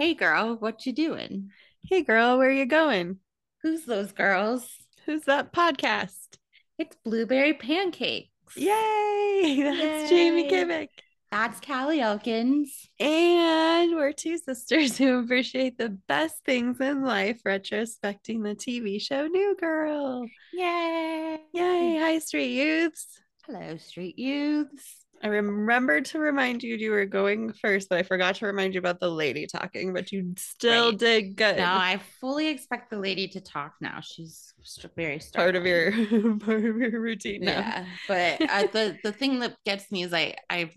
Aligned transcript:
Hey 0.00 0.14
girl, 0.14 0.56
what 0.56 0.86
you 0.86 0.94
doing? 0.94 1.50
Hey 1.82 2.00
girl, 2.00 2.38
where 2.38 2.50
you 2.50 2.64
going? 2.64 3.18
Who's 3.62 3.84
those 3.84 4.12
girls? 4.12 4.66
Who's 5.04 5.24
that 5.24 5.52
podcast? 5.52 6.38
It's 6.78 6.96
Blueberry 7.04 7.52
Pancakes. 7.52 8.30
Yay! 8.56 9.60
That's 9.62 10.08
Jamie 10.08 10.44
Yay. 10.44 10.50
Kimmick. 10.50 10.88
That's 11.30 11.60
Callie 11.60 12.00
Elkins. 12.00 12.88
And 12.98 13.94
we're 13.94 14.14
two 14.14 14.38
sisters 14.38 14.96
who 14.96 15.18
appreciate 15.18 15.76
the 15.76 15.90
best 16.08 16.36
things 16.46 16.80
in 16.80 17.04
life, 17.04 17.42
retrospecting 17.46 18.42
the 18.42 18.56
TV 18.56 19.02
show 19.02 19.26
New 19.26 19.54
Girl. 19.60 20.24
Yay! 20.54 21.40
Yay! 21.52 21.98
Hi, 22.00 22.18
Street 22.20 22.52
Youths. 22.52 23.20
Hello, 23.44 23.76
street 23.76 24.18
youths. 24.18 25.04
I 25.22 25.28
remembered 25.28 26.06
to 26.06 26.18
remind 26.18 26.62
you 26.62 26.76
you 26.76 26.92
were 26.92 27.04
going 27.04 27.52
first, 27.52 27.88
but 27.90 27.98
I 27.98 28.02
forgot 28.02 28.36
to 28.36 28.46
remind 28.46 28.74
you 28.74 28.78
about 28.78 29.00
the 29.00 29.10
lady 29.10 29.46
talking, 29.46 29.92
but 29.92 30.12
you 30.12 30.34
still 30.38 30.92
Right. 30.92 30.96
did 30.96 31.36
good. 31.36 31.56
Now 31.56 31.78
I 31.78 31.98
fully 32.20 32.48
expect 32.48 32.90
the 32.90 32.98
lady 32.98 33.28
to 33.28 33.40
talk 33.40 33.74
now. 33.80 34.00
She's 34.00 34.54
very 34.96 35.20
part 35.34 35.56
of 35.56 35.66
your 35.66 35.92
part 36.40 36.64
of 36.64 36.76
your 36.76 37.00
routine 37.00 37.44
now. 37.44 37.64
Yeah, 37.64 37.86
but 38.06 38.42
uh, 38.48 38.64
the 38.72 38.98
the 39.02 39.12
thing 39.12 39.40
that 39.40 39.56
gets 39.64 39.90
me 39.90 40.02
is 40.02 40.12
I 40.12 40.36
I 40.50 40.70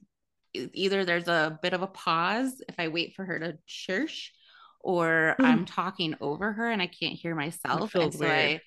either 0.53 1.05
there's 1.05 1.27
a 1.27 1.59
bit 1.61 1.73
of 1.73 1.81
a 1.81 1.87
pause 1.87 2.61
if 2.69 2.75
I 2.79 2.87
wait 2.89 3.15
for 3.15 3.25
her 3.25 3.39
to 3.39 3.57
shush, 3.65 4.31
or 4.79 5.37
Mm. 5.39 5.43
I'm 5.43 5.65
talking 5.65 6.15
over 6.21 6.53
her 6.53 6.69
and 6.71 6.81
I 6.81 6.87
can't 6.87 7.15
hear 7.19 7.35
myself, 7.35 7.93
and 7.99 8.13
so 8.13 8.17
weird. 8.17 8.53
I 8.55 8.61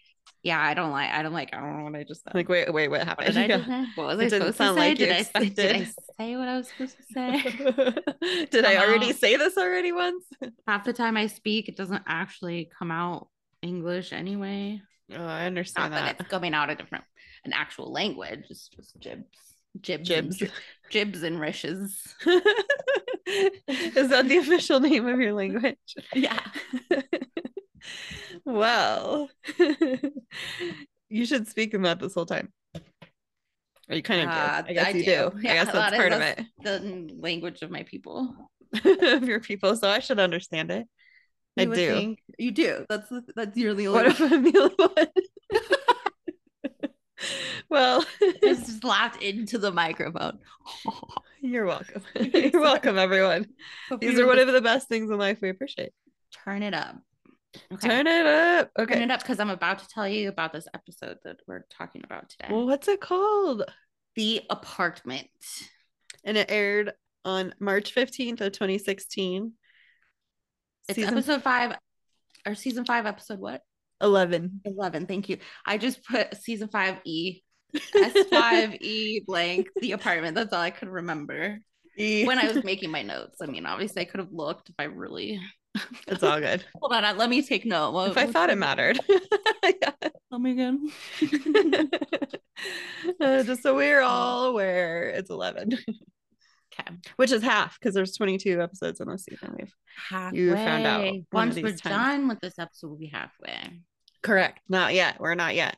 yeah 0.46 0.60
I 0.62 0.74
don't 0.74 0.92
like 0.92 1.10
I 1.10 1.23
don't 1.23 1.32
like 1.32 1.50
I 1.55 1.60
don't 1.60 1.77
know 1.78 1.84
what 1.84 1.96
I 1.96 2.05
just 2.05 2.23
said. 2.23 2.34
Like, 2.34 2.48
wait, 2.48 2.73
wait, 2.73 2.88
what 2.88 3.00
what 3.00 3.09
happened? 3.09 3.38
I 3.38 3.46
Yeah. 3.52 3.64
say? 3.66 3.86
What 3.96 4.06
was 4.06 4.18
It 4.20 4.27
I 4.27 4.28
didn't 4.28 4.55
supposed 4.55 4.56
sound 4.59 4.77
to 4.77 4.82
say? 4.82 4.88
like 4.88 4.98
did 4.98 5.10
I 5.12 5.22
say, 5.22 5.48
did 5.50 5.77
I 5.77 5.84
say 6.19 6.36
what 6.36 6.48
I 6.48 6.56
was 6.59 6.69
supposed 6.69 6.96
to 6.96 7.02
say? 7.12 8.46
Did 8.55 8.64
I 8.64 8.77
already 8.77 9.06
Somehow- 9.12 9.19
say 9.19 9.36
this 9.36 9.56
already 9.59 9.92
once? 9.92 10.24
Half 10.69 10.84
the 10.84 10.92
time 10.92 11.16
I 11.16 11.27
speak, 11.27 11.69
it 11.69 11.77
doesn't 11.77 12.02
actually 12.06 12.70
come 12.78 12.91
out 12.91 13.28
English 13.62 14.12
anyway. 14.12 14.80
Oh, 15.12 15.16
I 15.16 15.19
Not 15.19 15.47
understand 15.47 15.92
that 15.92 16.05
that. 16.05 16.20
it's 16.20 16.30
coming 16.30 16.55
out 16.55 16.70
a 16.70 16.75
different 16.77 17.05
an 17.44 17.53
actual 17.53 17.92
language. 17.92 18.44
It's 18.50 18.69
just 18.69 18.98
jibs, 19.00 19.27
jibs, 19.81 20.08
Jibs. 20.08 20.42
and, 20.42 20.50
jibs 20.91 21.22
and 21.22 21.38
rishes. 21.41 22.14
Is 23.28 24.08
that 24.10 24.27
the 24.28 24.38
official 24.38 24.78
name 24.81 25.06
of 25.06 25.19
your 25.20 25.33
language? 25.33 25.77
Yeah. 26.14 26.41
Well, 28.47 29.28
you 31.11 31.27
should 31.27 31.48
speak 31.48 31.75
in 31.75 31.83
that 31.83 31.98
this 32.00 32.14
whole 32.14 32.25
time. 32.27 32.53
Or 33.88 33.94
you 33.94 34.03
kind 34.03 34.22
of 34.22 34.28
Uh, 34.28 34.62
do. 34.62 34.69
I 34.70 34.72
guess 34.72 34.86
I 34.86 34.91
you 34.91 35.05
do. 35.05 35.05
do. 35.05 35.41
Yeah, 35.42 35.50
I 35.50 35.55
guess 35.55 35.72
that's 35.72 35.97
part 35.97 36.12
of 36.12 36.19
that's 36.20 36.42
The 36.64 37.11
language 37.20 37.62
of 37.62 37.70
my 37.70 37.83
people. 37.84 38.34
of 38.84 39.25
your 39.28 39.41
people, 39.41 39.77
so 39.77 39.88
I 39.88 40.00
should 40.00 40.19
understand 40.19 40.70
it. 40.70 40.86
I 41.58 41.62
You 41.62 41.69
would 41.69 41.77
do. 41.77 41.92
think- 41.94 42.19
you 42.38 42.50
do. 42.50 42.84
That's 42.88 43.11
that's 43.34 43.56
you're 43.56 43.75
the 43.75 43.88
What 43.94 44.06
only. 44.06 44.11
if 44.27 44.33
I'm 44.33 44.42
the 44.42 44.58
only 44.58 44.75
one? 44.94 45.06
well, 47.70 48.05
I 48.20 48.33
just 48.42 48.84
laughed 48.84 49.22
into 49.22 49.58
the 49.58 49.70
microphone. 49.72 50.38
you're 51.41 51.64
welcome. 51.66 52.03
you're 52.14 52.60
welcome, 52.60 52.98
everyone. 52.98 53.47
Hope 53.88 54.00
These 54.00 54.19
are 54.19 54.27
one 54.27 54.38
of 54.38 54.48
the 54.48 54.60
best 54.60 54.88
things 54.88 55.10
in 55.10 55.19
life 55.19 55.38
we 55.41 55.48
appreciate. 55.48 55.92
turn 56.44 56.62
it 56.62 56.75
up. 56.75 56.97
Okay. 57.73 57.89
Turn 57.89 58.07
it 58.07 58.27
up. 58.27 58.71
Turn 58.79 59.03
it 59.03 59.11
up 59.11 59.21
because 59.21 59.41
I'm 59.41 59.51
about 59.51 59.81
to 59.81 59.89
tell 59.89 60.09
you 60.09 60.29
about 60.29 60.53
this 60.53 60.69
episode 60.75 61.19
that 61.25 61.41
we're 61.47 61.65
talking 61.71 62.03
about 62.05 62.29
today. 62.29 62.49
Well, 62.51 62.67
what's 62.67 62.89
it 62.89 63.01
called? 63.01 63.65
the 64.17 64.43
apartment. 64.51 65.29
And 66.25 66.37
it 66.37 66.51
aired 66.51 66.93
on 67.25 67.55
March 67.61 67.95
15th 67.95 68.41
of 68.41 68.53
2016. 68.53 69.53
It's 70.89 70.97
Season 70.97 71.15
episode 71.15 71.43
five 71.43 71.77
or 72.47 72.55
season 72.55 72.84
five, 72.84 73.07
episode 73.07 73.39
what? 73.39 73.62
11. 74.01 74.62
11. 74.65 75.07
Thank 75.07 75.29
you. 75.29 75.39
I 75.65 75.79
just 75.79 76.05
put 76.05 76.37
season 76.37 76.69
five 76.69 76.99
E, 77.05 77.43
S5 77.75 78.81
E 78.81 79.22
blank, 79.27 79.69
the 79.81 79.93
apartment. 79.93 80.34
That's 80.34 80.53
all 80.53 80.61
I 80.61 80.71
could 80.71 80.89
remember 80.89 81.61
when 81.97 82.39
I 82.39 82.53
was 82.53 82.65
making 82.65 82.91
my 82.91 83.03
notes. 83.03 83.39
I 83.41 83.47
mean, 83.47 83.66
obviously, 83.66 84.03
I 84.03 84.05
could 84.05 84.21
have 84.21 84.33
looked 84.33 84.69
if 84.69 84.75
I 84.78 84.84
really. 84.84 85.41
it's 86.09 86.22
all 86.22 86.41
good. 86.41 86.64
Hold 86.81 86.92
on, 86.92 87.16
let 87.19 87.31
me 87.31 87.42
take 87.42 87.64
note. 87.66 87.92
What, 87.92 88.10
if 88.10 88.16
I 88.19 88.26
thought 88.26 88.50
it 88.50 88.56
mattered. 88.59 88.98
Yeah. 89.82 89.91
Tell 90.31 90.38
me 90.38 90.53
again. 90.53 90.91
Uh, 93.20 93.42
just 93.42 93.62
so 93.62 93.75
we're 93.76 94.00
all 94.00 94.47
aware, 94.47 95.09
it's 95.10 95.28
11, 95.31 95.72
Okay. 95.75 96.97
which 97.16 97.31
is 97.31 97.42
half 97.42 97.78
because 97.78 97.94
there's 97.94 98.16
22 98.16 98.60
episodes 98.62 99.00
in 99.00 99.09
this 99.09 99.25
season. 99.25 99.54
We've 99.59 99.72
Halfway. 100.09 100.38
You 100.38 100.54
found 100.54 100.86
out 100.86 101.15
Once 101.32 101.56
we're 101.56 101.69
times. 101.70 101.81
done 101.82 102.28
with 102.28 102.41
this 102.41 102.59
episode, 102.59 102.88
we'll 102.88 102.98
be 102.98 103.06
halfway. 103.06 103.81
correct. 104.22 104.60
Not 104.69 104.94
yet. 104.94 105.20
We're 105.20 105.34
not 105.34 105.54
yet. 105.54 105.76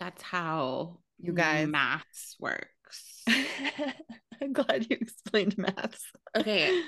That's 0.00 0.22
how 0.22 0.98
You 1.18 1.32
guys. 1.32 1.66
maths 1.68 2.36
works. 2.38 3.22
I'm 4.40 4.52
glad 4.52 4.86
you 4.88 4.96
explained 5.00 5.58
maths. 5.58 6.04
Okay. 6.36 6.82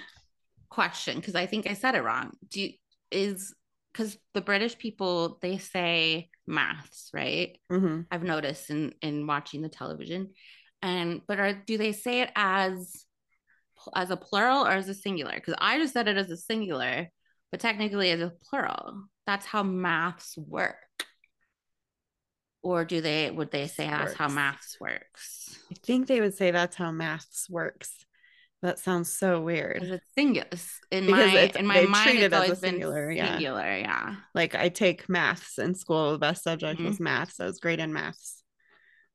Question, 0.74 1.20
because 1.20 1.36
I 1.36 1.46
think 1.46 1.68
I 1.68 1.74
said 1.74 1.94
it 1.94 2.02
wrong. 2.02 2.32
Do 2.50 2.60
you, 2.60 2.72
is 3.12 3.54
because 3.92 4.18
the 4.32 4.40
British 4.40 4.76
people 4.76 5.38
they 5.40 5.58
say 5.58 6.30
maths, 6.48 7.10
right? 7.14 7.56
Mhm. 7.70 8.06
I've 8.10 8.24
noticed 8.24 8.70
in 8.70 8.92
in 9.00 9.28
watching 9.28 9.62
the 9.62 9.68
television, 9.68 10.32
and 10.82 11.20
but 11.28 11.38
are 11.38 11.52
do 11.52 11.78
they 11.78 11.92
say 11.92 12.22
it 12.22 12.30
as 12.34 13.04
as 13.94 14.10
a 14.10 14.16
plural 14.16 14.66
or 14.66 14.72
as 14.72 14.88
a 14.88 14.94
singular? 14.94 15.34
Because 15.36 15.54
I 15.58 15.78
just 15.78 15.92
said 15.92 16.08
it 16.08 16.16
as 16.16 16.28
a 16.32 16.36
singular, 16.36 17.08
but 17.52 17.60
technically 17.60 18.10
as 18.10 18.20
a 18.20 18.32
plural. 18.50 19.04
That's 19.28 19.46
how 19.46 19.62
maths 19.62 20.36
work. 20.36 20.74
Or 22.62 22.84
do 22.84 23.00
they 23.00 23.30
would 23.30 23.52
they 23.52 23.68
say 23.68 23.86
that's 23.86 24.14
how 24.14 24.26
maths 24.26 24.76
works? 24.80 25.56
I 25.70 25.76
think 25.86 26.08
they 26.08 26.20
would 26.20 26.34
say 26.34 26.50
that's 26.50 26.74
how 26.74 26.90
maths 26.90 27.48
works. 27.48 28.04
That 28.64 28.78
sounds 28.78 29.12
so 29.12 29.42
weird. 29.42 29.74
Because 29.74 29.90
it's 29.90 30.14
singular 30.14 30.48
in 30.90 31.04
Because 31.04 31.32
my 31.34 31.52
in 31.54 31.66
my 31.66 31.82
mind. 31.82 32.16
it 32.18 32.22
It's 32.22 32.34
always 32.34 32.60
been 32.60 32.70
singular, 32.70 33.10
yeah. 33.10 33.32
singular, 33.32 33.76
yeah. 33.76 34.16
Like 34.34 34.54
I 34.54 34.70
take 34.70 35.06
maths 35.06 35.58
in 35.58 35.74
school. 35.74 36.12
The 36.12 36.18
best 36.18 36.42
subject 36.42 36.80
Mhm. 36.80 36.86
was 36.86 36.98
maths. 36.98 37.38
I 37.40 37.44
was 37.44 37.60
great 37.60 37.78
in 37.78 37.92
maths. 37.92 38.42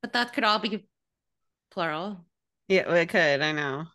But 0.04 0.14
that 0.14 0.34
could 0.34 0.44
all 0.44 0.60
be 0.60 0.88
plural. 1.72 2.28
Yeah, 2.68 2.94
it 2.94 3.10
could. 3.10 3.42
I 3.42 3.52
know. 3.52 3.86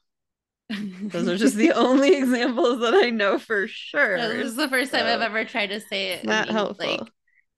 Those 1.03 1.28
are 1.28 1.37
just 1.37 1.54
the 1.54 1.71
only 1.71 2.16
examples 2.16 2.81
that 2.81 2.94
I 2.94 3.10
know 3.10 3.38
for 3.38 3.69
sure. 3.69 4.16
No, 4.16 4.28
this 4.31 4.48
is 4.48 4.56
the 4.56 4.69
first 4.69 4.91
time 4.91 5.06
I've 5.06 5.21
ever 5.21 5.44
tried 5.44 5.69
to 5.69 5.78
say 5.78 6.15
it 6.15 6.25
not 6.25 6.48
in, 6.48 6.53
helpful 6.53 6.84
like 6.86 7.09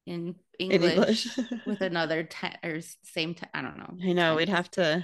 in 0.07 0.35
in 0.59 0.71
English, 0.71 0.93
English. 1.39 1.39
with 1.67 1.81
another 1.81 2.25
te- 2.25 2.59
or 2.63 2.81
same 3.05 3.35
te- 3.35 3.47
I 3.55 3.63
don't 3.63 3.79
know. 3.79 3.97
I 4.07 4.13
know 4.13 4.37
we'd 4.37 4.51
have 4.51 4.71
to. 4.73 5.03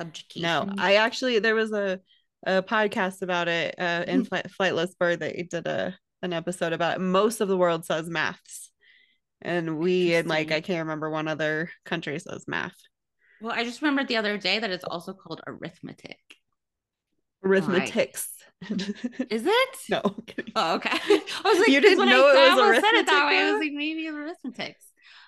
subjugation. 0.00 0.42
No, 0.42 0.68
I 0.78 0.96
actually 0.96 1.38
there 1.38 1.54
was 1.54 1.70
a 1.72 2.00
a 2.44 2.62
podcast 2.62 3.22
about 3.22 3.48
it 3.48 3.74
uh, 3.78 4.04
in 4.06 4.24
Flight, 4.24 4.46
Flightless 4.58 4.96
Bird. 4.98 5.20
They 5.20 5.46
did 5.50 5.66
a 5.66 5.96
an 6.22 6.32
episode 6.32 6.72
about 6.72 6.96
it. 6.96 7.00
Most 7.00 7.40
of 7.40 7.48
the 7.48 7.56
world 7.56 7.84
says 7.84 8.08
maths, 8.08 8.70
and 9.40 9.78
we 9.78 10.14
and 10.14 10.28
like 10.28 10.52
I 10.52 10.60
can't 10.60 10.80
remember 10.86 11.10
one 11.10 11.28
other 11.28 11.70
country 11.84 12.18
says 12.18 12.44
math. 12.46 12.76
well, 13.40 13.52
I 13.52 13.64
just 13.64 13.82
remembered 13.82 14.08
the 14.08 14.16
other 14.16 14.38
day 14.38 14.58
that 14.58 14.70
it's 14.70 14.84
also 14.84 15.12
called 15.12 15.40
arithmetic. 15.46 16.18
Arithmetics. 17.44 18.28
Is 18.70 19.44
it? 19.44 19.76
no, 19.90 20.00
Oh, 20.54 20.74
okay. 20.76 20.90
I 20.94 21.20
was 21.44 21.58
like, 21.58 21.68
you 21.68 21.80
didn't 21.80 22.06
know 22.06 22.28
I, 22.28 22.30
it 22.30 22.36
I 22.36 22.54
was 22.54 22.58
almost 22.60 22.80
said 22.80 22.94
it 22.94 23.06
that 23.06 23.26
way. 23.26 23.38
I 23.38 23.52
was 23.52 23.60
like, 23.60 23.72
maybe 23.72 24.06
arithmetics. 24.08 24.84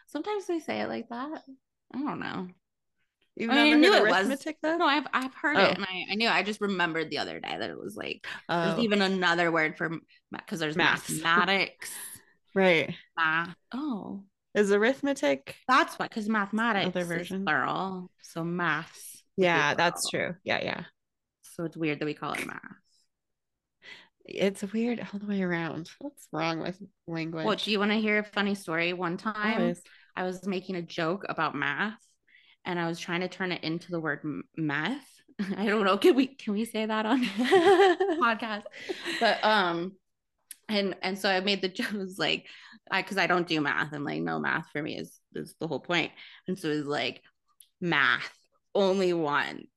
Sometimes 0.07 0.47
they 0.47 0.61
say 0.61 0.81
it 0.81 0.89
like 0.89 1.09
that. 1.09 1.43
I 1.93 1.99
don't 1.99 2.21
know. 2.21 2.49
You've 3.37 3.51
I 3.51 3.65
mean, 3.65 3.75
I 3.75 3.77
knew 3.79 3.93
it 3.95 4.03
was- 4.05 4.45
though? 4.63 4.77
No, 4.77 4.87
I've 4.87 5.07
I've 5.13 5.35
heard 5.35 5.57
Oh. 5.57 5.65
it, 5.65 5.77
and 5.77 5.85
I, 5.85 6.05
I 6.11 6.15
knew. 6.15 6.29
I 6.29 6.43
just 6.43 6.61
remembered 6.61 7.11
the 7.11 7.19
other 7.19 7.41
day 7.41 7.57
that 7.59 7.71
it 7.71 7.79
was 7.79 7.97
like 7.97 8.27
Oh, 8.49 8.67
there's 8.67 8.79
even 8.85 9.03
another 9.03 9.51
word 9.51 9.77
for 9.77 9.91
because 10.31 10.61
there's 10.61 10.77
Maths. 10.77 11.11
mathematics, 11.11 11.91
right. 12.55 12.95
math. 13.17 13.55
Oh, 13.73 14.23
Is 14.55 14.71
arithmetic? 14.73 15.57
that's 15.67 15.99
what 15.99 16.11
because 16.11 16.29
mathematics 16.29 16.87
Other 16.87 17.01
is 17.01 17.07
version. 17.09 17.45
plural, 17.45 18.11
so 18.23 18.45
maths. 18.45 19.25
Yeah, 19.37 19.75
that's 19.75 20.09
true. 20.09 20.37
Yeah, 20.45 20.63
yeah. 20.63 20.85
So 21.43 21.65
it's 21.65 21.77
weird 21.77 21.99
that 22.01 22.07
we 22.07 22.15
call 22.15 22.33
it 22.35 22.47
math. 22.47 22.61
It's 24.27 24.63
weird 24.73 25.01
all 25.13 25.19
the 25.19 25.27
way 25.27 25.43
around. 25.43 25.91
What's 25.99 26.27
wrong 26.33 26.61
with 26.61 26.81
language? 27.07 27.45
Well, 27.45 27.57
do 27.57 27.71
you 27.71 27.79
want 27.79 27.91
to 27.91 27.99
hear 27.99 28.19
a 28.19 28.25
funny 28.25 28.55
story? 28.55 28.93
One 28.93 29.17
time, 29.17 29.61
Always. 29.61 29.83
I 30.17 30.23
was 30.23 30.47
making 30.47 30.77
a 30.77 30.83
joke 30.83 31.27
about 31.29 31.55
math, 31.55 31.99
and 32.65 32.79
I 32.79 32.87
was 32.87 32.99
trying 32.99 33.21
to 33.21 33.29
turn 33.29 33.53
it 33.53 33.63
into 33.63 33.91
the 33.91 34.01
word 34.01 34.21
meth. 34.57 35.07
I 35.57 35.67
don't 35.67 35.85
know. 35.85 35.99
Can 35.99 36.15
we 36.15 36.29
can 36.29 36.55
we 36.55 36.65
say 36.65 36.87
that 36.87 37.07
on 37.07 37.25
podcast? 37.25 38.65
But 39.21 39.45
um, 39.45 39.93
and 40.69 40.97
and 41.03 41.19
so 41.19 41.29
I 41.29 41.41
made 41.41 41.63
the 41.63 41.69
joke 41.71 41.89
like, 42.19 42.47
I 42.91 43.03
because 43.03 43.19
I 43.19 43.27
don't 43.27 43.47
do 43.47 43.61
math, 43.61 43.93
and 43.93 44.05
like 44.05 44.23
no 44.23 44.39
math 44.39 44.69
for 44.73 44.83
me 44.83 44.97
is 44.97 45.19
is 45.35 45.55
the 45.61 45.69
whole 45.69 45.81
point. 45.81 46.13
And 46.49 46.59
so 46.59 46.69
it 46.69 46.77
was 46.77 46.87
like 46.87 47.23
math 47.81 48.33
only 48.75 49.13
once. 49.13 49.69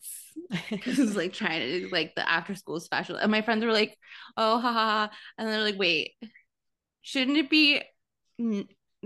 Because 0.69 1.16
like 1.16 1.33
trying 1.33 1.60
to 1.62 1.80
do 1.80 1.90
like 1.92 2.13
the 2.16 2.30
after 2.30 2.56
school 2.56 2.80
special. 2.80 3.16
And 3.16 3.31
my 3.31 3.42
friends 3.42 3.66
were 3.66 3.74
like, 3.74 3.98
oh, 4.38 4.60
haha. 4.60 5.07
And 5.38 5.48
they're 5.50 5.63
like, 5.63 5.80
wait, 5.80 6.12
shouldn't 7.01 7.38
it 7.38 7.50
be 7.50 7.81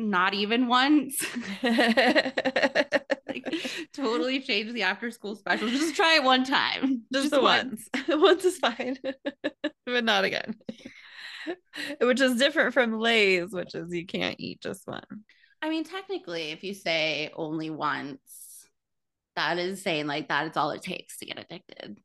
not 0.09 0.33
even 0.33 0.67
once? 0.67 1.23
like 1.63 3.53
totally 3.93 4.41
change 4.41 4.71
the 4.73 4.83
after 4.83 5.11
school 5.11 5.35
special. 5.35 5.69
Just 5.69 5.95
try 5.95 6.15
it 6.15 6.23
one 6.23 6.43
time. 6.43 7.03
Just, 7.11 7.29
Just 7.29 7.31
the 7.31 7.41
once. 7.41 7.89
once 8.09 8.45
is 8.45 8.57
fine, 8.57 8.97
but 9.85 10.03
not 10.03 10.23
again. 10.23 10.55
Which 11.99 12.21
is 12.21 12.37
different 12.37 12.73
from 12.73 12.99
Lay's, 12.99 13.51
which 13.51 13.73
is 13.73 13.93
you 13.93 14.05
can't 14.05 14.35
eat 14.39 14.61
just 14.61 14.87
one. 14.87 15.03
I 15.61 15.69
mean, 15.69 15.83
technically, 15.83 16.51
if 16.51 16.63
you 16.63 16.73
say 16.73 17.31
only 17.35 17.69
once, 17.69 18.19
that 19.35 19.57
is 19.57 19.81
saying 19.81 20.07
like 20.07 20.27
that 20.29 20.47
is 20.47 20.57
all 20.57 20.71
it 20.71 20.81
takes 20.81 21.17
to 21.17 21.25
get 21.25 21.39
addicted. 21.39 21.99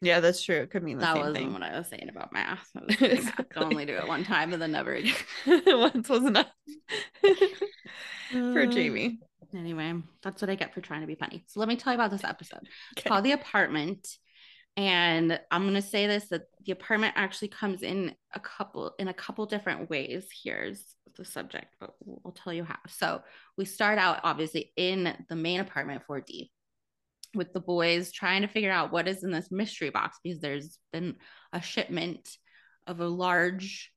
Yeah, 0.00 0.20
that's 0.20 0.42
true. 0.42 0.56
It 0.56 0.70
could 0.70 0.82
mean 0.82 0.98
that 0.98 1.16
wasn't 1.16 1.36
thing. 1.36 1.52
what 1.52 1.62
I 1.62 1.78
was 1.78 1.88
saying 1.88 2.08
about 2.08 2.32
math. 2.32 2.68
exactly. 3.00 3.62
only 3.62 3.86
do 3.86 3.96
it 3.96 4.06
one 4.06 4.24
time 4.24 4.52
and 4.52 4.60
then 4.60 4.72
never 4.72 4.92
again. 4.92 5.14
Once 5.66 6.08
was 6.08 6.24
enough 6.24 6.50
for 8.30 8.66
Jamie. 8.66 9.20
Anyway, 9.54 9.94
that's 10.22 10.42
what 10.42 10.50
I 10.50 10.56
get 10.56 10.74
for 10.74 10.80
trying 10.80 11.02
to 11.02 11.06
be 11.06 11.14
funny. 11.14 11.44
So 11.46 11.60
let 11.60 11.68
me 11.68 11.76
tell 11.76 11.92
you 11.92 11.98
about 11.98 12.10
this 12.10 12.24
episode. 12.24 12.58
Okay. 12.58 12.68
It's 12.96 13.06
called 13.06 13.24
The 13.24 13.32
Apartment. 13.32 14.06
And 14.76 15.38
I'm 15.52 15.64
gonna 15.64 15.80
say 15.80 16.08
this 16.08 16.26
that 16.30 16.46
the 16.66 16.72
apartment 16.72 17.14
actually 17.16 17.48
comes 17.48 17.82
in 17.82 18.12
a 18.34 18.40
couple 18.40 18.92
in 18.98 19.06
a 19.06 19.14
couple 19.14 19.46
different 19.46 19.88
ways. 19.88 20.26
Here's 20.42 20.82
the 21.16 21.24
subject, 21.24 21.76
but 21.78 21.94
we'll 22.04 22.32
tell 22.32 22.52
you 22.52 22.64
how. 22.64 22.78
So 22.88 23.22
we 23.56 23.66
start 23.66 23.98
out 23.98 24.20
obviously 24.24 24.72
in 24.76 25.16
the 25.28 25.36
main 25.36 25.60
apartment 25.60 26.02
4D 26.08 26.50
with 27.34 27.52
the 27.52 27.60
boys 27.60 28.12
trying 28.12 28.42
to 28.42 28.48
figure 28.48 28.72
out 28.72 28.92
what 28.92 29.08
is 29.08 29.24
in 29.24 29.30
this 29.30 29.50
mystery 29.50 29.90
box 29.90 30.18
because 30.22 30.40
there's 30.40 30.78
been 30.92 31.16
a 31.52 31.60
shipment 31.60 32.28
of 32.86 33.00
a 33.00 33.06
large 33.06 33.90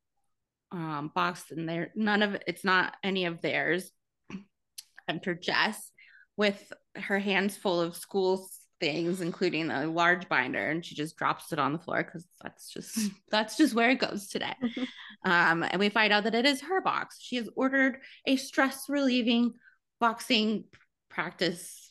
um, 0.71 1.11
box 1.13 1.45
and 1.51 1.67
there 1.67 1.91
none 1.95 2.21
of 2.21 2.37
it's 2.45 2.65
not 2.65 2.95
any 3.03 3.25
of 3.25 3.41
theirs 3.41 3.91
enter 5.09 5.33
Jess 5.33 5.91
with 6.35 6.71
her 6.95 7.19
hands 7.19 7.57
full 7.57 7.81
of 7.81 7.95
school 7.95 8.47
things, 8.79 9.21
including 9.21 9.71
a 9.71 9.87
large 9.87 10.29
binder, 10.29 10.69
and 10.69 10.85
she 10.85 10.95
just 10.95 11.17
drops 11.17 11.51
it 11.51 11.59
on 11.59 11.73
the 11.73 11.79
floor 11.79 12.03
because 12.03 12.25
that's 12.41 12.69
just 12.69 12.97
that's 13.31 13.57
just 13.57 13.73
where 13.73 13.89
it 13.89 13.99
goes 13.99 14.27
today. 14.27 14.53
um, 15.25 15.63
and 15.63 15.79
we 15.79 15.89
find 15.89 16.13
out 16.13 16.23
that 16.23 16.35
it 16.35 16.45
is 16.45 16.61
her 16.61 16.81
box. 16.81 17.17
She 17.19 17.37
has 17.37 17.49
ordered 17.55 17.99
a 18.25 18.35
stress 18.35 18.85
relieving 18.89 19.53
boxing 19.99 20.65
practice 21.09 21.86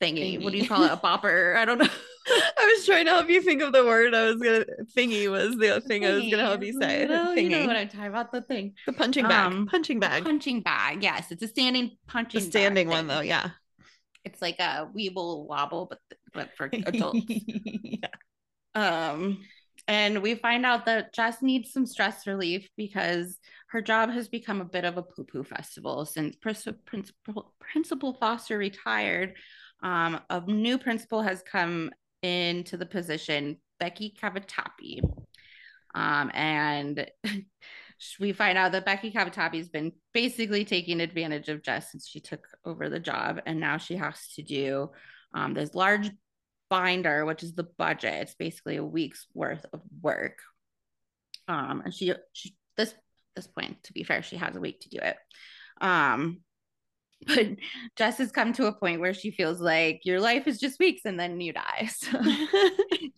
thingy. 0.00 0.38
thingy. 0.38 0.44
What 0.44 0.52
do 0.52 0.58
you 0.58 0.68
call 0.68 0.84
it? 0.84 0.92
A 0.92 0.96
bopper? 0.96 1.56
I 1.56 1.64
don't 1.64 1.78
know. 1.78 1.88
I 2.28 2.74
was 2.76 2.86
trying 2.86 3.06
to 3.06 3.12
help 3.12 3.28
you 3.28 3.40
think 3.40 3.62
of 3.62 3.72
the 3.72 3.84
word 3.84 4.14
I 4.14 4.26
was 4.26 4.36
gonna 4.36 4.64
thingy 4.96 5.30
was 5.30 5.56
the 5.56 5.80
thing 5.80 6.02
thingy. 6.02 6.10
I 6.10 6.14
was 6.14 6.30
gonna 6.30 6.42
help 6.42 6.62
you 6.62 6.78
say. 6.80 7.06
No, 7.08 7.32
you 7.32 7.48
know 7.48 7.66
what 7.66 7.76
I'm 7.76 7.88
talking 7.88 8.06
about. 8.06 8.32
The 8.32 8.42
thing. 8.42 8.74
The 8.86 8.92
punching 8.92 9.26
bag. 9.26 9.52
Um, 9.52 9.66
punching 9.66 10.00
bag. 10.00 10.24
Punching 10.24 10.60
bag. 10.60 11.02
Yes, 11.02 11.30
it's 11.30 11.42
a 11.42 11.48
standing 11.48 11.96
punching. 12.06 12.40
The 12.40 12.46
standing 12.46 12.88
one 12.88 13.06
though. 13.06 13.20
Yeah. 13.20 13.50
It's 14.24 14.42
like 14.42 14.58
a 14.58 14.88
weeble 14.94 15.46
wobble, 15.46 15.86
but 15.86 16.00
but 16.34 16.50
for 16.56 16.68
adults. 16.72 17.24
yeah. 17.26 18.08
Um, 18.74 19.38
and 19.86 20.20
we 20.20 20.34
find 20.34 20.66
out 20.66 20.84
that 20.84 21.14
Jess 21.14 21.40
needs 21.40 21.72
some 21.72 21.86
stress 21.86 22.26
relief 22.26 22.68
because 22.76 23.38
her 23.68 23.80
job 23.80 24.10
has 24.10 24.28
become 24.28 24.60
a 24.60 24.66
bit 24.66 24.84
of 24.84 24.98
a 24.98 25.02
poo 25.02 25.24
poo 25.24 25.44
festival 25.44 26.04
since 26.04 26.36
Principal, 26.36 27.54
Principal 27.58 28.14
Foster 28.14 28.58
retired. 28.58 29.34
Um, 29.82 30.20
a 30.28 30.40
new 30.40 30.78
principal 30.78 31.22
has 31.22 31.42
come 31.42 31.90
into 32.22 32.76
the 32.76 32.86
position, 32.86 33.58
Becky 33.78 34.14
Cavatappi. 34.20 35.00
Um, 35.94 36.30
and 36.34 37.10
we 38.20 38.32
find 38.32 38.58
out 38.58 38.72
that 38.72 38.84
Becky 38.84 39.12
Cavatappi 39.12 39.58
has 39.58 39.68
been 39.68 39.92
basically 40.12 40.64
taking 40.64 41.00
advantage 41.00 41.48
of 41.48 41.62
Jess 41.62 41.90
since 41.90 42.08
she 42.08 42.20
took 42.20 42.46
over 42.64 42.88
the 42.88 43.00
job. 43.00 43.40
And 43.46 43.60
now 43.60 43.78
she 43.78 43.96
has 43.96 44.32
to 44.34 44.42
do 44.42 44.90
um, 45.34 45.54
this 45.54 45.74
large 45.74 46.10
binder, 46.70 47.24
which 47.24 47.42
is 47.42 47.54
the 47.54 47.68
budget. 47.78 48.14
It's 48.14 48.34
basically 48.34 48.76
a 48.76 48.84
week's 48.84 49.26
worth 49.34 49.64
of 49.72 49.80
work. 50.00 50.38
Um, 51.46 51.82
and 51.84 51.94
she, 51.94 52.12
she 52.32 52.54
this 52.76 52.94
this 53.34 53.46
point, 53.46 53.82
to 53.84 53.92
be 53.92 54.02
fair, 54.02 54.22
she 54.22 54.36
has 54.36 54.56
a 54.56 54.60
week 54.60 54.80
to 54.80 54.88
do 54.88 54.98
it. 54.98 55.16
Um, 55.80 56.40
but 57.26 57.48
Jess 57.96 58.18
has 58.18 58.30
come 58.30 58.52
to 58.54 58.66
a 58.66 58.72
point 58.72 59.00
where 59.00 59.14
she 59.14 59.30
feels 59.30 59.60
like 59.60 60.02
your 60.04 60.20
life 60.20 60.46
is 60.46 60.58
just 60.58 60.78
weeks 60.78 61.02
and 61.04 61.18
then 61.18 61.40
you 61.40 61.52
die. 61.52 61.88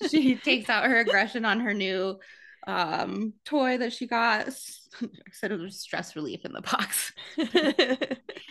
So 0.00 0.08
she 0.08 0.36
takes 0.36 0.70
out 0.70 0.86
her 0.86 1.00
aggression 1.00 1.44
on 1.44 1.60
her 1.60 1.74
new 1.74 2.18
um 2.66 3.32
toy 3.44 3.78
that 3.78 3.92
she 3.92 4.06
got. 4.06 4.48
I 4.48 4.52
said 5.32 5.52
it 5.52 5.60
was 5.60 5.80
stress 5.80 6.16
relief 6.16 6.44
in 6.44 6.52
the 6.52 6.62
box. 6.62 7.12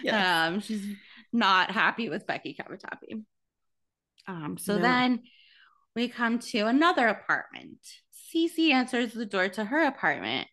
yeah. 0.04 0.48
Um, 0.48 0.60
she's 0.60 0.86
not 1.34 1.72
happy 1.72 2.10
with 2.10 2.28
Becky 2.28 2.56
Cavatappi. 2.60 3.24
Um, 4.28 4.58
so 4.60 4.76
no. 4.76 4.82
then 4.82 5.24
we 5.96 6.08
come 6.08 6.40
to 6.40 6.68
another 6.68 7.08
apartment. 7.08 7.80
Cece 8.34 8.72
answers 8.72 9.14
the 9.14 9.26
door 9.26 9.50
to 9.50 9.66
her 9.66 9.86
apartment 9.86 10.48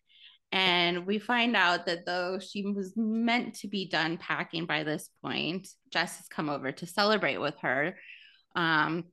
and 0.51 1.05
we 1.05 1.19
find 1.19 1.55
out 1.55 1.85
that 1.87 2.05
though 2.05 2.39
she 2.39 2.63
was 2.63 2.93
meant 2.95 3.55
to 3.55 3.67
be 3.67 3.87
done 3.87 4.17
packing 4.17 4.65
by 4.65 4.83
this 4.83 5.09
point, 5.21 5.67
Jess 5.91 6.17
has 6.17 6.27
come 6.27 6.49
over 6.49 6.71
to 6.71 6.85
celebrate 6.85 7.37
with 7.37 7.55
her. 7.61 7.97
Um, 8.55 9.05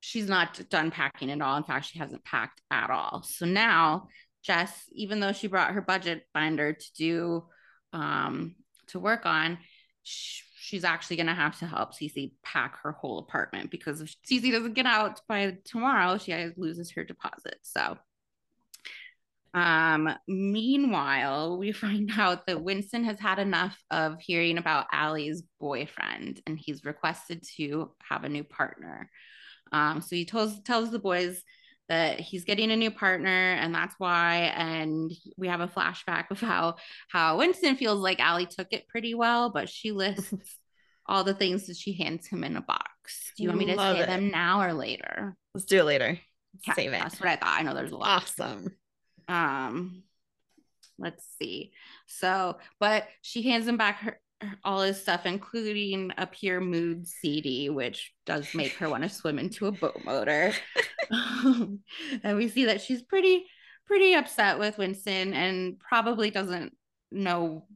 she's 0.00 0.28
not 0.28 0.60
done 0.70 0.90
packing 0.90 1.30
at 1.30 1.40
all. 1.40 1.56
In 1.56 1.64
fact, 1.64 1.86
she 1.86 1.98
hasn't 1.98 2.24
packed 2.24 2.60
at 2.70 2.90
all. 2.90 3.22
So 3.22 3.46
now 3.46 4.08
Jess, 4.44 4.84
even 4.92 5.20
though 5.20 5.32
she 5.32 5.46
brought 5.46 5.72
her 5.72 5.80
budget 5.80 6.26
binder 6.34 6.74
to 6.74 6.92
do 6.94 7.44
um, 7.92 8.56
to 8.88 8.98
work 8.98 9.24
on, 9.24 9.58
sh- 10.02 10.42
she's 10.56 10.84
actually 10.84 11.16
going 11.16 11.28
to 11.28 11.34
have 11.34 11.58
to 11.60 11.66
help 11.66 11.94
Cece 11.94 12.32
pack 12.42 12.78
her 12.82 12.92
whole 12.92 13.18
apartment 13.18 13.70
because 13.70 14.00
if 14.00 14.14
Cece 14.28 14.52
doesn't 14.52 14.74
get 14.74 14.86
out 14.86 15.20
by 15.28 15.56
tomorrow, 15.64 16.18
she 16.18 16.34
loses 16.56 16.90
her 16.92 17.04
deposit. 17.04 17.56
So 17.62 17.96
um, 19.54 20.12
meanwhile, 20.26 21.56
we 21.56 21.70
find 21.70 22.10
out 22.18 22.46
that 22.46 22.62
Winston 22.62 23.04
has 23.04 23.18
had 23.20 23.38
enough 23.38 23.78
of 23.90 24.20
hearing 24.20 24.58
about 24.58 24.86
Allie's 24.92 25.42
boyfriend 25.60 26.40
and 26.46 26.58
he's 26.58 26.84
requested 26.84 27.44
to 27.56 27.92
have 28.02 28.24
a 28.24 28.28
new 28.28 28.44
partner. 28.44 29.08
Um, 29.72 30.02
so 30.02 30.16
he 30.16 30.24
tells 30.24 30.60
tells 30.62 30.90
the 30.90 30.98
boys 30.98 31.40
that 31.88 32.18
he's 32.18 32.44
getting 32.44 32.70
a 32.70 32.76
new 32.76 32.90
partner 32.90 33.52
and 33.54 33.74
that's 33.74 33.94
why 33.98 34.52
and 34.56 35.12
we 35.36 35.48
have 35.48 35.60
a 35.60 35.68
flashback 35.68 36.24
of 36.30 36.40
how 36.40 36.76
how 37.08 37.38
Winston 37.38 37.76
feels 37.76 38.00
like 38.00 38.20
Allie 38.20 38.46
took 38.46 38.68
it 38.72 38.88
pretty 38.88 39.14
well 39.14 39.50
but 39.50 39.68
she 39.68 39.92
lists 39.92 40.32
all 41.06 41.24
the 41.24 41.34
things 41.34 41.66
that 41.66 41.76
she 41.76 41.92
hands 41.92 42.26
him 42.26 42.42
in 42.44 42.56
a 42.56 42.62
box. 42.62 43.32
Do 43.36 43.42
you 43.42 43.50
want 43.50 43.58
me 43.58 43.66
to 43.66 43.74
Love 43.76 43.96
say 43.96 44.02
it. 44.02 44.06
them 44.06 44.30
now 44.30 44.62
or 44.62 44.72
later? 44.72 45.36
Let's 45.54 45.66
do 45.66 45.80
it 45.80 45.84
later. 45.84 46.18
Yeah, 46.66 46.74
Save 46.74 46.92
it. 46.92 47.00
That's 47.00 47.20
what 47.20 47.28
I 47.28 47.36
thought. 47.36 47.60
I 47.60 47.62
know 47.62 47.74
there's 47.74 47.92
a 47.92 47.96
lot. 47.96 48.22
Awesome 48.22 48.74
um 49.28 50.02
let's 50.98 51.24
see. 51.38 51.72
So 52.06 52.58
but 52.78 53.06
she 53.22 53.42
hands 53.42 53.66
him 53.66 53.76
back 53.76 54.00
her 54.00 54.20
all 54.62 54.82
his 54.82 55.00
stuff 55.00 55.24
including 55.24 56.12
a 56.18 56.26
pure 56.26 56.60
mood 56.60 57.06
cd 57.06 57.70
which 57.70 58.12
does 58.26 58.54
make 58.54 58.72
her 58.74 58.90
want 58.90 59.02
to 59.02 59.08
swim 59.08 59.38
into 59.38 59.66
a 59.66 59.72
boat 59.72 60.00
motor. 60.04 60.52
And 61.10 62.36
we 62.36 62.48
see 62.48 62.66
that 62.66 62.80
she's 62.80 63.02
pretty 63.02 63.44
pretty 63.86 64.14
upset 64.14 64.58
with 64.58 64.78
winston 64.78 65.34
and 65.34 65.78
probably 65.78 66.30
doesn't 66.30 66.74
know 67.10 67.66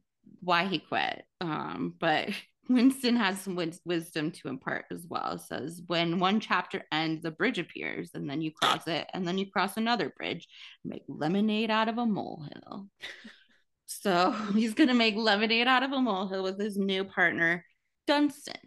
why 0.41 0.65
he 0.65 0.79
quit. 0.79 1.25
Um 1.41 1.95
but 1.99 2.31
Winston 2.69 3.17
has 3.17 3.41
some 3.41 3.57
wis- 3.57 3.81
wisdom 3.85 4.31
to 4.31 4.49
impart 4.49 4.85
as 4.91 5.07
well. 5.09 5.33
It 5.33 5.41
says, 5.41 5.83
when 5.87 6.19
one 6.19 6.39
chapter 6.39 6.85
ends, 6.93 7.25
a 7.25 7.31
bridge 7.31 7.59
appears, 7.59 8.11
and 8.15 8.29
then 8.29 8.43
you 8.43 8.53
cross 8.53 8.87
it, 8.87 9.09
and 9.15 9.27
then 9.27 9.39
you 9.39 9.51
cross 9.51 9.77
another 9.77 10.13
bridge, 10.17 10.47
make 10.85 11.03
lemonade 11.09 11.71
out 11.71 11.89
of 11.89 11.99
a 11.99 12.07
molehill. 12.07 12.89
so 13.87 14.33
he's 14.55 14.75
going 14.75 14.89
to 14.89 14.95
make 14.95 15.17
lemonade 15.17 15.67
out 15.67 15.83
of 15.83 15.93
a 15.93 16.01
molehill 16.01 16.43
with 16.43 16.61
his 16.61 16.77
new 16.77 17.05
partner, 17.05 17.65
Dunston, 18.07 18.61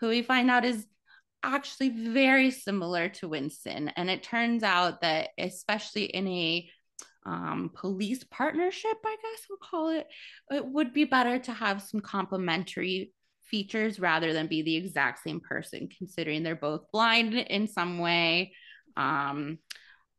who 0.00 0.08
we 0.08 0.22
find 0.22 0.50
out 0.50 0.64
is 0.64 0.86
actually 1.42 1.90
very 1.90 2.50
similar 2.50 3.08
to 3.08 3.28
Winston. 3.28 3.88
And 3.96 4.10
it 4.10 4.22
turns 4.22 4.62
out 4.62 5.00
that, 5.00 5.30
especially 5.38 6.04
in 6.04 6.26
a 6.28 6.68
um, 7.24 7.70
police 7.74 8.24
partnership, 8.30 8.96
I 9.04 9.16
guess 9.22 9.46
we'll 9.48 9.58
call 9.58 9.88
it, 9.88 10.06
it 10.50 10.64
would 10.64 10.92
be 10.92 11.04
better 11.04 11.38
to 11.38 11.52
have 11.52 11.82
some 11.82 12.00
complementary 12.00 13.12
features 13.50 14.00
rather 14.00 14.32
than 14.32 14.46
be 14.46 14.62
the 14.62 14.76
exact 14.76 15.22
same 15.22 15.40
person, 15.40 15.88
considering 15.96 16.42
they're 16.42 16.56
both 16.56 16.90
blind 16.92 17.34
in 17.34 17.68
some 17.68 17.98
way. 17.98 18.52
Um, 18.96 19.58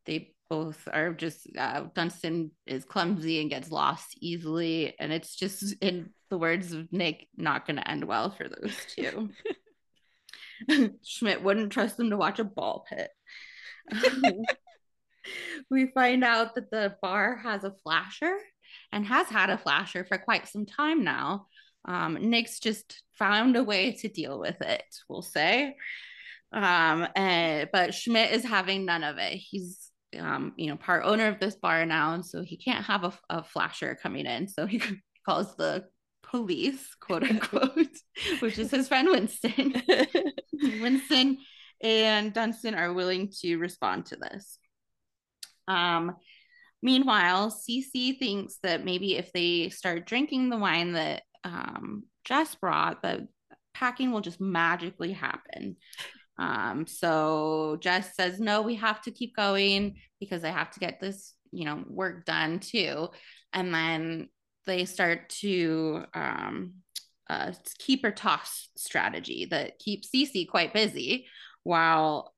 they 0.06 0.34
both 0.50 0.88
are 0.92 1.14
just, 1.14 1.48
uh, 1.58 1.86
Dunston 1.94 2.52
is 2.66 2.86
clumsy 2.86 3.42
and 3.42 3.50
gets 3.50 3.72
lost 3.72 4.18
easily. 4.22 4.96
And 5.00 5.12
it's 5.12 5.36
just, 5.36 5.76
in 5.82 6.12
the 6.30 6.38
words 6.38 6.72
of 6.74 6.92
Nick, 6.92 7.28
not 7.36 7.66
going 7.66 7.78
to 7.78 7.90
end 7.90 8.06
well 8.06 8.32
for 8.32 8.48
those 8.48 8.78
two. 8.96 9.30
Schmidt 11.04 11.44
wouldn't 11.44 11.72
trust 11.72 11.98
them 11.98 12.10
to 12.10 12.18
watch 12.18 12.40
a 12.40 12.44
ball 12.44 12.86
pit. 12.90 13.10
we 15.70 15.88
find 15.88 16.24
out 16.24 16.56
that 16.56 16.72
the 16.72 16.96
bar 17.02 17.38
has 17.38 17.64
a 17.64 17.74
flasher 17.84 18.36
and 18.92 19.06
has 19.06 19.28
had 19.28 19.50
a 19.50 19.58
flasher 19.58 20.06
for 20.06 20.18
quite 20.18 20.48
some 20.48 20.66
time 20.66 21.04
now. 21.04 21.48
Um, 21.88 22.30
Nick's 22.30 22.60
just 22.60 23.02
found 23.14 23.56
a 23.56 23.64
way 23.64 23.94
to 23.94 24.10
deal 24.10 24.40
with 24.40 24.62
it, 24.62 24.84
we'll 25.08 25.22
say. 25.22 25.76
Um, 26.52 27.08
and 27.16 27.70
but 27.72 27.94
Schmidt 27.94 28.32
is 28.32 28.44
having 28.44 28.86
none 28.86 29.04
of 29.04 29.18
it. 29.18 29.34
He's 29.34 29.92
um, 30.18 30.54
you 30.56 30.68
know, 30.68 30.78
part 30.78 31.04
owner 31.06 31.28
of 31.28 31.40
this 31.40 31.56
bar 31.56 31.86
now, 31.86 32.14
and 32.14 32.26
so 32.26 32.42
he 32.42 32.58
can't 32.58 32.86
have 32.86 33.04
a, 33.04 33.14
a 33.30 33.44
flasher 33.44 33.98
coming 34.02 34.26
in. 34.26 34.48
So 34.48 34.66
he 34.66 34.82
calls 35.26 35.56
the 35.56 35.86
police, 36.24 36.96
quote 37.00 37.24
unquote, 37.30 37.98
which 38.40 38.58
is 38.58 38.72
his 38.72 38.88
friend 38.88 39.10
Winston. 39.10 39.82
Winston 40.82 41.38
and 41.82 42.34
Dunston 42.34 42.74
are 42.76 42.94
willing 42.94 43.32
to 43.42 43.58
respond 43.58 44.08
to 44.08 44.16
this. 44.16 44.60
Um, 45.68 46.16
meanwhile, 46.82 47.52
Cece 47.52 48.18
thinks 48.18 48.58
that 48.64 48.86
maybe 48.86 49.16
if 49.16 49.32
they 49.34 49.70
start 49.70 50.08
drinking 50.08 50.50
the 50.50 50.58
wine 50.58 50.94
that 50.94 51.24
um, 51.48 52.04
Jess 52.26 52.56
brought, 52.56 53.02
the 53.02 53.28
packing 53.74 54.12
will 54.12 54.22
just 54.22 54.42
magically 54.42 55.14
happen. 55.14 55.78
Um, 56.38 56.86
so 56.86 57.78
Jess 57.80 58.16
says, 58.16 58.40
no, 58.40 58.62
we 58.62 58.76
have 58.76 59.02
to 59.04 59.12
keep 59.12 59.36
going 59.36 59.96
because 60.20 60.44
I 60.44 60.50
have 60.50 60.72
to 60.72 60.80
get 60.80 61.00
this, 61.00 61.34
you 61.52 61.66
know, 61.66 61.84
work 61.88 62.26
done 62.26 62.60
too. 62.60 63.10
And 63.54 63.74
then 63.74 64.30
they 64.66 64.86
start 64.86 65.30
to 65.42 66.04
um, 66.14 66.74
uh, 67.30 67.54
keep 67.80 68.04
or 68.04 68.12
toss 68.12 68.70
strategy 68.76 69.48
that 69.50 69.80
keeps 69.80 70.10
Cece 70.14 70.48
quite 70.48 70.74
busy 70.74 71.28
while 71.64 72.34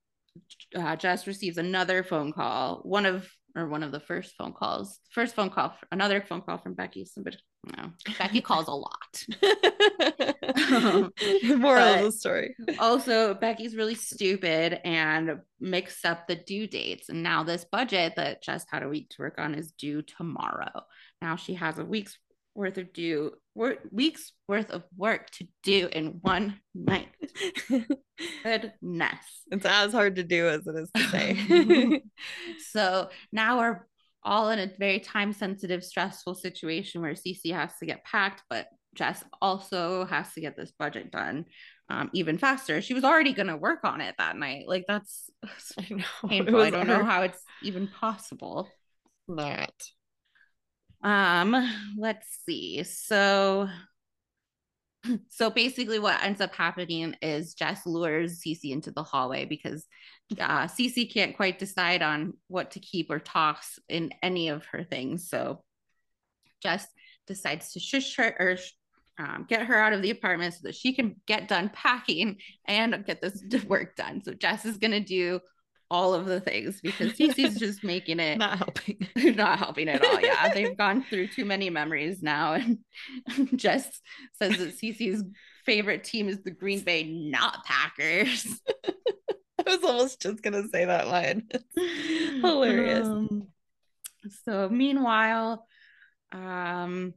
uh, 0.76 0.96
Jess 0.96 1.26
receives 1.26 1.58
another 1.58 2.02
phone 2.04 2.32
call, 2.32 2.80
one 2.84 3.06
of 3.06 3.28
or 3.56 3.68
one 3.68 3.82
of 3.82 3.90
the 3.90 4.00
first 4.00 4.36
phone 4.38 4.52
calls, 4.52 5.00
first 5.10 5.34
phone 5.34 5.50
call, 5.50 5.74
another 5.90 6.20
phone 6.20 6.40
call 6.40 6.58
from 6.58 6.74
Becky. 6.74 7.04
Somebody, 7.04 7.38
no, 7.64 7.92
Becky 8.18 8.40
calls 8.40 8.68
a 8.68 8.72
lot. 8.72 9.24
Um, 10.72 11.12
Moral 11.44 11.94
of 11.94 12.04
the 12.04 12.12
story. 12.12 12.54
Also, 12.78 13.34
Becky's 13.34 13.76
really 13.76 13.94
stupid 13.94 14.80
and 14.84 15.40
mixed 15.60 16.04
up 16.04 16.26
the 16.26 16.36
due 16.36 16.66
dates. 16.66 17.08
And 17.08 17.22
now 17.22 17.42
this 17.42 17.64
budget 17.64 18.14
that 18.16 18.42
Jess 18.42 18.64
had 18.70 18.82
a 18.82 18.88
week 18.88 19.10
to 19.10 19.16
work 19.20 19.36
on 19.38 19.54
is 19.54 19.72
due 19.72 20.02
tomorrow. 20.02 20.82
Now 21.22 21.36
she 21.36 21.54
has 21.54 21.78
a 21.78 21.84
week's 21.84 22.18
worth 22.54 22.78
of 22.78 22.92
due 22.92 23.32
weeks 23.90 24.32
worth 24.48 24.70
of 24.70 24.84
work 24.96 25.30
to 25.30 25.46
do 25.62 25.88
in 25.92 26.18
one 26.22 26.60
night. 26.74 27.08
Goodness. 28.42 29.42
It's 29.50 29.66
as 29.66 29.92
hard 29.92 30.16
to 30.16 30.22
do 30.22 30.48
as 30.48 30.66
it 30.66 30.76
is 30.76 30.90
to 30.94 31.02
say. 31.08 32.02
so 32.72 33.10
now 33.32 33.58
we're 33.58 33.86
all 34.22 34.50
in 34.50 34.58
a 34.58 34.70
very 34.78 35.00
time 35.00 35.32
sensitive, 35.32 35.84
stressful 35.84 36.34
situation 36.34 37.00
where 37.00 37.14
Cece 37.14 37.52
has 37.52 37.72
to 37.78 37.86
get 37.86 38.04
packed, 38.04 38.42
but 38.50 38.66
Jess 38.94 39.22
also 39.40 40.04
has 40.04 40.32
to 40.34 40.40
get 40.40 40.56
this 40.56 40.72
budget 40.72 41.10
done 41.10 41.46
um, 41.88 42.10
even 42.12 42.38
faster. 42.38 42.80
She 42.80 42.94
was 42.94 43.04
already 43.04 43.32
going 43.32 43.48
to 43.48 43.56
work 43.56 43.80
on 43.84 44.00
it 44.00 44.14
that 44.18 44.36
night. 44.36 44.64
Like 44.66 44.84
that's 44.86 45.30
I 45.78 45.86
know. 45.90 46.28
painful. 46.28 46.60
I 46.60 46.70
don't 46.70 46.86
know 46.86 47.04
how 47.04 47.22
it's 47.22 47.42
even 47.62 47.88
possible. 47.88 48.68
That. 49.28 49.74
Um, 51.02 51.56
let's 51.98 52.26
see. 52.46 52.82
So 52.84 53.68
so 55.28 55.50
basically 55.50 55.98
what 55.98 56.22
ends 56.22 56.40
up 56.40 56.54
happening 56.54 57.14
is 57.22 57.54
Jess 57.54 57.86
lures 57.86 58.40
Cece 58.40 58.70
into 58.70 58.90
the 58.90 59.02
hallway 59.02 59.44
because 59.44 59.86
uh, 60.38 60.68
can't 60.68 61.36
quite 61.36 61.58
decide 61.58 62.02
on 62.02 62.34
what 62.48 62.72
to 62.72 62.80
keep 62.80 63.10
or 63.10 63.18
toss 63.18 63.78
in 63.88 64.12
any 64.22 64.48
of 64.48 64.64
her 64.66 64.84
things. 64.84 65.28
So 65.28 65.62
Jess 66.62 66.86
decides 67.26 67.72
to 67.72 67.80
shush 67.80 68.16
her 68.16 68.34
or 68.38 68.56
um, 69.18 69.46
get 69.48 69.66
her 69.66 69.76
out 69.76 69.92
of 69.92 70.02
the 70.02 70.10
apartment 70.10 70.54
so 70.54 70.60
that 70.64 70.74
she 70.74 70.94
can 70.94 71.16
get 71.26 71.48
done 71.48 71.70
packing 71.72 72.38
and 72.66 73.04
get 73.04 73.20
this 73.20 73.42
work 73.68 73.96
done. 73.96 74.22
So 74.22 74.32
Jess 74.32 74.64
is 74.64 74.78
going 74.78 74.92
to 74.92 75.00
do 75.00 75.40
all 75.90 76.14
of 76.14 76.26
the 76.26 76.40
things 76.40 76.80
because 76.80 77.12
Cece's 77.18 77.58
just 77.58 77.82
making 77.82 78.20
it 78.20 78.38
not 78.38 78.58
helping, 78.58 79.08
not 79.36 79.58
helping 79.58 79.88
at 79.88 80.04
all. 80.04 80.20
Yeah, 80.20 80.52
they've 80.52 80.76
gone 80.76 81.02
through 81.02 81.28
too 81.28 81.44
many 81.44 81.70
memories 81.70 82.22
now, 82.22 82.52
and 82.54 82.78
Jess 83.56 84.00
says 84.34 84.56
that 84.58 84.78
Cece's 84.78 85.24
favorite 85.64 86.04
team 86.04 86.28
is 86.28 86.42
the 86.42 86.50
Green 86.50 86.80
Bay, 86.80 87.04
not 87.04 87.64
Packers. 87.64 88.46
I 88.86 89.76
was 89.76 89.84
almost 89.84 90.22
just 90.22 90.42
gonna 90.42 90.68
say 90.68 90.84
that 90.84 91.08
line. 91.08 91.48
hilarious. 92.40 93.06
Um, 93.06 93.48
so 94.44 94.68
meanwhile, 94.68 95.66
um, 96.32 97.14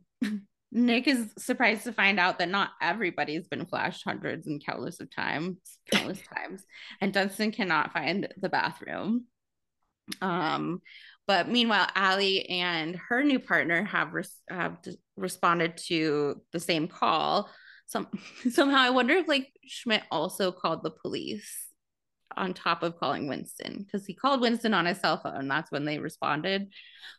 Nick 0.75 1.07
is 1.07 1.31
surprised 1.37 1.83
to 1.83 1.93
find 1.93 2.19
out 2.19 2.39
that 2.39 2.49
not 2.49 2.71
everybody's 2.81 3.47
been 3.47 3.67
flashed 3.67 4.03
hundreds 4.03 4.47
and 4.47 4.63
countless 4.65 4.99
of 4.99 5.13
times, 5.13 5.57
countless 5.91 6.19
times, 6.35 6.63
and 6.99 7.13
Dunston 7.13 7.51
cannot 7.51 7.93
find 7.93 8.27
the 8.37 8.49
bathroom. 8.49 9.25
Um, 10.19 10.81
but 11.27 11.47
meanwhile, 11.47 11.87
Allie 11.93 12.49
and 12.49 12.99
her 13.07 13.23
new 13.23 13.39
partner 13.39 13.83
have, 13.85 14.13
res- 14.13 14.41
have 14.49 14.77
responded 15.15 15.77
to 15.87 16.41
the 16.51 16.59
same 16.59 16.87
call. 16.87 17.49
Some 17.85 18.07
somehow 18.51 18.79
I 18.79 18.89
wonder 18.89 19.13
if 19.13 19.27
like 19.27 19.49
Schmidt 19.67 20.03
also 20.09 20.51
called 20.51 20.81
the 20.81 20.91
police 20.91 21.67
on 22.37 22.53
top 22.53 22.83
of 22.83 22.97
calling 22.99 23.27
Winston 23.27 23.83
because 23.83 24.05
he 24.05 24.13
called 24.13 24.41
Winston 24.41 24.73
on 24.73 24.85
his 24.85 24.99
cell 24.99 25.17
phone. 25.17 25.47
That's 25.47 25.71
when 25.71 25.85
they 25.85 25.99
responded. 25.99 26.71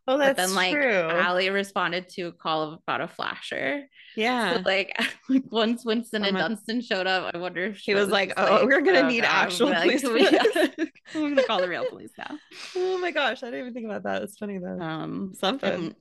Oh, 0.07 0.19
that's 0.19 0.37
but 0.37 0.37
then 0.37 0.55
like 0.55 0.73
true. 0.73 1.09
Allie 1.11 1.51
responded 1.51 2.09
to 2.11 2.23
a 2.23 2.33
call 2.33 2.75
about 2.75 3.01
a 3.01 3.09
flasher. 3.09 3.85
Yeah. 4.17 4.57
So, 4.57 4.63
like, 4.65 4.97
like 5.29 5.45
once 5.51 5.85
Winston 5.85 6.25
oh 6.25 6.29
and 6.29 6.37
Dunston 6.37 6.81
showed 6.81 7.07
up, 7.07 7.35
I 7.35 7.39
wonder 7.39 7.65
if 7.67 7.79
he 7.79 7.95
was 7.95 8.09
like, 8.09 8.33
"Oh, 8.37 8.57
like, 8.57 8.67
we're 8.67 8.83
gonna 8.83 9.01
oh, 9.01 9.09
need 9.09 9.23
God, 9.23 9.31
actual 9.31 9.75
police. 9.75 10.05
We, 10.09 10.27
I'm 10.27 10.91
gonna 11.35 11.45
call 11.45 11.61
the 11.61 11.69
real 11.69 11.89
police 11.89 12.13
now." 12.19 12.39
Oh 12.77 12.99
my 12.99 13.11
gosh, 13.11 13.43
I 13.43 13.47
didn't 13.47 13.61
even 13.61 13.75
think 13.75 13.87
about 13.87 14.03
that. 14.05 14.23
It's 14.23 14.37
funny 14.37 14.59
though. 14.59 14.81
Um, 14.81 15.33
something. 15.39 15.95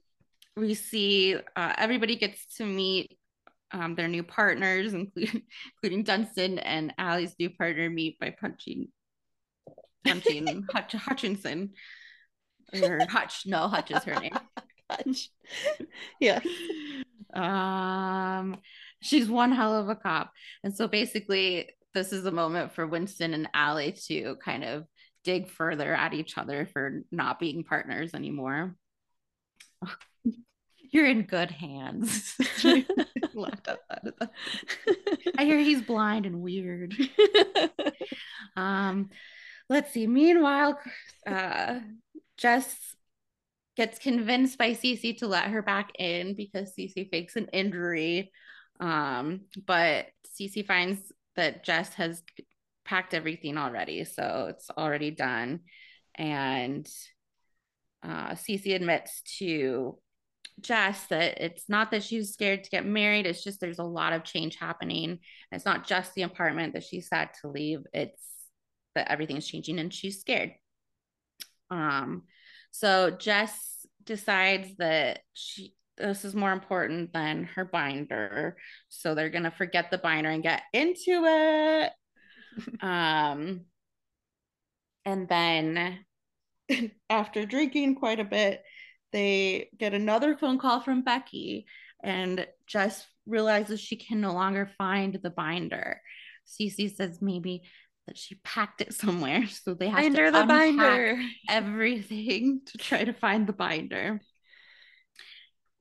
We 0.56 0.76
see 0.76 1.36
uh, 1.56 1.74
everybody 1.78 2.16
gets 2.16 2.46
to 2.58 2.66
meet 2.66 3.18
um, 3.74 3.96
their 3.96 4.08
new 4.08 4.24
partners, 4.24 4.94
including 4.94 5.42
including 5.76 6.04
Dunston 6.04 6.60
and 6.60 6.94
Allie's 6.98 7.36
new 7.40 7.50
partner 7.50 7.90
meet 7.90 8.20
by 8.20 8.36
punching 8.40 8.88
Hutch, 10.06 10.94
Hutchinson. 10.94 11.74
Or 12.82 13.00
Hutch, 13.08 13.44
no, 13.46 13.68
Hutch 13.68 13.92
is 13.92 14.04
her 14.04 14.20
name. 14.20 14.34
Hutch. 14.90 15.30
Yeah. 16.20 16.40
Um, 17.34 18.58
she's 19.02 19.30
one 19.30 19.52
hell 19.52 19.76
of 19.76 19.90
a 19.90 19.96
cop. 19.96 20.32
And 20.64 20.76
so 20.76 20.88
basically, 20.88 21.70
this 21.94 22.12
is 22.12 22.26
a 22.26 22.32
moment 22.32 22.74
for 22.74 22.88
Winston 22.88 23.34
and 23.34 23.50
Allie 23.54 23.96
to 24.08 24.36
kind 24.44 24.64
of 24.64 24.86
dig 25.24 25.50
further 25.50 25.94
at 25.94 26.14
each 26.14 26.38
other 26.38 26.68
for 26.72 27.04
not 27.12 27.40
being 27.40 27.64
partners 27.64 28.14
anymore. 28.14 28.76
You're 30.92 31.08
in 31.08 31.24
good 31.24 31.50
hands. 31.50 32.36
Laughed 33.34 33.68
out 33.68 33.80
loud. 33.90 34.30
I 35.38 35.46
hear 35.46 35.58
he's 35.58 35.82
blind 35.82 36.28
and 36.28 36.42
weird. 36.42 36.96
um, 38.56 39.10
let's 39.70 39.92
see. 39.92 40.08
Meanwhile, 40.08 40.80
uh, 41.26 41.80
Jess 42.38 42.96
gets 43.76 43.98
convinced 44.00 44.58
by 44.58 44.72
Cece 44.72 45.18
to 45.18 45.28
let 45.28 45.46
her 45.46 45.62
back 45.62 45.92
in 45.98 46.36
because 46.36 46.74
Cece 46.78 47.10
fakes 47.10 47.36
an 47.36 47.48
injury. 47.54 48.32
Um, 48.80 49.42
but 49.66 50.08
Cece 50.40 50.66
finds 50.66 51.12
that 51.36 51.64
Jess 51.64 51.94
has 51.96 52.22
packed 52.86 53.14
everything 53.14 53.58
already, 53.58 54.04
so 54.04 54.48
it's 54.50 54.70
already 54.70 55.12
done. 55.12 55.62
And 56.16 56.88
uh, 58.04 58.32
Cece 58.32 58.76
admits 58.76 59.22
to 59.40 59.98
Jess 60.62 61.08
that 61.08 61.42
it's 61.42 61.68
not 61.68 61.92
that 61.92 62.04
she's 62.04 62.34
scared 62.34 62.64
to 62.64 62.70
get 62.70 62.86
married, 62.86 63.26
it's 63.26 63.44
just 63.44 63.60
there's 63.60 63.80
a 63.80 63.84
lot 63.84 64.14
of 64.14 64.24
change 64.24 64.58
happening. 64.58 65.20
It's 65.52 65.66
not 65.66 65.88
just 65.88 66.14
the 66.14 66.24
apartment 66.24 66.74
that 66.74 66.84
she's 66.84 67.08
sad 67.08 67.30
to 67.42 67.48
leave, 67.48 67.80
it's 67.94 68.22
that 68.96 69.12
everything's 69.12 69.48
changing 69.48 69.80
and 69.80 69.94
she's 69.94 70.20
scared. 70.20 70.54
Um, 71.70 72.24
so 72.72 73.12
Jess 73.12 73.86
decides 74.04 74.76
that 74.78 75.20
she 75.34 75.76
this 75.96 76.26
is 76.26 76.34
more 76.34 76.52
important 76.52 77.14
than 77.14 77.44
her 77.56 77.66
binder. 77.66 78.58
So 78.90 79.14
they're 79.14 79.30
gonna 79.30 79.52
forget 79.52 79.92
the 79.92 80.00
binder 80.00 80.30
and 80.30 80.42
get 80.42 80.64
into 80.74 81.24
it. 81.26 81.92
um 82.82 83.62
and 85.06 85.28
then 85.28 86.00
after 87.10 87.46
drinking 87.46 87.96
quite 87.96 88.20
a 88.20 88.26
bit, 88.26 88.64
they 89.12 89.70
get 89.78 89.94
another 89.94 90.36
phone 90.36 90.58
call 90.58 90.82
from 90.82 91.04
Becky, 91.04 91.66
and 92.04 92.48
Jess 92.68 93.06
realizes 93.26 93.80
she 93.80 93.96
can 93.96 94.22
no 94.22 94.34
longer 94.34 94.70
find 94.78 95.20
the 95.22 95.30
binder. 95.30 96.02
Cece 96.48 96.96
says 96.96 97.22
maybe 97.22 97.64
that 98.08 98.18
she 98.18 98.36
packed 98.44 98.82
it 98.82 98.94
somewhere. 98.94 99.46
So 99.64 99.74
they 99.74 99.88
have 99.90 99.98
binder 99.98 100.26
to 100.26 100.32
the 100.32 100.44
unpack 100.44 100.48
binder. 100.48 101.22
everything 101.50 102.62
to 102.68 102.78
try 102.78 103.04
to 103.04 103.14
find 103.14 103.48
the 103.48 103.54
binder. 103.54 104.22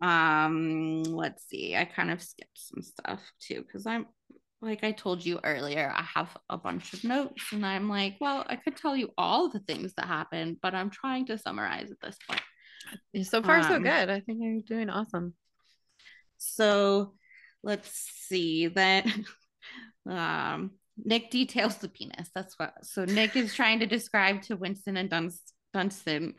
Um, 0.00 1.02
let's 1.04 1.48
see. 1.48 1.76
I 1.76 1.84
kind 1.84 2.10
of 2.10 2.20
skipped 2.22 2.58
some 2.58 2.82
stuff 2.82 3.20
too 3.40 3.62
because 3.62 3.86
I'm 3.86 4.06
like 4.60 4.84
I 4.84 4.92
told 4.92 5.24
you 5.24 5.40
earlier, 5.42 5.92
I 5.94 6.02
have 6.02 6.36
a 6.48 6.56
bunch 6.58 6.92
of 6.92 7.04
notes 7.04 7.52
and 7.52 7.64
I'm 7.66 7.88
like, 7.88 8.16
well, 8.20 8.44
I 8.48 8.56
could 8.56 8.76
tell 8.76 8.96
you 8.96 9.10
all 9.18 9.48
the 9.48 9.58
things 9.60 9.94
that 9.96 10.06
happened, 10.06 10.58
but 10.62 10.74
I'm 10.74 10.90
trying 10.90 11.26
to 11.26 11.38
summarize 11.38 11.90
at 11.90 12.00
this 12.00 12.16
point. 12.28 12.42
So 13.26 13.42
far, 13.42 13.62
so 13.62 13.76
Um, 13.76 13.82
good. 13.82 14.10
I 14.10 14.20
think 14.20 14.38
you're 14.40 14.60
doing 14.62 14.90
awesome. 14.90 15.34
So 16.38 17.14
let's 17.62 17.90
see 18.28 18.68
that 18.68 19.06
um, 20.08 20.72
Nick 21.04 21.30
details 21.30 21.76
the 21.78 21.88
penis. 21.88 22.30
That's 22.34 22.58
what. 22.58 22.74
So 22.84 23.04
Nick 23.04 23.36
is 23.36 23.54
trying 23.54 23.80
to 23.80 23.86
describe 23.86 24.42
to 24.42 24.56
Winston 24.56 24.96
and 24.96 25.10
Duns- 25.10 25.52
Dunston 25.74 26.34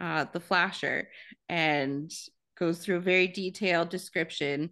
uh, 0.00 0.26
the 0.32 0.40
flasher 0.40 1.08
and 1.48 2.10
goes 2.58 2.78
through 2.78 2.96
a 2.96 3.00
very 3.00 3.28
detailed 3.28 3.88
description. 3.90 4.70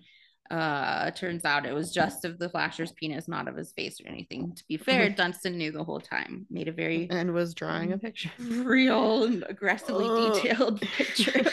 Uh, 0.49 1.11
turns 1.11 1.45
out 1.45 1.67
it 1.67 1.73
was 1.75 1.93
just 1.93 2.25
of 2.25 2.39
the 2.39 2.49
flasher's 2.49 2.93
penis, 2.93 3.27
not 3.27 3.49
of 3.49 3.57
his 3.57 3.73
face 3.73 4.01
or 4.01 4.07
anything. 4.09 4.53
To 4.55 4.63
be 4.69 4.77
fair, 4.77 5.09
Dunston 5.11 5.59
knew 5.59 5.73
the 5.73 5.83
whole 5.83 5.99
time. 6.01 6.47
Made 6.51 6.69
a 6.69 6.73
very 6.73 7.09
And 7.11 7.35
was 7.35 7.53
drawing 7.55 7.93
a 7.93 7.99
picture. 7.99 8.31
real 8.39 9.25
and 9.25 9.45
aggressively 9.49 10.07
Ugh. 10.09 10.35
detailed 10.35 10.81
picture. 10.83 11.43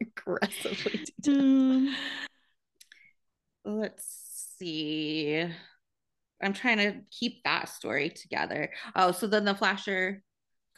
Aggressively 0.00 1.04
detailed. 1.22 1.88
let's 3.64 4.54
see. 4.58 5.48
I'm 6.44 6.52
trying 6.52 6.78
to 6.78 7.00
keep 7.10 7.42
that 7.44 7.68
story 7.68 8.10
together. 8.10 8.70
Oh, 8.94 9.12
so 9.12 9.26
then 9.26 9.44
the 9.44 9.54
flasher 9.54 10.22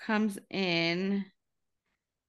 comes 0.07 0.39
in 0.51 1.25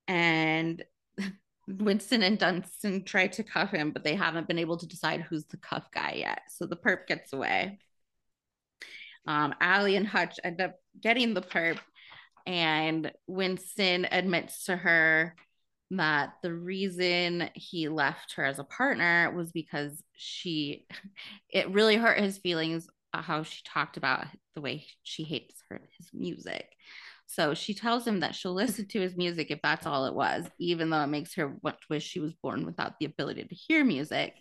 and 0.07 0.83
Winston 1.67 2.23
and 2.23 2.39
Dunston 2.39 3.03
try 3.03 3.27
to 3.27 3.43
cuff 3.43 3.71
him, 3.71 3.91
but 3.91 4.03
they 4.03 4.15
haven't 4.15 4.47
been 4.47 4.59
able 4.59 4.77
to 4.77 4.87
decide 4.87 5.21
who's 5.21 5.45
the 5.45 5.57
cuff 5.57 5.85
guy 5.93 6.13
yet. 6.17 6.41
So 6.49 6.65
the 6.65 6.77
perp 6.77 7.07
gets 7.07 7.33
away. 7.33 7.79
Um, 9.27 9.53
Allie 9.59 9.97
and 9.97 10.07
Hutch 10.07 10.39
end 10.43 10.61
up 10.61 10.75
getting 10.99 11.33
the 11.33 11.41
perp, 11.41 11.79
and 12.45 13.11
Winston 13.27 14.07
admits 14.09 14.65
to 14.65 14.77
her 14.77 15.35
that 15.91 16.33
the 16.41 16.53
reason 16.53 17.49
he 17.53 17.89
left 17.89 18.33
her 18.33 18.43
as 18.43 18.59
a 18.59 18.63
partner 18.63 19.31
was 19.35 19.51
because 19.51 20.01
she 20.15 20.85
it 21.49 21.69
really 21.69 21.95
hurt 21.95 22.19
his 22.19 22.37
feelings 22.37 22.87
how 23.23 23.43
she 23.43 23.61
talked 23.63 23.97
about 23.97 24.25
the 24.55 24.61
way 24.61 24.85
she 25.03 25.23
hates 25.23 25.61
her 25.69 25.81
his 25.97 26.09
music. 26.13 26.67
So 27.27 27.53
she 27.53 27.73
tells 27.73 28.07
him 28.07 28.21
that 28.21 28.35
she'll 28.35 28.53
listen 28.53 28.87
to 28.87 29.01
his 29.01 29.17
music 29.17 29.51
if 29.51 29.59
that's 29.61 29.85
all 29.85 30.05
it 30.05 30.13
was 30.13 30.45
even 30.59 30.89
though 30.89 31.01
it 31.01 31.07
makes 31.07 31.35
her 31.35 31.57
wish 31.89 32.03
she 32.03 32.19
was 32.19 32.33
born 32.33 32.65
without 32.65 32.93
the 32.99 33.05
ability 33.05 33.43
to 33.43 33.55
hear 33.55 33.83
music. 33.83 34.33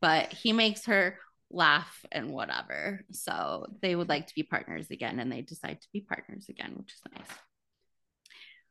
But 0.00 0.32
he 0.32 0.52
makes 0.52 0.86
her 0.86 1.18
laugh 1.50 2.04
and 2.12 2.30
whatever. 2.30 3.04
So 3.10 3.66
they 3.82 3.96
would 3.96 4.08
like 4.08 4.28
to 4.28 4.34
be 4.34 4.44
partners 4.44 4.90
again 4.90 5.18
and 5.18 5.30
they 5.30 5.42
decide 5.42 5.80
to 5.80 5.88
be 5.92 6.00
partners 6.00 6.46
again 6.48 6.74
which 6.76 6.92
is 6.92 7.00
nice. 7.12 7.36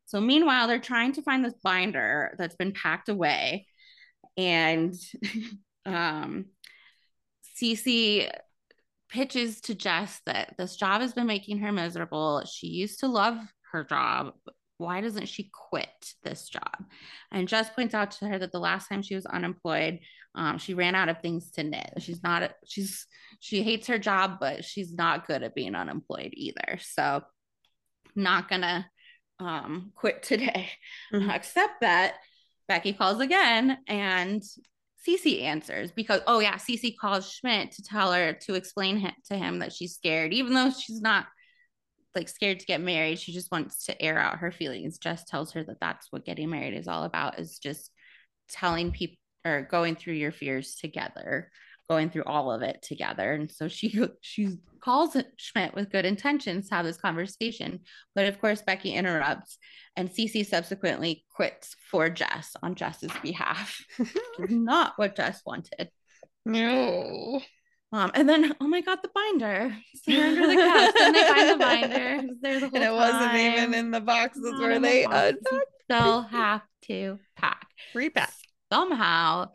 So 0.06 0.20
meanwhile, 0.20 0.68
they're 0.68 0.80
trying 0.80 1.12
to 1.14 1.22
find 1.22 1.46
this 1.46 1.54
binder 1.62 2.34
that's 2.38 2.56
been 2.56 2.72
packed 2.72 3.10
away. 3.10 3.68
And 4.38 4.96
um 5.86 6.46
Cece 7.62 8.30
pitches 9.10 9.62
to 9.62 9.76
Jess 9.76 10.22
that 10.26 10.56
this 10.58 10.76
job 10.76 11.02
has 11.02 11.14
been 11.14 11.28
making 11.28 11.60
her 11.60 11.72
miserable. 11.72 12.44
She 12.46 12.68
used 12.68 13.00
to 13.00 13.08
love 13.08 13.38
her 13.72 13.84
job. 13.84 14.34
Why 14.78 15.02
doesn't 15.02 15.28
she 15.28 15.52
quit 15.70 16.14
this 16.24 16.48
job? 16.48 16.86
And 17.32 17.48
Jess 17.48 17.70
points 17.70 17.94
out 17.94 18.12
to 18.12 18.28
her 18.28 18.40
that 18.40 18.52
the 18.52 18.60
last 18.60 18.88
time 18.88 19.02
she 19.02 19.16
was 19.16 19.26
unemployed, 19.26 20.00
um, 20.36 20.58
she 20.58 20.74
ran 20.74 20.96
out 20.96 21.10
of 21.10 21.22
things 21.22 21.52
to 21.52 21.64
knit. 21.64 21.92
She's 22.00 22.24
not, 22.24 22.54
she's, 22.66 23.06
she 23.40 23.64
hates 23.64 23.88
her 23.88 24.00
job, 24.00 24.38
but 24.40 24.64
she's 24.64 24.94
not 24.94 25.28
good 25.28 25.44
at 25.44 25.56
being 25.56 25.76
unemployed 25.76 26.30
either. 26.34 26.80
So, 26.80 27.24
not 28.16 28.50
gonna 28.50 28.90
um, 29.40 29.92
quit 29.96 30.24
today. 30.24 30.70
Mhm. 31.14 31.34
Except 31.34 31.82
that 31.82 32.16
Becky 32.68 32.94
calls 32.94 33.20
again 33.20 33.80
and 33.88 34.44
Cece 35.08 35.44
answers 35.44 35.92
because, 35.92 36.22
oh, 36.28 36.40
yeah, 36.40 36.56
Cece 36.56 36.98
calls 36.98 37.32
Schmidt 37.32 37.72
to 37.74 37.84
tell 37.84 38.12
her 38.12 38.34
to 38.34 38.56
explain 38.56 39.00
hi- 39.00 39.16
to 39.30 39.36
him 39.36 39.60
that 39.60 39.74
she's 39.74 39.96
scared, 39.96 40.34
even 40.34 40.54
though 40.54 40.72
she's 40.72 41.02
not 41.02 41.28
like 42.16 42.28
scared 42.28 42.60
to 42.60 42.66
get 42.66 42.82
married. 42.82 43.20
She 43.20 43.32
just 43.32 43.52
wants 43.52 43.86
to 43.86 44.02
air 44.02 44.18
out 44.18 44.40
her 44.40 44.52
feelings. 44.52 44.98
Jess 44.98 45.24
tells 45.26 45.54
her 45.54 45.64
that 45.64 45.80
that's 45.80 46.12
what 46.12 46.26
getting 46.26 46.50
married 46.50 46.74
is 46.74 46.88
all 46.88 47.04
about 47.04 47.40
is 47.40 47.60
just 47.60 47.92
telling 48.50 48.92
people 48.92 49.18
or 49.46 49.68
going 49.70 49.96
through 49.96 50.16
your 50.16 50.32
fears 50.34 50.76
together 50.76 51.50
going 51.90 52.10
through 52.10 52.24
all 52.26 52.52
of 52.52 52.62
it 52.62 52.82
together. 52.82 53.34
And 53.34 53.52
so 53.52 53.68
she 53.68 54.00
she 54.22 54.58
calls 54.80 55.18
schmidt 55.38 55.74
with 55.76 55.92
good 55.92 56.06
intentions 56.06 56.70
to 56.70 56.76
have 56.76 56.86
this 56.86 56.98
conversation. 56.98 57.82
But 58.16 58.28
of 58.28 58.40
course 58.40 58.62
becky 58.62 58.94
interrupts 58.94 59.58
and 59.96 60.10
Cece 60.10 60.46
subsequently 60.46 61.26
quits 61.36 61.76
for 61.92 62.10
jess 62.10 62.56
on 62.64 62.76
jess's 62.76 63.12
behalf 63.22 63.84
not 64.50 64.94
what 64.98 65.16
jess 65.16 65.42
wanted. 65.46 65.90
No. 66.46 67.42
um, 67.92 68.12
and 68.14 68.30
then 68.30 68.54
oh 68.62 68.68
my 68.68 68.82
god 68.82 69.00
the 69.02 69.10
binder. 69.14 69.76
Under 70.08 70.48
the 70.48 70.56
couch. 70.56 70.94
Then 70.98 71.14
they 71.14 71.28
find 71.28 71.50
the 71.50 71.58
binder. 71.64 72.22
The 72.42 72.60
whole 72.60 72.70
And 72.76 72.84
it 72.84 72.94
wasn't 72.94 73.36
even 73.36 73.74
in 73.74 73.92
the 73.92 74.02
boxes 74.02 74.44
Not 74.44 74.62
where 74.62 74.72
in 74.72 74.82
the 74.82 74.88
they 74.88 75.04
unpacked. 75.04 75.46
they'll 75.90 76.22
have 76.22 76.62
to 76.84 77.20
pack. 77.36 77.68
Repack. 77.94 78.32
somehow 78.72 79.50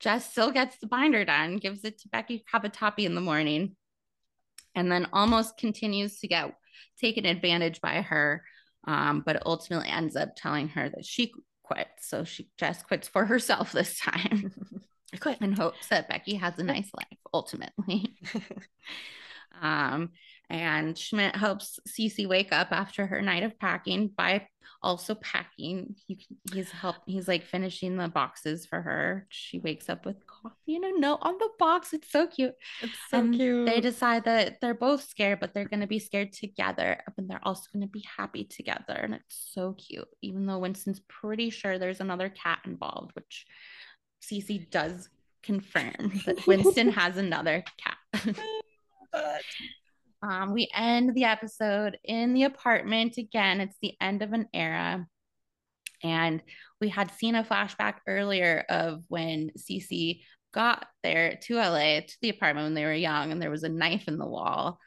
Jess 0.00 0.30
still 0.30 0.50
gets 0.50 0.78
the 0.78 0.86
binder 0.86 1.24
done, 1.24 1.56
gives 1.56 1.84
it 1.84 1.98
to 2.00 2.08
Becky 2.08 2.44
Cavatappi 2.52 3.04
in 3.04 3.14
the 3.14 3.20
morning, 3.20 3.76
and 4.74 4.90
then 4.90 5.08
almost 5.12 5.58
continues 5.58 6.20
to 6.20 6.28
get 6.28 6.54
taken 7.00 7.26
advantage 7.26 7.80
by 7.80 8.02
her, 8.02 8.44
um, 8.86 9.22
but 9.24 9.44
ultimately 9.46 9.88
ends 9.88 10.16
up 10.16 10.30
telling 10.36 10.68
her 10.68 10.88
that 10.88 11.04
she 11.04 11.32
quits. 11.62 12.08
So 12.08 12.24
she 12.24 12.48
Jess 12.56 12.82
quits 12.82 13.08
for 13.08 13.26
herself 13.26 13.72
this 13.72 13.98
time 13.98 14.52
I 15.12 15.16
quit. 15.20 15.40
in 15.40 15.52
hopes 15.52 15.88
that 15.88 16.08
Becky 16.08 16.36
has 16.36 16.58
a 16.58 16.64
nice 16.64 16.90
life 16.94 17.18
ultimately. 17.32 18.16
Um, 19.60 20.10
and 20.50 20.96
Schmidt 20.96 21.36
helps 21.36 21.78
Cece 21.86 22.26
wake 22.26 22.52
up 22.52 22.68
after 22.70 23.06
her 23.06 23.20
night 23.20 23.42
of 23.42 23.58
packing 23.58 24.08
by 24.08 24.46
also 24.82 25.14
packing. 25.16 25.94
He, 26.06 26.26
he's 26.52 26.70
help. 26.70 26.96
He's 27.06 27.28
like 27.28 27.44
finishing 27.44 27.96
the 27.96 28.08
boxes 28.08 28.64
for 28.64 28.80
her. 28.80 29.26
She 29.28 29.58
wakes 29.58 29.88
up 29.88 30.06
with 30.06 30.26
coffee 30.26 30.76
and 30.76 30.84
a 30.84 30.98
note 30.98 31.18
on 31.22 31.36
the 31.38 31.50
box. 31.58 31.92
It's 31.92 32.10
so 32.10 32.26
cute. 32.26 32.54
It's 32.80 32.92
so 33.10 33.18
um, 33.18 33.26
and 33.26 33.34
cute. 33.34 33.66
they 33.66 33.80
decide 33.80 34.24
that 34.24 34.60
they're 34.60 34.74
both 34.74 35.08
scared, 35.08 35.40
but 35.40 35.52
they're 35.52 35.68
going 35.68 35.80
to 35.80 35.86
be 35.86 35.98
scared 35.98 36.32
together, 36.32 36.98
and 37.16 37.28
they're 37.28 37.40
also 37.46 37.64
going 37.72 37.86
to 37.86 37.90
be 37.90 38.04
happy 38.16 38.44
together. 38.44 38.94
And 38.94 39.14
it's 39.14 39.50
so 39.52 39.74
cute, 39.74 40.08
even 40.22 40.46
though 40.46 40.58
Winston's 40.58 41.00
pretty 41.08 41.50
sure 41.50 41.78
there's 41.78 42.00
another 42.00 42.28
cat 42.28 42.60
involved, 42.64 43.10
which 43.14 43.46
Cece 44.22 44.70
does 44.70 45.08
confirm 45.42 46.22
that 46.26 46.38
Winston 46.46 46.90
has 46.90 47.16
another 47.16 47.64
cat. 47.76 48.36
Oh 49.14 49.38
Um, 50.22 50.52
we 50.52 50.68
end 50.74 51.14
the 51.14 51.24
episode 51.24 51.98
in 52.04 52.34
the 52.34 52.44
apartment 52.44 53.16
again. 53.18 53.60
It's 53.60 53.76
the 53.80 53.94
end 54.00 54.22
of 54.22 54.32
an 54.32 54.48
era. 54.52 55.06
And 56.02 56.42
we 56.80 56.88
had 56.88 57.12
seen 57.12 57.34
a 57.34 57.44
flashback 57.44 57.96
earlier 58.06 58.64
of 58.68 59.02
when 59.08 59.50
Cece 59.58 60.20
got 60.52 60.86
there 61.02 61.38
to 61.42 61.56
LA 61.56 62.00
to 62.00 62.16
the 62.22 62.30
apartment 62.30 62.66
when 62.66 62.74
they 62.74 62.84
were 62.84 62.92
young 62.92 63.32
and 63.32 63.40
there 63.40 63.50
was 63.50 63.64
a 63.64 63.68
knife 63.68 64.08
in 64.08 64.18
the 64.18 64.26
wall. 64.26 64.78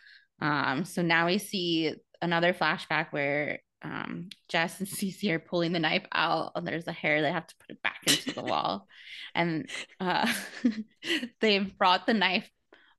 Um, 0.41 0.85
so 0.85 1.01
now 1.01 1.27
we 1.27 1.37
see 1.37 1.93
another 2.21 2.53
flashback 2.53 3.07
where 3.11 3.59
um, 3.81 4.29
Jess 4.49 4.79
and 4.79 4.87
Cece 4.89 5.29
are 5.29 5.39
pulling 5.39 5.71
the 5.71 5.79
knife 5.79 6.05
out 6.11 6.53
and 6.55 6.67
there's 6.67 6.87
a 6.87 6.91
hair 6.91 7.21
they 7.21 7.31
have 7.31 7.47
to 7.47 7.55
put 7.59 7.71
it 7.71 7.81
back 7.81 7.99
into 8.07 8.33
the 8.33 8.43
wall. 8.43 8.87
And 9.35 9.69
uh, 9.99 10.31
they've 11.41 11.77
brought 11.77 12.05
the 12.05 12.13
knife 12.13 12.49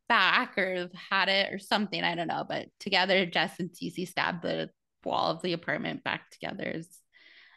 back 0.09 0.59
or 0.59 0.89
had 1.11 1.29
it 1.29 1.53
or 1.53 1.59
something. 1.59 2.03
I 2.03 2.15
don't 2.15 2.29
know. 2.29 2.45
But 2.49 2.69
together, 2.81 3.27
Jess 3.27 3.59
and 3.59 3.71
Cece 3.71 4.09
stabbed 4.09 4.43
the 4.43 4.71
wall 5.05 5.31
of 5.31 5.43
the 5.43 5.53
apartment 5.53 6.05
back 6.05 6.31
together 6.31 6.71
as, 6.75 6.89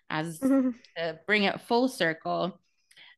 as 0.10 0.40
to 0.40 1.20
bring 1.28 1.44
it 1.44 1.62
full 1.62 1.88
circle. 1.88 2.60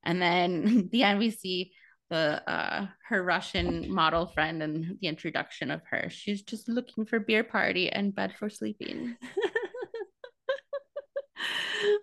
And 0.03 0.21
then 0.21 0.89
the 0.91 1.03
end, 1.03 1.19
we 1.19 1.31
see 1.31 1.71
the 2.09 2.41
uh 2.49 2.87
her 3.09 3.21
Russian 3.21 3.93
model 3.93 4.27
friend 4.27 4.63
and 4.63 4.97
the 5.01 5.07
introduction 5.07 5.71
of 5.71 5.81
her. 5.89 6.09
She's 6.09 6.41
just 6.41 6.69
looking 6.69 7.05
for 7.05 7.19
beer 7.19 7.43
party 7.43 7.89
and 7.89 8.15
bed 8.15 8.33
for 8.39 8.49
sleeping. 8.49 9.17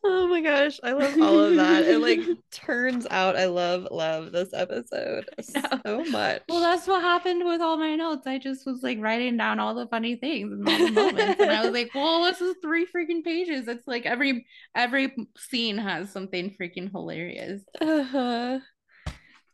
oh 0.04 0.26
my 0.28 0.40
gosh, 0.40 0.78
I 0.82 0.92
love 0.92 1.20
all 1.20 1.40
of 1.40 1.56
that. 1.56 1.84
It 1.84 1.98
like 1.98 2.20
turns 2.50 3.06
out 3.10 3.36
I 3.36 3.46
love 3.46 3.88
love 3.90 4.32
this 4.32 4.50
episode 4.52 5.28
so 5.40 6.04
much. 6.10 6.42
Well, 6.48 6.60
that's 6.60 6.86
what 6.86 7.02
happened 7.02 7.44
with 7.44 7.60
all 7.60 7.76
my 7.76 7.94
notes. 7.94 8.26
I 8.26 8.38
just 8.38 8.66
was 8.66 8.82
like 8.82 8.98
writing 9.00 9.36
down 9.36 9.60
all 9.60 9.74
the 9.74 9.86
funny 9.86 10.16
things 10.16 10.52
and 10.52 10.68
all 10.68 10.78
the 10.78 10.90
moments, 10.90 11.40
and 11.40 11.50
I 11.50 11.64
was 11.64 11.72
like, 11.72 11.90
"Well, 11.94 12.24
this 12.24 12.40
is 12.40 12.56
three 12.62 12.86
freaking 12.86 13.24
pages. 13.24 13.68
It's 13.68 13.86
like 13.86 14.06
every 14.06 14.46
every 14.74 15.14
scene 15.36 15.78
has 15.78 16.10
something 16.10 16.54
freaking 16.60 16.90
hilarious." 16.90 17.62
Uh 17.80 18.02
huh. 18.02 18.58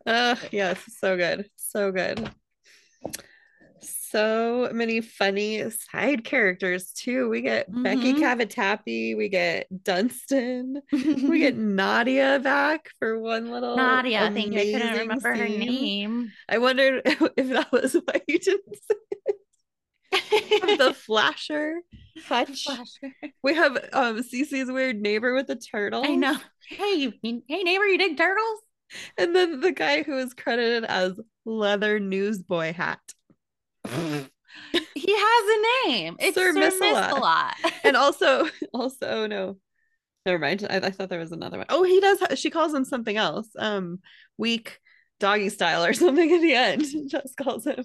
Uh, 0.06 0.36
yes, 0.50 0.80
so 0.98 1.16
good, 1.16 1.48
so 1.56 1.92
good 1.92 2.30
so 4.10 4.70
many 4.72 5.00
funny 5.00 5.70
side 5.70 6.24
characters 6.24 6.92
too. 6.92 7.28
We 7.28 7.42
get 7.42 7.70
mm-hmm. 7.70 7.82
Becky 7.82 8.14
Cavatappi, 8.14 9.16
we 9.16 9.28
get 9.28 9.66
Dunston, 9.84 10.82
we 10.92 11.38
get 11.38 11.56
Nadia 11.56 12.40
back 12.40 12.90
for 12.98 13.18
one 13.18 13.50
little 13.50 13.76
Nadia. 13.76 14.24
I 14.24 14.32
think 14.32 14.56
I 14.56 14.64
couldn't 14.64 14.98
remember 14.98 15.34
scene. 15.34 15.42
her 15.42 15.48
name. 15.48 16.32
I 16.48 16.58
wondered 16.58 17.02
if 17.36 17.48
that 17.50 17.70
was 17.72 17.94
why 17.94 18.20
you 18.26 18.38
didn't 18.38 18.76
say 18.76 18.96
it. 20.12 20.78
the 20.78 20.94
flasher 20.94 21.80
Hutch. 22.26 22.64
Flasher. 22.64 23.14
We 23.42 23.54
have 23.54 23.76
um 23.92 24.22
Cece's 24.22 24.70
weird 24.70 25.00
neighbor 25.00 25.34
with 25.34 25.46
the 25.46 25.56
turtle. 25.56 26.04
I 26.04 26.16
know. 26.16 26.36
Hey, 26.68 27.12
hey 27.22 27.62
neighbor, 27.62 27.86
you 27.86 27.98
dig 27.98 28.16
turtles? 28.16 28.60
And 29.16 29.34
then 29.36 29.60
the 29.60 29.72
guy 29.72 30.02
who 30.02 30.18
is 30.18 30.34
credited 30.34 30.84
as 30.84 31.18
leather 31.44 32.00
newsboy 32.00 32.72
hat 32.72 33.00
he 34.94 35.14
has 35.16 35.44
a 35.48 35.88
name. 35.88 36.16
It's 36.18 36.34
Sir, 36.34 36.52
Sir 36.52 36.58
Miss-a-Lot. 36.58 37.56
and 37.84 37.96
also, 37.96 38.48
also 38.72 39.26
no, 39.26 39.56
never 40.26 40.38
mind. 40.38 40.66
I, 40.68 40.76
I, 40.76 40.90
thought 40.90 41.08
there 41.08 41.18
was 41.18 41.32
another 41.32 41.58
one. 41.58 41.66
Oh, 41.68 41.82
he 41.82 42.00
does. 42.00 42.38
She 42.38 42.50
calls 42.50 42.74
him 42.74 42.84
something 42.84 43.16
else. 43.16 43.48
Um, 43.58 44.00
weak 44.38 44.78
doggy 45.20 45.50
style 45.50 45.84
or 45.84 45.92
something 45.94 46.28
in 46.28 46.42
the 46.42 46.54
end. 46.54 46.84
Just 47.08 47.36
calls 47.36 47.66
him. 47.66 47.84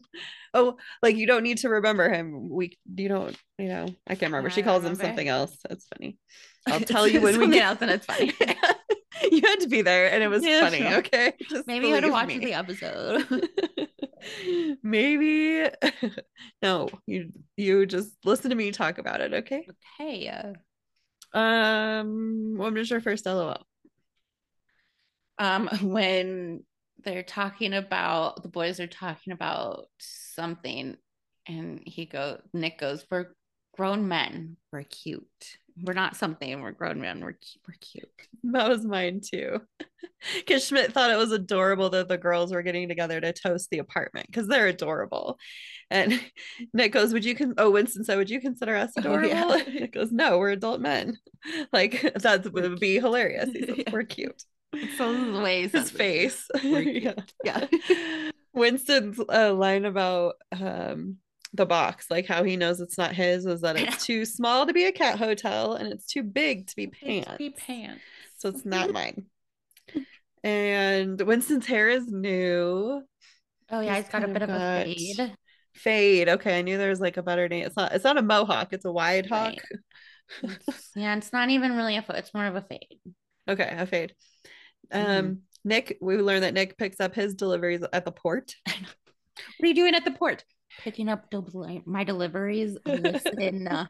Oh, 0.53 0.77
like 1.03 1.15
you 1.17 1.27
don't 1.27 1.43
need 1.43 1.59
to 1.59 1.69
remember 1.69 2.09
him. 2.09 2.49
We 2.49 2.77
you 2.95 3.09
don't. 3.09 3.37
You 3.59 3.67
know, 3.67 3.85
I 4.07 4.15
can't 4.15 4.31
remember. 4.31 4.49
She 4.49 4.63
calls 4.63 4.83
him 4.83 4.95
something 4.95 5.27
else. 5.27 5.55
That's 5.69 5.85
funny. 5.93 6.17
I'll 6.67 6.79
tell 6.79 7.07
you 7.07 7.21
when 7.21 7.39
we 7.39 7.49
get 7.49 7.61
out, 7.61 7.81
and 7.81 7.91
it's 7.91 8.05
funny. 8.07 8.33
you 9.31 9.41
had 9.41 9.59
to 9.59 9.67
be 9.67 9.83
there, 9.83 10.11
and 10.11 10.23
it 10.23 10.29
was 10.29 10.43
yeah, 10.43 10.61
funny. 10.61 10.79
Sure. 10.79 10.97
Okay, 10.97 11.33
Just 11.49 11.67
maybe 11.67 11.87
you 11.87 11.93
had 11.93 12.03
to 12.03 12.09
watch 12.09 12.27
me. 12.27 12.39
the 12.39 12.53
episode. 12.53 13.47
maybe 14.83 15.69
no 16.61 16.89
you 17.05 17.31
you 17.57 17.85
just 17.85 18.11
listen 18.23 18.49
to 18.49 18.55
me 18.55 18.71
talk 18.71 18.97
about 18.97 19.21
it 19.21 19.33
okay? 19.33 19.67
Okay 19.93 20.53
um 21.33 22.53
what 22.57 22.73
was 22.73 22.89
your 22.89 23.01
first 23.01 23.25
lol 23.25 23.57
um 25.37 25.67
when 25.81 26.63
they're 27.03 27.23
talking 27.23 27.73
about 27.73 28.41
the 28.41 28.49
boys 28.49 28.79
are 28.79 28.87
talking 28.87 29.33
about 29.33 29.87
something 29.99 30.95
and 31.47 31.81
he 31.85 32.05
goes 32.05 32.39
nick 32.53 32.77
goes 32.79 33.05
we're 33.11 33.27
grown 33.75 34.07
men. 34.07 34.57
We're 34.71 34.83
cute 34.83 35.57
we're 35.81 35.93
not 35.93 36.15
something. 36.15 36.61
We're 36.61 36.71
grown 36.71 37.01
men. 37.01 37.19
We're 37.19 37.37
we're 37.67 37.75
cute. 37.81 38.09
That 38.43 38.69
was 38.69 38.85
mine 38.85 39.21
too. 39.21 39.61
Because 40.35 40.65
Schmidt 40.65 40.93
thought 40.93 41.11
it 41.11 41.17
was 41.17 41.31
adorable 41.31 41.89
that 41.89 42.07
the 42.07 42.17
girls 42.17 42.51
were 42.51 42.61
getting 42.61 42.87
together 42.87 43.19
to 43.19 43.33
toast 43.33 43.69
the 43.69 43.79
apartment 43.79 44.27
because 44.27 44.47
they're 44.47 44.67
adorable. 44.67 45.37
And 45.91 46.19
Nick 46.73 46.93
goes, 46.93 47.11
"Would 47.11 47.25
you 47.25 47.35
con?" 47.35 47.53
Oh, 47.57 47.71
Winston 47.71 48.03
said, 48.03 48.17
"Would 48.17 48.29
you 48.29 48.39
consider 48.39 48.75
us 48.75 48.91
adorable?" 48.97 49.29
Oh, 49.29 49.55
yeah. 49.57 49.63
Nick 49.67 49.93
goes, 49.93 50.11
"No, 50.11 50.37
we're 50.37 50.51
adult 50.51 50.79
men. 50.79 51.17
Like 51.73 52.01
that 52.15 52.51
would 52.53 52.79
be 52.79 52.95
hilarious. 52.95 53.49
yeah. 53.53 53.83
We're 53.91 54.03
cute." 54.03 54.43
So 54.97 55.41
ways 55.41 55.71
his 55.71 55.91
face. 55.91 56.47
yeah. 56.63 57.13
yeah. 57.43 57.67
Winston's 58.53 59.19
uh, 59.19 59.53
line 59.53 59.85
about 59.85 60.35
um 60.51 61.17
the 61.55 61.65
box, 61.65 62.09
like 62.09 62.27
how 62.27 62.43
he 62.43 62.57
knows 62.57 62.79
it's 62.79 62.97
not 62.97 63.13
his, 63.13 63.45
is 63.45 63.61
that 63.61 63.77
it's 63.77 64.05
too 64.05 64.25
small 64.25 64.65
to 64.65 64.73
be 64.73 64.85
a 64.85 64.91
cat 64.91 65.17
hotel 65.17 65.73
and 65.73 65.91
it's 65.91 66.05
too 66.05 66.23
big 66.23 66.67
to 66.67 66.75
be 66.75 66.87
pants. 66.87 67.31
To 67.31 67.37
be 67.37 67.49
pants. 67.51 68.01
So 68.37 68.49
it's 68.49 68.65
not 68.65 68.91
mine. 68.91 69.25
And 70.43 71.19
Winston's 71.19 71.65
hair 71.65 71.89
is 71.89 72.07
new. 72.07 73.01
Oh 73.71 73.79
yeah, 73.79 73.95
he's, 73.95 74.09
got 74.09 74.23
a 74.23 74.27
bit 74.27 74.43
of, 74.43 74.49
a 74.49 74.83
fade. 74.83 75.35
Fade. 75.73 76.29
Okay, 76.29 76.59
I 76.59 76.61
knew 76.61 76.77
there 76.77 76.89
was 76.89 76.99
like 76.99 77.17
a 77.17 77.23
better 77.23 77.47
name. 77.47 77.65
It's 77.65 77.75
not. 77.75 77.93
It's 77.93 78.03
not 78.03 78.17
a 78.17 78.21
mohawk. 78.21 78.71
It's 78.71 78.85
a 78.85 78.91
wide 78.91 79.25
hawk. 79.25 79.55
Right. 80.43 80.57
yeah, 80.95 81.15
it's 81.15 81.33
not 81.33 81.49
even 81.49 81.75
really 81.75 81.97
a. 81.97 82.03
foot 82.03 82.17
It's 82.17 82.33
more 82.33 82.45
of 82.45 82.55
a 82.55 82.61
fade. 82.61 82.99
Okay, 83.49 83.75
a 83.75 83.87
fade. 83.87 84.13
Um, 84.91 85.01
mm-hmm. 85.01 85.33
Nick. 85.63 85.97
We 85.99 86.17
learned 86.17 86.43
that 86.43 86.53
Nick 86.53 86.77
picks 86.77 86.99
up 86.99 87.15
his 87.15 87.33
deliveries 87.33 87.81
at 87.91 88.05
the 88.05 88.11
port. 88.11 88.53
what 88.67 89.63
are 89.63 89.67
you 89.67 89.73
doing 89.73 89.95
at 89.95 90.05
the 90.05 90.11
port? 90.11 90.45
Picking 90.79 91.09
up 91.09 91.33
my 91.85 92.03
deliveries. 92.03 92.77
Listen, 92.85 93.67
uh, 93.67 93.87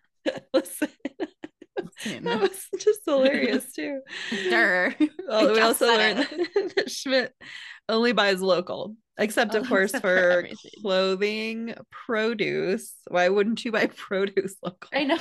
listen. 0.53 0.89
That 2.23 2.41
was 2.41 2.67
just 2.79 3.01
hilarious 3.05 3.71
too. 3.73 4.01
Sure. 4.49 4.93
Well, 5.27 5.53
we 5.53 5.59
also 5.59 5.87
learned 5.87 6.19
that 6.75 6.91
Schmidt 6.91 7.33
only 7.89 8.11
buys 8.11 8.41
local, 8.41 8.95
except 9.17 9.55
of 9.55 9.63
oh, 9.63 9.67
course 9.67 9.91
for, 9.91 9.99
for 9.99 10.47
clothing, 10.81 11.73
produce. 11.89 12.93
Why 13.07 13.29
wouldn't 13.29 13.65
you 13.65 13.71
buy 13.71 13.87
produce 13.87 14.55
local? 14.61 14.89
I 14.93 15.05
know. 15.05 15.17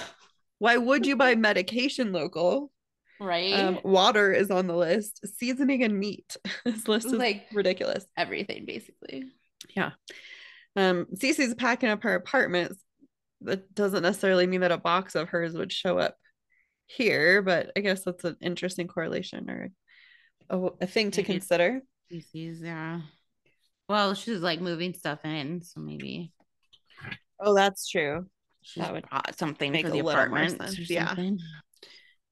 Why 0.58 0.76
would 0.76 1.06
you 1.06 1.16
buy 1.16 1.36
medication 1.36 2.12
local? 2.12 2.70
Right. 3.18 3.54
Um, 3.54 3.78
water 3.82 4.30
is 4.30 4.50
on 4.50 4.66
the 4.66 4.76
list. 4.76 5.26
Seasoning 5.38 5.82
and 5.82 5.98
meat. 5.98 6.36
this 6.66 6.86
list 6.86 7.06
is 7.06 7.12
like 7.14 7.46
ridiculous. 7.50 8.04
Everything 8.18 8.66
basically. 8.66 9.24
Yeah 9.74 9.92
um 10.76 11.06
Cece's 11.14 11.54
packing 11.54 11.88
up 11.88 12.02
her 12.02 12.14
apartment 12.14 12.76
that 13.42 13.74
doesn't 13.74 14.02
necessarily 14.02 14.46
mean 14.46 14.60
that 14.60 14.72
a 14.72 14.78
box 14.78 15.14
of 15.14 15.28
hers 15.28 15.54
would 15.54 15.72
show 15.72 15.98
up 15.98 16.16
here 16.86 17.42
but 17.42 17.70
i 17.76 17.80
guess 17.80 18.04
that's 18.04 18.24
an 18.24 18.36
interesting 18.40 18.86
correlation 18.86 19.48
or 19.48 19.70
a, 20.50 20.58
a 20.80 20.86
thing 20.86 21.10
to 21.12 21.22
consider. 21.22 21.80
Cece's 22.12 22.60
yeah. 22.60 23.00
Well 23.88 24.14
she's 24.14 24.40
like 24.40 24.60
moving 24.60 24.94
stuff 24.94 25.24
in 25.24 25.62
so 25.62 25.80
maybe 25.80 26.32
oh 27.40 27.54
that's 27.54 27.88
true. 27.88 28.26
She's 28.62 28.82
that 28.82 28.92
would 28.92 29.04
something 29.36 29.72
make 29.72 29.86
for 29.86 29.92
the 29.92 30.00
apartment 30.00 30.58
yeah. 30.88 31.14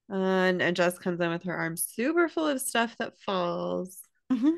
and, 0.08 0.62
and 0.62 0.76
Jess 0.76 0.98
comes 0.98 1.20
in 1.20 1.30
with 1.30 1.44
her 1.44 1.54
arms 1.54 1.84
super 1.94 2.28
full 2.28 2.48
of 2.48 2.60
stuff 2.60 2.96
that 2.98 3.18
falls. 3.18 3.98
Mm-hmm 4.32 4.50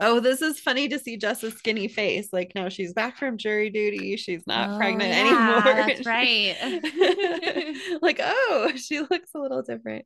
oh, 0.00 0.20
this 0.20 0.42
is 0.42 0.60
funny 0.60 0.88
to 0.88 0.98
see 0.98 1.16
Jess's 1.16 1.54
skinny 1.54 1.88
face. 1.88 2.28
Like 2.32 2.52
now 2.54 2.68
she's 2.68 2.92
back 2.92 3.16
from 3.16 3.38
jury 3.38 3.70
duty. 3.70 4.16
She's 4.16 4.46
not 4.46 4.70
oh, 4.70 4.76
pregnant 4.76 5.10
yeah, 5.10 5.20
anymore. 5.20 5.62
That's 5.64 6.06
right. 6.06 7.98
like, 8.02 8.20
oh, 8.22 8.72
she 8.76 9.00
looks 9.00 9.30
a 9.34 9.38
little 9.38 9.62
different. 9.62 10.04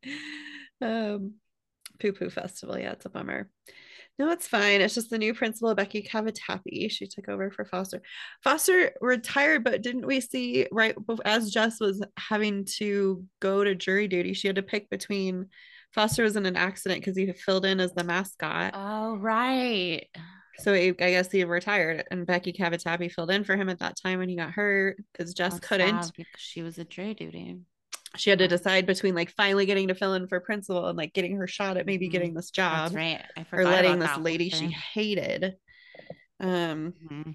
Um, 0.81 1.35
poo 2.01 2.13
poo 2.13 2.31
festival. 2.31 2.79
Yeah, 2.79 2.93
it's 2.93 3.07
a 3.07 3.11
bummer. 3.11 3.49
No, 4.19 4.31
it's 4.31 4.47
fine. 4.47 4.83
It's 4.83 4.95
just 4.95 5.09
the 5.09 5.17
new 5.17 5.33
principal, 5.33 5.75
Becky 5.75 6.03
Cavatappi. 6.03 6.91
She 6.91 7.07
took 7.07 7.29
over 7.29 7.51
for 7.51 7.65
Foster. 7.65 8.03
Foster 8.45 8.93
retired, 9.01 9.65
but 9.65 9.81
didn't 9.81 10.07
we 10.07 10.21
see 10.21 10.67
right 10.71 10.95
as 11.25 11.51
Jess 11.51 11.81
was 11.81 12.05
having 12.19 12.67
to 12.77 13.25
go 13.41 13.65
to 13.65 13.75
jury 13.75 14.09
duty, 14.09 14.35
she 14.35 14.47
had 14.47 14.57
to 14.57 14.63
pick 14.63 14.91
between 14.91 15.47
Foster 15.93 16.23
was 16.23 16.37
in 16.37 16.47
an 16.47 16.57
accident 16.57 17.01
because 17.01 17.17
he 17.17 17.33
filled 17.33 17.65
in 17.65 17.81
as 17.81 17.93
the 17.93 18.05
mascot. 18.05 18.73
Oh, 18.75 19.17
right. 19.17 20.07
So 20.59 20.75
he, 20.75 20.89
I 20.89 20.93
guess 20.93 21.33
he 21.33 21.43
retired, 21.45 22.05
and 22.11 22.27
Becky 22.27 22.53
Cavatappi 22.53 23.11
filled 23.11 23.31
in 23.31 23.45
for 23.45 23.57
him 23.57 23.69
at 23.69 23.79
that 23.79 23.97
time 24.01 24.19
when 24.19 24.29
he 24.29 24.37
got 24.37 24.51
hurt 24.51 24.99
because 25.13 25.33
Jess 25.33 25.55
That's 25.55 25.67
couldn't. 25.67 26.13
Because 26.17 26.33
She 26.37 26.63
was 26.63 26.79
at 26.79 26.91
jury 26.91 27.15
duty. 27.15 27.59
She 28.17 28.31
had 28.31 28.41
to 28.41 28.49
decide 28.49 28.87
between 28.87 29.15
like 29.15 29.31
finally 29.31 29.67
getting 29.67 29.89
to 29.89 29.95
fill 29.95 30.15
in 30.15 30.27
for 30.27 30.41
principal 30.41 30.89
and 30.89 30.99
like 30.99 31.15
getting 31.15 31.37
her 31.37 31.47
shot 31.47 31.77
at 31.77 31.87
maybe 31.87 32.07
mm-hmm. 32.07 32.13
getting 32.13 32.35
this 32.35 32.51
job, 32.51 32.93
That's 32.93 32.95
right? 32.95 33.47
or 33.53 33.65
letting 33.65 34.01
this 34.01 34.17
lady 34.19 34.51
she 34.51 34.67
hated. 34.67 35.55
Um, 36.41 36.95
mm-hmm 37.05 37.31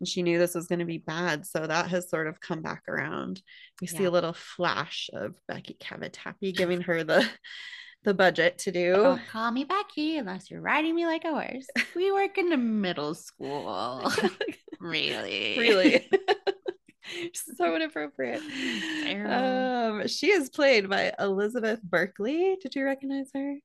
and 0.00 0.08
she 0.08 0.22
knew 0.22 0.38
this 0.38 0.54
was 0.54 0.66
going 0.66 0.78
to 0.80 0.84
be 0.84 0.98
bad. 0.98 1.46
So 1.46 1.66
that 1.66 1.88
has 1.88 2.10
sort 2.10 2.26
of 2.26 2.40
come 2.40 2.62
back 2.62 2.82
around. 2.88 3.40
We 3.80 3.88
yeah. 3.88 3.98
see 3.98 4.04
a 4.04 4.10
little 4.10 4.32
flash 4.32 5.10
of 5.12 5.34
Becky 5.48 5.76
Cavatappi 5.80 6.54
giving 6.54 6.82
her 6.82 7.04
the 7.04 7.28
the 8.04 8.14
budget 8.14 8.58
to 8.58 8.72
do. 8.72 8.92
Don't 8.92 9.26
call 9.26 9.50
me 9.50 9.64
Becky 9.64 10.16
unless 10.16 10.50
you're 10.50 10.60
riding 10.60 10.94
me 10.94 11.06
like 11.06 11.24
a 11.24 11.30
horse. 11.30 11.66
We 11.94 12.12
work 12.12 12.38
in 12.38 12.50
the 12.50 12.56
middle 12.56 13.14
school. 13.14 14.12
really? 14.80 15.56
Really? 15.58 16.08
so 17.56 17.74
inappropriate. 17.74 18.42
Um, 19.26 20.06
she 20.06 20.30
is 20.30 20.50
played 20.50 20.88
by 20.88 21.14
Elizabeth 21.18 21.82
Berkley. 21.82 22.56
Did 22.62 22.76
you 22.76 22.84
recognize 22.84 23.30
her? 23.34 23.56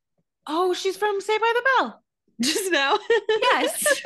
Oh, 0.48 0.74
she's 0.74 0.98
from 0.98 1.22
Saved 1.22 1.41
by 1.41 1.54
the 1.54 1.70
Bell. 1.78 2.04
Just 2.41 2.72
now? 2.72 2.98
Yes. 3.30 4.02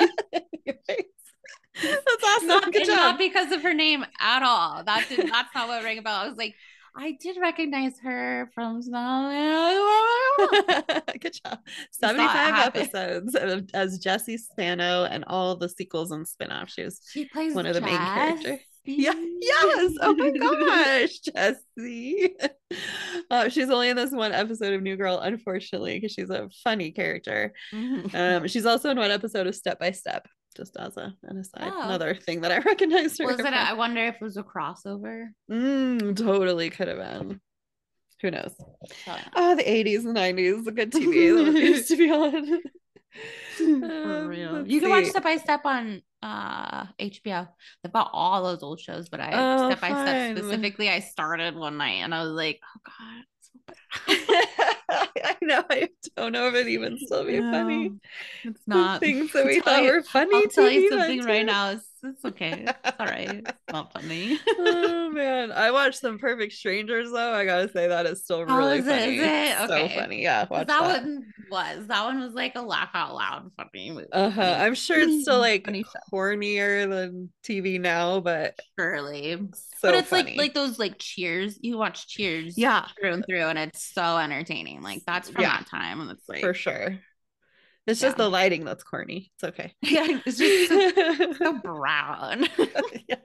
That's 1.82 2.24
awesome. 2.24 2.46
Not, 2.48 2.72
Good 2.72 2.86
job. 2.86 2.96
Not 2.96 3.18
because 3.18 3.52
of 3.52 3.62
her 3.62 3.74
name 3.74 4.04
at 4.18 4.42
all. 4.42 4.82
That 4.84 5.06
did, 5.08 5.28
that's 5.30 5.54
not 5.54 5.68
what 5.68 5.84
rang 5.84 5.98
a 5.98 6.02
bell. 6.02 6.14
I 6.16 6.28
was 6.28 6.38
like, 6.38 6.54
I 6.96 7.12
did 7.20 7.36
recognize 7.38 7.98
her 8.02 8.50
from. 8.54 8.80
Good 11.20 11.34
job. 11.44 11.58
75 11.90 12.66
episodes 12.66 13.34
of, 13.34 13.68
as 13.74 13.98
Jessie 13.98 14.38
Spano 14.38 15.04
and 15.04 15.24
all 15.26 15.56
the 15.56 15.68
sequels 15.68 16.10
and 16.10 16.26
spin-offs. 16.26 16.72
She 16.72 16.84
was 16.84 17.00
She 17.12 17.26
plays 17.26 17.54
one 17.54 17.66
of 17.66 17.74
the 17.74 17.82
main 17.82 17.98
characters. 17.98 18.60
Yeah. 18.86 19.12
Yes. 19.40 19.92
Oh 20.00 20.14
my 20.14 20.30
gosh, 20.30 21.18
Jessie. 21.20 22.34
Uh, 23.30 23.48
she's 23.48 23.70
only 23.70 23.88
in 23.88 23.96
this 23.96 24.10
one 24.10 24.32
episode 24.32 24.72
of 24.72 24.82
New 24.82 24.96
Girl, 24.96 25.20
unfortunately, 25.20 25.94
because 25.98 26.12
she's 26.12 26.30
a 26.30 26.48
funny 26.64 26.90
character. 26.90 27.52
Mhm. 27.72 28.12
Um, 28.14 28.48
she's 28.48 28.66
also 28.66 28.90
in 28.90 28.98
one 28.98 29.10
episode 29.12 29.46
of 29.46 29.54
Step 29.54 29.78
by 29.78 29.92
Step, 29.92 30.26
just 30.56 30.76
as 30.76 30.96
a, 30.96 31.14
an 31.24 31.38
aside. 31.38 31.70
Oh. 31.72 31.82
Another 31.82 32.14
thing 32.14 32.40
that 32.40 32.52
I 32.52 32.58
recognized 32.66 33.18
her. 33.20 33.26
Was 33.26 33.38
it? 33.38 33.42
from. 33.44 33.54
I 33.54 33.72
wonder 33.74 34.04
if 34.06 34.16
it 34.16 34.22
was 34.22 34.36
a 34.36 34.42
crossover. 34.42 35.28
Mm, 35.50 36.16
totally 36.16 36.70
could 36.70 36.88
have 36.88 36.98
been. 36.98 37.40
Who 38.22 38.30
knows? 38.30 38.54
So, 39.04 39.14
Oh, 39.36 39.54
the 39.54 39.62
80s 39.62 40.04
and 40.06 40.16
90s, 40.16 40.64
the 40.64 40.72
good 40.72 40.90
TV 40.90 41.34
that 41.52 41.60
used 41.60 41.88
to 41.88 41.96
be 41.96 42.10
on. 42.10 42.60
For 43.56 43.64
Um, 43.64 44.26
real. 44.28 44.52
let's 44.52 44.68
You 44.68 44.80
can 44.80 44.90
watch. 44.90 45.06
Step 45.06 45.22
by 45.22 45.36
Step 45.36 45.60
on 45.64 46.02
uh 46.22 46.86
HBO. 46.98 47.46
Got 47.92 48.10
all 48.12 48.42
those 48.42 48.62
old 48.62 48.80
shows, 48.80 49.08
but 49.08 49.20
I 49.20 49.30
Oh, 49.34 49.68
Step 49.70 49.80
by. 49.80 49.88
Step 49.88 50.36
specifically, 50.38 50.88
I 50.88 51.00
started 51.00 51.54
one 51.56 51.76
night 51.76 52.00
and 52.02 52.14
I 52.14 52.22
was 52.24 52.32
like, 52.32 52.60
oh 52.64 52.80
god, 52.84 53.24
so 53.40 54.16
bad. 54.56 54.75
I 54.90 55.36
know. 55.42 55.64
I 55.70 55.88
don't 56.16 56.32
know 56.32 56.48
if 56.48 56.54
it 56.54 56.68
even 56.68 56.98
still 56.98 57.24
be 57.24 57.38
funny. 57.40 57.88
No, 57.88 57.98
It's 58.44 58.64
The 58.66 58.74
not. 58.74 59.00
things 59.00 59.32
that 59.32 59.44
we 59.46 59.56
I'll 59.56 59.62
thought 59.62 59.82
you- 59.82 59.92
were 59.92 60.02
funny. 60.02 60.34
I'll 60.36 60.48
tell 60.48 60.70
you 60.70 60.88
something 60.90 61.24
right 61.24 61.44
now. 61.46 61.70
It's, 61.70 61.86
it's 62.04 62.24
okay. 62.24 62.66
It's 62.84 62.96
all 62.98 63.06
right. 63.06 63.42
It's 63.46 63.52
not 63.72 63.92
funny. 63.92 64.38
oh 64.58 65.10
man, 65.14 65.52
I 65.52 65.70
watched 65.70 65.98
some 66.00 66.18
Perfect 66.18 66.52
Strangers 66.52 67.10
though. 67.10 67.32
I 67.34 67.44
gotta 67.44 67.68
say 67.68 67.88
that 67.88 68.06
is 68.06 68.24
still 68.24 68.44
Oh, 68.48 68.56
really 68.56 68.78
is 68.78 68.86
it? 68.86 68.90
funny. 68.90 69.16
Is 69.16 69.22
it? 69.22 69.60
Okay. 69.70 69.88
So 69.94 70.00
funny. 70.00 70.22
Yeah, 70.22 70.44
that, 70.50 70.66
that. 70.68 70.82
one 70.82 71.26
was 71.50 71.86
that 71.86 72.04
one 72.04 72.20
was 72.20 72.32
like 72.34 72.54
a 72.56 72.62
laugh 72.62 72.90
out 72.94 73.14
loud 73.14 73.50
funny 73.56 73.90
movie. 73.90 74.06
Uh 74.12 74.30
huh. 74.30 74.56
I'm 74.60 74.74
sure 74.74 74.98
it's 75.00 75.22
still 75.22 75.38
like 75.38 75.64
cornier 76.12 76.88
than 76.88 77.30
TV 77.42 77.80
now, 77.80 78.20
but 78.20 78.58
Surely. 78.78 79.36
so 79.36 79.48
but 79.82 79.94
it's 79.94 80.08
funny. 80.08 80.30
like 80.32 80.36
like 80.38 80.54
those 80.54 80.78
like 80.78 80.98
cheers. 80.98 81.58
You 81.60 81.78
watch 81.78 82.08
cheers 82.08 82.56
yeah, 82.58 82.86
through 83.00 83.12
and 83.14 83.24
through 83.26 83.44
and 83.44 83.58
it's 83.58 83.92
so 83.92 84.18
entertaining. 84.18 84.82
Like 84.82 85.02
that's 85.06 85.30
from 85.30 85.42
Yeah. 85.42 85.58
that 85.58 85.66
time 85.68 86.00
and 86.00 86.10
it's 86.10 86.28
like 86.28 86.40
for 86.40 86.54
sure. 86.54 86.98
It's 87.86 88.00
just 88.00 88.16
the 88.16 88.28
lighting 88.28 88.64
that's 88.64 88.82
corny. 88.82 89.30
It's 89.34 89.44
okay. 89.44 89.72
yeah, 89.82 90.20
it's 90.26 90.38
just 90.38 90.68
so, 90.68 91.32
so 91.34 91.52
brown. 91.62 92.46
yeah. 93.08 93.16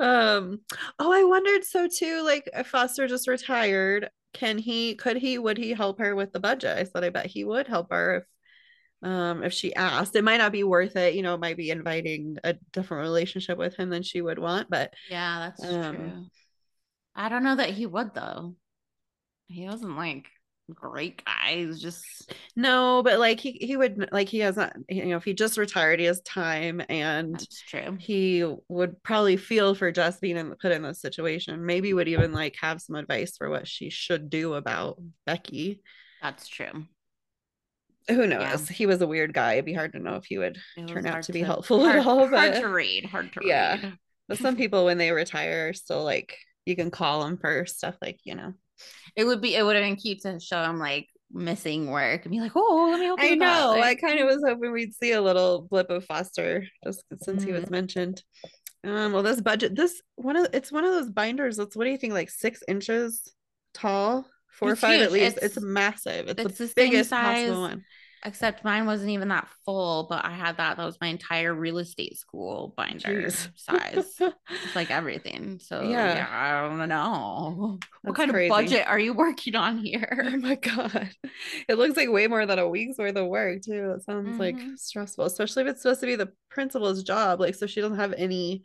Um. 0.00 0.60
Oh, 0.98 1.12
I 1.12 1.24
wondered 1.24 1.64
so 1.64 1.88
too. 1.88 2.22
Like, 2.22 2.48
if 2.54 2.68
Foster 2.68 3.06
just 3.08 3.28
retired, 3.28 4.10
can 4.32 4.58
he? 4.58 4.94
Could 4.94 5.16
he? 5.16 5.38
Would 5.38 5.58
he 5.58 5.70
help 5.72 5.98
her 5.98 6.14
with 6.14 6.32
the 6.32 6.40
budget? 6.40 6.76
I 6.76 6.84
said, 6.84 7.04
I 7.04 7.10
bet 7.10 7.26
he 7.26 7.44
would 7.44 7.66
help 7.68 7.90
her 7.90 8.26
if, 9.02 9.08
um, 9.08 9.42
if 9.42 9.52
she 9.52 9.74
asked. 9.74 10.16
It 10.16 10.24
might 10.24 10.38
not 10.38 10.52
be 10.52 10.64
worth 10.64 10.96
it. 10.96 11.14
You 11.14 11.22
know, 11.22 11.34
it 11.34 11.40
might 11.40 11.56
be 11.56 11.70
inviting 11.70 12.38
a 12.44 12.54
different 12.72 13.02
relationship 13.02 13.58
with 13.58 13.76
him 13.76 13.90
than 13.90 14.02
she 14.02 14.20
would 14.22 14.38
want. 14.38 14.70
But 14.70 14.94
yeah, 15.08 15.50
that's 15.58 15.64
Um, 15.64 15.96
true. 15.96 16.26
I 17.14 17.28
don't 17.28 17.44
know 17.44 17.56
that 17.56 17.70
he 17.70 17.86
would 17.86 18.14
though. 18.14 18.56
He 19.48 19.66
wasn't 19.66 19.96
like 19.96 20.30
great 20.74 21.24
guy. 21.24 21.56
He 21.56 21.66
was 21.66 21.80
just 21.80 22.32
no, 22.56 23.02
but 23.02 23.18
like 23.18 23.40
he 23.40 23.52
he 23.60 23.76
would 23.76 24.08
like 24.12 24.28
he 24.28 24.40
has 24.40 24.56
not. 24.56 24.74
You 24.88 25.06
know, 25.06 25.16
if 25.16 25.24
he 25.24 25.34
just 25.34 25.58
retired, 25.58 26.00
he 26.00 26.06
has 26.06 26.20
time 26.22 26.82
and. 26.88 27.34
that's 27.34 27.62
true. 27.62 27.96
he 28.00 28.44
would 28.68 29.02
probably 29.02 29.36
feel 29.36 29.74
for 29.74 29.90
Jess 29.92 30.18
being 30.20 30.36
in, 30.36 30.54
put 30.60 30.72
in 30.72 30.82
this 30.82 31.00
situation. 31.00 31.64
Maybe 31.66 31.92
would 31.94 32.08
even 32.08 32.32
like 32.32 32.56
have 32.60 32.80
some 32.80 32.96
advice 32.96 33.36
for 33.36 33.50
what 33.50 33.66
she 33.68 33.90
should 33.90 34.30
do 34.30 34.54
about 34.54 34.98
Becky. 35.26 35.82
That's 36.22 36.48
true. 36.48 36.86
Who 38.08 38.26
knows? 38.26 38.68
He 38.68 38.86
was 38.86 39.00
a 39.00 39.06
weird 39.06 39.32
guy. 39.32 39.54
It'd 39.54 39.64
be 39.64 39.74
hard 39.74 39.92
to 39.92 40.00
know 40.00 40.16
if 40.16 40.24
he 40.24 40.36
would 40.38 40.58
turn 40.88 41.06
out 41.06 41.22
to 41.24 41.32
be 41.32 41.40
helpful 41.42 41.80
hard, 41.80 41.96
at 42.00 42.06
all. 42.06 42.26
Hard 42.28 42.54
to 42.54 42.66
read. 42.68 43.04
Hard 43.06 43.32
to 43.34 43.40
Yeah. 43.44 43.80
read. 43.80 43.98
but 44.28 44.38
some 44.40 44.56
people, 44.56 44.84
when 44.84 44.98
they 44.98 45.12
retire, 45.12 45.68
are 45.68 45.72
still 45.72 46.02
like 46.04 46.36
you 46.66 46.74
can 46.76 46.90
call 46.90 47.22
them 47.24 47.38
for 47.38 47.64
stuff 47.66 47.96
like 48.02 48.18
you 48.24 48.34
know. 48.34 48.54
It 49.16 49.24
would 49.24 49.40
be. 49.40 49.54
It 49.54 49.62
would 49.64 49.76
have 49.76 49.84
been 49.84 49.96
cute 49.96 50.20
to 50.22 50.40
show 50.40 50.62
him 50.62 50.78
like 50.78 51.08
missing 51.30 51.90
work 51.90 52.24
and 52.24 52.32
be 52.32 52.40
like, 52.40 52.52
"Oh, 52.54 52.88
let 52.90 53.00
me 53.00 53.06
you." 53.06 53.16
I 53.18 53.30
with 53.30 53.38
that," 53.38 53.38
know. 53.38 53.80
I 53.80 53.94
kind 53.94 54.20
of 54.20 54.26
was 54.26 54.42
hoping 54.46 54.72
we'd 54.72 54.94
see 54.94 55.12
a 55.12 55.20
little 55.22 55.62
blip 55.62 55.90
of 55.90 56.04
Foster 56.04 56.66
just 56.84 57.04
since 57.22 57.42
he 57.42 57.52
was 57.52 57.70
mentioned. 57.70 58.22
Um, 58.84 59.12
well, 59.12 59.22
this 59.22 59.40
budget, 59.40 59.76
this 59.76 60.02
one 60.16 60.36
of 60.36 60.48
it's 60.52 60.72
one 60.72 60.84
of 60.84 60.92
those 60.92 61.10
binders 61.10 61.56
that's 61.56 61.76
what 61.76 61.84
do 61.84 61.90
you 61.90 61.98
think, 61.98 62.12
like 62.12 62.30
six 62.30 62.62
inches 62.66 63.32
tall, 63.74 64.26
four 64.50 64.70
or 64.70 64.72
It's 64.72 64.80
five 64.80 65.00
at 65.00 65.12
least. 65.12 65.36
It's, 65.36 65.56
It's- 65.56 65.62
massive. 65.62 66.28
It's, 66.28 66.42
it's 66.42 66.58
the, 66.58 66.66
the 66.66 66.72
biggest 66.74 67.10
size 67.10 67.46
possible 67.48 67.60
one. 67.62 67.84
Except 68.24 68.62
mine 68.62 68.86
wasn't 68.86 69.10
even 69.10 69.28
that 69.28 69.48
full, 69.64 70.06
but 70.08 70.24
I 70.24 70.30
had 70.30 70.58
that. 70.58 70.76
That 70.76 70.84
was 70.84 70.96
my 71.00 71.08
entire 71.08 71.52
real 71.52 71.78
estate 71.78 72.16
school 72.16 72.72
binder 72.76 73.08
Jeez. 73.08 73.48
size. 73.56 74.20
It's 74.20 74.20
like 74.76 74.92
everything. 74.92 75.58
So 75.60 75.82
Yeah. 75.82 76.14
yeah, 76.14 76.28
I 76.30 76.68
don't 76.68 76.88
know. 76.88 77.78
That's 77.80 77.88
what 78.02 78.14
kind 78.16 78.30
crazy. 78.30 78.46
of 78.46 78.50
budget 78.50 78.86
are 78.86 78.98
you 78.98 79.12
working 79.12 79.56
on 79.56 79.78
here? 79.78 80.08
Oh 80.24 80.36
my 80.36 80.54
god. 80.62 81.10
It 81.68 81.78
looks 81.78 81.96
like 81.96 82.10
way 82.10 82.28
more 82.28 82.46
than 82.46 82.60
a 82.60 82.68
week's 82.68 82.96
worth 82.96 83.16
of 83.16 83.26
work 83.26 83.62
too. 83.62 83.88
That 83.92 84.04
sounds 84.04 84.38
like 84.38 84.56
Mhm. 84.56 84.78
stressful, 84.78 85.24
especially 85.24 85.64
if 85.64 85.70
it's 85.70 85.82
supposed 85.82 86.00
to 86.00 86.06
be 86.06 86.14
the 86.14 86.32
principal's 86.48 87.02
job. 87.02 87.40
Like 87.40 87.56
so 87.56 87.66
she 87.66 87.80
doesn't 87.80 87.98
have 87.98 88.12
any 88.12 88.62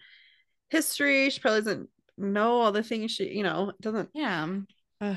history. 0.70 1.32
She 1.32 1.40
probably 1.40 1.62
doesn't 1.62 1.90
know 2.18 2.62
all 2.62 2.72
the 2.72 2.84
things 2.84 3.12
she, 3.12 3.30
you 3.36 3.44
know, 3.44 3.72
doesn't 3.82 4.10
Yeah, 4.14 4.48
uh, 5.02 5.16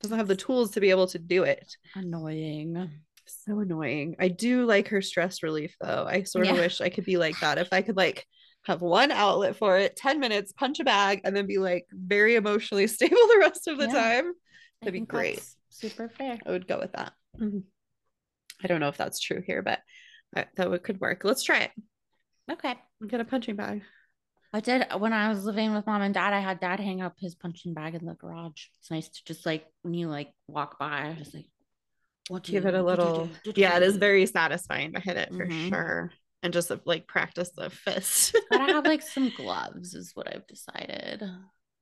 doesn't 0.00 0.16
have 0.18 0.28
the 0.28 0.36
tools 0.36 0.70
to 0.72 0.80
be 0.80 0.90
able 0.90 1.06
to 1.08 1.18
do 1.18 1.42
it. 1.42 1.76
annoying. 1.96 2.90
So 3.26 3.60
annoying. 3.60 4.16
I 4.18 4.28
do 4.28 4.64
like 4.66 4.88
her 4.88 5.02
stress 5.02 5.42
relief 5.42 5.74
though. 5.80 6.04
I 6.08 6.22
sort 6.24 6.46
of 6.48 6.54
Yeah. 6.56 6.62
wish 6.62 6.80
I 6.80 6.88
could 6.88 7.04
be 7.04 7.16
like 7.16 7.38
that. 7.40 7.58
If 7.58 7.68
I 7.72 7.82
could 7.82 7.96
like 7.96 8.26
have 8.66 8.82
one 8.82 9.10
outlet 9.10 9.56
for 9.56 9.78
it, 9.78 9.96
10 9.96 10.20
minutes, 10.20 10.52
punch 10.52 10.80
a 10.80 10.84
bag, 10.84 11.20
and 11.24 11.34
then 11.34 11.46
be 11.46 11.58
like 11.58 11.86
very 11.92 12.34
emotionally 12.34 12.86
stable 12.88 13.16
the 13.16 13.38
rest 13.40 13.68
of 13.68 13.78
the 13.78 13.86
Yeah. 13.86 13.92
time. 13.92 14.32
That'd 14.80 14.94
be 14.94 15.00
great. 15.00 15.42
Super 15.68 16.08
fair. 16.08 16.38
I 16.44 16.50
would 16.50 16.66
go 16.66 16.78
with 16.78 16.92
that. 16.92 17.12
Mhm. 17.38 17.62
I 18.62 18.66
don't 18.66 18.80
know 18.80 18.88
if 18.88 18.96
that's 18.96 19.20
true 19.20 19.40
here, 19.40 19.62
but 19.62 19.80
I, 20.36 20.46
that 20.56 20.70
would, 20.70 20.82
could 20.82 21.00
work. 21.00 21.24
Let's 21.24 21.42
try 21.42 21.60
it. 21.60 21.70
Okay. 22.50 22.74
Get 23.06 23.20
a 23.20 23.24
punching 23.24 23.56
bag. 23.56 23.82
I 24.52 24.60
did 24.60 24.84
when 24.98 25.12
I 25.12 25.28
was 25.28 25.44
living 25.44 25.72
with 25.72 25.86
mom 25.86 26.02
and 26.02 26.12
dad. 26.12 26.32
I 26.32 26.40
had 26.40 26.58
dad 26.60 26.80
hang 26.80 27.00
up 27.00 27.14
his 27.18 27.36
punching 27.36 27.72
bag 27.72 27.94
in 27.94 28.04
the 28.04 28.14
garage. 28.14 28.66
It's 28.80 28.90
nice 28.90 29.08
to 29.08 29.24
just 29.24 29.46
like 29.46 29.64
when 29.82 29.94
you 29.94 30.08
like 30.08 30.32
walk 30.48 30.78
by, 30.78 31.14
I 31.14 31.16
was 31.18 31.32
like, 31.32 31.46
what 32.30 32.44
do 32.44 32.52
Give 32.52 32.62
you- 32.62 32.68
it 32.68 32.74
a 32.74 32.82
little. 32.82 33.26
do, 33.44 33.52
do, 33.52 33.60
Yeah, 33.60 33.76
it 33.76 33.82
is 33.82 33.96
very 33.96 34.24
satisfying 34.26 34.92
to 34.94 35.00
hit 35.00 35.16
it 35.16 35.28
for 35.34 35.46
Mhm. 35.46 35.68
sure. 35.68 36.12
And 36.42 36.52
just 36.52 36.70
like 36.86 37.06
practice 37.06 37.50
the 37.54 37.68
fist 37.70 38.34
Gotta 38.50 38.72
have 38.72 38.86
like 38.86 39.02
some 39.02 39.30
gloves, 39.36 39.94
is 39.94 40.12
what 40.14 40.34
I've 40.34 40.46
decided. 40.46 41.22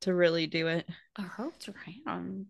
to 0.02 0.14
really 0.14 0.46
do 0.46 0.68
it. 0.68 0.88
It 1.18 1.22
hurts 1.22 1.66
your 1.66 1.76
hands. 1.76 2.46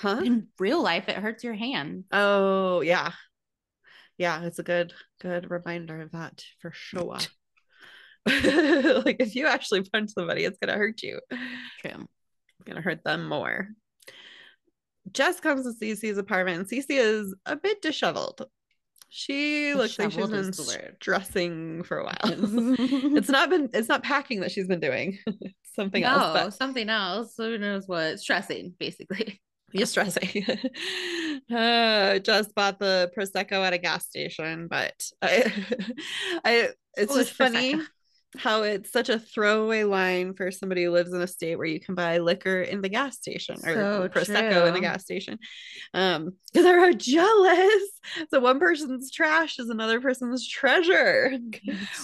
Huh? 0.00 0.20
In 0.24 0.48
real 0.58 0.82
life, 0.82 1.08
it 1.08 1.16
hurts 1.16 1.44
your 1.44 1.54
hand. 1.54 2.04
Oh, 2.12 2.80
yeah. 2.80 3.12
Yeah, 4.18 4.42
it's 4.44 4.58
a 4.58 4.62
good 4.64 4.92
good 5.20 5.50
reminder 5.50 6.00
of 6.02 6.10
that 6.12 6.44
for 6.60 6.72
sure. 6.72 7.18
like 8.26 9.16
if 9.20 9.34
you 9.34 9.46
actually 9.46 9.82
punch 9.82 10.10
somebody, 10.10 10.44
it's 10.44 10.58
gonna 10.58 10.76
hurt 10.78 11.02
you. 11.02 11.20
True. 11.80 12.06
It's 12.06 12.64
gonna 12.66 12.80
hurt 12.82 13.02
them 13.04 13.28
more. 13.28 13.68
Jess 15.12 15.40
comes 15.40 15.64
to 15.64 15.84
Cece's 15.84 16.18
apartment, 16.18 16.58
and 16.58 16.68
Cece 16.68 16.86
is 16.90 17.34
a 17.46 17.56
bit 17.56 17.82
disheveled. 17.82 18.46
She 19.14 19.74
looks 19.74 19.98
like 19.98 20.10
she's 20.10 20.26
been 20.26 20.34
is 20.36 20.56
the 20.56 20.62
word. 20.62 20.96
stressing 21.02 21.82
for 21.82 21.98
a 21.98 22.04
while. 22.04 22.16
it's 22.22 23.28
not 23.28 23.50
been 23.50 23.68
it's 23.74 23.88
not 23.88 24.02
packing 24.02 24.40
that 24.40 24.50
she's 24.50 24.66
been 24.66 24.80
doing. 24.80 25.18
It's 25.26 25.54
something 25.74 26.02
no, 26.02 26.08
else, 26.08 26.32
but 26.32 26.50
something 26.54 26.88
else. 26.88 27.34
Who 27.36 27.58
knows 27.58 27.86
what? 27.86 28.20
Stressing, 28.20 28.74
basically. 28.78 29.42
You're 29.72 29.86
stressing. 29.86 30.46
uh, 31.54 32.20
just 32.20 32.54
bought 32.54 32.78
the 32.78 33.10
prosecco 33.16 33.62
at 33.66 33.74
a 33.74 33.78
gas 33.78 34.06
station, 34.06 34.66
but 34.68 34.94
I, 35.20 35.52
I 36.42 36.68
it's 36.96 37.12
Foolish 37.12 37.26
just 37.28 37.36
funny 37.36 37.74
Prosecco. 37.74 37.86
How 38.38 38.62
it's 38.62 38.90
such 38.90 39.08
a 39.10 39.18
throwaway 39.18 39.84
line 39.84 40.32
for 40.34 40.50
somebody 40.50 40.84
who 40.84 40.90
lives 40.90 41.12
in 41.12 41.20
a 41.20 41.26
state 41.26 41.56
where 41.56 41.66
you 41.66 41.78
can 41.80 41.94
buy 41.94 42.18
liquor 42.18 42.62
in 42.62 42.80
the 42.80 42.88
gas 42.88 43.16
station 43.16 43.56
or 43.64 43.74
So 43.74 44.08
prosecco 44.08 44.66
in 44.68 44.74
the 44.74 44.80
gas 44.80 45.02
station. 45.02 45.38
Um, 45.92 46.32
because 46.52 46.64
they're 46.64 46.92
jealous. 46.94 47.82
So 48.30 48.40
one 48.40 48.58
person's 48.58 49.10
trash 49.10 49.58
is 49.58 49.68
another 49.68 50.00
person's 50.00 50.46
treasure. 50.48 51.32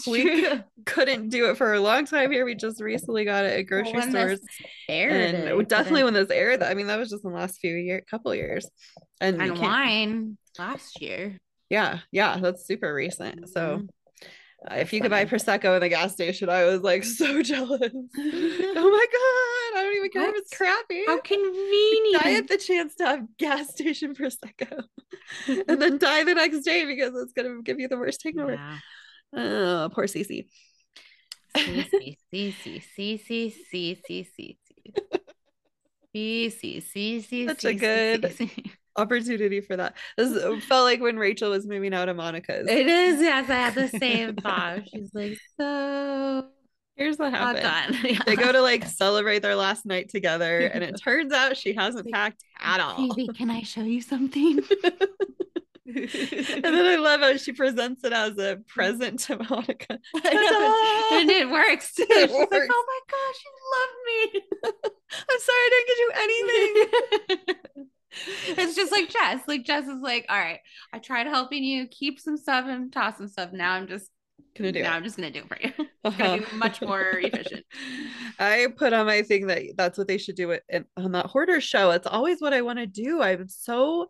we 0.07 0.43
True. 0.43 0.63
couldn't 0.85 1.31
do 1.31 1.51
it 1.51 1.57
for 1.57 1.73
a 1.75 1.81
long 1.81 2.05
time 2.05 2.31
here. 2.31 2.45
We 2.45 2.55
just 2.55 2.81
recently 2.81 3.25
got 3.25 3.45
it 3.45 3.59
at 3.61 3.63
grocery 3.63 3.95
When 3.99 4.11
stores 4.11 4.41
aired, 4.89 5.35
and 5.35 5.49
it 5.49 5.69
definitely 5.69 6.05
when 6.05 6.15
this 6.15 6.31
aired 6.31 6.63
i 6.63 6.75
mean 6.75 6.87
that 6.87 6.99
was 6.99 7.11
just 7.11 7.25
in 7.25 7.31
the 7.31 7.37
last 7.37 7.59
few 7.59 7.75
year 7.75 8.03
couple 8.11 8.35
years 8.35 8.69
and, 9.21 9.41
and 9.41 9.59
wine 9.59 10.39
last 10.59 11.01
year. 11.03 11.37
yeah 11.69 11.99
yeah 12.11 12.39
that's 12.39 12.67
super 12.67 12.93
recent 12.95 13.49
so 13.51 13.61
Mhm. 13.61 13.89
uh, 13.89 13.93
if 14.71 14.93
you 14.93 15.01
could 15.01 15.11
buy 15.11 15.25
prosecco 15.25 15.75
in 15.77 15.81
the 15.81 15.89
gas 15.89 16.13
station, 16.13 16.49
I 16.49 16.65
was 16.65 16.83
like 16.83 17.05
so 17.05 17.43
jealous. 17.43 17.81
oh 17.93 18.91
my 18.91 19.07
god, 19.13 19.79
I 19.79 19.83
don't 19.83 19.97
even 19.97 20.11
care 20.11 20.23
what? 20.23 20.35
if 20.35 20.43
it's 20.43 20.57
crappy. 20.57 21.05
How 21.07 21.21
convenient! 21.25 22.25
I 22.25 22.31
had 22.31 22.49
the 22.49 22.59
chance 22.59 22.95
to 22.97 23.05
have 23.05 23.37
gas 23.39 23.71
station 23.71 24.15
prosecco, 24.15 24.83
and 25.47 25.81
then 25.81 25.99
die 25.99 26.25
the 26.25 26.35
next 26.35 26.61
day 26.63 26.85
because 26.85 27.13
it's 27.23 27.33
gonna 27.33 27.63
give 27.63 27.79
you 27.79 27.89
the 27.89 27.97
worst 27.97 28.23
hangover. 28.23 28.55
Yeah. 28.55 28.79
Oh, 29.35 29.91
poor 29.93 30.07
Cece. 30.07 30.47
Cece, 31.57 32.17
Cece, 32.33 32.83
Cece, 32.97 33.57
Cece, 33.71 33.97
Cece, 34.05 34.57
Cece, 36.15 36.83
Cece. 36.83 37.47
Such 37.47 37.65
a 37.65 37.75
good 37.75 38.35
Opportunity 38.99 39.61
for 39.61 39.77
that. 39.77 39.97
This 40.17 40.65
felt 40.65 40.85
like 40.85 41.01
when 41.01 41.17
Rachel 41.17 41.51
was 41.51 41.67
moving 41.67 41.95
out 41.95 42.09
of 42.09 42.17
Monica's. 42.17 42.67
It 42.69 42.87
is, 42.87 43.21
yes. 43.21 43.49
I 43.49 43.55
had 43.55 43.75
the 43.75 43.89
same 43.99 44.35
thought. 44.37 44.89
She's 44.89 45.11
like, 45.15 45.39
so 45.59 46.49
Here's 46.97 47.17
what 47.17 47.33
happened. 47.33 47.97
Yeah. 48.05 48.19
They 48.27 48.35
go 48.35 48.51
to 48.51 48.61
like 48.61 48.85
celebrate 48.85 49.39
their 49.39 49.55
last 49.55 49.87
night 49.87 50.09
together, 50.09 50.59
and 50.67 50.83
it 50.83 51.01
turns 51.01 51.33
out 51.33 51.57
she 51.57 51.73
hasn't 51.73 52.11
packed 52.11 52.43
at 52.61 52.81
all. 52.81 53.15
Baby, 53.15 53.29
can 53.37 53.51
I 53.51 53.63
show 53.63 53.83
you 53.83 54.03
something? 54.03 54.59
and 55.87 56.65
then 56.65 56.85
I 56.85 56.97
love 56.97 57.21
how 57.21 57.37
she 57.37 57.53
presents 57.53 58.03
it 58.03 58.13
as 58.13 58.37
a 58.39 58.59
present 58.67 59.21
to 59.21 59.37
Monica. 59.37 59.99
And 61.13 61.31
it 61.31 61.49
works 61.49 61.95
too. 61.95 62.05
It 62.09 62.29
She's 62.31 62.37
like, 62.39 62.51
works. 62.51 62.69
oh 62.71 62.85
my 62.89 63.01
gosh, 63.11 63.45
you 63.45 63.53
love 63.77 63.93
me. 64.07 64.43
I'm 65.31 65.41
sorry 65.41 65.59
I 65.63 65.71
didn't 65.71 65.89
get 65.89 65.99
you 65.99 66.11
anything. 67.37 67.89
It's 68.47 68.75
just 68.75 68.93
like 68.93 69.09
Jess. 69.11 69.43
Like 69.47 69.65
Jess 69.65 69.87
is 69.87 70.01
like, 70.01 70.27
all 70.29 70.39
right, 70.39 70.61
I 70.93 70.99
tried 70.99 71.27
helping 71.27 71.65
you 71.65 71.87
keep 71.89 72.21
some 72.21 72.37
stuff 72.37 72.65
and 72.67 72.93
toss 72.93 73.19
some 73.19 73.29
stuff. 73.29 73.53
Now 73.53 73.73
I'm 73.73 73.87
just 73.89 74.11
Gonna 74.57 74.73
do 74.73 74.83
now 74.83 74.93
it. 74.93 74.97
I'm 74.97 75.05
just 75.05 75.17
gonna 75.17 75.31
do 75.31 75.41
it 75.41 75.49
for 75.49 75.59
you. 75.61 75.73
It's 76.05 76.17
Uh-huh. 76.21 76.37
gonna 76.37 76.43
be 76.51 76.57
much 76.57 76.81
more 76.81 77.03
efficient. 77.19 77.65
I 78.39 78.69
put 78.77 78.93
on 78.93 79.07
my 79.07 79.23
thing 79.23 79.47
that 79.49 79.63
that's 79.77 79.99
what 79.99 80.09
they 80.09 80.17
should 80.19 80.37
do 80.37 80.53
it 80.53 80.63
on 80.97 81.13
that 81.13 81.27
hoarder 81.27 81.61
show. 81.61 81.91
It's 81.91 82.07
always 82.07 82.41
what 82.41 82.55
I 82.55 82.63
want 82.63 82.79
to 82.79 82.87
do. 82.87 83.21
I'm 83.21 83.49
so 83.49 84.07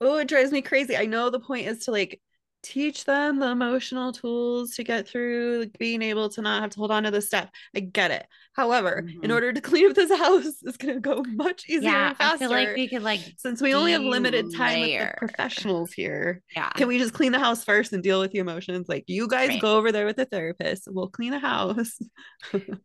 oh, 0.00 0.18
it 0.18 0.28
drives 0.28 0.52
me 0.52 0.62
crazy. 0.62 0.96
I 0.96 1.06
know 1.06 1.30
the 1.30 1.40
point 1.40 1.66
is 1.66 1.84
to 1.84 1.90
like 1.90 2.20
teach 2.66 3.04
them 3.04 3.38
the 3.38 3.46
emotional 3.48 4.10
tools 4.12 4.74
to 4.74 4.82
get 4.82 5.06
through 5.06 5.60
like, 5.60 5.78
being 5.78 6.02
able 6.02 6.28
to 6.30 6.42
not 6.42 6.62
have 6.62 6.70
to 6.70 6.78
hold 6.78 6.90
on 6.90 7.04
to 7.04 7.10
this 7.12 7.28
stuff. 7.28 7.48
I 7.76 7.80
get 7.80 8.10
it. 8.10 8.26
However, 8.54 9.04
in 9.22 9.30
Mhm. 9.30 9.32
order 9.34 9.52
to 9.52 9.60
clean 9.70 9.88
up 9.90 9.94
this 9.94 10.10
house, 10.10 10.46
it's 10.62 10.76
gonna 10.76 10.98
go 10.98 11.22
much 11.28 11.64
easier 11.68 11.90
yeah, 11.90 12.08
and 12.08 12.16
faster. 12.16 12.34
I 12.34 12.38
feel 12.38 12.50
like 12.50 12.74
we 12.74 12.88
could 12.88 13.02
like 13.02 13.20
Since 13.36 13.60
we 13.62 13.74
only 13.74 13.92
have 13.92 14.02
limited 14.02 14.46
time 14.54 14.80
with 14.80 14.90
the 14.98 15.14
professionals 15.18 15.92
here, 15.92 16.42
yeah. 16.56 16.70
can 16.70 16.88
we 16.88 16.98
just 16.98 17.12
clean 17.14 17.32
the 17.32 17.38
house 17.38 17.62
first 17.62 17.92
and 17.92 18.02
deal 18.02 18.18
with 18.20 18.32
the 18.32 18.38
emotions? 18.38 18.88
Like 18.88 19.04
you 19.06 19.28
guys 19.28 19.50
Right. 19.50 19.60
go 19.60 19.76
over 19.76 19.92
there 19.92 20.06
with 20.06 20.16
the 20.16 20.24
therapist. 20.24 20.88
We'll 20.90 21.08
clean 21.08 21.30
the 21.32 21.38
house. 21.38 21.98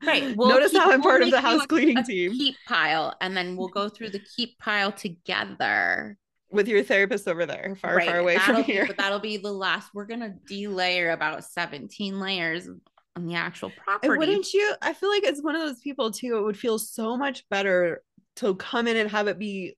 Right. 0.03 0.35
We'll 0.37 0.49
Notice 0.49 0.71
keep- 0.71 0.81
how 0.81 0.91
I'm 0.91 0.99
we'll 1.01 1.09
part 1.09 1.21
of 1.23 1.31
the 1.31 1.41
house 1.41 1.65
cleaning 1.65 1.97
a 1.97 2.03
team 2.03 2.31
Keep 2.33 2.55
pile, 2.67 3.15
and 3.21 3.35
then 3.35 3.55
we'll 3.55 3.69
go 3.69 3.89
through 3.89 4.09
the 4.11 4.19
keep 4.35 4.57
pile 4.59 4.91
together. 4.91 6.17
With 6.51 6.67
your 6.67 6.83
therapist 6.83 7.27
over 7.27 7.45
there, 7.45 7.75
far, 7.81 7.95
Right, 7.95 8.07
far 8.07 8.19
away 8.19 8.35
that'll 8.35 8.55
from 8.55 8.63
be- 8.65 8.71
here. 8.73 8.85
But 8.87 8.97
that'll 8.97 9.19
be 9.19 9.37
the 9.37 9.51
last. 9.51 9.89
We're 9.93 10.05
gonna 10.05 10.35
delayer 10.49 11.11
about 11.13 11.43
17 11.45 12.19
layers 12.19 12.67
on 13.15 13.25
the 13.27 13.35
actual 13.35 13.69
And 13.69 13.77
property. 13.77 14.17
wouldn't 14.17 14.53
you? 14.53 14.73
I 14.81 14.93
feel 14.93 15.09
like 15.09 15.23
it's 15.23 15.41
one 15.43 15.55
of 15.55 15.61
those 15.61 15.79
people 15.79 16.11
too. 16.11 16.37
It 16.37 16.41
would 16.43 16.57
feel 16.57 16.77
so 16.79 17.17
much 17.17 17.47
better 17.49 18.01
to 18.37 18.55
come 18.55 18.87
in 18.87 18.95
and 18.97 19.09
have 19.11 19.27
it 19.27 19.37
be 19.39 19.75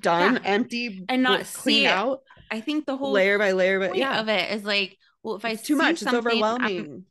done, 0.00 0.34
Yeah. 0.34 0.40
empty, 0.44 1.04
And 1.08 1.22
not 1.22 1.44
clean 1.44 1.86
out 1.86 2.22
I 2.50 2.60
think 2.62 2.86
the 2.86 2.96
whole 2.96 3.12
layer 3.12 3.38
by 3.38 3.52
layer. 3.52 3.78
But 3.78 3.96
yeah, 3.96 4.20
of 4.20 4.28
it 4.28 4.50
is 4.52 4.64
like, 4.64 4.96
well, 5.22 5.34
if 5.36 5.44
I 5.44 5.50
it's 5.50 5.62
too 5.62 5.74
see 5.74 5.82
much. 5.82 5.90
It's 6.02 6.10
something, 6.10 6.42
I'm- 6.42 6.54
overwhelming. 6.54 7.04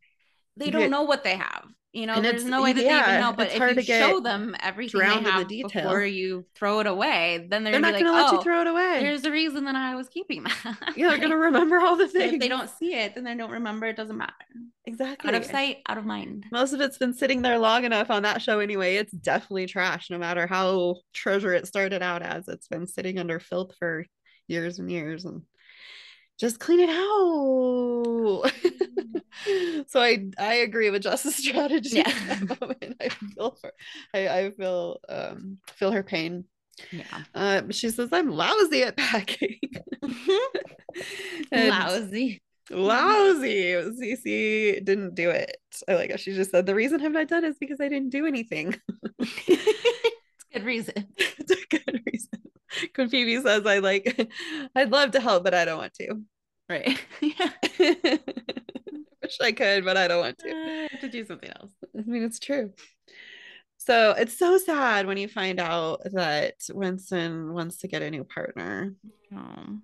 they 0.56 0.70
don't 0.72 0.90
know 0.90 1.04
what 1.04 1.24
they 1.24 1.36
have. 1.36 1.66
You 1.94 2.06
know, 2.06 2.16
And 2.16 2.26
there's 2.26 2.44
no 2.44 2.62
way 2.62 2.74
that 2.74 2.82
they 2.82 2.86
yeah, 2.88 3.10
even 3.10 3.22
know. 3.22 3.34
But 3.34 3.52
if 3.52 3.76
you 3.78 3.82
show 3.82 4.20
them 4.20 4.56
everything 4.60 5.02
they 5.02 5.08
the 5.08 5.32
have 5.32 5.48
detail. 5.48 5.84
before 5.84 6.04
you 6.04 6.46
throw 6.54 6.80
it 6.80 6.88
away, 6.88 7.48
then 7.50 7.64
they're, 7.64 7.72
They're 7.72 7.82
gonna 7.82 7.94
not 7.94 7.98
be 7.98 8.04
going 8.04 8.14
to 8.14 8.22
let 8.22 8.34
oh, 8.34 8.38
you 8.38 8.44
throw 8.44 8.62
it 8.62 8.68
away. 8.68 9.00
there's 9.02 9.22
the 9.22 9.32
reason 9.32 9.64
that 9.66 9.76
I 9.76 9.96
was 9.96 10.10
keeping 10.10 10.44
that. 10.44 10.94
Yeah, 10.96 11.10
they're 11.10 11.18
going 11.18 11.30
to 11.32 11.38
remember 11.38 11.80
all 11.80 11.96
the 11.96 12.08
things. 12.08 12.34
if 12.34 12.40
they 12.40 12.50
don't 12.50 12.70
see 12.70 12.94
it, 12.94 13.16
then 13.16 13.24
they 13.24 13.36
don't 13.36 13.52
remember. 13.52 13.88
It 13.88 13.96
doesn't 13.96 14.18
matter. 14.18 14.34
exactly 14.86 15.30
Out 15.30 15.36
of 15.36 15.46
sight, 15.46 15.78
out 15.88 15.98
of 15.98 16.06
mind. 16.06 16.46
Most 16.52 16.74
of 16.74 16.82
it's 16.82 16.98
been 16.98 17.14
sitting 17.14 17.42
there 17.42 17.58
long 17.58 17.86
enough 17.86 18.12
on 18.12 18.24
that 18.24 18.42
show 18.42 18.60
anyway. 18.60 18.98
It's 18.98 19.14
definitely 19.14 19.66
trash, 19.66 20.10
no 20.10 20.18
matter 20.18 20.46
how 20.46 20.98
treasure 21.14 21.54
it 21.54 21.68
started 21.68 22.04
out 22.04 22.22
as. 22.22 22.48
It's 22.48 22.68
been 22.68 22.86
sitting 22.86 23.18
under 23.18 23.40
filth 23.40 23.76
for 23.80 24.06
years 24.48 24.78
and 24.80 24.92
years, 24.92 25.26
and 25.26 25.42
just 26.38 26.60
clean 26.60 26.80
it 26.80 26.90
out. 26.90 28.52
so 29.88 30.00
I 30.00 30.26
I 30.38 30.54
agree 30.56 30.90
with 30.90 31.04
Jess's 31.04 31.36
strategy. 31.44 31.98
Yeah. 31.98 32.14
at 32.30 32.48
that 32.48 32.62
moment. 32.62 32.96
I 33.02 33.10
feel 33.10 33.58
for 33.60 33.72
I, 34.14 34.28
I 34.28 34.52
feel 34.52 35.00
um 35.10 35.58
feel 35.76 35.92
her 35.92 36.04
pain. 36.04 36.46
Yeah. 36.92 37.24
Um, 37.34 37.72
she 37.72 37.90
says 37.90 38.10
I'm 38.12 38.30
lousy 38.30 38.84
at 38.84 38.98
packing. 38.98 39.60
Lousy. 41.52 42.42
lousy. 42.70 43.74
Cece 43.74 44.86
didn't 44.86 45.16
do 45.16 45.32
it. 45.32 45.58
I 45.88 45.96
like 45.96 46.18
she 46.20 46.34
just 46.34 46.52
said 46.52 46.68
the 46.68 46.76
reason 46.76 47.02
I've 47.02 47.12
not 47.12 47.28
done 47.28 47.46
is 47.46 47.58
because 47.58 47.82
I 47.82 47.88
didn't 47.88 48.10
do 48.12 48.28
anything. 48.28 48.76
it's 49.20 50.46
a 50.54 50.60
good 50.60 50.66
reason. 50.66 50.94
it's 51.18 51.52
a 51.52 51.66
good 51.70 52.02
reason. 52.12 52.30
When 52.96 53.10
Phoebe 53.10 53.42
says 53.42 53.66
I 53.66 53.80
like 53.80 54.30
I'd 54.76 54.92
love 54.92 55.12
to 55.12 55.20
help, 55.20 55.44
but 55.44 55.54
I 55.54 55.66
don't 55.66 55.78
want 55.78 55.94
to. 55.96 56.22
Right. 56.70 57.00
yeah. 57.22 57.52
Wish 57.80 59.38
I 59.42 59.52
could, 59.52 59.86
but 59.86 59.98
I 59.98 60.08
don't 60.08 60.20
want 60.20 60.38
to. 60.40 60.50
I 60.50 60.88
have 60.92 61.02
to 61.02 61.10
do 61.10 61.26
something 61.26 61.50
else. 61.50 61.72
I 61.98 62.02
mean, 62.02 62.24
it's 62.24 62.40
true. 62.40 62.74
So 63.78 64.12
it's 64.12 64.38
so 64.38 64.58
sad 64.58 65.08
when 65.08 65.18
you 65.18 65.28
find 65.28 65.60
out 65.60 66.02
that 66.12 66.56
Winston 66.74 67.54
wants 67.54 67.78
to 67.78 67.88
get 67.88 68.02
a 68.02 68.12
new 68.12 68.26
partner. 68.26 68.94
Um, 69.34 69.84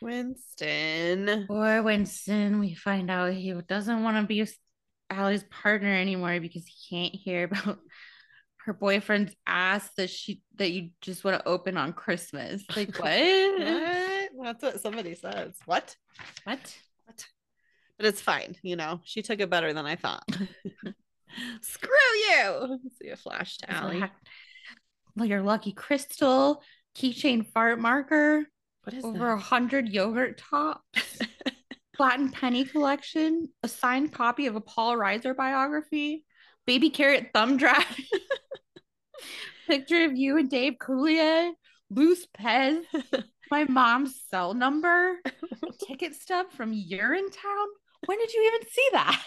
Winston. 0.00 1.46
Or 1.48 1.82
Winston, 1.82 2.60
we 2.60 2.74
find 2.74 3.10
out 3.10 3.32
he 3.32 3.52
doesn't 3.52 4.02
want 4.02 4.16
to 4.16 4.26
be 4.26 4.46
Allie's 5.10 5.44
partner 5.44 5.92
anymore 5.92 6.40
because 6.40 6.64
he 6.66 6.96
can't 6.96 7.14
hear 7.14 7.44
about 7.44 7.78
her 8.66 8.72
boyfriend's 8.72 9.32
ass 9.46 9.88
that 9.96 10.10
she 10.10 10.42
that 10.56 10.72
you 10.72 10.90
just 11.00 11.22
want 11.24 11.40
to 11.40 11.48
open 11.48 11.76
on 11.76 11.92
Christmas. 11.92 12.64
Like 12.76 12.96
what? 12.98 14.30
What? 14.32 14.60
That's 14.60 14.62
what 14.62 14.80
somebody 14.80 15.14
says. 15.14 15.54
What? 15.64 15.94
What? 16.44 16.76
But 17.96 18.06
it's 18.06 18.20
fine, 18.20 18.56
you 18.62 18.76
know. 18.76 19.00
She 19.04 19.22
took 19.22 19.40
it 19.40 19.48
better 19.48 19.72
than 19.72 19.86
I 19.86 19.96
thought. 19.96 20.28
Screw 21.62 22.14
you. 22.28 22.78
See 23.00 23.08
a 23.08 23.16
flash 23.16 23.56
to 23.58 23.70
Allie. 23.72 24.04
Well, 25.16 25.26
your 25.26 25.42
lucky 25.42 25.72
crystal 25.72 26.62
keychain 26.94 27.46
fart 27.46 27.78
marker, 27.78 28.44
What 28.82 28.94
is 28.94 29.04
over 29.04 29.30
a 29.30 29.38
hundred 29.38 29.88
yogurt 29.88 30.38
tops, 30.38 31.18
Latin 31.98 32.30
penny 32.30 32.64
collection, 32.64 33.48
a 33.62 33.68
signed 33.68 34.12
copy 34.12 34.46
of 34.46 34.56
a 34.56 34.60
Paul 34.60 34.96
Reiser 34.96 35.34
biography, 35.34 36.26
baby 36.66 36.90
carrot 36.90 37.30
thumb 37.32 37.56
drive, 37.56 37.86
picture 39.68 40.04
of 40.04 40.16
you 40.16 40.38
and 40.38 40.50
Dave 40.50 40.74
Coulier, 40.80 41.52
loose 41.90 42.26
Pez, 42.38 42.82
my 43.50 43.64
mom's 43.64 44.20
cell 44.30 44.54
number, 44.54 45.16
ticket 45.86 46.14
stub 46.14 46.50
from 46.52 46.72
Urinetown. 46.72 47.66
When 48.06 48.18
did 48.18 48.32
you 48.32 48.52
even 48.54 48.68
see 48.68 48.88
that? 48.92 49.22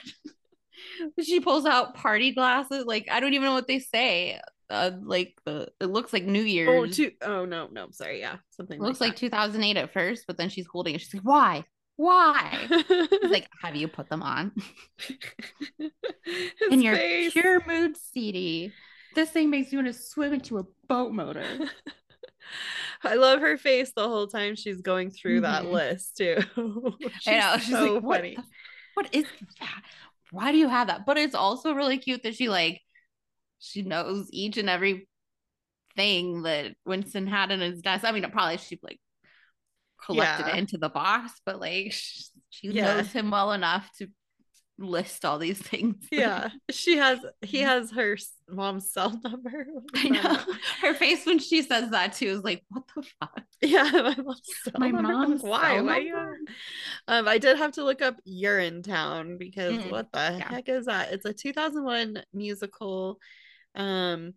she 1.23 1.39
pulls 1.39 1.65
out 1.65 1.95
party 1.95 2.34
glasses. 2.34 2.86
Like 2.86 3.08
I 3.12 3.19
don't 3.19 3.34
even 3.34 3.45
know 3.45 3.54
what 3.54 3.67
they 3.67 3.80
say. 3.80 4.39
Uh, 4.69 4.91
like 5.02 5.34
the 5.45 5.67
it 5.80 5.88
looks 5.88 6.13
like 6.13 6.23
New 6.25 6.43
Year's. 6.43 6.69
Oh, 6.69 6.86
two, 6.86 7.12
oh 7.23 7.45
no, 7.45 7.67
no, 7.71 7.88
sorry. 7.91 8.19
Yeah, 8.19 8.38
something 8.52 8.80
It 8.80 8.84
looks 8.84 9.02
like 9.02 9.13
that. 9.13 9.19
2008 9.19 9.78
at 9.78 9.93
first, 9.93 10.25
but 10.28 10.38
then 10.38 10.49
she's 10.49 10.67
holding 10.71 10.95
it. 10.95 11.02
She's 11.02 11.15
like, 11.15 11.23
"Why? 11.23 11.65
Why?" 11.95 12.67
He's 12.69 13.32
like, 13.32 13.49
"Have 13.63 13.75
you 13.75 13.88
put 13.88 14.10
them 14.10 14.21
on?" 14.21 14.52
In 16.69 16.82
your 16.82 16.95
face. 16.95 17.34
pure 17.34 17.63
mood 17.65 17.97
CD. 17.97 18.71
This 19.15 19.30
thing 19.32 19.50
makes 19.50 19.72
you 19.72 19.80
want 19.80 19.88
to 19.88 19.93
swim 19.93 20.34
into 20.34 20.60
a 20.60 20.63
boat 20.88 21.12
motor. 21.13 21.45
I 23.04 23.15
love 23.15 23.39
her 23.41 23.58
face 23.58 23.91
the 23.95 24.08
whole 24.08 24.28
time 24.28 24.56
she's 24.56 24.82
going 24.82 25.12
through 25.12 25.41
that 25.41 25.63
Mhm. 25.63 25.72
list 25.72 26.17
too. 26.17 26.38
I 26.58 27.39
know. 27.39 27.54
She's 27.58 27.63
She's 27.65 27.69
so 27.76 27.93
like, 27.95 28.04
what, 28.04 28.17
funny. 28.17 28.36
the- 28.36 28.43
what 28.95 29.10
is 29.15 29.26
that? 29.60 29.82
Why 30.32 30.52
do 30.52 30.58
you 30.58 30.67
have 30.67 30.88
that? 30.88 31.06
But 31.06 31.17
it's 31.17 31.36
also 31.36 31.73
really 31.73 31.98
cute 31.98 32.23
that 32.23 32.36
she 32.36 32.50
like 32.50 32.81
she 33.60 33.81
knows 33.81 34.29
each 34.31 34.58
and 34.58 34.69
every 34.69 35.08
thing 35.96 36.44
that 36.44 36.73
Winston 36.86 37.27
had 37.27 37.52
in 37.52 37.60
his 37.60 37.81
desk. 37.81 38.04
I 38.06 38.12
mean, 38.12 38.29
probably 38.31 38.58
she 38.58 38.79
like 38.83 39.00
collected 40.06 40.48
Yeah. 40.48 40.56
it 40.56 40.60
into 40.60 40.77
the 40.77 40.90
box, 40.90 41.33
but 41.46 41.60
like 41.60 41.92
sh- 41.94 42.23
she 42.50 42.69
Yeah. 42.69 42.96
knows 42.96 43.12
him 43.12 43.31
well 43.31 43.52
enough 43.52 43.90
to 43.98 44.08
list 44.80 45.25
all 45.25 45.38
these 45.38 45.60
things. 45.62 45.98
Yeah, 46.12 46.50
she 46.71 46.98
has. 46.98 47.19
He 47.42 47.60
has 47.62 47.92
her 47.92 48.17
mom's 48.50 48.92
cell 48.92 49.19
number. 49.23 49.65
I 49.96 50.10
know. 50.10 50.38
Her 50.82 50.94
face 50.94 51.25
when 51.25 51.40
she 51.40 51.62
says 51.62 51.92
that 51.92 52.13
too 52.13 52.27
is 52.27 52.44
like, 52.44 52.63
what 52.69 52.84
the 52.96 53.04
fuck? 53.19 53.44
Yeah, 53.62 53.84
my 53.94 54.15
mom's 54.17 54.42
so 54.63 54.71
My 54.77 54.92
mom's 54.92 55.42
why? 55.44 55.75
cell 55.75 55.86
Why? 55.86 56.00
number? 56.00 56.38
Um, 57.08 57.27
I 57.27 57.38
did 57.38 57.58
have 57.58 57.73
to 57.73 57.84
look 57.84 58.02
up 58.02 58.15
Urinetown 58.27 59.38
because 59.38 59.86
Mm, 59.86 59.92
what 59.92 60.12
the 60.12 60.36
yeah. 60.40 60.50
heck 60.50 60.69
is 60.69 60.86
that? 60.86 61.12
It's 61.13 61.25
a 61.25 61.34
2001 61.34 62.23
musical 62.34 63.19
um 63.75 64.34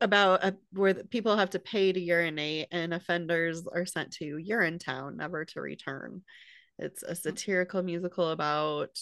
about 0.00 0.44
a, 0.44 0.56
where 0.72 0.92
the 0.92 1.04
people 1.04 1.36
have 1.36 1.50
to 1.50 1.58
pay 1.60 1.92
to 1.92 2.00
urinate 2.00 2.66
and 2.72 2.92
offenders 2.92 3.66
are 3.72 3.86
sent 3.86 4.12
to 4.14 4.36
Urinetown 4.36 5.16
never 5.16 5.44
to 5.44 5.60
return. 5.60 6.22
It's 6.78 7.02
a 7.02 7.14
satirical 7.14 7.82
musical 7.82 8.30
about 8.30 8.98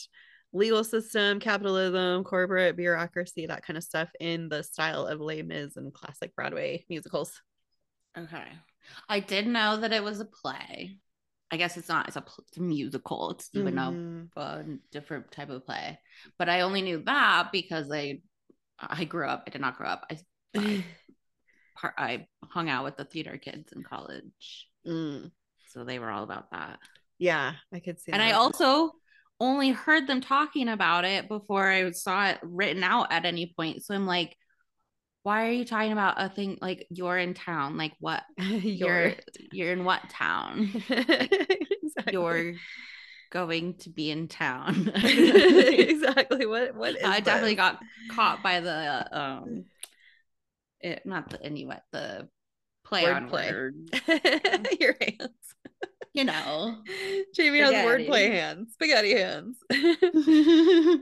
legal 0.53 0.85
system, 0.85 1.41
capitalism, 1.41 2.25
corporate 2.25 2.77
bureaucracy, 2.77 3.47
that 3.47 3.65
kind 3.65 3.77
of 3.77 3.85
stuff 3.85 4.09
in 4.21 4.49
the 4.49 4.63
style 4.63 5.07
of 5.07 5.21
Les 5.21 5.43
Mis 5.43 5.77
and 5.77 5.93
classic 5.93 6.35
Broadway 6.35 6.85
musicals. 6.89 7.41
Okay. 8.17 8.45
I 9.09 9.21
did 9.21 9.47
know 9.47 9.77
that 9.79 9.93
it 9.93 10.03
was 10.03 10.21
a 10.21 10.25
play. 10.25 10.99
I 11.51 11.57
guess 11.57 11.77
it's 11.77 11.89
not. 11.89 12.09
It's 12.09 12.17
a, 12.17 12.25
it's 12.49 12.57
a 12.59 12.63
musical. 12.63 13.31
It's 13.31 13.51
even 13.53 13.79
Mhm. 13.79 14.31
a, 14.37 14.41
a 14.41 14.65
different 14.91 15.31
type 15.31 15.51
of 15.51 15.65
play. 15.67 15.99
But 16.39 16.49
I 16.49 16.63
only 16.63 16.83
knew 16.83 17.03
that 17.05 17.51
because 17.53 17.91
I 17.93 18.21
I 18.79 19.05
grew 19.05 19.27
up. 19.27 19.45
I 19.47 19.51
did 19.51 19.61
not 19.61 19.77
grow 19.77 19.89
up. 19.89 20.07
I 20.11 20.19
I, 20.55 20.85
I 21.99 22.27
hung 22.45 22.69
out 22.69 22.85
with 22.85 22.97
the 22.97 23.05
theater 23.05 23.39
kids 23.39 23.73
in 23.73 23.83
college, 23.83 24.69
Mm, 24.87 25.31
so 25.69 25.85
they 25.85 25.99
were 25.99 26.11
all 26.11 26.23
about 26.25 26.51
that. 26.53 26.79
yeah, 27.19 27.55
I 27.73 27.81
could 27.81 28.01
see 28.01 28.13
And 28.13 28.23
I 28.23 28.33
also 28.33 28.93
only 29.41 29.71
heard 29.71 30.07
them 30.07 30.21
talking 30.21 30.69
about 30.69 31.05
it 31.05 31.29
before 31.29 31.69
I 31.69 31.91
saw 31.91 32.29
it 32.29 32.39
written 32.43 32.83
out 32.83 33.13
at 33.13 33.25
any 33.25 33.53
point. 33.57 33.85
So 33.85 33.95
I'm 33.95 34.07
like, 34.07 34.37
why 35.23 35.49
are 35.49 35.53
you 35.53 35.65
talking 35.65 35.93
about 35.93 36.15
a 36.19 36.29
thing 36.29 36.59
like 36.61 36.87
you're 36.89 37.19
in 37.19 37.35
town? 37.35 37.77
Like 37.77 37.95
what? 37.99 38.23
You're 38.39 39.15
you're 39.51 39.73
in 39.73 39.85
what 39.85 40.09
town? 40.09 40.71
exactly. 40.89 42.13
You're 42.13 42.55
going 43.33 43.75
to 43.79 43.91
be 43.91 44.13
in 44.13 44.29
town. 44.29 44.93
exactly 44.95 46.47
what 46.47 46.77
what 46.77 47.05
I 47.05 47.19
definitely 47.19 47.57
this? 47.57 47.57
got 47.57 47.81
caught 48.13 48.43
by 48.45 48.61
the 48.61 49.09
um 49.11 49.65
it 50.81 51.03
not 51.05 51.29
the 51.31 51.45
Inuit, 51.45 51.81
the 51.91 52.29
play 52.85 53.05
on 53.07 53.29
Wordplay. 53.29 53.51
word, 53.51 53.89
your 54.79 54.95
hands. 55.01 55.56
You 56.15 56.25
know. 56.25 56.77
Jamie 57.35 57.59
has 57.61 57.73
wordplay 57.73 58.31
hands, 58.33 58.73
spaghetti 58.75 59.17
hands. 59.17 59.59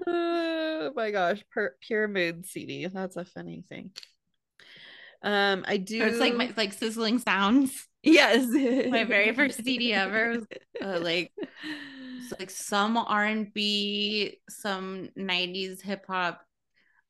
oh 0.06 0.92
my 0.94 1.10
gosh, 1.10 1.42
per- 1.52 1.76
pure 1.80 2.08
mood 2.08 2.46
CD. 2.46 2.86
That's 2.86 3.16
a 3.16 3.24
funny 3.24 3.64
thing. 3.68 3.90
Um, 5.22 5.64
I 5.66 5.78
do. 5.78 6.02
Or 6.02 6.06
it's 6.06 6.18
like 6.18 6.34
my 6.34 6.52
like 6.56 6.72
sizzling 6.72 7.18
sounds. 7.18 7.88
yes, 8.02 8.46
My 8.90 9.04
very 9.04 9.32
first 9.34 9.64
CD 9.64 9.92
ever 9.94 10.30
was 10.30 10.44
uh, 10.82 10.98
like 11.00 11.32
like 12.38 12.50
some 12.50 12.96
R&B, 12.96 14.38
some 14.48 15.08
90s 15.16 15.80
hip 15.80 16.04
hop, 16.06 16.42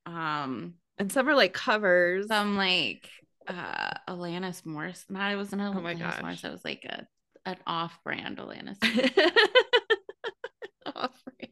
um 0.07 0.75
and 0.99 1.11
some 1.11 1.29
are 1.29 1.35
like 1.35 1.53
covers. 1.55 2.29
some 2.29 2.57
like 2.57 3.09
uh 3.49 3.91
Alanis 4.09 4.65
Morris. 4.65 5.05
Not 5.09 5.33
it 5.33 5.37
wasn't 5.37 5.62
an 5.62 5.75
Oh 5.77 5.81
my 5.81 5.95
Alanis 5.95 5.99
gosh. 5.99 6.23
Morris. 6.23 6.45
It 6.45 6.53
was 6.53 6.65
like 6.65 6.85
a 6.85 7.07
an 7.47 7.57
off-brand 7.66 8.38
Alanis. 8.38 8.76
Offering. 10.86 11.51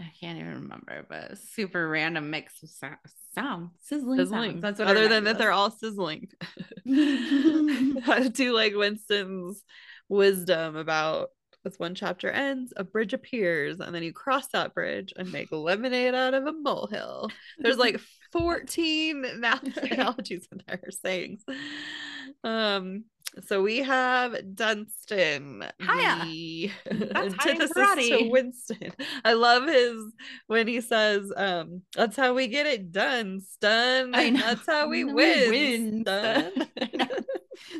I 0.00 0.12
can't 0.20 0.38
even 0.38 0.54
remember, 0.62 1.04
but 1.08 1.38
super 1.38 1.88
random 1.88 2.30
mix 2.30 2.62
of 2.62 2.70
sound, 2.70 2.96
sound 3.34 3.70
sizzling, 3.80 4.18
Sizzling. 4.18 4.50
sounds. 4.52 4.62
That's 4.62 4.78
what 4.78 4.88
Other 4.88 5.08
than 5.08 5.24
that, 5.24 5.38
they're 5.38 5.52
all 5.52 5.70
sizzling. 5.70 6.28
To 6.86 8.30
do 8.32 8.52
like 8.54 8.74
Winston's 8.74 9.62
wisdom 10.08 10.76
about 10.76 11.28
as 11.66 11.78
one 11.78 11.94
chapter 11.94 12.30
ends, 12.30 12.72
a 12.76 12.84
bridge 12.84 13.12
appears, 13.12 13.78
and 13.80 13.94
then 13.94 14.02
you 14.02 14.12
cross 14.12 14.46
that 14.48 14.74
bridge 14.74 15.12
and 15.16 15.30
make 15.32 15.52
lemonade 15.52 16.14
out 16.14 16.34
of 16.34 16.46
a 16.46 16.52
molehill. 16.52 17.30
There's 17.58 17.76
like 17.76 18.00
14 18.32 19.40
now 19.40 19.60
analogies 19.76 20.48
in 20.50 20.62
there, 20.66 20.82
sayings. 20.90 21.42
Um, 22.42 23.04
so 23.44 23.62
we 23.62 23.78
have 23.78 24.34
Dunston. 24.54 25.64
Hiya. 25.80 26.24
the 26.24 26.70
antithesis 27.16 28.08
to. 28.08 28.28
Winston. 28.30 28.92
I 29.24 29.34
love 29.34 29.66
his 29.68 29.96
when 30.46 30.66
he 30.66 30.80
says, 30.80 31.30
um, 31.36 31.82
that's 31.94 32.16
how 32.16 32.34
we 32.34 32.48
get 32.48 32.66
it 32.66 32.90
done, 32.90 33.40
stun. 33.40 34.10
That's 34.12 34.66
how 34.66 34.88
we 34.88 35.04
We 35.04 35.12
win. 35.12 35.50
win, 35.50 36.02
stun. 36.02 36.52
stun. 36.52 36.68
I 36.80 36.90
know. 36.96 37.06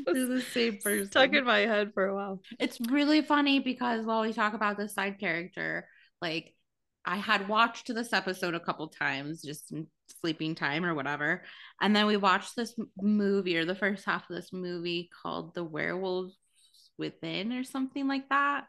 The 0.06 0.42
same 0.52 0.78
person. 0.78 1.06
Stuck 1.10 1.32
in 1.34 1.44
my 1.44 1.60
head 1.60 1.92
for 1.94 2.06
a 2.06 2.14
while. 2.14 2.40
It's 2.58 2.80
really 2.80 3.22
funny 3.22 3.60
because 3.60 4.04
while 4.04 4.22
we 4.22 4.32
talk 4.32 4.54
about 4.54 4.76
this 4.76 4.94
side 4.94 5.18
character, 5.18 5.86
like 6.20 6.52
I 7.04 7.16
had 7.16 7.48
watched 7.48 7.92
this 7.94 8.12
episode 8.12 8.54
a 8.54 8.60
couple 8.60 8.88
times 8.88 9.40
just 9.42 9.72
sleeping 10.20 10.54
time 10.54 10.84
or 10.84 10.94
whatever. 10.94 11.42
And 11.80 11.94
then 11.94 12.06
we 12.06 12.16
watched 12.16 12.56
this 12.56 12.74
movie 13.00 13.56
or 13.56 13.64
the 13.64 13.74
first 13.74 14.04
half 14.04 14.28
of 14.28 14.36
this 14.36 14.52
movie 14.52 15.10
called 15.22 15.54
The 15.54 15.64
Werewolves 15.64 16.36
Within 16.98 17.52
or 17.52 17.64
something 17.64 18.08
like 18.08 18.28
that, 18.28 18.64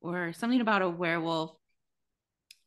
or 0.00 0.32
something 0.34 0.60
about 0.60 0.82
a 0.82 0.90
werewolf. 0.90 1.56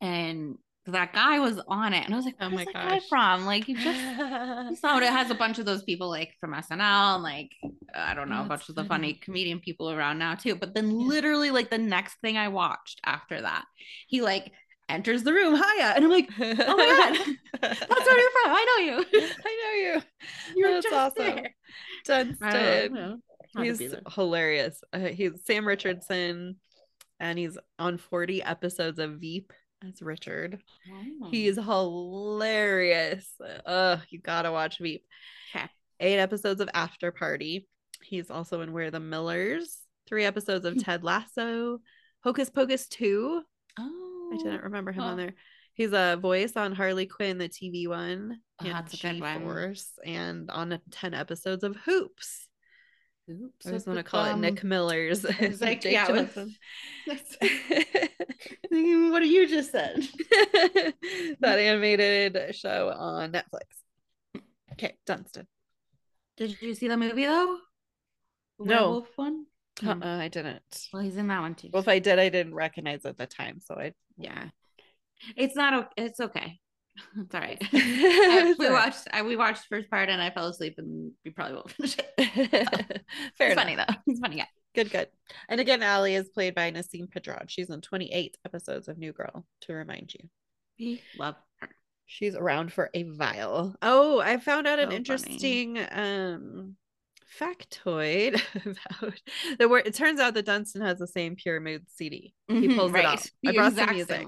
And 0.01 0.57
that 0.87 1.13
guy 1.13 1.39
was 1.39 1.59
on 1.67 1.93
it. 1.93 2.05
And 2.05 2.13
I 2.13 2.17
was 2.17 2.25
like, 2.25 2.35
Oh 2.39 2.49
my 2.49 2.65
guy 2.65 2.99
from? 3.09 3.45
Like, 3.45 3.67
you 3.67 3.75
just 3.75 3.99
you 4.69 4.75
saw 4.75 4.97
it. 4.97 5.03
It 5.03 5.09
has 5.11 5.31
a 5.31 5.35
bunch 5.35 5.57
of 5.57 5.65
those 5.65 5.83
people 5.83 6.09
like 6.09 6.33
from 6.39 6.53
SNL 6.53 7.15
and 7.15 7.23
like 7.23 7.51
I 7.93 8.13
don't 8.13 8.29
know, 8.29 8.41
Oh, 8.41 8.45
a 8.45 8.45
bunch 8.45 8.61
that's 8.61 8.69
of 8.69 8.75
the 8.75 8.83
funny. 8.83 9.13
funny 9.13 9.13
comedian 9.13 9.59
people 9.59 9.89
around 9.91 10.19
now 10.19 10.35
too. 10.35 10.55
But 10.55 10.75
then 10.75 10.91
literally 10.91 11.49
like 11.51 11.69
the 11.69 11.77
next 11.77 12.15
thing 12.21 12.37
I 12.37 12.49
watched 12.49 12.99
after 13.05 13.41
that, 13.41 13.65
he 14.07 14.21
like 14.21 14.51
enters 14.89 15.23
the 15.23 15.33
room, 15.33 15.55
hiya, 15.55 15.93
and 15.95 16.05
I'm 16.05 16.11
like, 16.11 16.29
oh 16.39 16.77
my 16.77 16.85
God. 16.85 17.35
that's 17.61 17.81
where 17.81 18.19
you're 18.19 18.31
from. 18.31 18.51
I 18.51 18.65
know 18.65 18.85
you. 18.85 19.05
I 19.45 19.57
know 19.63 19.93
you. 19.93 20.01
You're 20.55 20.71
That's 20.71 20.85
just 20.85 20.95
awesome. 20.95 21.35
there. 21.35 21.55
Dunston. 22.05 22.51
don't 22.51 22.93
know. 22.93 23.17
Had 23.55 23.77
to 23.77 23.83
He's 23.83 23.95
hilarious. 24.13 24.81
Uh, 24.93 24.99
he's 24.99 25.31
Sam 25.45 25.67
Richardson, 25.67 26.57
and 27.19 27.39
he's 27.39 27.57
on 27.79 27.97
40 27.97 28.43
episodes 28.43 28.99
of 28.99 29.19
Veep 29.19 29.53
as 29.87 30.01
Richard. 30.01 30.61
Oh. 30.91 31.29
He's 31.31 31.55
hilarious. 31.55 33.27
Uh, 33.65 33.97
you 34.09 34.19
gotta 34.19 34.51
watch 34.51 34.79
Veep. 34.79 35.03
Okay. 35.55 35.67
Eight 35.99 36.19
episodes 36.19 36.61
of 36.61 36.69
After 36.73 37.11
Party. 37.11 37.67
He's 38.03 38.29
also 38.29 38.61
in 38.61 38.73
We're 38.73 38.91
the 38.91 38.99
Millers. 38.99 39.77
Three 40.07 40.25
episodes 40.25 40.65
of 40.65 40.77
Ted 40.83 41.03
Lasso. 41.03 41.79
Hocus 42.23 42.49
Pocus 42.49 42.87
2. 42.87 43.41
Oh, 43.79 44.04
I 44.33 44.37
didn't 44.37 44.59
oh, 44.61 44.63
remember 44.63 44.91
him 44.91 45.03
Oh. 45.03 45.07
on 45.07 45.17
there. 45.17 45.33
He's 45.73 45.91
a 45.91 46.17
voice 46.21 46.53
on 46.55 46.71
Harley 46.71 47.05
Quinn, 47.05 47.37
the 47.37 47.49
TV 47.49 47.87
one. 47.87 48.39
Oh, 48.61 48.65
and 48.65 48.73
that's 48.73 48.93
a 48.93 48.97
good 48.97 49.19
one. 49.19 49.39
G-Force, 49.39 49.89
and 50.05 50.49
on 50.49 50.79
10 50.91 51.13
episodes 51.13 51.65
of 51.65 51.75
Hoops. 51.75 52.47
Oops, 53.29 53.67
I 53.67 53.71
just 53.71 53.87
want 53.87 53.97
to 53.97 54.03
call 54.03 54.25
it. 54.25 54.37
Nick 54.37 54.63
Miller's. 54.63 55.23
Like, 55.23 55.59
Jake 55.81 55.83
yeah, 55.83 56.11
was- 56.11 56.37
what 58.69 59.25
you 59.25 59.47
just 59.47 59.71
said. 59.71 60.07
that 61.39 61.59
animated 61.59 62.55
show 62.55 62.93
on 62.95 63.31
Netflix. 63.31 64.41
Okay, 64.73 64.95
Dunston. 65.05 65.47
Did 66.37 66.61
you 66.61 66.75
see 66.75 66.87
the 66.87 66.97
movie 66.97 67.25
though? 67.25 67.57
The 68.59 68.65
No. 68.65 68.75
werewolf 68.75 69.17
one. 69.17 69.45
Uh-uh, 69.83 69.93
Hmm. 69.95 70.03
I 70.03 70.27
didn't. 70.29 70.87
Well, 70.93 71.01
he's 71.03 71.17
in 71.17 71.27
that 71.27 71.41
one 71.41 71.55
too. 71.55 71.69
Well, 71.73 71.81
if 71.81 71.87
I 71.87 71.99
did, 71.99 72.19
I 72.19 72.29
didn't 72.29 72.53
recognize 72.55 73.05
at 73.05 73.17
the 73.17 73.27
time, 73.27 73.59
so 73.61 73.75
I. 73.75 73.93
yeah, 74.17 74.45
it's 75.35 75.55
not. 75.55 75.91
It's 75.97 76.19
okay. 76.19 76.59
It's 77.17 77.35
all 77.35 77.41
right. 77.41 77.61
I- 77.73 78.55
we 78.57 78.69
watched. 78.69 79.07
I, 79.11 79.21
we 79.23 79.35
watched 79.35 79.63
the 79.69 79.75
first 79.77 79.89
part 79.91 80.07
and 80.09 80.21
I 80.21 80.29
fell 80.29 80.47
asleep, 80.47 80.75
and 80.77 81.11
we 81.25 81.31
probably 81.31 81.55
won't 81.55 81.71
finish 81.71 81.97
it. 81.97 82.13
Fair 83.37 83.49
It's 83.49 83.53
enough. 83.53 83.55
funny 83.65 83.75
though. 83.75 84.13
A 84.13 84.17
funny 84.21 84.37
Yeah. 84.37 84.45
Good, 84.75 84.91
good. 84.91 85.07
And 85.49 85.59
again, 85.61 85.83
Ali 85.83 86.15
is 86.15 86.27
played 86.29 86.53
by 86.55 86.69
Nasim 86.71 87.07
Pedrad. 87.09 87.45
She's 87.49 87.69
in 87.69 87.79
28 87.81 88.37
episodes 88.45 88.87
of 88.89 88.97
New 88.97 89.13
Girl, 89.13 89.45
to 89.61 89.73
remind 89.73 90.13
you. 90.13 90.29
We 90.79 91.01
love 91.17 91.35
her. 91.61 91.69
She's 92.07 92.35
around 92.35 92.71
for 92.73 92.89
a 92.93 93.03
while. 93.03 93.75
Oh, 93.81 94.19
I 94.19 94.37
found 94.37 94.67
out 94.67 94.79
So 94.79 94.83
an 94.83 94.87
funny. 94.87 94.95
interesting 94.97 95.77
um 95.91 96.75
factoid 97.39 98.41
about 98.65 99.13
the 99.59 99.69
word. 99.69 99.87
It 99.87 99.93
turns 99.95 100.19
out 100.19 100.33
that 100.35 100.45
Dunston 100.45 100.81
has 100.81 100.99
the 100.99 101.07
same 101.07 101.35
pure 101.35 101.59
mood 101.59 101.85
CD. 101.89 102.33
He 102.47 102.67
Mhm, 102.67 102.75
pulls 102.75 102.93
it 102.93 103.05
out. 103.05 103.25
I 103.45 103.51
The 103.51 103.55
brought 103.55 103.73
some 103.73 103.85
exact 103.85 103.95
music. 103.95 104.27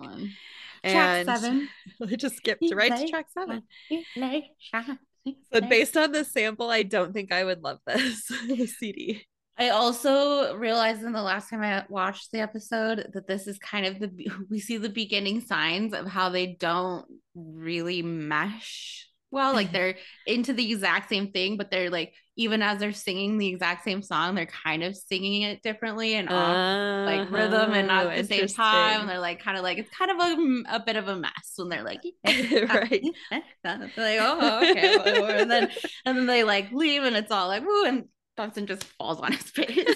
And 0.83 1.27
Track 1.27 1.37
seven. 1.37 1.69
I 2.01 2.15
just 2.15 2.37
skipped 2.37 2.61
He 2.61 2.73
right 2.73 2.95
to 2.95 3.03
track 3.05 3.27
seven. 3.29 3.63
But 3.89 5.61
But 5.61 5.69
based 5.69 5.97
on 5.97 6.11
the 6.11 6.23
sample, 6.23 6.69
I 6.69 6.83
don't 6.83 7.13
think 7.13 7.31
I 7.31 7.43
would 7.43 7.63
love 7.63 7.79
this 7.85 8.27
the 8.27 8.67
CD. 8.67 9.25
I 9.57 9.69
also 9.69 10.55
realized 10.55 11.01
in 11.03 11.13
the 11.13 11.21
last 11.21 11.49
time 11.49 11.61
I 11.63 11.83
watched 11.89 12.31
the 12.31 12.41
episode 12.41 13.09
that 13.13 13.27
this 13.27 13.47
is 13.47 13.57
kind 13.57 13.85
of 13.87 13.99
the 13.99 14.29
we 14.49 14.59
see 14.59 14.77
the 14.77 14.89
beginning 14.89 15.41
signs 15.41 15.93
of 15.93 16.05
how 16.07 16.29
they 16.29 16.47
don't 16.59 17.05
really 17.33 18.03
mesh 18.03 19.07
well. 19.31 19.53
Like 19.53 19.71
they're 19.71 19.95
into 20.27 20.53
the 20.53 20.71
exact 20.71 21.09
same 21.09 21.31
thing, 21.31 21.57
but 21.57 21.71
they're 21.71 21.89
like 21.89 22.13
even 22.37 22.61
as 22.61 22.79
they're 22.79 22.93
singing 22.93 23.37
the 23.37 23.47
exact 23.47 23.83
same 23.83 24.03
song, 24.03 24.35
they're 24.35 24.45
kind 24.45 24.83
of 24.83 24.95
singing 24.95 25.41
it 25.41 25.63
differently 25.63 26.13
and 26.13 26.29
off 26.29 27.05
like 27.07 27.31
rhythm 27.31 27.73
and 27.73 27.87
not 27.87 28.05
at 28.05 28.27
the 28.27 28.37
same 28.37 28.47
time. 28.47 29.01
And 29.01 29.09
they're 29.09 29.19
like 29.19 29.43
kind 29.43 29.57
of 29.57 29.63
like 29.63 29.79
it's 29.79 29.89
kind 29.89 30.11
of 30.11 30.17
a, 30.19 30.75
a 30.75 30.79
bit 30.79 30.95
of 30.95 31.07
a 31.07 31.15
mess 31.15 31.53
when 31.55 31.69
they're 31.69 31.83
like 31.83 32.01
right. 32.25 33.03
they're 33.31 33.79
like, 33.97 34.19
oh, 34.21 34.69
okay. 34.69 35.41
and 35.41 35.49
then 35.49 35.71
and 36.05 36.17
then 36.17 36.27
they 36.27 36.43
like 36.43 36.71
leave 36.71 37.03
and 37.03 37.15
it's 37.15 37.31
all 37.31 37.47
like 37.47 37.65
woo 37.65 37.85
and 37.85 38.05
Dawson 38.37 38.67
just 38.67 38.83
falls 38.83 39.19
on 39.19 39.31
his 39.31 39.49
face. 39.49 39.95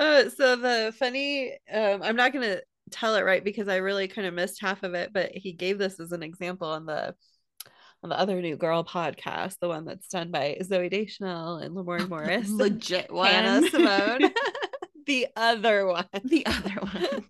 uh, 0.00 0.28
so 0.28 0.56
the 0.56 0.92
funny 0.98 1.56
um, 1.72 2.02
I'm 2.02 2.16
not 2.16 2.32
gonna 2.32 2.58
tell 2.90 3.14
it 3.14 3.24
right 3.24 3.44
because 3.44 3.68
I 3.68 3.76
really 3.76 4.08
kind 4.08 4.26
of 4.26 4.34
missed 4.34 4.60
half 4.60 4.82
of 4.82 4.94
it, 4.94 5.12
but 5.12 5.30
he 5.32 5.52
gave 5.52 5.78
this 5.78 6.00
as 6.00 6.10
an 6.10 6.24
example 6.24 6.68
on 6.68 6.84
the 6.84 7.14
on 8.04 8.10
the 8.10 8.20
other 8.20 8.40
new 8.42 8.54
girl 8.54 8.84
podcast, 8.84 9.58
the 9.60 9.68
one 9.68 9.86
that's 9.86 10.08
done 10.08 10.30
by 10.30 10.58
Zooey 10.60 10.90
Deschanel 10.90 11.56
and 11.56 11.74
Lamorne 11.74 12.08
Morris. 12.10 12.50
Legit 12.50 13.10
one. 13.10 13.30
Hannah 13.30 13.68
Simone. 13.70 14.30
the 15.06 15.26
other 15.34 15.86
one. 15.86 16.06
The 16.22 16.44
other 16.44 16.74
one. 16.80 17.24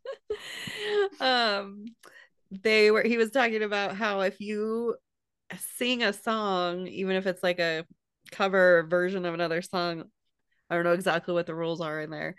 um 1.21 1.85
they 2.51 2.91
were 2.91 3.05
he 3.05 3.17
was 3.17 3.31
talking 3.31 3.63
about 3.63 3.97
how 3.97 4.21
if 4.21 4.41
you 4.41 4.97
sing 5.77 6.03
a 6.03 6.13
song, 6.13 6.89
even 6.89 7.15
if 7.15 7.27
it's 7.27 7.43
like 7.43 7.61
a 7.61 7.87
cover 8.33 8.85
version 8.91 9.25
of 9.25 9.33
another 9.33 9.63
song, 9.63 10.05
I 10.69 10.75
don't 10.75 10.85
know 10.85 10.93
exactly 10.93 11.35
what 11.35 11.47
the 11.47 11.55
rules 11.55 11.81
are 11.81 12.01
in 12.01 12.11
there. 12.11 12.35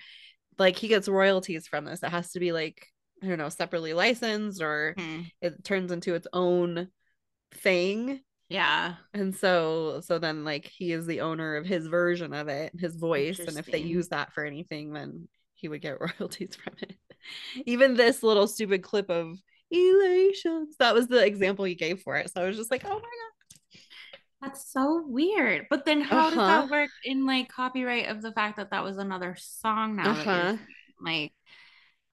Like 0.59 0.75
he 0.75 0.89
gets 0.89 1.07
royalties 1.07 1.67
from 1.67 1.85
this. 1.85 2.03
It 2.03 2.09
has 2.09 2.31
to 2.33 2.41
be 2.41 2.51
like, 2.51 2.85
I 3.23 3.27
don't 3.27 3.37
know, 3.37 3.47
separately 3.47 3.93
licensed 3.93 4.61
or 4.61 4.93
hmm. 4.97 5.21
it 5.41 5.63
turns 5.63 5.93
into 5.93 6.15
its 6.15 6.27
own 6.33 6.89
thing 7.53 8.19
yeah 8.49 8.95
and 9.13 9.35
so 9.35 10.01
so 10.05 10.19
then 10.19 10.43
like 10.43 10.65
he 10.65 10.91
is 10.91 11.05
the 11.07 11.21
owner 11.21 11.55
of 11.55 11.65
his 11.65 11.87
version 11.87 12.33
of 12.33 12.47
it 12.47 12.71
his 12.79 12.95
voice 12.95 13.39
and 13.39 13.57
if 13.57 13.65
they 13.65 13.79
use 13.79 14.09
that 14.09 14.31
for 14.33 14.45
anything 14.45 14.93
then 14.93 15.27
he 15.55 15.67
would 15.67 15.81
get 15.81 15.99
royalties 16.19 16.55
from 16.55 16.73
it 16.81 16.95
even 17.65 17.95
this 17.95 18.21
little 18.21 18.47
stupid 18.47 18.83
clip 18.83 19.09
of 19.09 19.37
elations 19.71 20.75
that 20.77 20.93
was 20.93 21.07
the 21.07 21.25
example 21.25 21.65
he 21.65 21.73
gave 21.73 22.01
for 22.01 22.17
it 22.17 22.31
so 22.31 22.41
i 22.41 22.45
was 22.45 22.55
just 22.57 22.69
like 22.69 22.85
oh 22.85 22.89
my 22.89 22.95
god 22.99 23.79
that's 24.41 24.71
so 24.71 25.03
weird 25.07 25.65
but 25.71 25.85
then 25.85 26.01
how 26.01 26.27
uh-huh. 26.27 26.29
does 26.29 26.37
that 26.37 26.69
work 26.69 26.91
in 27.03 27.25
like 27.25 27.49
copyright 27.49 28.09
of 28.09 28.21
the 28.21 28.31
fact 28.31 28.57
that 28.57 28.69
that 28.69 28.83
was 28.83 28.97
another 28.97 29.35
song 29.39 29.95
now 29.95 30.11
uh-huh. 30.11 30.55
like 31.01 31.31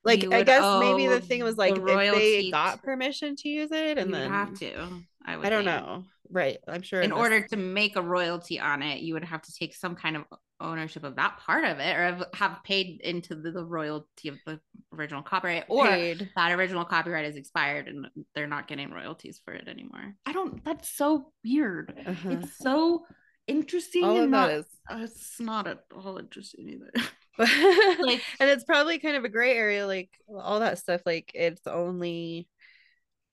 like 0.04 0.32
I 0.32 0.42
guess 0.42 0.80
maybe 0.80 1.06
the 1.06 1.20
thing 1.20 1.44
was 1.44 1.56
like 1.56 1.74
the 1.74 1.98
if 1.98 2.14
they 2.14 2.50
got 2.50 2.82
permission 2.82 3.36
to 3.36 3.48
use 3.48 3.70
it 3.70 3.98
and 3.98 4.12
then 4.12 4.30
have 4.30 4.58
to. 4.58 4.88
I, 5.24 5.36
I 5.36 5.48
don't 5.48 5.64
think. 5.64 5.66
know. 5.66 6.04
Right. 6.32 6.58
I'm 6.66 6.82
sure 6.82 7.02
in 7.02 7.12
order 7.12 7.46
to 7.48 7.56
make 7.56 7.96
a 7.96 8.02
royalty 8.02 8.58
on 8.58 8.82
it, 8.82 9.00
you 9.00 9.12
would 9.14 9.24
have 9.24 9.42
to 9.42 9.52
take 9.52 9.74
some 9.74 9.94
kind 9.94 10.16
of 10.16 10.24
ownership 10.60 11.04
of 11.04 11.16
that 11.16 11.36
part 11.38 11.64
of 11.64 11.78
it 11.78 11.96
or 11.96 12.26
have, 12.34 12.62
paid 12.64 13.00
into 13.02 13.34
the, 13.34 13.50
the, 13.50 13.64
royalty 13.64 14.28
of 14.28 14.38
the 14.46 14.58
original 14.94 15.22
copyright 15.22 15.64
or 15.68 15.86
paid. 15.86 16.30
that 16.36 16.52
original 16.52 16.84
copyright 16.84 17.24
is 17.24 17.36
expired 17.36 17.88
and 17.88 18.06
they're 18.34 18.46
not 18.46 18.68
getting 18.68 18.90
royalties 18.90 19.40
for 19.44 19.52
it 19.52 19.68
anymore. 19.68 20.14
I 20.24 20.32
don't 20.32 20.64
that's 20.64 20.88
so 20.88 21.32
weird. 21.44 21.92
Uh-huh. 22.06 22.30
It's 22.30 22.56
so 22.58 23.04
interesting 23.46 24.04
all 24.04 24.20
and 24.20 24.30
not, 24.30 24.50
is. 24.50 24.64
Uh, 24.90 25.00
it's 25.02 25.40
not 25.40 25.66
at 25.66 25.80
all 25.94 26.16
interesting 26.18 26.68
either. 26.68 26.92
like 27.38 28.22
and 28.40 28.50
it's 28.50 28.64
probably 28.64 28.98
kind 28.98 29.16
of 29.16 29.24
a 29.24 29.28
gray 29.28 29.56
area 29.56 29.86
like 29.86 30.10
all 30.28 30.60
that 30.60 30.78
stuff 30.78 31.00
like 31.06 31.32
it's 31.34 31.66
only 31.66 32.46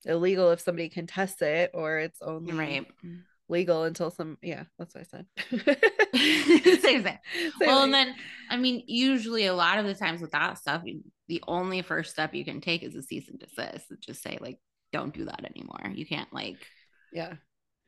illegal 0.05 0.51
if 0.51 0.59
somebody 0.59 0.89
contests 0.89 1.41
it 1.41 1.71
or 1.73 1.99
it's 1.99 2.21
only 2.21 2.53
right. 2.53 2.87
legal 3.47 3.83
until 3.83 4.11
some 4.11 4.37
yeah 4.41 4.63
that's 4.77 4.95
what 4.95 5.01
i 5.01 5.03
said. 5.03 5.25
Same 6.81 7.03
thing. 7.03 7.17
Well 7.59 7.83
and 7.83 7.93
then 7.93 8.15
i 8.49 8.57
mean 8.57 8.83
usually 8.87 9.45
a 9.45 9.53
lot 9.53 9.79
of 9.79 9.85
the 9.85 9.95
times 9.95 10.21
with 10.21 10.31
that 10.31 10.57
stuff 10.57 10.83
the 11.27 11.43
only 11.47 11.81
first 11.81 12.11
step 12.11 12.33
you 12.33 12.45
can 12.45 12.61
take 12.61 12.83
is 12.83 12.95
a 12.95 13.03
cease 13.03 13.29
and 13.29 13.39
desist 13.39 13.85
just 14.01 14.23
say 14.23 14.37
like 14.41 14.59
don't 14.91 15.13
do 15.13 15.25
that 15.25 15.45
anymore. 15.45 15.91
You 15.93 16.05
can't 16.05 16.31
like 16.33 16.57
yeah. 17.11 17.33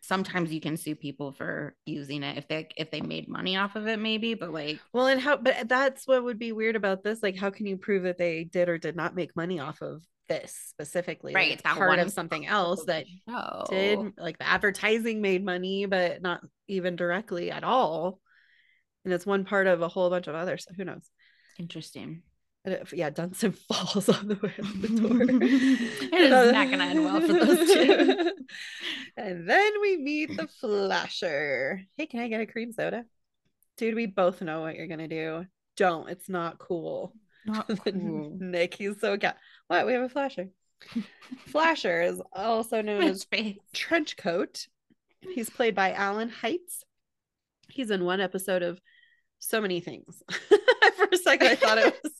sometimes 0.01 0.51
you 0.51 0.61
can 0.61 0.77
sue 0.77 0.95
people 0.95 1.31
for 1.31 1.75
using 1.85 2.23
it 2.23 2.37
if 2.37 2.47
they 2.47 2.67
if 2.77 2.91
they 2.91 3.01
made 3.01 3.27
money 3.27 3.57
off 3.57 3.75
of 3.75 3.87
it 3.87 3.99
maybe 3.99 4.33
but 4.33 4.51
like 4.51 4.79
well 4.93 5.07
and 5.07 5.21
how 5.21 5.37
but 5.37 5.67
that's 5.67 6.07
what 6.07 6.23
would 6.23 6.39
be 6.39 6.51
weird 6.51 6.75
about 6.75 7.03
this 7.03 7.21
like 7.21 7.35
how 7.35 7.49
can 7.49 7.65
you 7.65 7.77
prove 7.77 8.03
that 8.03 8.17
they 8.17 8.43
did 8.43 8.69
or 8.69 8.77
did 8.77 8.95
not 8.95 9.15
make 9.15 9.35
money 9.35 9.59
off 9.59 9.81
of 9.81 10.03
this 10.31 10.55
specifically 10.69 11.33
right 11.33 11.51
it's 11.51 11.61
part 11.61 11.99
of 11.99 12.11
something 12.11 12.45
else 12.47 12.85
that 12.85 13.05
show. 13.27 13.65
did 13.69 13.99
like 14.17 14.37
the 14.37 14.47
advertising 14.47 15.21
made 15.21 15.43
money 15.43 15.85
but 15.85 16.21
not 16.21 16.41
even 16.67 16.95
directly 16.95 17.51
at 17.51 17.63
all 17.63 18.19
and 19.03 19.13
it's 19.13 19.25
one 19.25 19.45
part 19.45 19.67
of 19.67 19.81
a 19.81 19.87
whole 19.87 20.09
bunch 20.09 20.27
of 20.27 20.35
other 20.35 20.57
stuff 20.57 20.75
who 20.77 20.85
knows 20.85 21.09
interesting 21.59 22.21
it, 22.63 22.93
yeah, 22.93 23.09
Dunston 23.09 23.51
falls 23.73 24.07
on 24.07 24.27
the 24.27 24.35
way 24.35 24.53
out 24.63 24.81
the 24.81 24.87
door. 25.01 25.21
it 25.23 26.21
is 26.21 26.51
not 26.53 26.69
gonna 26.69 26.83
end 26.83 27.03
well 27.03 27.21
for 27.21 27.33
those 27.33 27.73
two. 27.73 28.31
and 29.17 29.49
then 29.49 29.71
we 29.81 29.97
meet 29.97 30.37
the 30.37 30.47
flasher. 30.47 31.81
Hey, 31.97 32.05
can 32.05 32.19
I 32.19 32.27
get 32.27 32.41
a 32.41 32.45
cream 32.45 32.71
soda? 32.71 33.05
Dude, 33.77 33.95
we 33.95 34.05
both 34.05 34.41
know 34.41 34.61
what 34.61 34.75
you're 34.75 34.87
gonna 34.87 35.07
do. 35.07 35.45
Don't. 35.75 36.09
It's 36.09 36.29
not 36.29 36.59
cool. 36.59 37.15
Not 37.45 37.67
cool. 37.67 38.37
Nick, 38.39 38.75
he's 38.75 38.99
so 38.99 39.17
cat. 39.17 39.37
What? 39.71 39.85
We 39.85 39.93
have 39.93 40.01
a 40.01 40.09
flasher. 40.09 40.49
flasher 41.47 42.01
is 42.01 42.21
also 42.33 42.81
known 42.81 43.03
as 43.03 43.25
Trench 43.71 44.17
Coat. 44.17 44.67
He's 45.21 45.49
played 45.49 45.75
by 45.75 45.93
Alan 45.93 46.27
Heights. 46.27 46.83
He's 47.69 47.89
in 47.89 48.03
one 48.03 48.19
episode 48.19 48.63
of 48.63 48.81
so 49.39 49.61
many 49.61 49.79
things. 49.79 50.23
For 50.49 51.07
a 51.09 51.15
second, 51.15 51.47
I 51.47 51.55
thought 51.55 51.77
it 51.77 51.97
was 52.03 52.11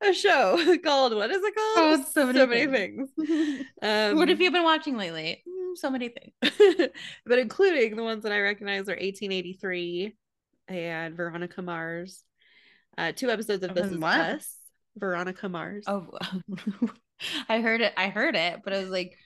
a 0.00 0.14
show 0.14 0.78
called 0.82 1.14
what 1.14 1.30
is 1.30 1.42
it 1.44 1.54
called? 1.54 2.00
Oh, 2.00 2.06
so 2.10 2.26
many, 2.28 2.38
so 2.38 2.46
many 2.46 2.66
things. 2.66 3.10
things. 3.14 3.66
Um, 3.82 4.16
what 4.16 4.30
have 4.30 4.40
you 4.40 4.50
been 4.50 4.64
watching 4.64 4.96
lately? 4.96 5.44
Mm, 5.46 5.76
so 5.76 5.90
many 5.90 6.08
things, 6.08 6.90
but 7.26 7.38
including 7.38 7.94
the 7.94 8.02
ones 8.02 8.22
that 8.22 8.32
I 8.32 8.40
recognize 8.40 8.88
are 8.88 8.92
1883 8.92 10.16
and 10.68 11.14
Veronica 11.14 11.60
Mars. 11.60 12.24
Uh, 12.96 13.12
two 13.14 13.28
episodes 13.28 13.62
of 13.64 13.74
This 13.74 13.92
Is 13.92 13.98
what? 13.98 14.18
Us. 14.18 14.63
Veronica 14.96 15.48
Mars. 15.48 15.84
Oh, 15.86 16.10
I 17.48 17.60
heard 17.60 17.80
it. 17.80 17.92
I 17.96 18.08
heard 18.08 18.36
it, 18.36 18.60
but 18.64 18.72
it 18.72 18.82
was 18.82 18.90
like 18.90 19.16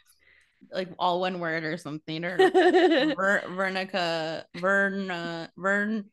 like 0.72 0.88
all 0.98 1.20
one 1.20 1.38
word 1.38 1.64
or 1.64 1.76
something 1.76 2.24
or 2.24 2.36
Ver, 2.38 3.42
Vernica 3.46 4.44
Verna 4.56 5.50
Vern 5.56 6.04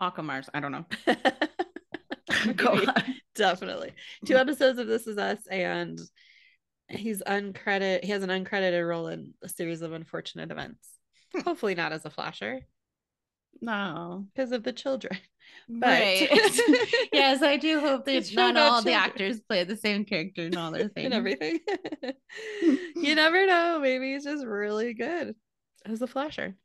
Akamars. 0.00 0.48
I 0.52 0.60
don't 0.60 0.72
know. 0.72 0.86
Go 2.56 2.72
on. 2.72 2.94
Definitely. 3.34 3.92
Two 4.24 4.36
episodes 4.36 4.78
of 4.78 4.86
This 4.86 5.06
Is 5.06 5.18
Us, 5.18 5.46
and 5.50 5.98
he's 6.88 7.22
uncredited. 7.22 8.04
He 8.04 8.10
has 8.10 8.22
an 8.22 8.30
uncredited 8.30 8.86
role 8.86 9.08
in 9.08 9.34
a 9.42 9.48
series 9.48 9.82
of 9.82 9.92
unfortunate 9.92 10.50
events. 10.50 10.88
Hmm. 11.32 11.40
Hopefully, 11.40 11.74
not 11.74 11.92
as 11.92 12.04
a 12.04 12.10
flasher. 12.10 12.60
No, 13.60 14.26
because 14.34 14.52
of 14.52 14.62
the 14.62 14.72
children. 14.72 15.18
But 15.68 15.86
right. 15.86 16.28
yes, 17.12 17.42
I 17.42 17.56
do 17.58 17.78
hope 17.80 18.06
that 18.06 18.34
not 18.34 18.56
all 18.56 18.82
children. 18.82 18.84
the 18.84 18.98
actors 18.98 19.40
play 19.40 19.62
the 19.64 19.76
same 19.76 20.04
character 20.04 20.46
in 20.46 20.56
all 20.56 20.70
their 20.72 20.88
things 20.88 21.06
and 21.06 21.14
everything. 21.14 21.60
you 22.96 23.14
never 23.14 23.46
know. 23.46 23.78
Maybe 23.80 24.12
he's 24.12 24.24
just 24.24 24.44
really 24.44 24.94
good 24.94 25.34
as 25.86 26.02
a 26.02 26.06
flasher. 26.06 26.56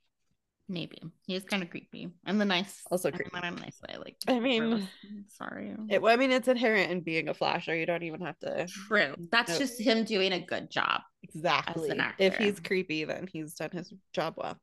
Maybe 0.68 1.02
he 1.26 1.36
is 1.36 1.44
kind 1.44 1.64
of 1.64 1.70
creepy 1.70 2.10
and 2.26 2.40
the 2.40 2.46
nice, 2.46 2.82
also 2.92 3.10
creepy. 3.10 3.32
A 3.34 3.52
nice 3.52 3.82
way. 3.88 3.98
Like, 3.98 4.18
I 4.28 4.40
mean, 4.40 4.88
sorry. 5.28 5.76
It, 5.90 6.02
well, 6.02 6.14
I 6.14 6.16
mean, 6.16 6.32
it's 6.32 6.48
inherent 6.48 6.92
in 6.92 7.02
being 7.02 7.28
a 7.28 7.34
flasher. 7.34 7.76
You 7.76 7.86
don't 7.86 8.04
even 8.04 8.22
have 8.22 8.38
to. 8.40 8.68
True. 8.88 9.16
That's 9.32 9.58
just 9.58 9.80
him 9.82 10.04
doing 10.04 10.32
a 10.32 10.40
good 10.40 10.70
job. 10.70 11.02
Exactly. 11.24 11.90
If 12.20 12.38
he's 12.38 12.60
creepy, 12.60 13.04
then 13.04 13.28
he's 13.32 13.56
done 13.56 13.72
his 13.72 13.92
job 14.14 14.36
well. 14.38 14.58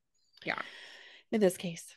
Yeah. 0.44 0.60
In 1.32 1.40
this 1.40 1.56
case, 1.56 1.96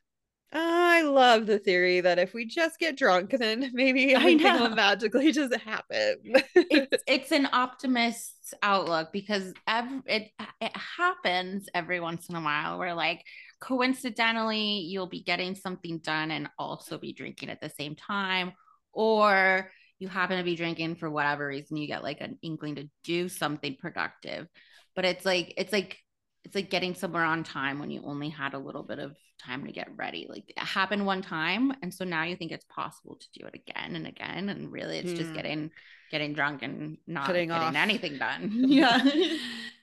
I 0.51 1.03
love 1.03 1.45
the 1.45 1.59
theory 1.59 2.01
that 2.01 2.17
if 2.17 2.33
we 2.33 2.45
just 2.45 2.79
get 2.79 2.97
drunk, 2.97 3.31
then 3.31 3.69
maybe 3.73 4.15
everything 4.15 4.59
will 4.59 4.69
magically 4.69 5.31
just 5.33 5.55
happen. 5.57 6.15
it's, 6.55 7.03
it's 7.07 7.31
an 7.31 7.47
optimist's 7.53 8.53
outlook 8.63 9.09
because 9.13 9.53
it 9.67 10.31
it 10.59 10.71
happens 10.97 11.69
every 11.75 11.99
once 11.99 12.29
in 12.29 12.35
a 12.35 12.41
while 12.41 12.79
where 12.79 12.95
like 12.95 13.23
coincidentally 13.59 14.79
you'll 14.79 15.07
be 15.07 15.21
getting 15.21 15.53
something 15.53 15.99
done 15.99 16.31
and 16.31 16.49
also 16.57 16.97
be 16.97 17.13
drinking 17.13 17.49
at 17.49 17.61
the 17.61 17.69
same 17.69 17.95
time 17.95 18.53
or 18.91 19.69
you 19.99 20.07
happen 20.07 20.37
to 20.37 20.43
be 20.43 20.55
drinking 20.55 20.95
for 20.95 21.11
whatever 21.11 21.45
reason 21.45 21.77
you 21.77 21.85
get 21.85 22.01
like 22.01 22.21
an 22.21 22.39
inkling 22.41 22.75
to 22.75 22.89
do 23.03 23.29
something 23.29 23.75
productive 23.79 24.47
but 24.95 25.05
it's 25.05 25.25
like 25.25 25.53
it's 25.57 25.73
like 25.73 25.97
it's 26.43 26.55
like 26.55 26.69
getting 26.69 26.95
somewhere 26.95 27.23
on 27.23 27.43
time 27.43 27.79
when 27.79 27.91
you 27.91 28.01
only 28.05 28.29
had 28.29 28.53
a 28.53 28.59
little 28.59 28.83
bit 28.83 28.99
of 28.99 29.15
time 29.39 29.65
to 29.65 29.71
get 29.71 29.87
ready 29.95 30.27
like 30.29 30.43
it 30.49 30.59
happened 30.59 31.05
one 31.05 31.21
time 31.21 31.73
and 31.81 31.93
so 31.93 32.03
now 32.03 32.23
you 32.23 32.35
think 32.35 32.51
it's 32.51 32.65
possible 32.65 33.15
to 33.15 33.27
do 33.39 33.45
it 33.45 33.55
again 33.55 33.95
and 33.95 34.05
again 34.05 34.49
and 34.49 34.71
really 34.71 34.97
it's 34.97 35.11
mm. 35.11 35.17
just 35.17 35.29
hmm. 35.29 35.35
getting 35.35 35.71
getting 36.11 36.33
drunk 36.33 36.61
and 36.61 36.97
not 37.07 37.27
getting 37.27 37.51
off. 37.51 37.73
anything 37.75 38.17
done 38.17 38.51
yeah 38.67 38.99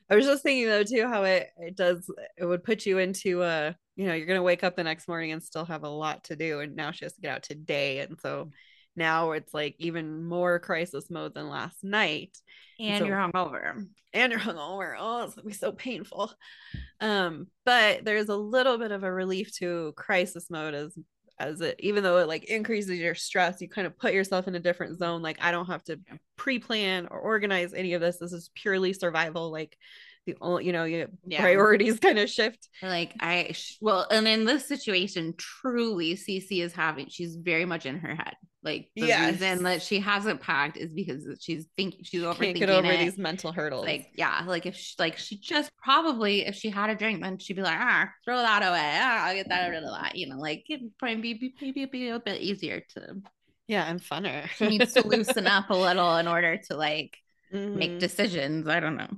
I 0.09 0.15
was 0.15 0.27
just 0.27 0.43
thinking 0.43 0.67
though 0.67 0.85
too 0.85 1.09
how 1.09 1.25
it 1.25 1.49
it 1.59 1.77
does 1.77 2.11
it 2.37 2.45
would 2.45 2.65
put 2.65 2.85
you 2.85 2.99
into 2.99 3.43
a 3.43 3.75
you 3.97 4.07
know 4.07 4.15
you're 4.15 4.27
gonna 4.27 4.43
wake 4.43 4.63
up 4.63 4.77
the 4.77 4.85
next 4.85 5.09
morning 5.09 5.33
and 5.33 5.43
still 5.43 5.65
have 5.65 5.85
a 5.85 5.89
lot 5.89 6.25
to 6.25 6.37
do 6.37 6.61
and 6.61 6.77
now 6.77 6.91
she 6.91 7.05
has 7.05 7.15
to 7.15 7.21
get 7.21 7.35
out 7.35 7.43
today 7.43 8.01
and 8.01 8.19
so 8.21 8.51
now 8.97 9.33
it's 9.33 9.53
like 9.53 9.77
even 9.79 10.25
more 10.25 10.59
crisis 10.59 11.11
mode 11.11 11.35
than 11.35 11.49
last 11.49 11.85
night. 11.85 12.37
And 12.79 13.01
so, 13.01 13.07
you're 13.07 13.17
hungover. 13.17 13.87
And 14.13 14.33
you're 14.33 14.41
hungover. 14.41 14.95
Oh 14.99 15.25
it's 15.25 15.35
gonna 15.35 15.47
be 15.47 15.53
so 15.53 15.73
painful. 15.73 16.33
Um 17.01 17.49
but 17.65 18.05
there's 18.05 18.29
a 18.29 18.37
little 18.37 18.79
bit 18.79 18.93
of 18.93 19.03
a 19.03 19.13
relief 19.13 19.55
to 19.59 19.93
crisis 19.97 20.51
mode 20.51 20.75
as 20.75 20.99
as 21.39 21.61
it 21.61 21.77
even 21.81 22.03
though 22.03 22.19
it 22.19 22.29
like 22.29 22.45
increases 22.45 22.99
your 22.99 23.15
stress 23.15 23.61
you 23.61 23.69
kind 23.69 23.87
of 23.87 23.99
put 23.99 24.15
yourself 24.15 24.49
in 24.49 24.55
a 24.55 24.61
different 24.61 24.99
zone. 24.99 25.23
Like 25.23 25.39
i 25.41 25.51
don't 25.51 25.67
have 25.67 25.85
to 25.85 26.01
pre-plan 26.37 27.09
or 27.11 27.19
organize 27.19 27.75
any 27.75 27.95
of 27.95 28.01
this. 28.01 28.19
This 28.19 28.33
is 28.33 28.51
purely 28.55 28.93
survival. 28.93 29.51
Like 29.51 29.77
the 30.27 30.37
only 30.41 30.67
you 30.67 30.73
know 30.73 30.85
your 30.85 31.07
yeah. 31.25 31.41
priorities 31.41 32.01
kind 32.01 32.19
of 32.19 32.29
shift. 32.29 32.69
Like 32.83 33.15
i 33.21 33.55
well 33.81 34.07
and 34.11 34.27
in 34.29 34.45
this 34.45 34.67
situation 34.67 35.35
truly 35.37 36.15
Cece 36.15 36.63
is 36.63 36.73
having 36.73 37.09
she's 37.09 37.37
very 37.37 37.65
much 37.65 37.87
in 37.87 37.99
her 37.99 38.15
head 38.15 38.35
like 38.67 38.91
the 38.97 39.07
yes. 39.07 39.33
reason 39.33 39.63
that 39.63 39.81
she 39.81 40.01
hasn't 40.01 40.41
packed 40.41 40.77
is 40.77 40.93
because 40.93 41.25
she's 41.41 41.67
thinking 41.77 42.01
she's 42.03 42.23
overthinking 42.23 42.39
Can't 42.39 42.59
get 42.59 42.71
over 42.71 42.91
it. 42.91 42.99
these 42.99 43.17
mental 43.17 43.53
hurdles. 43.53 43.87
Like 43.87 44.11
yeah, 44.15 44.43
like 44.47 44.67
if 44.67 44.75
she, 44.75 44.95
like 44.99 45.17
she 45.17 45.39
just 45.39 45.71
probably 45.83 46.45
if 46.45 46.57
she 46.57 46.69
had 46.69 46.91
a 46.91 46.97
drink, 46.97 47.23
then 47.23 47.39
she'd 47.39 47.55
be 47.55 47.63
like, 47.63 47.79
ah, 47.79 48.11
throw 48.25 48.39
that 48.39 48.63
away. 48.63 48.99
Ah, 49.01 49.27
I'll 49.29 49.35
get 49.35 49.49
that 49.49 49.69
rid 49.69 49.85
of 49.85 49.91
that. 49.91 50.17
You 50.17 50.29
know, 50.29 50.37
like 50.37 50.65
it 50.69 50.81
probably 50.99 51.33
be 51.33 51.55
maybe 51.63 51.85
be 51.87 52.09
a 52.09 52.19
bit 52.19 52.43
easier 52.43 52.83
to. 52.97 53.23
Yeah, 53.69 53.85
and 53.85 54.01
funner. 54.01 54.49
she 54.49 54.67
needs 54.67 54.93
to 54.95 55.07
loosen 55.07 55.47
up 55.47 55.71
a 55.71 55.75
little 55.77 56.17
in 56.17 56.29
order 56.29 56.59
to 56.69 56.77
like 56.77 57.17
mm-hmm. 57.55 57.79
make 57.79 57.99
decisions. 58.01 58.69
I 58.69 58.81
don't 58.81 58.97
know 58.97 59.09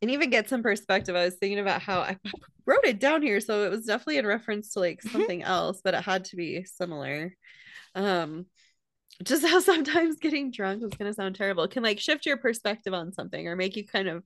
and 0.00 0.10
even 0.10 0.30
get 0.30 0.48
some 0.48 0.62
perspective. 0.62 1.16
I 1.16 1.24
was 1.24 1.34
thinking 1.36 1.58
about 1.58 1.82
how 1.82 2.00
I 2.00 2.16
wrote 2.66 2.84
it 2.84 3.00
down 3.00 3.22
here, 3.22 3.40
so 3.40 3.64
it 3.64 3.70
was 3.70 3.86
definitely 3.86 4.18
in 4.18 4.26
reference 4.26 4.72
to 4.74 4.80
like 4.80 5.02
something 5.02 5.42
else, 5.42 5.80
but 5.82 5.94
it 5.94 6.02
had 6.02 6.24
to 6.26 6.36
be 6.36 6.64
similar 6.64 7.34
um 7.94 8.46
just 9.22 9.46
how 9.46 9.60
sometimes 9.60 10.16
getting 10.16 10.50
drunk 10.50 10.82
is 10.82 10.90
going 10.90 11.10
to 11.10 11.14
sound 11.14 11.34
terrible 11.34 11.68
can 11.68 11.82
like 11.82 12.00
shift 12.00 12.26
your 12.26 12.36
perspective 12.36 12.94
on 12.94 13.12
something 13.12 13.46
or 13.46 13.56
make 13.56 13.76
you 13.76 13.86
kind 13.86 14.08
of 14.08 14.22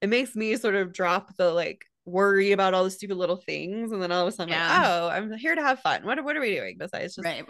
it 0.00 0.08
makes 0.08 0.34
me 0.34 0.56
sort 0.56 0.74
of 0.74 0.92
drop 0.92 1.36
the 1.36 1.52
like 1.52 1.84
worry 2.06 2.52
about 2.52 2.74
all 2.74 2.84
the 2.84 2.90
stupid 2.90 3.16
little 3.16 3.36
things 3.36 3.90
and 3.90 4.02
then 4.02 4.12
all 4.12 4.22
of 4.22 4.28
a 4.28 4.32
sudden 4.32 4.52
yeah. 4.52 4.78
like 4.78 4.88
oh 4.88 5.08
i'm 5.08 5.32
here 5.38 5.54
to 5.54 5.62
have 5.62 5.80
fun 5.80 6.04
what, 6.04 6.22
what 6.22 6.36
are 6.36 6.40
we 6.40 6.54
doing 6.54 6.76
besides 6.78 7.14
just 7.14 7.24
right. 7.24 7.44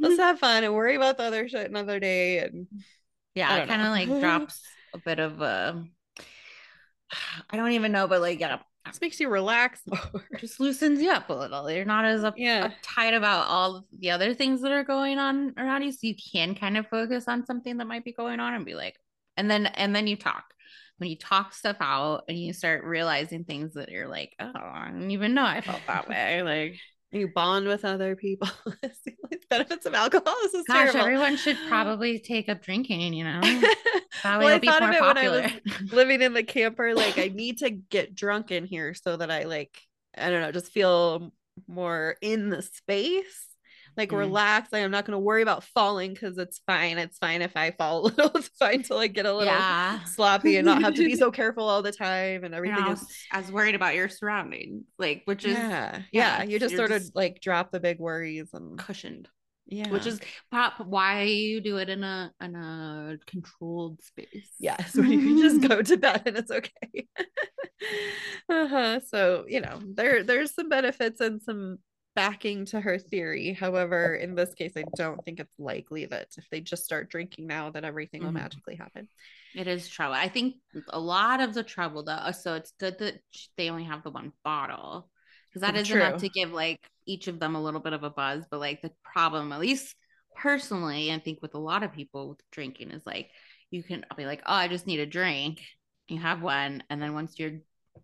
let's 0.00 0.18
have 0.18 0.38
fun 0.38 0.64
and 0.64 0.72
worry 0.72 0.96
about 0.96 1.18
the 1.18 1.24
other 1.24 1.46
shit 1.48 1.68
another 1.68 2.00
day 2.00 2.38
and 2.38 2.66
yeah 3.34 3.56
it 3.56 3.68
kind 3.68 3.82
of 3.82 3.88
like 3.88 4.08
drops 4.20 4.62
a 4.94 4.98
bit 4.98 5.18
of 5.18 5.42
a 5.42 5.84
I 7.50 7.56
don't 7.56 7.72
even 7.72 7.92
know, 7.92 8.06
but 8.08 8.20
like, 8.20 8.40
yeah, 8.40 8.58
just 8.86 9.00
makes 9.00 9.20
you 9.20 9.28
relax 9.28 9.80
more. 9.86 10.24
Just 10.38 10.60
loosens 10.60 11.00
you 11.00 11.10
up 11.10 11.28
a 11.30 11.34
little. 11.34 11.70
You're 11.70 11.84
not 11.84 12.04
as 12.04 12.24
up, 12.24 12.34
yeah. 12.36 12.68
uptight 12.68 13.16
about 13.16 13.46
all 13.46 13.84
the 13.98 14.10
other 14.10 14.34
things 14.34 14.60
that 14.62 14.72
are 14.72 14.84
going 14.84 15.18
on 15.18 15.54
around 15.56 15.82
you. 15.82 15.92
So 15.92 16.00
you 16.02 16.14
can 16.32 16.54
kind 16.54 16.76
of 16.76 16.86
focus 16.88 17.28
on 17.28 17.44
something 17.46 17.76
that 17.78 17.86
might 17.86 18.04
be 18.04 18.12
going 18.12 18.40
on 18.40 18.54
and 18.54 18.64
be 18.64 18.74
like, 18.74 18.96
and 19.36 19.50
then 19.50 19.66
and 19.66 19.94
then 19.94 20.06
you 20.06 20.16
talk. 20.16 20.44
When 20.98 21.08
you 21.08 21.16
talk 21.16 21.54
stuff 21.54 21.76
out 21.80 22.24
and 22.28 22.36
you 22.36 22.52
start 22.52 22.82
realizing 22.82 23.44
things 23.44 23.74
that 23.74 23.88
you're 23.90 24.08
like, 24.08 24.34
oh, 24.40 24.50
I 24.54 24.88
didn't 24.92 25.12
even 25.12 25.32
know 25.32 25.44
I 25.44 25.60
felt 25.60 25.82
that 25.86 26.08
way. 26.08 26.42
Like 26.42 26.80
you 27.10 27.28
bond 27.28 27.66
with 27.66 27.84
other 27.84 28.16
people. 28.16 28.48
benefits 29.50 29.86
of 29.86 29.94
alcohol. 29.94 30.34
This 30.42 30.54
is 30.54 30.64
Gosh, 30.66 30.92
terrible. 30.92 31.00
everyone 31.00 31.36
should 31.36 31.56
probably 31.68 32.18
take 32.18 32.48
up 32.48 32.62
drinking, 32.62 33.14
you 33.14 33.24
know? 33.24 33.40
well, 34.24 34.46
I 34.46 34.58
thought 34.58 34.82
of 34.82 34.90
it 34.90 35.00
popular. 35.00 35.40
when 35.42 35.50
I 35.50 35.60
was 35.82 35.92
living 35.92 36.22
in 36.22 36.32
the 36.34 36.42
camper. 36.42 36.94
Like, 36.94 37.18
I 37.18 37.28
need 37.28 37.58
to 37.58 37.70
get 37.70 38.14
drunk 38.14 38.50
in 38.50 38.66
here 38.66 38.94
so 38.94 39.16
that 39.16 39.30
I, 39.30 39.44
like, 39.44 39.78
I 40.16 40.30
don't 40.30 40.42
know, 40.42 40.52
just 40.52 40.72
feel 40.72 41.32
more 41.66 42.16
in 42.20 42.50
the 42.50 42.62
space 42.62 43.47
like 43.98 44.10
mm. 44.10 44.18
relax. 44.18 44.72
Like, 44.72 44.84
I'm 44.84 44.90
not 44.90 45.04
going 45.04 45.16
to 45.16 45.18
worry 45.18 45.42
about 45.42 45.64
falling 45.64 46.14
because 46.14 46.38
it's 46.38 46.62
fine. 46.66 46.96
It's 46.96 47.18
fine 47.18 47.42
if 47.42 47.56
I 47.56 47.72
fall 47.72 48.00
a 48.02 48.04
little. 48.04 48.30
It's 48.36 48.48
fine 48.48 48.82
to 48.84 48.94
like 48.94 49.12
get 49.12 49.26
a 49.26 49.32
little 49.32 49.52
yeah. 49.52 50.02
sloppy 50.04 50.56
and 50.56 50.64
not 50.64 50.80
have 50.82 50.94
to 50.94 51.04
be 51.04 51.16
so 51.16 51.30
careful 51.32 51.68
all 51.68 51.82
the 51.82 51.92
time 51.92 52.44
and 52.44 52.54
everything 52.54 52.86
is 52.86 53.04
as 53.32 53.52
worried 53.52 53.74
about 53.74 53.94
your 53.94 54.08
surroundings, 54.08 54.84
like 54.98 55.22
which 55.26 55.44
is 55.44 55.58
yeah, 55.58 56.02
yeah. 56.12 56.38
yeah 56.38 56.42
you 56.44 56.58
just 56.58 56.76
sort 56.76 56.90
just 56.90 57.08
of 57.08 57.16
like 57.16 57.40
drop 57.40 57.72
the 57.72 57.80
big 57.80 57.98
worries 57.98 58.50
and 58.54 58.78
cushioned. 58.78 59.28
Yeah. 59.70 59.90
Which 59.90 60.06
is 60.06 60.18
pop 60.50 60.80
why 60.80 61.24
you 61.24 61.60
do 61.60 61.76
it 61.76 61.90
in 61.90 62.02
a 62.02 62.32
in 62.40 62.54
a 62.54 63.18
controlled 63.26 64.00
space. 64.02 64.48
Yes, 64.58 64.94
where 64.94 65.04
you 65.04 65.18
can 65.18 65.38
just 65.38 65.68
go 65.68 65.82
to 65.82 65.96
bed 65.98 66.22
and 66.24 66.38
it's 66.38 66.50
okay. 66.50 67.06
uh-huh. 68.48 69.00
So, 69.06 69.44
you 69.46 69.60
know, 69.60 69.78
there 69.84 70.22
there's 70.22 70.54
some 70.54 70.70
benefits 70.70 71.20
and 71.20 71.42
some 71.42 71.80
backing 72.18 72.64
to 72.64 72.80
her 72.80 72.98
theory. 72.98 73.52
However, 73.52 74.16
in 74.16 74.34
this 74.34 74.52
case, 74.52 74.72
I 74.76 74.82
don't 74.96 75.24
think 75.24 75.38
it's 75.38 75.54
likely 75.56 76.04
that 76.06 76.26
if 76.36 76.50
they 76.50 76.60
just 76.60 76.84
start 76.84 77.10
drinking 77.10 77.46
now, 77.46 77.70
that 77.70 77.84
everything 77.84 78.22
will 78.22 78.30
mm-hmm. 78.30 78.38
magically 78.38 78.74
happen. 78.74 79.06
It 79.54 79.68
is 79.68 79.88
trouble. 79.88 80.14
I 80.14 80.26
think 80.28 80.56
a 80.88 80.98
lot 80.98 81.40
of 81.40 81.54
the 81.54 81.62
trouble, 81.62 82.02
though, 82.02 82.32
so 82.32 82.54
it's 82.54 82.72
good 82.80 82.98
that 82.98 83.20
they 83.56 83.70
only 83.70 83.84
have 83.84 84.02
the 84.02 84.10
one 84.10 84.32
bottle 84.42 85.08
because 85.48 85.60
that 85.60 85.76
is 85.76 85.86
True. 85.86 86.02
enough 86.02 86.20
to 86.22 86.28
give 86.28 86.50
like 86.50 86.80
each 87.06 87.28
of 87.28 87.38
them 87.38 87.54
a 87.54 87.62
little 87.62 87.78
bit 87.78 87.92
of 87.92 88.02
a 88.02 88.10
buzz. 88.10 88.44
But 88.50 88.58
like 88.58 88.82
the 88.82 88.90
problem, 89.04 89.52
at 89.52 89.60
least 89.60 89.94
personally, 90.34 91.12
I 91.12 91.20
think 91.20 91.40
with 91.40 91.54
a 91.54 91.60
lot 91.60 91.84
of 91.84 91.92
people 91.92 92.30
with 92.30 92.40
drinking, 92.50 92.90
is 92.90 93.06
like 93.06 93.30
you 93.70 93.84
can 93.84 94.04
be 94.16 94.26
like, 94.26 94.42
oh, 94.44 94.54
I 94.54 94.66
just 94.66 94.88
need 94.88 94.98
a 94.98 95.06
drink. 95.06 95.60
You 96.08 96.18
have 96.18 96.42
one, 96.42 96.82
and 96.90 97.00
then 97.00 97.14
once 97.14 97.38
you're 97.38 97.60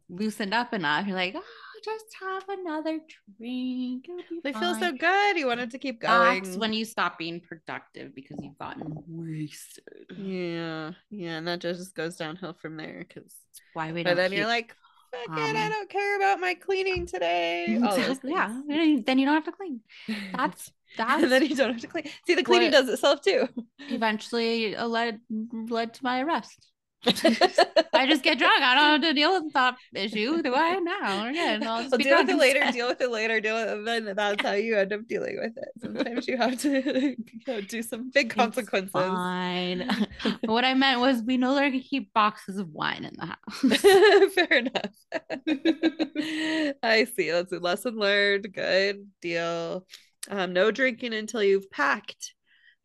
loosened 0.08 0.54
up 0.54 0.72
enough, 0.72 1.08
you're 1.08 1.16
like, 1.16 1.34
oh, 1.36 1.73
just 1.84 2.06
have 2.20 2.48
another 2.48 3.00
drink. 3.38 4.06
They 4.42 4.52
fine. 4.52 4.62
feel 4.62 4.74
so 4.74 4.92
good. 4.92 5.36
You 5.36 5.46
wanted 5.46 5.70
to 5.72 5.78
keep 5.78 6.00
going. 6.00 6.42
That's 6.42 6.56
when 6.56 6.72
you 6.72 6.84
stop 6.84 7.18
being 7.18 7.40
productive 7.40 8.14
because 8.14 8.38
you've 8.40 8.58
gotten 8.58 9.02
wasted. 9.06 9.84
Yeah. 10.16 10.92
Yeah. 11.10 11.38
And 11.38 11.48
that 11.48 11.60
just 11.60 11.94
goes 11.94 12.16
downhill 12.16 12.54
from 12.54 12.76
there 12.76 13.04
because 13.06 13.32
why 13.74 13.92
we 13.92 14.02
don't. 14.02 14.12
But 14.12 14.16
then 14.16 14.30
keep, 14.30 14.38
you're 14.38 14.48
like, 14.48 14.74
fuck 15.12 15.36
um, 15.36 15.38
it, 15.38 15.56
I 15.56 15.66
um, 15.66 15.72
don't 15.72 15.88
care 15.88 16.16
about 16.16 16.40
my 16.40 16.54
cleaning 16.54 17.06
today. 17.06 17.66
Exactly. 17.68 18.32
Yeah. 18.32 18.60
Then 19.04 19.18
you 19.18 19.26
don't 19.26 19.34
have 19.34 19.44
to 19.44 19.52
clean. 19.52 19.80
That's 20.34 20.72
that's 20.96 21.22
and 21.24 21.32
then 21.32 21.44
you 21.44 21.54
don't 21.56 21.72
have 21.72 21.80
to 21.80 21.86
clean. 21.86 22.08
See, 22.26 22.34
the 22.34 22.42
cleaning 22.42 22.70
does 22.70 22.88
itself 22.88 23.20
too. 23.22 23.48
Eventually 23.88 24.76
led 24.76 25.20
led 25.68 25.94
to 25.94 26.04
my 26.04 26.22
arrest. 26.22 26.70
I 27.92 28.06
just 28.06 28.22
get 28.22 28.38
drunk. 28.38 28.62
I 28.62 28.74
don't 28.74 28.84
have 28.84 29.00
to 29.02 29.12
deal 29.14 29.32
with 29.32 29.52
that 29.52 29.76
issue, 29.94 30.42
do 30.42 30.54
I? 30.54 30.78
No, 30.78 31.26
again, 31.26 31.62
I'll, 31.62 31.86
I'll 31.92 31.98
deal 31.98 32.18
with 32.18 32.28
it 32.28 32.36
later. 32.36 32.70
Deal 32.72 32.88
with 32.88 33.00
it 33.00 33.10
later. 33.10 33.40
Deal 33.40 33.54
with 33.54 33.68
it. 33.68 33.84
Then 33.84 34.12
that's 34.16 34.42
how 34.42 34.52
you 34.52 34.76
end 34.76 34.92
up 34.92 35.06
dealing 35.06 35.38
with 35.38 35.56
it. 35.56 35.68
Sometimes 35.80 36.26
you 36.26 36.36
have 36.36 36.58
to 36.60 36.70
you 37.18 37.40
know, 37.46 37.60
do 37.60 37.82
some 37.82 38.10
big 38.10 38.30
consequences. 38.30 38.90
It's 38.94 38.94
fine. 38.94 39.88
what 40.44 40.64
I 40.64 40.74
meant 40.74 41.00
was 41.00 41.22
we 41.22 41.36
no 41.36 41.54
longer 41.54 41.78
keep 41.80 42.12
boxes 42.12 42.58
of 42.58 42.70
wine 42.70 43.04
in 43.04 43.14
the 43.16 43.26
house. 43.26 44.32
Fair 44.34 44.58
enough. 44.58 44.90
I 46.82 47.04
see. 47.04 47.30
That's 47.30 47.52
a 47.52 47.58
lesson 47.58 47.96
learned. 47.96 48.52
Good 48.52 49.06
deal. 49.20 49.86
Um, 50.28 50.52
no 50.52 50.70
drinking 50.70 51.14
until 51.14 51.42
you've 51.42 51.70
packed 51.70 52.33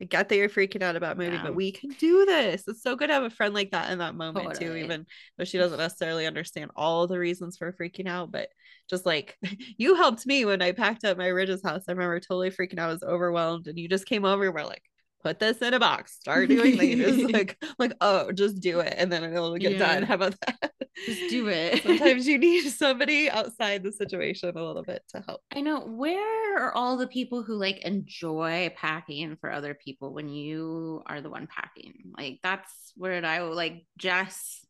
I 0.02 0.06
get 0.06 0.30
that 0.30 0.36
you're 0.38 0.50
freaking 0.50 0.82
out 0.82 0.96
about 0.96 1.18
moving, 1.18 1.34
yeah. 1.34 1.44
but 1.44 1.56
we 1.56 1.72
can 1.72 1.90
do 1.92 2.26
this. 2.26 2.64
It's 2.68 2.82
so 2.82 2.96
good 2.96 3.08
to 3.08 3.14
have 3.14 3.24
a 3.24 3.30
friend 3.30 3.54
like 3.54 3.72
that 3.72 3.92
in 3.92 4.00
that 4.00 4.16
moment 4.16 4.54
totally. 4.54 4.66
too, 4.66 4.76
even 4.78 5.06
though 5.38 5.44
she 5.44 5.58
doesn't 5.58 5.78
necessarily 5.78 6.26
understand 6.26 6.72
all 6.76 7.06
the 7.06 7.20
reasons 7.20 7.58
for 7.58 7.74
freaking 7.74 8.08
out. 8.08 8.32
But 8.32 8.50
just 8.90 9.06
like 9.06 9.38
you 9.78 9.96
helped 9.96 10.26
me 10.26 10.46
when 10.46 10.62
I 10.62 10.72
packed 10.72 11.04
up 11.04 11.18
my 11.18 11.28
Ridge's 11.28 11.64
house. 11.64 11.84
I 11.88 11.92
remember 11.92 12.20
totally 12.20 12.52
freaking 12.52 12.80
out, 12.80 12.90
I 12.90 12.94
was 12.94 13.04
overwhelmed, 13.04 13.68
and 13.68 13.78
you 13.78 13.90
just 13.90 14.06
came 14.06 14.26
over 14.26 14.46
and 14.46 14.54
we're 14.54 14.64
like, 14.64 14.84
put 15.22 15.40
this 15.40 15.58
in 15.62 15.74
a 15.74 15.80
box, 15.80 16.14
start 16.14 16.50
doing 16.50 16.78
things. 16.78 17.32
like, 17.32 17.58
like, 17.78 17.94
oh, 18.02 18.32
just 18.32 18.60
do 18.62 18.80
it. 18.80 18.94
And 18.98 19.12
then 19.12 19.24
it'll 19.24 19.58
get 19.58 19.74
yeah. 19.74 19.80
done. 19.80 20.04
How 20.04 20.16
about 20.16 20.36
that? 20.46 20.72
Just 21.06 21.30
do 21.30 21.48
it. 21.48 21.84
Sometimes 21.84 22.28
you 22.28 22.38
need 22.38 22.70
somebody 22.70 23.30
outside 23.30 23.84
the 23.84 23.92
situation 23.92 24.50
a 24.56 24.64
little 24.64 24.84
bit 24.84 25.04
to 25.10 25.24
help. 25.26 25.42
I 25.54 25.62
know. 25.62 25.82
Where 25.82 26.58
are 26.58 26.74
all 26.74 26.98
the 26.98 27.08
people 27.08 27.44
who 27.44 27.56
like 27.56 27.80
enjoy 27.80 28.74
packing 28.76 29.38
for 29.40 29.52
other 29.52 29.74
people 29.74 30.14
when 30.14 30.30
you 30.30 31.04
are 31.06 31.22
the 31.22 31.30
one 31.30 31.48
packing? 31.48 31.94
Like, 32.18 32.40
that's 32.44 32.94
where 32.96 33.24
I 33.26 33.40
like 33.40 33.86
Jess 33.98 34.66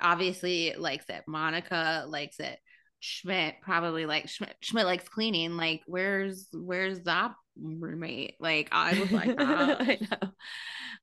obviously 0.00 0.74
likes 0.76 1.06
it. 1.08 1.24
Monica 1.26 2.04
likes 2.08 2.40
it. 2.40 2.58
Schmidt 3.00 3.56
probably 3.60 4.06
like 4.06 4.28
Schmidt, 4.28 4.56
Schmidt 4.62 4.86
likes 4.86 5.08
cleaning. 5.08 5.56
Like, 5.56 5.82
where's 5.86 6.48
where's 6.52 7.00
that 7.02 7.32
roommate? 7.60 8.36
Like, 8.40 8.68
I 8.72 8.98
was 8.98 9.12
like, 9.12 9.34
ah. 9.38 9.78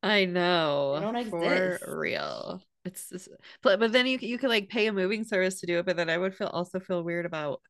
I 0.04 0.26
know, 0.26 0.96
I 0.96 1.00
know, 1.00 1.12
don't 1.12 1.30
for 1.30 2.00
real. 2.00 2.62
It's 2.84 3.10
just, 3.10 3.30
but 3.62 3.80
but 3.80 3.92
then 3.92 4.08
you 4.08 4.18
you 4.20 4.40
could 4.40 4.50
like 4.50 4.70
pay 4.70 4.88
a 4.88 4.94
moving 4.94 5.24
service 5.24 5.60
to 5.60 5.68
do 5.68 5.78
it, 5.80 5.86
but 5.86 5.96
then 5.96 6.10
I 6.10 6.18
would 6.18 6.36
feel 6.36 6.48
also 6.48 6.80
feel 6.80 7.04
weird 7.04 7.28
about 7.28 7.62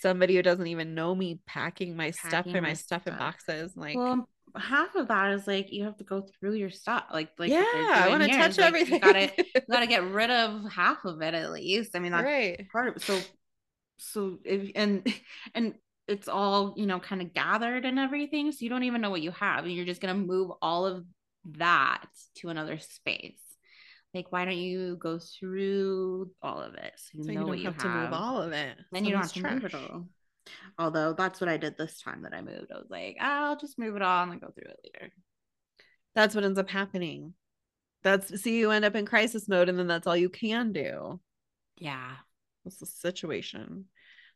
somebody 0.00 0.34
who 0.34 0.42
doesn't 0.42 0.66
even 0.66 0.94
know 0.94 1.14
me 1.14 1.40
packing 1.46 1.96
my 1.96 2.10
packing 2.10 2.30
stuff 2.30 2.46
and 2.46 2.54
my, 2.54 2.60
my 2.60 2.72
stuff, 2.72 3.02
stuff 3.02 3.12
in 3.12 3.18
boxes. 3.18 3.76
Like, 3.76 3.96
well, 3.96 4.28
half 4.56 4.94
of 4.94 5.08
that 5.08 5.32
is 5.32 5.46
like 5.46 5.72
you 5.72 5.84
have 5.84 5.96
to 5.98 6.04
go 6.04 6.22
through 6.22 6.54
your 6.54 6.70
stuff. 6.70 7.04
Like, 7.12 7.30
like 7.38 7.50
yeah, 7.50 7.64
I 7.64 8.08
want 8.08 8.22
to 8.22 8.30
touch 8.30 8.58
like, 8.58 8.66
everything. 8.66 8.94
You 8.94 9.00
gotta, 9.00 9.32
you 9.36 9.60
gotta 9.70 9.86
get 9.86 10.04
rid 10.10 10.30
of 10.30 10.70
half 10.70 11.04
of 11.04 11.22
it 11.22 11.34
at 11.34 11.52
least. 11.52 11.94
I 11.94 11.98
mean, 11.98 12.12
that's 12.12 12.24
right. 12.24 12.66
part 12.70 12.88
of 12.88 12.96
it. 12.96 13.02
So, 13.02 13.20
so 13.98 14.38
if 14.44 14.70
and 14.74 15.06
and 15.54 15.74
it's 16.08 16.28
all 16.28 16.74
you 16.76 16.86
know, 16.86 17.00
kind 17.00 17.22
of 17.22 17.34
gathered 17.34 17.84
and 17.84 17.98
everything. 17.98 18.52
So 18.52 18.58
you 18.60 18.68
don't 18.68 18.84
even 18.84 19.00
know 19.00 19.10
what 19.10 19.22
you 19.22 19.32
have, 19.32 19.64
and 19.64 19.72
you're 19.72 19.86
just 19.86 20.00
gonna 20.00 20.14
move 20.14 20.50
all 20.62 20.86
of 20.86 21.04
that 21.52 22.06
to 22.36 22.48
another 22.48 22.78
space. 22.78 23.40
Like, 24.14 24.32
why 24.32 24.44
don't 24.44 24.56
you 24.56 24.96
go 24.96 25.18
through 25.18 26.30
all 26.42 26.60
of 26.60 26.74
it 26.74 26.92
so 26.96 27.18
you 27.18 27.24
so 27.24 27.32
know 27.32 27.40
you 27.40 27.46
what 27.46 27.58
you 27.58 27.64
have, 27.66 27.74
have 27.74 27.82
to 27.82 27.88
move 27.88 28.12
all 28.12 28.40
of 28.40 28.52
it? 28.52 28.76
Then 28.92 29.04
you 29.04 29.12
don't 29.12 29.22
have 29.22 29.32
to 29.32 29.40
trash. 29.40 29.54
move 29.54 29.64
it 29.66 29.74
all. 29.74 30.06
Although 30.78 31.12
that's 31.12 31.40
what 31.40 31.48
I 31.48 31.56
did 31.56 31.76
this 31.76 32.00
time 32.00 32.22
that 32.22 32.32
I 32.32 32.40
moved. 32.40 32.70
I 32.72 32.78
was 32.78 32.88
like, 32.88 33.16
I'll 33.20 33.56
just 33.56 33.78
move 33.78 33.96
it 33.96 34.02
all 34.02 34.22
and 34.22 34.32
then 34.32 34.38
go 34.38 34.50
through 34.50 34.70
it 34.70 34.80
later. 34.84 35.12
That's 36.14 36.34
what 36.34 36.44
ends 36.44 36.58
up 36.58 36.70
happening. 36.70 37.34
That's 38.02 38.40
see, 38.40 38.58
you 38.58 38.70
end 38.70 38.84
up 38.84 38.94
in 38.94 39.04
crisis 39.04 39.48
mode, 39.48 39.68
and 39.68 39.78
then 39.78 39.86
that's 39.88 40.06
all 40.06 40.16
you 40.16 40.30
can 40.30 40.72
do. 40.72 41.20
Yeah. 41.76 42.12
What's 42.62 42.78
the 42.78 42.86
situation? 42.86 43.86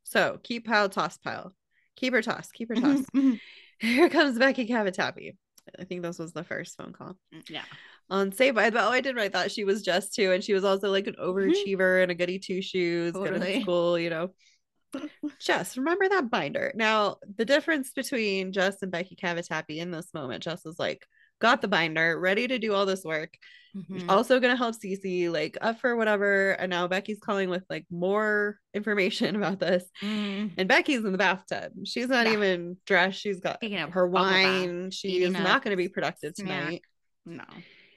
So 0.03 0.41
keep 0.43 0.67
pile, 0.67 0.89
toss 0.89 1.17
pile. 1.17 1.55
Keep 1.97 2.15
her 2.15 2.23
toss, 2.23 2.51
keep 2.51 2.69
her 2.69 2.75
toss. 2.75 3.05
Here 3.79 4.11
comes 4.11 4.39
Becky 4.39 4.67
Cavatappi. 4.67 5.37
I 5.79 5.85
think 5.85 6.03
this 6.03 6.19
was 6.19 6.33
the 6.33 6.45
first 6.45 6.77
phone 6.77 6.93
call. 6.93 7.17
Mm, 7.35 7.49
yeah. 7.49 7.65
On 8.09 8.33
Say 8.33 8.51
Bye. 8.51 8.71
Oh, 8.75 8.91
I 8.91 9.01
did 9.01 9.17
write 9.17 9.33
that 9.33 9.53
she 9.53 9.65
was 9.65 9.83
just 9.83 10.15
too, 10.15 10.33
and 10.33 10.43
she 10.43 10.53
was 10.53 10.65
also 10.65 10.91
like 10.91 11.07
an 11.07 11.15
mm-hmm. 11.15 11.31
overachiever 11.31 12.03
and 12.03 12.11
a 12.11 12.15
goody 12.15 12.39
two 12.39 12.61
shoes, 12.61 13.13
totally. 13.13 13.39
good 13.39 13.57
at 13.57 13.63
school, 13.63 13.99
you 13.99 14.11
know. 14.11 14.31
Jess, 15.41 15.77
remember 15.77 16.09
that 16.09 16.31
binder. 16.31 16.73
Now, 16.75 17.17
the 17.37 17.45
difference 17.45 17.93
between 17.93 18.53
Jess 18.53 18.83
and 18.83 18.91
Becky 18.91 19.17
Cavatappi 19.17 19.77
in 19.77 19.91
this 19.91 20.13
moment, 20.13 20.43
Jess 20.43 20.67
is 20.67 20.79
like, 20.79 21.07
got 21.41 21.63
the 21.63 21.69
binder, 21.69 22.19
ready 22.19 22.49
to 22.49 22.59
do 22.59 22.75
all 22.75 22.87
this 22.87 23.05
work. 23.05 23.35
Mm-hmm. 23.77 24.11
Also 24.11 24.41
gonna 24.41 24.57
help 24.57 24.75
Cece, 24.75 25.31
like 25.31 25.57
up 25.61 25.81
for 25.81 25.97
whatever. 25.97 26.53
And 26.53 26.71
now 26.71 26.87
Becky's 26.89 27.21
calling 27.21 27.51
with 27.51 27.65
like 27.71 27.87
more 27.91 28.59
information 28.75 29.37
about 29.37 29.61
this. 29.61 29.85
Mm. 30.03 30.53
And 30.57 30.69
Becky's 30.69 31.05
in 31.05 31.13
the 31.13 31.19
bathtub. 31.19 31.73
She's 31.85 32.09
not 32.09 32.27
yeah. 32.27 32.33
even 32.33 32.77
dressed. 32.87 33.21
She's 33.21 33.41
got 33.41 33.63
her 33.63 34.07
wine. 34.07 34.91
She 34.91 35.23
is 35.23 35.33
not 35.33 35.63
gonna 35.63 35.77
be 35.77 35.89
productive 35.89 36.35
tonight. 36.35 36.83
No. 37.25 37.45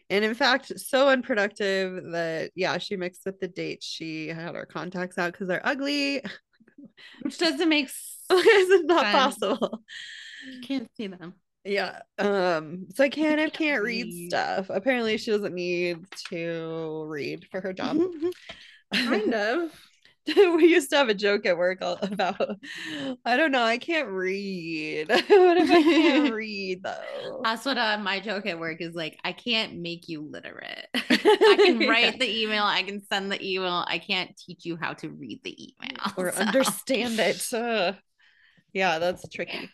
And 0.09 0.23
in 0.23 0.35
fact, 0.35 0.71
so 0.79 1.09
unproductive 1.09 2.11
that 2.11 2.51
yeah, 2.55 2.77
she 2.77 2.97
mixed 2.97 3.25
up 3.25 3.39
the 3.39 3.47
dates. 3.47 3.85
She 3.85 4.27
had 4.27 4.55
her 4.55 4.65
contacts 4.65 5.17
out 5.17 5.31
because 5.31 5.47
they're 5.47 5.65
ugly. 5.65 6.21
which 7.21 7.37
doesn't 7.37 7.69
make 7.69 7.89
sense. 7.89 8.09
it's 8.29 8.85
not 8.85 9.05
possible. 9.05 9.83
You 10.51 10.61
can't 10.61 10.89
see 10.95 11.07
them. 11.07 11.33
Yeah. 11.65 11.99
Um. 12.17 12.87
So 12.93 13.03
I 13.03 13.09
can't. 13.09 13.39
I 13.39 13.49
can't 13.49 13.83
read 13.83 14.29
stuff. 14.29 14.69
Apparently, 14.69 15.17
she 15.17 15.31
doesn't 15.31 15.53
need 15.53 16.05
to 16.29 17.05
read 17.07 17.47
for 17.51 17.61
her 17.61 17.73
job. 17.73 17.99
kind 18.93 19.33
of. 19.33 19.71
we 20.55 20.67
used 20.67 20.89
to 20.89 20.95
have 20.95 21.09
a 21.09 21.13
joke 21.13 21.45
at 21.45 21.57
work 21.57 21.79
about 22.01 22.57
I 23.25 23.35
don't 23.35 23.51
know, 23.51 23.63
I 23.63 23.77
can't 23.77 24.07
read. 24.07 25.09
what 25.09 25.57
if 25.57 25.69
I 25.69 25.83
can't 25.83 26.33
read 26.33 26.83
though? 26.83 27.41
That's 27.43 27.65
what 27.65 27.77
uh, 27.77 27.97
my 27.97 28.21
joke 28.21 28.45
at 28.45 28.59
work 28.59 28.77
is 28.79 28.95
like 28.95 29.19
I 29.25 29.33
can't 29.33 29.79
make 29.79 30.07
you 30.07 30.21
literate. 30.21 30.87
I 30.95 31.57
can 31.57 31.79
write 31.89 32.13
yeah. 32.13 32.17
the 32.19 32.41
email, 32.41 32.63
I 32.63 32.83
can 32.83 33.03
send 33.03 33.31
the 33.31 33.45
email. 33.45 33.83
I 33.87 33.97
can't 33.97 34.35
teach 34.37 34.63
you 34.65 34.77
how 34.77 34.93
to 34.93 35.09
read 35.09 35.41
the 35.43 35.57
email 35.61 36.13
or 36.15 36.31
so. 36.31 36.41
understand 36.41 37.19
it. 37.19 37.53
Uh, 37.53 37.93
yeah, 38.71 38.99
that's 38.99 39.27
tricky. 39.27 39.69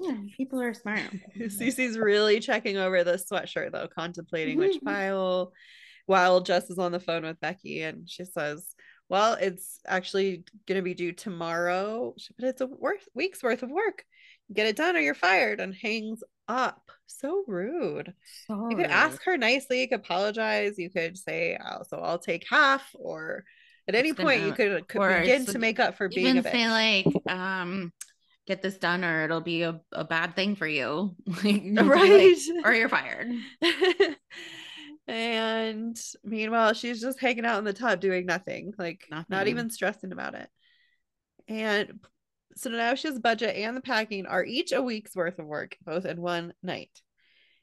Yeah, 0.00 0.16
people 0.36 0.60
are 0.60 0.74
smart. 0.74 1.10
Cece's 1.38 1.98
really 1.98 2.40
checking 2.40 2.76
over 2.76 3.04
the 3.04 3.12
sweatshirt 3.12 3.72
though, 3.72 3.88
contemplating 3.88 4.58
which 4.58 4.80
pile 4.84 5.52
while 6.06 6.40
Jess 6.40 6.70
is 6.70 6.78
on 6.78 6.92
the 6.92 7.00
phone 7.00 7.22
with 7.22 7.40
Becky 7.40 7.82
and 7.82 8.08
she 8.08 8.24
says 8.24 8.74
well, 9.08 9.36
it's 9.40 9.80
actually 9.86 10.44
going 10.66 10.78
to 10.78 10.82
be 10.82 10.94
due 10.94 11.12
tomorrow, 11.12 12.14
but 12.38 12.48
it's 12.48 12.60
a 12.60 12.66
worth, 12.66 13.06
week's 13.14 13.42
worth 13.42 13.62
of 13.62 13.70
work. 13.70 14.04
Get 14.52 14.66
it 14.66 14.76
done 14.76 14.96
or 14.96 15.00
you're 15.00 15.14
fired 15.14 15.60
and 15.60 15.74
hangs 15.74 16.22
up. 16.48 16.90
So 17.06 17.44
rude. 17.46 18.14
So 18.46 18.68
you 18.70 18.76
could 18.76 18.90
ask 18.90 19.22
her 19.24 19.36
nicely, 19.36 19.82
you 19.82 19.88
could 19.88 20.00
apologize, 20.00 20.78
you 20.78 20.90
could 20.90 21.16
say, 21.16 21.58
oh, 21.64 21.82
so 21.88 21.98
I'll 21.98 22.18
take 22.18 22.46
half, 22.48 22.82
or 22.94 23.44
at 23.86 23.94
any 23.94 24.12
point 24.12 24.42
you 24.42 24.52
could, 24.52 24.88
could 24.88 25.20
begin 25.20 25.46
to 25.46 25.58
make 25.58 25.78
up 25.78 25.96
for 25.96 26.08
being 26.08 26.38
a 26.38 26.42
bitch. 26.42 26.52
say 26.52 26.70
like, 27.04 27.06
um, 27.28 27.92
get 28.46 28.62
this 28.62 28.76
done 28.76 29.04
or 29.04 29.24
it'll 29.24 29.40
be 29.40 29.62
a, 29.62 29.80
a 29.92 30.04
bad 30.04 30.36
thing 30.36 30.56
for 30.56 30.66
you. 30.66 31.14
right. 31.44 32.36
Like, 32.46 32.64
or 32.64 32.74
you're 32.74 32.88
fired. 32.88 33.32
And 35.06 36.00
meanwhile, 36.22 36.72
she's 36.72 37.00
just 37.00 37.20
hanging 37.20 37.44
out 37.44 37.58
in 37.58 37.64
the 37.64 37.74
tub 37.74 38.00
doing 38.00 38.24
nothing, 38.24 38.72
like 38.78 39.04
nothing. 39.10 39.26
not 39.28 39.48
even 39.48 39.68
stressing 39.68 40.12
about 40.12 40.34
it. 40.34 40.48
And 41.46 42.00
so 42.56 42.70
now 42.70 42.94
she 42.94 43.08
has 43.08 43.18
budget 43.18 43.54
and 43.56 43.76
the 43.76 43.82
packing 43.82 44.26
are 44.26 44.44
each 44.44 44.72
a 44.72 44.80
week's 44.80 45.14
worth 45.14 45.38
of 45.38 45.46
work, 45.46 45.76
both 45.84 46.06
in 46.06 46.20
one 46.20 46.54
night. 46.62 46.90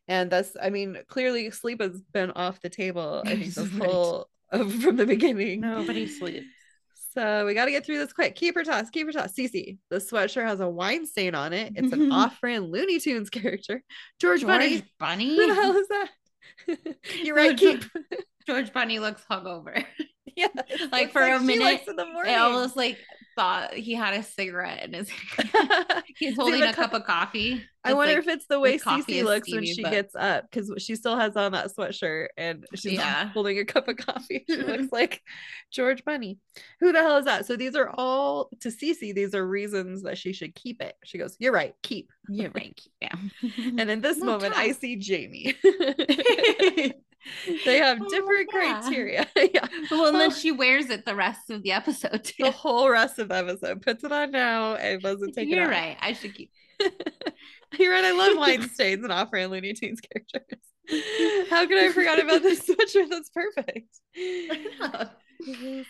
And 0.08 0.30
that's, 0.30 0.56
I 0.62 0.70
mean, 0.70 0.98
clearly 1.08 1.50
sleep 1.52 1.82
has 1.82 2.00
been 2.14 2.32
off 2.32 2.62
the 2.62 2.70
table. 2.70 3.24
I 3.26 3.36
think 3.36 3.54
the 3.54 3.66
whole 3.66 4.28
of, 4.52 4.74
from 4.76 4.98
the 4.98 5.06
beginning. 5.06 5.62
Nobody 5.62 6.08
sleeps. 6.08 6.46
So 7.14 7.46
we 7.46 7.54
got 7.54 7.66
to 7.66 7.72
get 7.72 7.86
through 7.86 7.98
this 7.98 8.14
quick. 8.14 8.36
Keep 8.36 8.56
her 8.56 8.64
toss, 8.64 8.90
keep 8.90 9.06
her 9.08 9.12
toss. 9.12 9.34
Cece, 9.34 9.78
the 9.90 9.98
sweatshirt 9.98 10.48
has 10.48 10.62
a 10.62 10.70
wine 10.70 11.06
stain 11.06 11.36
on 11.36 11.52
it. 11.52 11.74
It's 11.76 11.92
an 11.92 12.00
mm-hmm. 12.00 12.12
off-brand 12.12 12.72
Looney 12.72 13.00
Tunes 13.00 13.30
character. 13.30 13.84
George, 14.20 14.42
George 14.42 14.48
Bunny. 14.48 14.84
Bunny. 15.00 15.36
Who 15.36 15.48
the 15.48 15.56
hell 15.56 15.76
is 15.76 15.88
that? 15.90 16.10
You're 17.24 17.36
right. 17.36 17.58
Keep 17.58 17.84
George 18.48 18.72
Bunny 18.74 19.00
looks 19.00 19.24
hungover. 19.30 19.86
Yeah, 20.34 20.48
like 20.94 21.12
for 21.12 21.20
like 21.20 21.42
a 21.42 21.44
minute, 21.44 21.82
I 22.26 22.36
almost 22.36 22.78
like 22.78 22.98
thought 23.36 23.74
he 23.74 23.94
had 23.94 24.14
a 24.14 24.24
cigarette 24.24 24.84
in 24.84 24.94
his. 24.94 25.10
He's 26.18 26.36
holding 26.36 26.62
a 26.62 26.74
cup 26.74 26.94
of 26.94 27.04
coffee. 27.04 27.64
I 27.84 27.94
wonder 27.94 28.14
like, 28.14 28.24
if 28.24 28.28
it's 28.28 28.46
the 28.46 28.60
way 28.60 28.78
Cece 28.78 29.24
looks 29.24 29.48
steamy, 29.48 29.58
when 29.58 29.66
she 29.66 29.82
but... 29.82 29.92
gets 29.92 30.16
up 30.16 30.50
because 30.50 30.72
she 30.78 30.96
still 30.96 31.18
has 31.18 31.36
on 31.36 31.52
that 31.54 31.76
sweatshirt 31.76 32.28
and 32.38 32.66
she's 32.76 32.94
yeah. 32.94 33.30
holding 33.34 33.58
a 33.58 33.66
cup 33.66 33.88
of 33.88 33.98
coffee. 33.98 34.46
She 34.48 34.58
looks 34.58 34.92
like 34.92 35.22
George 35.72 36.06
Bunny. 36.06 36.38
Who 36.80 36.92
the 36.92 37.00
hell 37.00 37.18
is 37.18 37.26
that? 37.26 37.46
So 37.46 37.56
these 37.56 37.76
are 37.76 37.90
all 37.90 38.50
to 38.60 38.70
Cece. 38.70 39.14
These 39.16 39.34
are 39.34 39.48
reasons 39.48 40.04
that 40.04 40.18
she 40.18 40.34
should 40.34 40.54
keep 40.54 40.82
it. 40.82 40.96
She 41.04 41.18
goes, 41.18 41.36
"You're 41.40 41.54
right, 41.54 41.74
keep. 41.82 42.12
You're 42.30 42.52
right, 42.52 42.76
keep." 42.76 42.94
Yeah. 43.02 43.16
and 43.58 43.90
in 43.90 44.02
this 44.02 44.20
moment, 44.20 44.56
I 44.56 44.74
see 44.74 44.98
Jamie 44.98 45.56
they 47.66 47.78
have 47.78 48.00
oh, 48.02 48.10
different 48.10 48.50
criteria. 48.50 49.28
yeah. 49.36 49.68
Well, 49.90 50.08
and 50.08 50.20
then 50.20 50.32
she 50.32 50.52
wears 50.52 50.90
it 50.90 51.06
the 51.06 51.16
rest 51.16 51.50
of 51.50 51.64
the 51.64 51.72
episode 51.72 52.24
too. 52.24 52.44
The 52.44 52.52
whole 52.52 52.90
rest 52.90 53.20
of 53.20 53.30
the 53.30 53.36
episode 53.36 53.82
puts 53.82 54.04
it 54.04 54.12
on 54.12 54.32
now 54.32 54.76
and 54.76 55.02
doesn't 55.02 55.34
take 55.34 55.48
You're 55.48 55.60
it. 55.60 55.62
You're 55.62 55.72
right. 55.72 55.98
I 56.02 56.14
should 56.14 56.34
keep. 56.34 56.52
You're 57.78 57.92
right. 57.92 58.04
I 58.04 58.12
love 58.12 58.38
wine 58.38 58.70
stains 58.70 59.04
and 59.04 59.14
off-brand 59.14 59.52
Looney 59.52 59.74
Tunes 59.74 60.02
characters. 60.02 60.60
How 61.50 61.66
could 61.68 61.78
I 61.78 61.84
have 61.84 61.94
forgot 61.94 62.20
about 62.20 62.42
this 62.42 62.68
sweatshirt? 62.68 63.10
That's 63.10 63.30
perfect. 63.30 63.88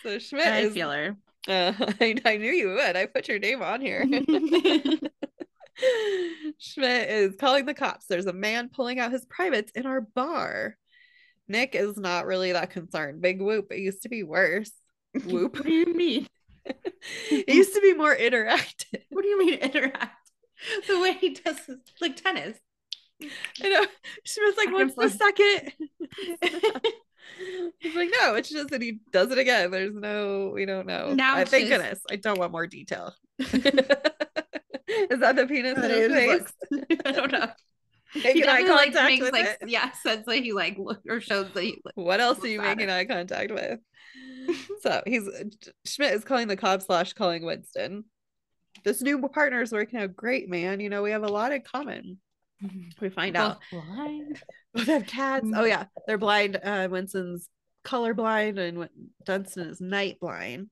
so 0.03 0.19
Schmidt 0.19 0.47
I 0.47 0.59
is. 0.59 0.73
Feel 0.73 0.91
her. 0.91 1.17
Uh, 1.47 1.73
I, 1.99 2.17
I 2.25 2.37
knew 2.37 2.51
you 2.51 2.69
would. 2.69 2.95
I 2.95 3.07
put 3.07 3.27
your 3.27 3.39
name 3.39 3.61
on 3.63 3.81
here. 3.81 4.05
Schmidt 6.59 7.09
is 7.09 7.35
calling 7.39 7.65
the 7.65 7.73
cops. 7.73 8.05
There's 8.07 8.27
a 8.27 8.33
man 8.33 8.69
pulling 8.69 8.99
out 8.99 9.11
his 9.11 9.25
privates 9.25 9.71
in 9.71 9.85
our 9.85 10.01
bar. 10.01 10.77
Nick 11.51 11.75
is 11.75 11.97
not 11.97 12.25
really 12.25 12.53
that 12.53 12.71
concerned. 12.71 13.21
Big 13.21 13.41
whoop. 13.41 13.71
It 13.71 13.79
used 13.79 14.03
to 14.03 14.09
be 14.09 14.23
worse. 14.23 14.71
Whoop. 15.25 15.55
what 15.55 15.65
do 15.65 15.73
you 15.73 15.93
mean? 15.93 16.27
it 16.65 17.53
used 17.53 17.73
to 17.73 17.81
be 17.81 17.93
more 17.93 18.15
interactive. 18.15 19.01
What 19.09 19.23
do 19.23 19.27
you 19.27 19.37
mean 19.37 19.55
interact? 19.55 20.31
The 20.87 20.99
way 20.99 21.13
he 21.13 21.31
does 21.31 21.59
his, 21.65 21.77
like 21.99 22.15
tennis. 22.15 22.57
I 23.61 23.69
know. 23.69 23.85
She 24.23 24.41
was 24.41 24.55
like, 24.57 24.71
"What's 24.71 24.95
the 24.95 25.09
second? 25.09 25.73
He's 27.79 27.95
like, 27.95 28.09
"No, 28.19 28.35
it's 28.35 28.49
just 28.49 28.69
that 28.69 28.81
he 28.81 28.99
does 29.11 29.31
it 29.31 29.37
again. 29.37 29.71
There's 29.71 29.93
no, 29.93 30.51
we 30.53 30.65
don't 30.65 30.87
know." 30.87 31.13
Now, 31.13 31.35
I, 31.35 31.45
thank 31.45 31.67
goodness, 31.67 31.99
I 32.09 32.15
don't 32.15 32.39
want 32.39 32.51
more 32.51 32.67
detail. 32.67 33.13
Is 33.39 35.19
that 35.19 35.35
the 35.35 35.47
penis 35.47 35.77
in 35.77 35.89
his 35.89 36.11
face? 36.11 36.53
I 37.05 37.11
don't 37.11 37.31
know. 37.31 37.49
Making 38.15 38.43
eye 38.47 38.63
contact 38.63 38.95
like, 38.95 39.05
makes, 39.05 39.23
with 39.23 39.33
like, 39.33 39.57
it. 39.61 39.69
Yeah, 39.69 39.91
says 39.91 40.25
that 40.25 40.35
he 40.35 40.51
like 40.53 40.77
look 40.77 41.01
or 41.07 41.21
shows 41.21 41.47
that 41.53 41.63
he. 41.63 41.81
Like, 41.83 41.95
what 41.95 42.19
else 42.19 42.43
are 42.43 42.47
you 42.47 42.61
making 42.61 42.89
it. 42.89 42.91
eye 42.91 43.05
contact 43.05 43.51
with? 43.51 43.79
so 44.81 45.01
he's 45.05 45.27
uh, 45.27 45.43
Schmidt 45.85 46.13
is 46.13 46.23
calling 46.23 46.47
the 46.47 46.57
cops 46.57 46.85
slash 46.85 47.13
calling 47.13 47.45
Winston. 47.45 48.05
This 48.83 49.01
new 49.01 49.19
partner 49.29 49.61
is 49.61 49.71
working 49.71 49.99
out 49.99 50.15
great, 50.15 50.49
man. 50.49 50.79
You 50.79 50.89
know 50.89 51.03
we 51.03 51.11
have 51.11 51.23
a 51.23 51.27
lot 51.27 51.51
in 51.51 51.61
common. 51.61 52.17
Mm-hmm. 52.63 52.89
We 52.99 53.09
find 53.09 53.33
Both 53.33 53.43
out 53.43 53.59
blind. 53.71 54.41
Both 54.73 54.87
have 54.87 55.07
cats. 55.07 55.45
Oh 55.45 55.59
mm-hmm. 55.59 55.67
yeah, 55.67 55.85
they're 56.07 56.17
blind. 56.17 56.59
Uh, 56.61 56.87
Winston's 56.91 57.47
colorblind 57.83 58.59
and 58.59 58.89
Dunston 59.25 59.69
is 59.69 59.81
night 59.81 60.19
blind. 60.19 60.69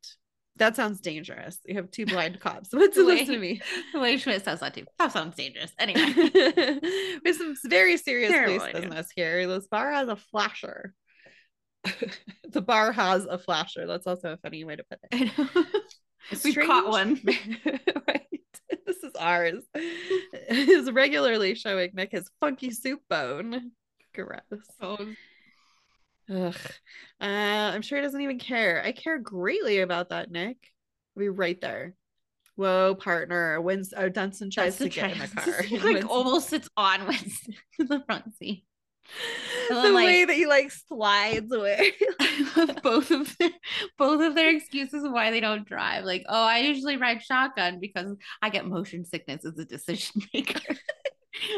That 0.60 0.76
sounds 0.76 0.99
dangerous. 0.99 1.57
You 1.66 1.76
have 1.76 1.89
two 1.89 2.05
blind 2.05 2.39
cops. 2.41 2.70
What's 2.74 2.97
The 2.97 3.03
listen 3.03 3.34
to 3.34 3.39
me? 3.39 3.62
The 3.93 3.99
way 3.99 4.18
Schmidt 4.18 4.43
says 4.43 4.60
that 4.60 4.74
too. 4.74 4.86
That 4.99 5.12
sounds 5.12 5.36
dangerous. 5.36 5.72
Anyway. 5.80 6.14
we 6.16 7.22
have 7.26 7.36
some 7.36 7.55
very 7.66 7.97
serious 7.97 8.32
Terrible 8.32 8.60
police 8.60 8.74
business 8.74 9.07
here. 9.16 9.47
This 9.47 9.68
bar 9.68 9.91
has 9.91 10.10
a 10.10 10.18
flasher. 10.18 10.93
the 12.49 12.62
bar 12.62 12.91
has 12.91 13.26
a 13.26 13.38
flasher. 13.38 13.88
That's 13.88 14.05
also 14.05 14.34
a 14.34 14.38
funny 14.38 14.66
way 14.66 14.76
to 14.76 14.84
put 14.84 14.99
it. 15.03 15.32
I 15.38 15.41
know. 15.41 15.66
We 16.43 16.53
caught 16.53 16.89
one. 16.89 17.20
right. 18.07 18.22
This 18.86 18.97
is 18.97 19.16
ours. 19.18 19.64
Is 20.49 20.91
regularly 20.91 21.55
showing 21.55 21.91
Nick 21.93 22.12
his 22.12 22.30
funky 22.41 22.72
soup 22.72 22.99
bone. 23.10 23.72
Gross. 24.14 24.41
Oh, 24.82 24.97
Ugh. 26.30 26.55
Uh, 27.21 27.25
I'm 27.25 27.82
sure 27.82 27.97
he 27.97 28.03
doesn't 28.03 28.21
even 28.21 28.39
care. 28.39 28.82
I 28.84 28.91
care 28.91 29.17
greatly 29.17 29.80
about 29.80 30.09
that, 30.09 30.32
Nick. 30.32 30.57
I'll 31.15 31.21
be 31.21 31.30
right 31.30 31.59
there. 31.59 31.95
Whoa, 32.55 32.95
partner. 32.95 33.61
Wins 33.61 33.93
oh, 33.95 34.09
Dunston 34.09 34.51
tries 34.51 34.77
to 34.77 34.89
get 34.89 35.11
in 35.13 35.19
the 35.19 35.27
car. 35.27 35.53
Like 35.71 35.84
Winston- 35.84 36.03
almost 36.07 36.49
sits 36.49 36.69
on 36.75 37.07
Winston 37.07 37.55
in 37.80 37.88
the 37.89 38.03
front 38.05 38.36
seat. 38.38 38.65
the 39.69 39.75
then, 39.75 39.93
like- 39.93 40.05
way 40.05 40.25
that 40.25 40.36
he 40.36 40.45
like 40.45 40.71
slides 40.71 41.51
away. 41.51 41.93
I 42.19 42.51
love 42.57 42.77
both 42.84 43.11
of 43.11 43.36
their 43.38 43.49
both 43.97 44.21
of 44.21 44.36
their 44.36 44.55
excuses 44.55 45.03
of 45.03 45.11
why 45.11 45.32
they 45.32 45.39
don't 45.39 45.65
drive. 45.67 46.03
Like, 46.03 46.25
oh, 46.27 46.43
I 46.43 46.59
usually 46.59 46.97
ride 46.97 47.23
shotgun 47.23 47.80
because 47.80 48.15
I 48.41 48.49
get 48.49 48.67
motion 48.67 49.05
sickness 49.05 49.45
as 49.45 49.57
a 49.57 49.65
decision 49.65 50.21
maker. 50.34 50.75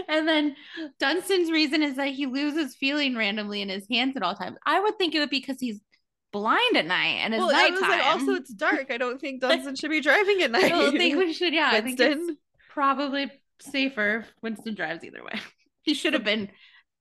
And 0.07 0.27
then 0.27 0.55
Dunston's 0.99 1.49
reason 1.49 1.81
is 1.81 1.95
that 1.95 2.09
he 2.09 2.25
loses 2.25 2.75
feeling 2.75 3.15
randomly 3.15 3.61
in 3.61 3.69
his 3.69 3.87
hands 3.89 4.17
at 4.17 4.23
all 4.23 4.35
times. 4.35 4.57
I 4.65 4.79
would 4.79 4.97
think 4.97 5.15
it 5.15 5.19
would 5.19 5.29
be 5.29 5.39
because 5.39 5.59
he's 5.59 5.79
blind 6.31 6.77
at 6.77 6.85
night 6.85 7.19
and 7.21 7.33
it's 7.33 7.41
well, 7.41 7.51
nighttime. 7.51 7.89
like, 7.89 8.05
also 8.05 8.33
it's 8.33 8.53
dark. 8.53 8.87
I 8.89 8.97
don't 8.97 9.19
think 9.19 9.41
Dunston 9.41 9.75
should 9.75 9.91
be 9.91 10.01
driving 10.01 10.41
at 10.41 10.51
night. 10.51 10.65
I 10.65 10.69
don't 10.69 10.97
think 10.97 11.17
we 11.17 11.33
should. 11.33 11.53
Yeah, 11.53 11.69
I 11.71 11.81
think 11.81 11.99
it's 11.99 12.15
Winston. 12.15 12.37
probably 12.69 13.31
safer 13.61 14.19
if 14.19 14.33
Winston 14.41 14.75
drives 14.75 15.03
either 15.03 15.23
way. 15.23 15.39
He 15.83 15.95
should 15.95 16.13
have 16.13 16.23
been 16.23 16.49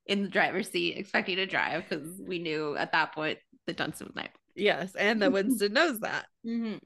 in 0.07 0.23
the 0.23 0.29
driver's 0.31 0.71
seat 0.71 0.97
expecting 0.97 1.37
to 1.37 1.45
drive 1.45 1.85
because 1.87 2.19
we 2.27 2.39
knew 2.39 2.79
at 2.79 2.93
that 2.93 3.15
point 3.15 3.39
that 3.67 3.77
Dunston 3.77 4.07
was 4.07 4.17
night. 4.17 4.31
Yes, 4.55 4.95
and 4.95 5.21
that 5.21 5.33
Winston 5.33 5.75
knows 5.75 6.01
that. 6.01 6.25
Mm-hmm. 6.47 6.79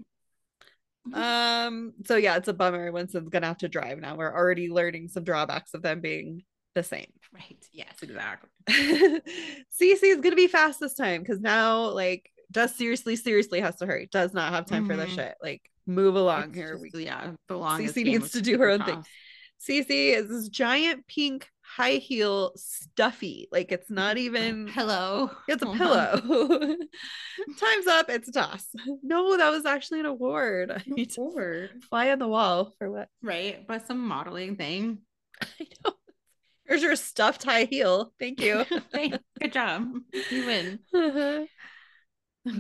Um, 1.13 1.93
so 2.07 2.17
yeah, 2.17 2.37
it's 2.37 2.49
a 2.49 2.53
bummer. 2.55 2.91
Winston's 2.93 3.29
gonna 3.29 3.47
have 3.47 3.59
to 3.59 3.69
drive 3.69 3.99
now. 3.99 4.17
We're 4.17 4.33
already 4.35 4.71
learning 4.71 5.09
some 5.09 5.25
drawbacks 5.25 5.75
of 5.75 5.83
them 5.83 6.01
being 6.01 6.43
the 6.75 6.83
same. 6.83 7.07
Right. 7.33 7.65
Yes, 7.73 7.95
exactly. 8.03 8.49
Cece 8.69 10.03
is 10.03 10.21
gonna 10.21 10.37
be 10.37 10.47
fast 10.49 10.81
this 10.81 10.95
time 10.95 11.21
because 11.23 11.41
now, 11.41 11.91
like, 11.91 12.31
does 12.51 12.75
seriously, 12.75 13.17
seriously 13.17 13.61
has 13.61 13.77
to 13.77 13.87
hurry. 13.87 14.09
Does 14.13 14.33
not 14.35 14.53
have 14.53 14.67
time 14.67 14.87
for 14.87 14.97
this 14.97 15.11
Mhm. 15.11 15.15
shit. 15.17 15.35
Like, 15.43 15.63
move 15.87 16.15
along 16.17 16.45
It's 16.51 16.57
here. 16.57 16.79
just, 16.83 16.97
yeah, 16.99 17.33
the 17.49 17.55
Cece 17.55 18.05
needs 18.05 18.31
to 18.33 18.41
do 18.41 18.59
her 18.59 18.71
own 18.71 18.81
Supercross. 18.81 18.87
thing. 18.87 19.85
Cece 19.87 20.17
is 20.17 20.29
this 20.29 20.49
giant 20.49 21.07
pink 21.07 21.49
high 21.77 21.93
heel 21.97 22.53
stuffy. 22.57 23.49
Like, 23.51 23.72
it's 23.72 23.91
not 23.91 24.16
even. 24.16 24.68
Hello. 24.68 25.31
It's 25.49 25.62
a 25.62 25.66
Hold 25.66 25.79
pillow. 25.79 26.12
Time's 27.59 27.87
up. 27.89 28.09
It's 28.11 28.29
a 28.29 28.33
toss. 28.33 28.66
No, 29.03 29.37
that 29.37 29.51
was 29.51 29.64
actually 29.66 30.01
an 30.01 30.07
award. 30.07 30.83
To 30.97 31.07
Forward. 31.14 31.70
fly 31.89 32.11
on 32.11 32.18
the 32.18 32.29
wall 32.29 32.75
for 32.79 32.91
what? 32.91 33.09
Right. 33.22 33.66
But 33.66 33.87
some 33.87 34.07
modeling 34.07 34.57
thing. 34.57 34.99
I 35.43 35.66
know. 35.85 35.93
Here's 36.66 36.83
your 36.83 36.97
stuffed 36.97 37.43
high 37.45 37.64
heel. 37.64 38.12
Thank 38.18 38.41
you. 38.41 38.64
Thanks. 38.93 39.18
Good 39.41 39.53
job. 39.53 39.87
You 40.31 40.47
win. 40.47 41.49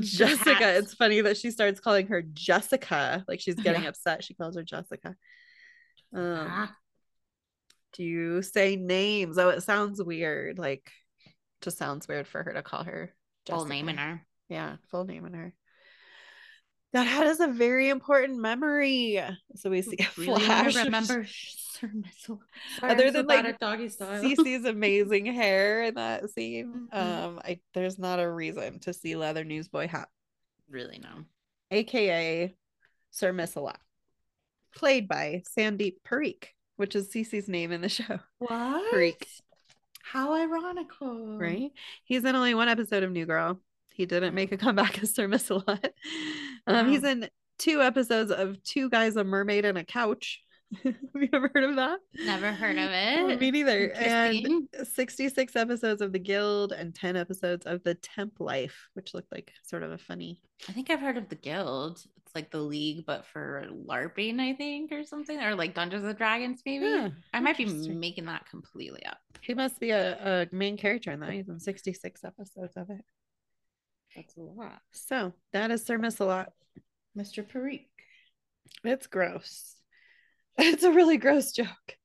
Jessica. 0.00 0.54
hats. 0.54 0.78
It's 0.86 0.94
funny 0.94 1.20
that 1.22 1.36
she 1.36 1.50
starts 1.50 1.80
calling 1.80 2.06
her 2.08 2.20
Jessica. 2.22 3.24
Like 3.28 3.40
she's 3.40 3.54
getting 3.54 3.82
Yeah. 3.84 3.88
upset. 3.90 4.24
She 4.24 4.34
calls 4.34 4.56
her 4.56 4.62
Jessica. 4.62 5.14
Um, 6.14 6.46
Ah, 6.50 6.74
do 7.94 8.04
you 8.04 8.42
say 8.42 8.76
names? 8.76 9.38
Oh, 9.38 9.48
it 9.50 9.62
sounds 9.62 10.02
weird. 10.02 10.58
Like, 10.58 10.90
just 11.62 11.78
sounds 11.78 12.06
weird 12.08 12.26
for 12.26 12.42
her 12.42 12.52
to 12.52 12.62
call 12.62 12.84
her 12.84 13.14
full 13.46 13.64
name 13.66 13.88
in 13.88 13.96
her. 13.96 14.26
Yeah, 14.48 14.76
full 14.90 15.04
name 15.04 15.24
in 15.26 15.32
her. 15.34 15.54
That 16.92 17.06
hat 17.08 17.26
is 17.26 17.40
a 17.40 17.48
very 17.48 17.88
important 17.88 18.38
memory. 18.38 19.20
So 19.56 19.70
we 19.70 19.82
see 19.82 19.96
a 19.98 20.06
Really 20.20 20.40
flash. 20.44 20.76
remember 20.76 21.26
Sir 21.28 21.90
Missile. 21.92 22.40
Other 22.82 23.10
than, 23.10 23.26
like, 23.26 23.58
doggy 23.58 23.88
style. 23.88 24.22
Cece's 24.22 24.64
amazing 24.64 25.26
hair 25.26 25.82
in 25.84 25.94
that 25.94 26.30
scene. 26.30 26.88
Mhm. 26.92 26.96
Um, 26.96 27.40
I 27.44 27.58
there's 27.72 27.98
not 27.98 28.20
a 28.20 28.30
reason 28.30 28.78
to 28.80 28.92
see 28.92 29.16
leather 29.16 29.42
newsboy 29.42 29.88
hat, 29.88 30.08
really 30.68 30.98
no. 31.00 31.24
aka 31.72 32.54
Sir 33.10 33.32
Mix-a-Lot, 33.32 33.80
played 34.76 35.08
by 35.08 35.42
Sandeep 35.58 35.96
Parikh, 36.06 36.46
which 36.76 36.94
is 36.94 37.08
Cece's 37.08 37.48
name 37.48 37.72
in 37.72 37.80
the 37.80 37.88
show. 37.90 38.20
What? 38.38 38.92
Freak. 38.92 39.26
How 40.02 40.34
ironical. 40.34 41.38
Right? 41.38 41.72
He's 42.04 42.24
in 42.24 42.36
only 42.36 42.54
one 42.54 42.68
episode 42.68 43.02
of 43.02 43.10
New 43.10 43.26
Girl. 43.26 43.60
He 43.94 44.06
didn't 44.06 44.34
make 44.34 44.52
a 44.52 44.56
comeback 44.56 44.98
as 45.02 45.14
Sir 45.14 45.26
Mix-a-Lot. 45.28 45.92
Um, 46.66 46.88
he's 46.88 47.04
in 47.04 47.28
two 47.58 47.80
episodes 47.80 48.30
of 48.30 48.62
Two 48.62 48.90
Guys, 48.90 49.16
a 49.16 49.24
Mermaid, 49.24 49.64
and 49.64 49.78
a 49.78 49.84
Couch. 49.84 50.43
Have 50.82 50.94
you 51.14 51.28
ever 51.32 51.50
heard 51.54 51.64
of 51.64 51.76
that? 51.76 52.00
Never 52.24 52.50
heard 52.52 52.78
of 52.78 52.90
it. 53.30 53.40
Me 53.40 53.50
neither. 53.50 53.90
And 53.92 54.68
66 54.82 55.56
episodes 55.56 56.00
of 56.00 56.12
The 56.12 56.18
Guild 56.18 56.72
and 56.72 56.94
10 56.94 57.16
episodes 57.16 57.66
of 57.66 57.82
The 57.84 57.94
Temp 57.94 58.40
Life, 58.40 58.88
which 58.94 59.14
looked 59.14 59.30
like 59.30 59.52
sort 59.62 59.82
of 59.82 59.92
a 59.92 59.98
funny. 59.98 60.40
I 60.68 60.72
think 60.72 60.90
I've 60.90 61.00
heard 61.00 61.16
of 61.16 61.28
the 61.28 61.36
guild. 61.36 62.02
It's 62.16 62.34
like 62.34 62.50
the 62.50 62.58
league, 62.60 63.04
but 63.06 63.26
for 63.26 63.66
LARPing, 63.86 64.40
I 64.40 64.54
think, 64.54 64.90
or 64.90 65.04
something, 65.04 65.40
or 65.40 65.54
like 65.54 65.74
Dungeons 65.74 66.04
and 66.04 66.16
Dragons, 66.16 66.62
maybe. 66.66 66.86
Yeah, 66.86 67.10
I 67.32 67.40
might 67.40 67.56
be 67.56 67.66
making 67.66 68.24
that 68.26 68.48
completely 68.48 69.04
up. 69.06 69.18
He 69.42 69.54
must 69.54 69.78
be 69.78 69.90
a, 69.90 70.42
a 70.42 70.54
main 70.54 70.76
character 70.76 71.12
in 71.12 71.20
that. 71.20 71.30
He's 71.32 71.48
in 71.48 71.60
66 71.60 72.24
episodes 72.24 72.76
of 72.76 72.90
it. 72.90 73.04
That's 74.16 74.36
a 74.36 74.40
lot. 74.40 74.80
So 74.92 75.34
that 75.52 75.70
is 75.70 75.84
Sir 75.84 75.98
Miss-a-Lot. 75.98 76.52
Mr. 77.16 77.46
Parikh. 77.46 77.86
It's 78.82 79.06
gross. 79.06 79.74
It's 80.58 80.84
a 80.84 80.92
really 80.92 81.16
gross 81.16 81.50
joke. 81.50 81.96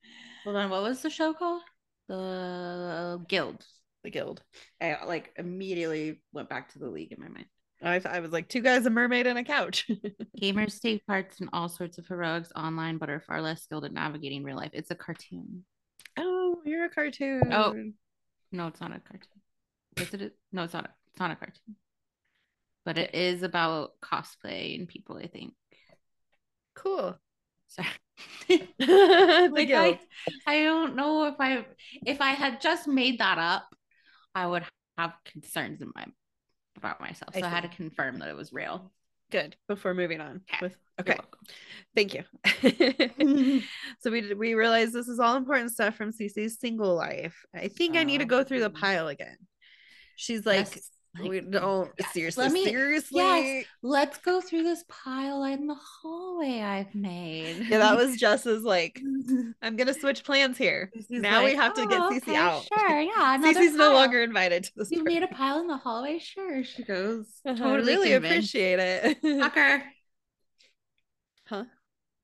Hold 0.43 0.55
on, 0.55 0.69
what 0.71 0.81
was 0.81 1.01
the 1.01 1.09
show 1.09 1.33
called? 1.33 1.61
The 2.07 3.23
Guild. 3.27 3.63
The 4.03 4.09
Guild. 4.09 4.41
I 4.81 4.97
like 5.05 5.31
immediately 5.37 6.21
went 6.33 6.49
back 6.49 6.73
to 6.73 6.79
the 6.79 6.89
league 6.89 7.11
in 7.11 7.19
my 7.19 7.27
mind. 7.27 7.45
I, 7.81 8.01
I 8.03 8.19
was 8.19 8.31
like, 8.31 8.49
two 8.49 8.61
guys, 8.61 8.85
a 8.85 8.89
mermaid, 8.89 9.27
and 9.27 9.39
a 9.39 9.43
couch. 9.43 9.89
Gamers 10.41 10.81
take 10.81 11.05
parts 11.05 11.39
in 11.39 11.49
all 11.53 11.69
sorts 11.69 11.97
of 11.97 12.07
heroics 12.07 12.51
online, 12.55 12.97
but 12.97 13.09
are 13.09 13.21
far 13.21 13.41
less 13.41 13.63
skilled 13.63 13.85
at 13.85 13.93
navigating 13.93 14.43
real 14.43 14.57
life. 14.57 14.71
It's 14.73 14.91
a 14.91 14.95
cartoon. 14.95 15.63
oh, 16.17 16.57
you're 16.65 16.85
a 16.85 16.89
cartoon. 16.89 17.53
Oh. 17.53 17.75
No, 18.51 18.67
it's 18.67 18.81
not 18.81 18.95
a 18.95 18.99
cartoon. 18.99 19.41
Is 19.97 20.13
it? 20.13 20.21
A, 20.21 20.31
no, 20.51 20.63
it's 20.63 20.73
not. 20.73 20.85
A, 20.85 20.89
it's 21.11 21.19
not 21.19 21.31
a 21.31 21.35
cartoon. 21.35 21.75
But 22.83 22.97
it 22.97 23.13
is 23.13 23.43
about 23.43 23.91
cosplay 24.01 24.77
and 24.77 24.87
people. 24.87 25.17
I 25.17 25.27
think. 25.27 25.53
cool. 26.75 27.17
Sorry. 27.69 27.87
like 28.79 29.71
I, 29.71 29.99
I 30.45 30.63
don't 30.63 30.95
know 30.95 31.25
if 31.25 31.35
I 31.39 31.65
if 32.05 32.19
I 32.19 32.31
had 32.31 32.61
just 32.61 32.87
made 32.87 33.19
that 33.19 33.37
up, 33.37 33.67
I 34.35 34.47
would 34.47 34.63
have 34.97 35.13
concerns 35.25 35.81
in 35.81 35.91
my 35.95 36.05
about 36.75 36.99
myself. 36.99 37.33
So 37.33 37.45
I, 37.45 37.49
had 37.49 37.63
to 37.63 37.69
confirm 37.69 38.19
that 38.19 38.29
it 38.29 38.35
was 38.35 38.51
real. 38.51 38.91
Good. 39.31 39.55
Before 39.67 39.93
moving 39.93 40.21
on. 40.21 40.41
Okay. 40.51 40.57
With 40.61 40.75
okay. 40.99 41.17
Thank 41.95 42.15
you. 42.15 42.23
so 43.99 44.11
we 44.11 44.33
we 44.33 44.55
realized 44.55 44.93
this 44.93 45.07
is 45.07 45.19
all 45.19 45.35
important 45.35 45.71
stuff 45.71 45.95
from 45.95 46.11
Cece's 46.11 46.59
single 46.59 46.95
life. 46.95 47.35
I 47.53 47.67
think 47.67 47.95
I 47.95 48.03
need 48.03 48.19
to 48.19 48.25
oh, 48.25 48.27
go 48.27 48.43
through 48.43 48.61
the 48.61 48.69
pile 48.69 49.07
again. 49.07 49.37
She's 50.15 50.45
like, 50.45 50.75
Yes, 50.75 50.89
we 51.27 51.41
don't 51.41 51.91
yes. 51.99 52.13
seriously, 52.13 52.43
Let 52.43 52.51
me- 52.53 52.65
seriously. 52.65 53.17
yes. 53.21 53.65
Let's 53.81 54.17
go 54.19 54.41
through 54.41 54.63
this 54.63 54.83
pile 54.87 55.43
in 55.43 55.67
the 55.67 55.75
hallway 55.75 56.61
I've 56.61 56.93
made. 56.93 57.65
Yeah, 57.67 57.79
that 57.79 57.97
was 57.97 58.15
just 58.19 58.45
as 58.45 58.63
like, 58.63 59.01
I'm 59.61 59.75
gonna 59.75 59.93
switch 59.93 60.23
plans 60.23 60.57
here. 60.57 60.91
Now 61.09 61.43
we 61.43 61.51
like, 61.51 61.59
have 61.59 61.73
to 61.75 61.87
get 61.87 61.99
"Oh, 61.99 62.09
Cece 62.11 62.17
okay, 62.17 62.35
out. 62.35 62.67
Sure, 62.77 62.99
yeah. 63.01 63.37
Cece's 63.41 63.75
no 63.75 63.93
longer 63.93 64.21
invited 64.21 64.65
to 64.65 64.71
this. 64.75 64.91
You 64.91 64.99
party. 65.03 65.15
made 65.15 65.23
a 65.23 65.27
pile 65.27 65.59
in 65.59 65.67
the 65.67 65.77
hallway? 65.77 66.19
Sure. 66.19 66.63
She 66.63 66.83
goes. 66.83 67.25
Uh-huh, 67.45 67.55
Totally 67.57 67.93
really 67.95 68.13
appreciate 68.13 68.79
it. 68.79 69.17
Sucker. 69.21 69.83
Huh? 71.47 71.63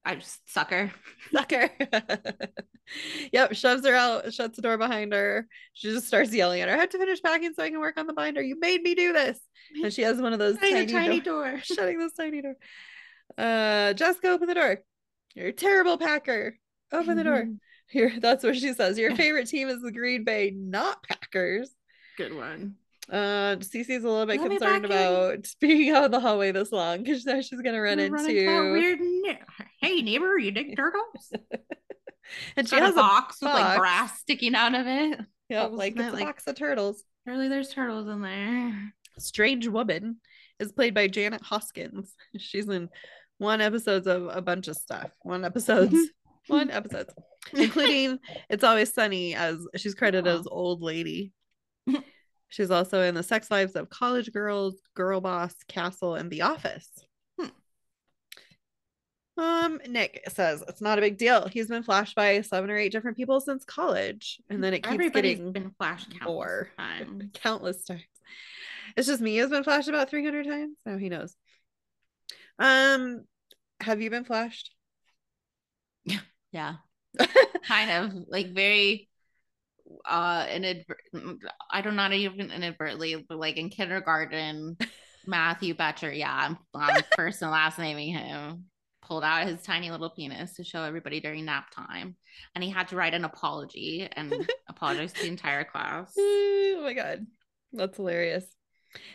I 0.05 0.15
just 0.15 0.39
sucker. 0.53 0.91
Sucker. 1.31 1.69
yep, 3.33 3.55
shoves 3.55 3.85
her 3.87 3.95
out, 3.95 4.31
shuts 4.31 4.55
the 4.55 4.61
door 4.61 4.77
behind 4.77 5.13
her. 5.13 5.47
She 5.73 5.89
just 5.89 6.07
starts 6.07 6.31
yelling 6.31 6.61
at 6.61 6.69
her. 6.69 6.75
I 6.75 6.79
have 6.79 6.89
to 6.89 6.99
finish 6.99 7.21
packing 7.21 7.53
so 7.55 7.63
I 7.63 7.71
can 7.71 7.79
work 7.79 7.97
on 7.97 8.05
the 8.05 8.13
binder. 8.13 8.41
You 8.41 8.59
made 8.59 8.83
me 8.83 8.93
do 8.93 9.13
this. 9.13 9.39
And 9.83 9.91
she 9.91 10.03
has 10.03 10.21
one 10.21 10.31
of 10.33 10.39
those 10.39 10.57
tiny, 10.57 10.85
tiny 10.85 11.19
door- 11.19 11.49
door. 11.49 11.59
shutting 11.63 11.97
this 11.97 12.13
tiny 12.13 12.41
door. 12.43 12.55
Uh 13.37 13.93
Jessica, 13.93 14.29
open 14.29 14.47
the 14.47 14.53
door. 14.53 14.83
You're 15.33 15.47
a 15.47 15.53
terrible 15.53 15.97
packer. 15.97 16.57
Open 16.91 17.17
the 17.17 17.23
door. 17.23 17.47
Here, 17.89 18.13
that's 18.19 18.43
what 18.43 18.55
she 18.55 18.73
says. 18.73 18.97
Your 18.97 19.15
favorite 19.15 19.47
team 19.47 19.67
is 19.69 19.81
the 19.81 19.91
Green 19.91 20.23
Bay, 20.23 20.51
not 20.55 21.03
Packers. 21.03 21.71
Good 22.17 22.35
one. 22.35 22.75
Uh, 23.09 23.57
Cece's 23.57 24.03
a 24.03 24.09
little 24.09 24.25
bit 24.25 24.41
Let 24.41 24.49
concerned 24.49 24.83
back 24.83 24.91
in. 24.91 24.97
about 24.97 25.45
being 25.59 25.93
out 25.93 26.05
in 26.05 26.11
the 26.11 26.19
hallway 26.19 26.51
this 26.51 26.71
long 26.71 27.03
because 27.03 27.25
now 27.25 27.39
she's 27.41 27.61
gonna 27.61 27.81
run 27.81 27.99
into, 27.99 28.15
run 28.15 28.27
into 28.27 28.71
weird. 28.71 28.99
Hey 29.81 30.01
neighbor, 30.01 30.37
you 30.37 30.51
dig 30.51 30.75
turtles? 30.77 31.31
and 32.57 32.67
she 32.67 32.75
has 32.75 32.91
a 32.93 32.95
box 32.95 33.37
with 33.41 33.51
box. 33.51 33.61
like 33.61 33.79
grass 33.79 34.19
sticking 34.19 34.55
out 34.55 34.73
of 34.75 34.87
it. 34.87 35.19
yeah, 35.49 35.63
like 35.65 35.95
it's 35.97 36.09
a 36.09 36.11
like- 36.11 36.25
box 36.25 36.47
of 36.47 36.55
turtles. 36.55 37.03
Surely 37.27 37.47
there's 37.49 37.69
turtles 37.69 38.07
in 38.07 38.21
there. 38.21 38.93
Strange 39.17 39.67
Woman 39.67 40.17
is 40.59 40.71
played 40.71 40.93
by 40.93 41.07
Janet 41.07 41.41
Hoskins. 41.41 42.13
She's 42.37 42.69
in 42.69 42.89
one 43.39 43.61
episodes 43.61 44.05
of 44.07 44.27
a 44.31 44.41
bunch 44.41 44.67
of 44.67 44.75
stuff. 44.75 45.09
One 45.23 45.43
episodes, 45.43 45.95
one 46.47 46.69
episodes, 46.69 47.13
including 47.53 48.19
It's 48.49 48.63
Always 48.63 48.93
Sunny 48.93 49.33
as 49.35 49.57
she's 49.75 49.95
credited 49.95 50.27
Oh. 50.27 50.39
as 50.39 50.47
old 50.47 50.81
lady. 50.81 51.33
She's 52.49 52.71
also 52.71 53.01
in 53.01 53.15
the 53.15 53.23
Sex 53.23 53.49
Lives 53.51 53.75
of 53.75 53.89
College 53.89 54.31
Girls, 54.31 54.75
Girl 54.95 55.19
Boss, 55.19 55.53
Castle, 55.67 56.15
and 56.15 56.29
The 56.31 56.43
Office. 56.43 56.87
Um, 59.37 59.81
Nick 59.89 60.23
says 60.29 60.63
it's 60.67 60.81
not 60.81 60.97
a 60.97 61.01
big 61.01 61.17
deal. 61.17 61.47
He's 61.47 61.67
been 61.67 61.83
flashed 61.83 62.15
by 62.15 62.41
seven 62.41 62.69
or 62.69 62.77
eight 62.77 62.91
different 62.91 63.17
people 63.17 63.41
since 63.41 63.65
college, 63.65 64.39
and 64.49 64.63
then 64.63 64.73
it 64.73 64.83
keeps 64.83 64.93
Everybody's 64.93 65.37
getting 65.37 65.51
been 65.51 65.71
flashed 65.77 66.11
countless 66.11 66.27
more. 66.27 66.69
times. 66.77 67.23
countless 67.33 67.83
times. 67.83 68.01
It's 68.95 69.07
just 69.07 69.21
me 69.21 69.35
has 69.37 69.49
been 69.49 69.63
flashed 69.63 69.89
about 69.89 70.09
300 70.09 70.45
times. 70.45 70.77
No, 70.85 70.97
he 70.97 71.09
knows. 71.09 71.35
Um, 72.59 73.25
have 73.81 74.01
you 74.01 74.09
been 74.09 74.25
flashed? 74.25 74.71
Yeah, 76.51 76.75
kind 77.67 77.91
of 77.91 78.13
like 78.29 78.53
very 78.53 79.09
uh 80.05 80.45
inadvert- 80.49 81.01
I 81.69 81.81
don't 81.81 81.97
not 81.97 82.13
even 82.13 82.49
inadvertently, 82.49 83.25
but 83.27 83.37
like 83.37 83.57
in 83.57 83.69
kindergarten, 83.69 84.77
Matthew 85.27 85.73
Betcher, 85.73 86.13
yeah, 86.13 86.33
I'm, 86.33 86.57
I'm 86.73 87.03
first 87.17 87.41
and 87.41 87.51
last 87.51 87.77
naming 87.77 88.13
him. 88.13 88.65
Pulled 89.05 89.23
out 89.23 89.45
his 89.47 89.61
tiny 89.61 89.91
little 89.91 90.09
penis 90.09 90.53
to 90.55 90.63
show 90.63 90.81
everybody 90.83 91.19
during 91.19 91.45
nap 91.45 91.69
time, 91.71 92.15
and 92.55 92.63
he 92.63 92.69
had 92.71 92.87
to 92.87 92.95
write 92.95 93.13
an 93.13 93.23
apology 93.23 94.07
and 94.11 94.49
apologize 94.69 95.13
to 95.13 95.21
the 95.21 95.27
entire 95.27 95.63
class. 95.63 96.13
oh 96.17 96.79
my 96.83 96.93
god, 96.93 97.25
that's 97.71 97.97
hilarious. 97.97 98.45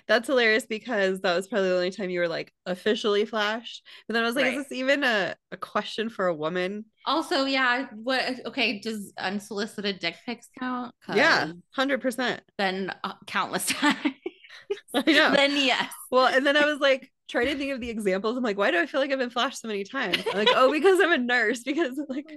That's 0.06 0.26
hilarious 0.28 0.66
because 0.66 1.20
that 1.22 1.34
was 1.34 1.48
probably 1.48 1.70
the 1.70 1.74
only 1.74 1.90
time 1.90 2.10
you 2.10 2.20
were 2.20 2.28
like 2.28 2.52
officially 2.66 3.24
flashed. 3.24 3.82
But 4.06 4.12
then 4.14 4.22
I 4.22 4.26
was 4.26 4.36
like, 4.36 4.44
Right. 4.44 4.58
is 4.58 4.64
this 4.68 4.72
even 4.78 5.02
a, 5.02 5.34
a 5.52 5.56
question 5.56 6.10
for 6.10 6.26
a 6.26 6.34
woman? 6.34 6.84
Also, 7.06 7.46
yeah, 7.46 7.86
what? 7.94 8.46
Okay, 8.46 8.78
does 8.78 9.12
unsolicited 9.18 9.98
dick 9.98 10.16
pics 10.26 10.48
count? 10.58 10.94
Yeah, 11.12 11.52
hundred 11.74 12.00
percent. 12.02 12.42
then 12.58 12.92
uh, 13.02 13.14
countless 13.26 13.66
times. 13.68 13.96
I 14.94 15.02
know. 15.10 15.32
then 15.34 15.56
yes. 15.56 15.90
Well, 16.10 16.26
and 16.26 16.46
then 16.46 16.56
I 16.56 16.64
was 16.66 16.78
like 16.78 17.10
trying 17.30 17.46
to 17.46 17.56
think 17.56 17.72
of 17.72 17.80
the 17.80 17.88
examples. 17.90 18.36
I'm 18.36 18.42
like, 18.42 18.58
why 18.58 18.70
do 18.70 18.78
I 18.80 18.86
feel 18.86 19.00
like 19.00 19.10
I've 19.12 19.18
been 19.18 19.30
flashed 19.30 19.60
so 19.60 19.68
many 19.68 19.84
times? 19.84 20.18
I'm 20.26 20.38
like, 20.38 20.48
oh, 20.54 20.70
because 20.72 21.00
I'm 21.00 21.12
a 21.12 21.18
nurse. 21.18 21.62
Because 21.62 21.98
like 22.08 22.30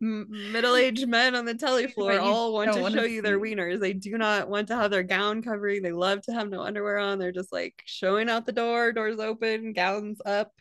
m- 0.00 0.28
middle-aged 0.30 1.08
men 1.08 1.34
on 1.34 1.44
the 1.44 1.54
telly 1.54 1.86
floor 1.88 2.12
all 2.18 2.52
want 2.52 2.72
to 2.72 2.90
show 2.90 3.02
you 3.04 3.22
their 3.22 3.38
wieners. 3.38 3.80
They 3.80 3.92
do 3.92 4.16
not 4.16 4.48
want 4.48 4.68
to 4.68 4.76
have 4.76 4.90
their 4.90 5.02
gown 5.02 5.42
covering. 5.42 5.82
They 5.82 5.92
love 5.92 6.22
to 6.22 6.32
have 6.32 6.48
no 6.48 6.62
underwear 6.62 6.98
on. 6.98 7.18
They're 7.18 7.32
just 7.32 7.52
like 7.52 7.82
showing 7.84 8.28
out 8.30 8.46
the 8.46 8.52
door, 8.52 8.92
doors 8.92 9.18
open, 9.18 9.72
gowns 9.72 10.20
up. 10.24 10.52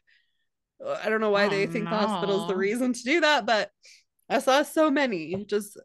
Uh, 0.84 0.99
I 1.03 1.09
don't 1.09 1.21
know 1.21 1.32
why 1.32 1.45
Oh, 1.45 1.49
they 1.49 1.65
think 1.67 1.86
the 1.86 1.89
hospital's 1.91 2.47
the 2.47 2.55
reason 2.55 2.93
to 2.93 3.03
do 3.03 3.21
that, 3.21 3.45
but 3.45 3.71
I 4.30 4.39
saw 4.39 4.63
so 4.63 4.91
many 4.91 5.45
just 5.45 5.78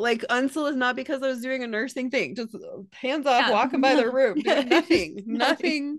like 0.00 0.24
unsolicited, 0.24 0.78
not 0.78 0.96
because 0.96 1.22
I 1.22 1.28
was 1.28 1.40
doing 1.42 1.62
a 1.62 1.66
nursing 1.66 2.10
thing, 2.10 2.34
just 2.34 2.54
hands 2.92 3.26
off, 3.26 3.46
Yeah. 3.46 3.50
walking 3.52 3.80
by 3.80 3.94
the 3.94 4.10
room, 4.10 4.38
doing 4.40 4.68
nothing, 4.68 5.22
nothing. 5.26 5.98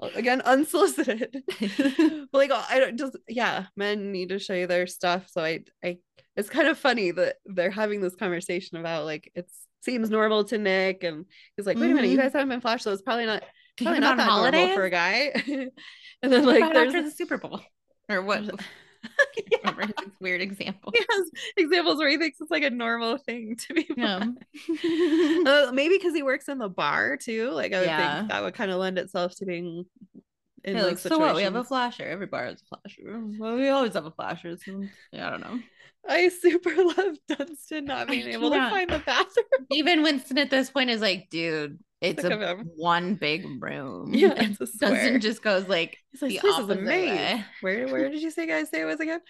nothing. 0.00 0.14
Again, 0.14 0.40
unsolicited. 0.42 1.42
but 1.60 2.28
like 2.32 2.50
I 2.52 2.78
don't 2.80 2.98
just 2.98 3.16
yeah, 3.28 3.66
men 3.76 4.12
need 4.12 4.30
to 4.30 4.38
show 4.38 4.54
you 4.54 4.66
their 4.66 4.86
stuff. 4.86 5.28
So 5.28 5.42
I 5.42 5.60
I 5.84 5.98
it's 6.36 6.48
kind 6.48 6.68
of 6.68 6.78
funny 6.78 7.10
that 7.10 7.36
they're 7.46 7.70
having 7.70 8.00
this 8.00 8.14
conversation 8.14 8.78
about 8.78 9.04
like 9.04 9.30
it 9.34 9.50
seems 9.82 10.08
normal 10.10 10.44
to 10.44 10.58
Nick 10.58 11.04
and 11.04 11.26
he's 11.56 11.66
like, 11.66 11.76
wait 11.76 11.90
a 11.90 11.94
minute, 11.94 12.10
you 12.10 12.16
Mhm. 12.16 12.22
guys 12.22 12.32
haven't 12.32 12.48
been 12.48 12.60
flashed, 12.60 12.84
so 12.84 12.92
it's 12.92 13.02
probably 13.02 13.26
not 13.26 13.42
probably 13.76 14.00
not 14.00 14.16
that 14.16 14.26
normal 14.28 14.74
for 14.74 14.84
a 14.84 14.90
guy. 14.90 15.32
and 16.22 16.32
then 16.32 16.44
like 16.46 16.72
there's 16.72 16.88
after 16.88 17.02
the 17.02 17.10
Super 17.10 17.36
Bowl 17.38 17.60
or 18.08 18.22
what? 18.22 18.48
Yeah. 19.50 19.70
Remember 19.70 19.82
his 20.02 20.12
weird 20.20 20.40
example. 20.40 20.92
he 20.94 21.04
has 21.10 21.30
examples 21.56 21.98
where 21.98 22.08
he 22.08 22.16
thinks 22.18 22.40
it's 22.40 22.50
like 22.50 22.62
a 22.64 22.70
normal 22.70 23.16
thing 23.18 23.56
to 23.56 23.74
be 23.74 23.86
Yeah. 23.96 24.24
Uh, 25.46 25.70
maybe 25.72 25.96
because 25.96 26.14
he 26.14 26.22
works 26.22 26.48
in 26.48 26.58
the 26.58 26.68
bar 26.68 27.16
too. 27.16 27.50
Like 27.50 27.72
I 27.72 27.80
would 27.80 27.86
Yeah. 27.86 28.18
think 28.18 28.30
that 28.30 28.42
would 28.42 28.54
kind 28.54 28.70
of 28.70 28.78
lend 28.78 28.98
itself 28.98 29.34
to 29.36 29.46
being 29.46 29.84
in 30.64 30.76
Yeah, 30.76 30.84
like, 30.84 30.98
so 30.98 31.18
what? 31.18 31.34
We 31.34 31.42
have 31.42 31.54
a 31.56 31.64
flasher. 31.64 32.04
Every 32.04 32.26
bar 32.26 32.44
has 32.44 32.62
a 32.62 32.76
flasher. 32.76 33.20
Well, 33.38 33.56
we 33.56 33.68
always 33.68 33.94
have 33.94 34.06
a 34.06 34.10
flasher. 34.12 34.56
So, 34.56 34.84
yeah, 35.12 35.26
I 35.28 35.30
don't 35.30 35.40
know. 35.40 35.58
I 36.08 36.28
super 36.28 36.70
love 36.76 37.16
Dunston 37.28 37.84
not 37.86 38.08
being 38.08 38.28
able 38.28 38.50
to 38.50 38.70
find 38.70 38.90
the 38.90 38.98
bathroom. 39.00 39.66
Even 39.70 40.02
Winston 40.02 40.38
at 40.38 40.50
this 40.50 40.70
point 40.70 40.90
is 40.90 41.00
like, 41.00 41.28
dude, 41.30 41.78
it's 42.02 42.24
a 42.24 42.56
one 42.76 43.14
big 43.14 43.44
room. 43.62 44.12
Yeah, 44.14 44.34
it's 44.36 44.60
a 44.60 44.66
square. 44.66 44.90
Dunston 44.90 45.20
just 45.20 45.42
goes 45.42 45.68
like 45.68 45.98
He's 46.10 46.22
like, 46.22 46.30
the 46.30 46.34
this 46.34 46.40
place 46.42 46.52
is 46.54 46.58
opposite 46.64 46.78
a 46.78 46.82
maze. 46.82 47.10
way. 47.10 47.44
Where 47.60 47.88
where 47.88 48.08
did 48.10 48.22
you 48.22 48.30
say 48.30 48.46
guys 48.46 48.68
say 48.70 48.82
it 48.82 48.84
was 48.86 49.00
again? 49.00 49.20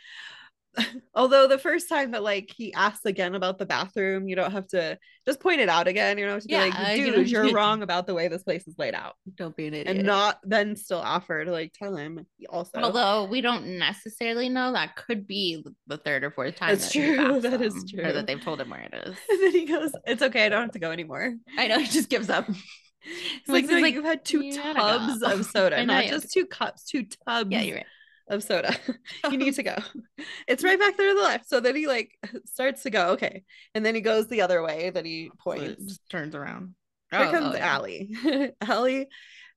Although 1.14 1.48
the 1.48 1.58
first 1.58 1.88
time 1.88 2.12
that 2.12 2.22
like 2.22 2.50
he 2.56 2.72
asks 2.72 3.04
again 3.04 3.34
about 3.34 3.58
the 3.58 3.66
bathroom, 3.66 4.26
you 4.28 4.36
don't 4.36 4.52
have 4.52 4.66
to 4.68 4.98
just 5.26 5.40
point 5.40 5.60
it 5.60 5.68
out 5.68 5.86
again. 5.86 6.16
You 6.18 6.26
don't 6.26 6.40
to 6.40 6.48
be 6.48 6.54
Yeah, 6.54 6.60
like, 6.64 6.96
you 6.96 7.04
dude, 7.04 7.14
don't- 7.14 7.28
you're 7.28 7.52
wrong 7.54 7.82
about 7.82 8.06
the 8.06 8.14
way 8.14 8.28
this 8.28 8.42
place 8.42 8.66
is 8.66 8.74
laid 8.78 8.94
out. 8.94 9.14
Don't 9.36 9.54
be 9.54 9.66
an 9.66 9.74
idiot. 9.74 9.96
And 9.98 10.06
not 10.06 10.38
then 10.44 10.74
still 10.76 10.98
offer 11.00 11.44
to 11.44 11.50
like 11.50 11.72
tell 11.74 11.94
him 11.94 12.26
also. 12.48 12.80
Although 12.80 13.24
we 13.26 13.40
don't 13.40 13.78
necessarily 13.78 14.48
know, 14.48 14.72
that 14.72 14.96
could 14.96 15.26
be 15.26 15.64
the 15.86 15.98
third 15.98 16.24
or 16.24 16.30
fourth 16.30 16.56
time. 16.56 16.70
That's 16.70 16.90
that 16.92 16.92
true, 16.92 17.40
that 17.40 17.60
is 17.60 17.84
true. 17.90 18.04
Or 18.04 18.12
that 18.12 18.26
they've 18.26 18.40
told 18.42 18.60
him 18.60 18.70
where 18.70 18.80
it 18.80 18.94
is. 18.94 19.16
and 19.30 19.42
then 19.42 19.52
he 19.52 19.66
goes, 19.66 19.92
It's 20.06 20.22
okay, 20.22 20.46
I 20.46 20.48
don't 20.48 20.62
have 20.62 20.72
to 20.72 20.78
go 20.78 20.90
anymore. 20.90 21.34
I 21.58 21.68
know 21.68 21.78
he 21.78 21.86
just 21.86 22.08
gives 22.08 22.30
up. 22.30 22.48
It's 22.48 23.48
like, 23.48 23.64
Winston's 23.64 23.82
no, 23.82 23.88
you've 23.88 24.04
had 24.04 24.24
two 24.24 24.52
tubs 24.52 25.22
of 25.22 25.44
soda, 25.46 25.84
know, 25.84 25.92
not 25.94 26.04
just 26.06 26.32
two 26.32 26.46
cups, 26.46 26.84
two 26.84 27.04
tubs 27.26 27.50
Yeah, 27.50 27.62
you're 27.62 27.76
right. 27.78 27.86
Of 28.32 28.42
soda. 28.42 28.74
you 29.30 29.36
need 29.36 29.54
to 29.54 29.62
go. 29.62 29.76
It's 30.48 30.62
right 30.64 30.78
back 30.78 30.96
there 30.96 31.08
to 31.08 31.14
the 31.14 31.22
left. 31.22 31.48
So 31.48 31.60
then 31.60 31.74
he 31.76 31.86
like 31.86 32.12
starts 32.46 32.82
to 32.82 32.90
go, 32.90 33.10
okay. 33.10 33.44
And 33.74 33.84
then 33.86 33.94
he 33.94 34.00
goes 34.00 34.28
the 34.28 34.42
other 34.42 34.62
way 34.62 34.90
that 34.90 35.04
he 35.06 35.28
So 35.28 35.34
points. 35.42 35.82
just 35.84 36.08
turns 36.10 36.34
around. 36.34 36.74
Here 37.10 37.20
Oh, 37.26 37.30
comes 37.30 37.54
oh, 37.54 37.56
yeah. 37.56 37.66
Allie. 37.74 38.14
Allie, 38.60 39.06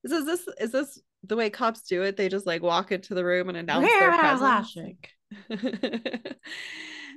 is 0.03 0.11
this, 0.25 0.47
is 0.59 0.71
this 0.71 0.99
the 1.23 1.35
way 1.35 1.49
cops 1.49 1.81
do 1.83 2.03
it? 2.03 2.17
They 2.17 2.29
just 2.29 2.45
like 2.45 2.61
walk 2.61 2.91
into 2.91 3.13
the 3.15 3.25
room 3.25 3.49
and 3.49 3.57
announce 3.57 3.85
We're 3.87 3.99
their 3.99 4.17
presence. 4.17 4.75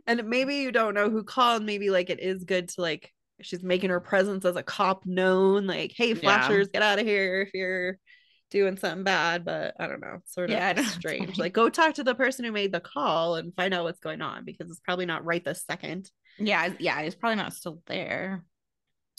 and 0.07 0.25
maybe 0.25 0.57
you 0.57 0.73
don't 0.73 0.95
know 0.95 1.11
who 1.11 1.23
called. 1.25 1.63
Maybe 1.63 1.91
like 1.91 2.11
it 2.11 2.21
is 2.21 2.45
good 2.45 2.69
to 2.71 2.81
like 2.81 3.13
she's 3.41 3.63
making 3.63 3.91
her 3.91 4.01
presence 4.01 4.45
as 4.45 4.57
a 4.57 4.63
cop 4.63 5.05
known. 5.07 5.67
Like, 5.67 5.93
hey, 5.97 6.09
Yeah. 6.09 6.15
flashers, 6.15 6.69
get 6.69 6.83
out 6.83 6.99
of 6.99 7.07
here 7.07 7.43
if 7.43 7.51
you're 7.55 7.99
doing 8.51 8.77
something 8.77 9.05
bad. 9.05 9.45
But 9.45 9.75
I 9.79 9.87
don't 9.87 10.01
know, 10.01 10.19
sort 10.27 10.51
of 10.51 10.55
Yeah, 10.55 10.75
strange. 10.85 11.39
Like, 11.39 11.53
go 11.53 11.69
talk 11.69 11.95
to 11.95 12.05
the 12.05 12.15
person 12.15 12.45
who 12.45 12.53
made 12.53 12.73
the 12.73 12.81
call 12.81 13.37
and 13.37 13.55
find 13.55 13.75
out 13.75 13.85
what's 13.85 14.01
going 14.01 14.23
on 14.23 14.45
because 14.45 14.71
it's 14.71 14.81
probably 14.81 15.07
not 15.07 15.25
right 15.25 15.45
this 15.45 15.65
second. 15.67 16.11
Yeah, 16.39 16.73
yeah, 16.79 17.03
he's 17.03 17.15
probably 17.15 17.37
not 17.37 17.53
still 17.55 17.81
there. 17.87 18.45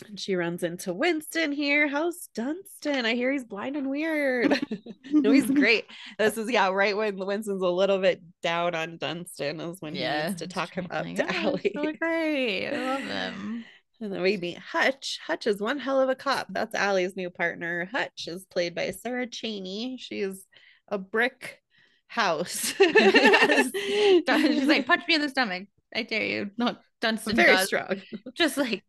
And 0.08 0.18
she 0.18 0.36
runs 0.36 0.64
into 0.64 0.94
Winston 0.94 1.52
here. 1.52 1.86
How's 1.90 2.30
Dunston? 2.34 3.06
I 3.06 3.16
hear 3.16 3.34
he's 3.34 3.44
blind 3.44 3.76
and 3.76 3.90
weird. 3.90 4.58
no, 5.12 5.30
he's 5.32 5.46
great. 5.52 5.86
This 6.18 6.38
is 6.38 6.50
yeah, 6.50 6.70
right 6.70 6.96
when 6.96 7.18
Winston's 7.18 7.62
a 7.62 7.68
little 7.68 8.00
bit 8.00 8.22
down 8.42 8.76
on 8.76 8.98
Dunston 8.98 9.60
is 9.60 9.82
when 9.82 9.96
he 9.96 10.08
needs 10.08 10.36
to 10.36 10.48
talk 10.48 10.74
him 10.74 10.88
up 10.90 11.06
like, 11.06 11.18
to 11.18 11.26
"Oh, 11.30 11.34
Allie. 11.34 11.72
so 11.76 11.92
great. 12.00 12.68
I 12.70 12.78
love 12.96 13.02
him. 13.04 13.66
And 14.02 14.14
then 14.14 14.22
we 14.22 14.38
meet 14.38 14.58
Hutch. 14.58 15.20
Hutch 15.26 15.45
is 15.45 15.60
one 15.60 15.78
hell 15.80 16.00
of 16.00 16.10
a 16.10 16.16
cop. 16.16 16.47
That's 16.50 16.74
Allie's 16.74 17.18
new 17.18 17.30
partner. 17.30 17.89
Hutch 17.91 18.28
is 18.28 18.45
played 18.45 18.74
by 18.74 18.91
Sarah 18.91 19.28
Cheney. 19.28 19.97
She's 20.00 20.45
a 20.88 20.97
brick 20.97 21.62
house. 22.08 22.74
Yes. 22.80 23.72
She's 24.28 24.68
like, 24.68 24.86
punch 24.86 25.04
me 25.08 25.16
in 25.16 25.22
the 25.22 25.30
stomach. 25.30 25.68
I 25.95 26.04
dare 26.04 26.26
you. 26.26 26.52
Not 26.58 26.82
Dunston 27.02 27.36
very 27.36 27.54
does. 27.56 27.68
strong. 27.68 28.02
Just 28.36 28.58
like 28.58 28.84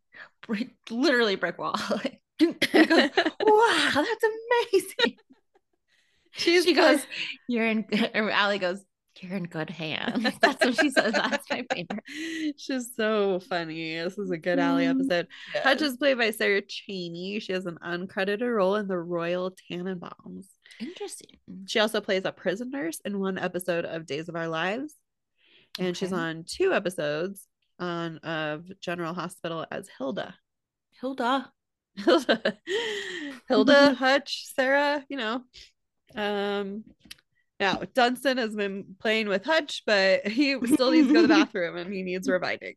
literally 0.89 1.35
brick 1.35 1.57
wall. 1.57 1.75
Goes, 2.39 3.09
wow, 3.41 3.91
that's 3.93 4.23
amazing. 4.23 5.17
She's 6.31 6.63
she 6.63 6.73
goes, 6.73 7.05
you're 7.47 7.67
in 7.67 7.85
Allie 8.13 8.59
goes, 8.59 8.83
you're 9.21 9.37
in 9.37 9.43
good 9.45 9.69
hands. 9.69 10.27
That's 10.41 10.63
what 10.65 10.75
she 10.75 10.89
says. 10.89 11.13
That's 11.13 11.49
my 11.49 11.65
favorite. 11.71 12.03
She's 12.57 12.89
so 12.95 13.39
funny. 13.39 13.95
This 13.99 14.17
is 14.17 14.31
a 14.31 14.37
good 14.37 14.59
Allie 14.59 14.85
Mm, 14.85 14.99
episode. 15.01 15.27
Hutch 15.63 15.81
is 15.81 15.97
played 15.97 16.17
by 16.17 16.31
Sarah 16.31 16.61
Cheney. 16.61 17.39
She 17.39 17.53
has 17.53 17.65
an 17.65 17.77
uncredited 17.85 18.53
role 18.53 18.75
in 18.75 18.87
the 18.87 18.97
Royal 18.97 19.51
Tenenbaums. 19.71 20.47
Interesting. 20.79 21.37
She 21.67 21.79
also 21.79 22.01
plays 22.01 22.23
a 22.25 22.31
prison 22.31 22.71
nurse 22.71 22.99
in 23.05 23.19
one 23.19 23.37
episode 23.37 23.85
of 23.85 24.05
Days 24.05 24.27
of 24.29 24.35
Our 24.35 24.47
Lives. 24.47 24.95
And 25.79 25.95
she's 25.95 26.11
on 26.11 26.43
two 26.47 26.73
episodes 26.73 27.47
on 27.79 28.17
of 28.19 28.65
General 28.81 29.13
Hospital 29.13 29.65
as 29.71 29.87
Hilda. 29.97 30.35
Hilda. 30.99 31.51
Hilda, 31.95 32.57
Hilda, 33.49 33.93
Hutch, 33.95 34.47
Sarah, 34.55 35.03
you 35.09 35.17
know. 35.17 35.41
Um, 36.15 36.83
now 37.61 37.81
Dunston 37.93 38.37
has 38.37 38.55
been 38.55 38.95
playing 38.99 39.29
with 39.29 39.45
Hutch, 39.45 39.83
but 39.85 40.27
he 40.27 40.57
still 40.65 40.91
needs 40.91 41.07
to 41.07 41.13
go 41.13 41.21
to 41.21 41.27
the 41.27 41.33
bathroom 41.45 41.77
and 41.77 41.93
he 41.93 42.01
needs 42.01 42.27
reviving. 42.27 42.73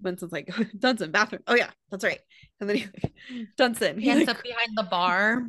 Winston's 0.00 0.32
like, 0.32 0.54
Dunston, 0.78 1.10
bathroom. 1.10 1.42
Oh 1.46 1.56
yeah, 1.56 1.70
that's 1.90 2.04
right. 2.04 2.20
And 2.60 2.68
then 2.68 2.76
he 2.76 3.46
Dunston. 3.56 3.98
He 3.98 4.10
ends 4.10 4.26
like, 4.26 4.36
up 4.36 4.42
behind 4.42 4.70
the 4.76 4.84
bar. 4.84 5.48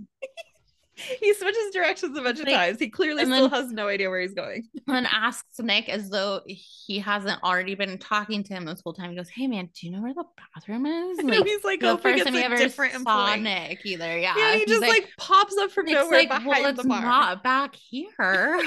he 1.20 1.34
switches 1.34 1.72
directions 1.74 2.18
a 2.18 2.22
bunch 2.22 2.40
of 2.40 2.48
times. 2.48 2.80
He 2.80 2.90
clearly 2.90 3.26
still 3.26 3.50
has 3.50 3.72
no 3.72 3.88
idea 3.88 4.10
where 4.10 4.22
he's 4.22 4.34
going. 4.34 4.68
And 4.90 5.06
asks 5.06 5.60
Nick 5.60 5.88
as 5.88 6.10
though 6.10 6.42
he 6.48 6.98
hasn't 6.98 7.44
already 7.44 7.76
been 7.76 8.00
talking 8.00 8.44
to 8.44 8.54
him 8.54 8.66
this 8.66 8.82
whole 8.84 8.94
time. 8.94 9.12
He 9.12 9.16
goes, 9.16 9.30
"Hey 9.30 9.46
man, 9.46 9.70
do 9.74 9.86
you 9.86 9.92
know 9.94 10.02
where 10.02 10.16
the 10.16 10.24
bathroom 10.56 10.86
is?" 10.88 11.20
Like, 11.24 11.46
he's 11.46 11.64
like, 11.64 11.80
the 11.80 11.92
oh, 11.92 11.98
first 11.98 12.24
time 12.24 12.34
he 12.34 12.42
ever 12.42 12.58
different 12.58 12.94
saw 12.94 13.34
employee. 13.34 13.42
Nick 13.42 13.86
either. 13.86 14.18
Yeah, 14.18 14.34
yeah. 14.36 14.56
He 14.56 14.66
just 14.66 14.82
like, 14.82 14.90
like, 14.90 15.10
pops 15.18 15.56
up 15.58 15.70
from 15.72 15.86
Nick's 15.86 16.00
nowhere 16.00 16.20
like, 16.20 16.30
behind 16.30 16.64
well, 16.64 16.74
the 16.74 16.84
bar. 16.84 17.02
Not 17.02 17.44
back 17.44 17.76
here. 17.76 18.60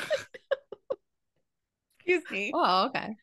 Excuse 1.99 2.23
me. 2.31 2.53
Oh, 2.55 2.87
okay. 2.87 3.17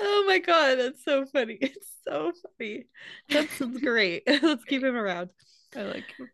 oh 0.00 0.24
my 0.26 0.38
god, 0.38 0.76
that's 0.76 1.04
so 1.04 1.26
funny. 1.26 1.58
It's 1.60 1.92
so 2.06 2.32
funny. 2.58 2.86
That's 3.28 3.60
great. 3.60 4.22
Let's 4.26 4.64
keep 4.64 4.82
him 4.82 4.96
around. 4.96 5.28
I 5.76 5.82
like 5.82 6.10
him. 6.16 6.30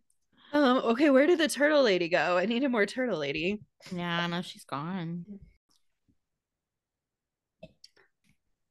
Um, 0.55 0.77
okay, 0.85 1.11
where 1.11 1.27
did 1.27 1.41
the 1.41 1.49
turtle 1.49 1.83
lady 1.83 2.09
go? 2.09 2.39
I 2.39 2.47
need 2.47 2.63
a 2.63 2.69
more 2.69 2.87
turtle 2.87 3.19
lady. 3.19 3.61
Yeah, 3.93 4.25
no, 4.29 4.41
she's 4.41 4.65
gone. 4.65 5.25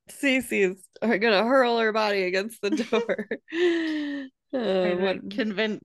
Cece's 0.10 0.82
are 1.02 1.18
gonna 1.18 1.44
hurl 1.44 1.78
her 1.80 1.92
body 1.92 2.24
against 2.24 2.62
the 2.62 2.70
door. 2.70 3.28
uh, 4.58 4.96
what 4.96 5.30
convince 5.30 5.84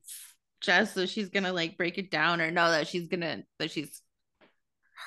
Jess 0.61 0.95
that 0.95 1.09
she's 1.09 1.31
gonna 1.31 1.53
like 1.53 1.77
break 1.77 1.99
it 1.99 2.13
down 2.13 2.41
or 2.41 2.53
know 2.53 2.71
that 2.71 2.87
she's 2.87 3.09
gonna 3.09 3.43
that 3.59 3.73
she's 3.73 4.01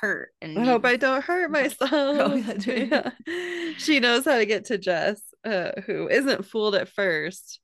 hurt 0.01 0.31
and 0.41 0.59
I 0.59 0.65
hope 0.65 0.83
I 0.83 0.97
don't 0.97 1.23
hurt 1.23 1.51
myself. 1.51 1.89
Oh, 1.93 2.35
yeah. 2.35 3.11
She 3.77 4.01
knows 4.01 4.25
how 4.25 4.37
to 4.37 4.45
get 4.45 4.65
to 4.65 4.77
Jess, 4.77 5.21
uh, 5.45 5.71
who 5.85 6.09
isn't 6.09 6.45
fooled 6.45 6.75
at 6.75 6.89
first 6.89 7.61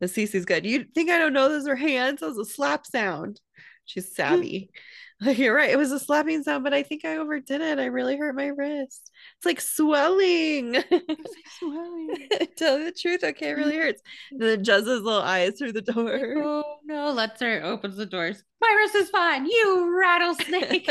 the 0.00 0.06
Cece's 0.06 0.44
good. 0.44 0.64
You 0.64 0.84
think 0.94 1.10
I 1.10 1.18
don't 1.18 1.32
know 1.32 1.48
those 1.48 1.66
are 1.66 1.76
hands? 1.76 2.20
That 2.20 2.28
was 2.28 2.38
a 2.38 2.44
slap 2.44 2.86
sound. 2.86 3.40
She's 3.84 4.14
savvy. 4.14 4.70
You're 5.20 5.54
right. 5.54 5.70
It 5.70 5.78
was 5.78 5.90
a 5.90 5.98
slapping 5.98 6.44
sound, 6.44 6.62
but 6.62 6.72
I 6.72 6.84
think 6.84 7.04
I 7.04 7.16
overdid 7.16 7.60
it. 7.60 7.80
I 7.80 7.86
really 7.86 8.16
hurt 8.16 8.36
my 8.36 8.46
wrist. 8.46 9.10
It's 9.38 9.46
like 9.46 9.60
swelling. 9.60 10.76
It's 10.76 10.90
like 10.90 11.48
swelling. 11.58 12.28
Tell 12.56 12.78
the 12.78 12.92
truth. 12.92 13.24
Okay, 13.24 13.48
it 13.48 13.54
really 13.56 13.76
hurts. 13.78 14.00
And 14.30 14.40
then 14.40 14.62
Jess's 14.62 15.02
little 15.02 15.22
eyes 15.22 15.58
through 15.58 15.72
the 15.72 15.82
door. 15.82 16.34
Oh 16.36 16.76
no, 16.84 17.10
lets 17.10 17.40
her 17.40 17.62
opens 17.64 17.96
the 17.96 18.06
doors. 18.06 18.44
My 18.60 18.72
wrist 18.78 18.94
is 18.94 19.10
fine. 19.10 19.46
You 19.46 19.98
rattlesnake. 19.98 20.88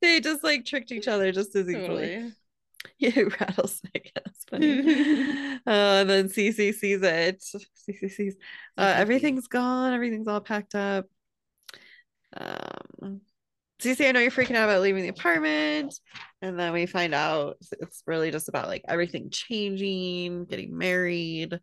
they 0.00 0.20
just 0.20 0.44
like 0.44 0.64
tricked 0.64 0.92
each 0.92 1.08
other 1.08 1.32
just 1.32 1.56
as 1.56 1.68
easily. 1.68 1.86
Totally. 1.86 2.32
Yeah, 2.98 3.22
rattlesnake. 3.40 4.12
That's 4.14 4.44
funny. 4.48 4.78
uh, 5.66 5.70
and 6.00 6.08
then 6.08 6.28
Cece 6.28 6.74
sees 6.74 7.02
it. 7.02 7.42
Cece 7.42 8.10
sees 8.10 8.36
uh, 8.78 8.94
everything's 8.96 9.48
gone. 9.48 9.92
Everything's 9.92 10.28
all 10.28 10.40
packed 10.40 10.76
up. 10.76 11.06
Um, 12.36 13.20
Cece, 13.82 14.08
I 14.08 14.12
know 14.12 14.20
you're 14.20 14.30
freaking 14.30 14.54
out 14.54 14.68
about 14.68 14.80
leaving 14.80 15.02
the 15.02 15.08
apartment. 15.08 15.98
And 16.40 16.58
then 16.58 16.72
we 16.72 16.86
find 16.86 17.14
out 17.14 17.56
it's 17.80 18.02
really 18.06 18.30
just 18.30 18.48
about 18.48 18.68
like 18.68 18.84
everything 18.86 19.28
changing, 19.30 20.44
getting 20.44 20.78
married. 20.78 21.58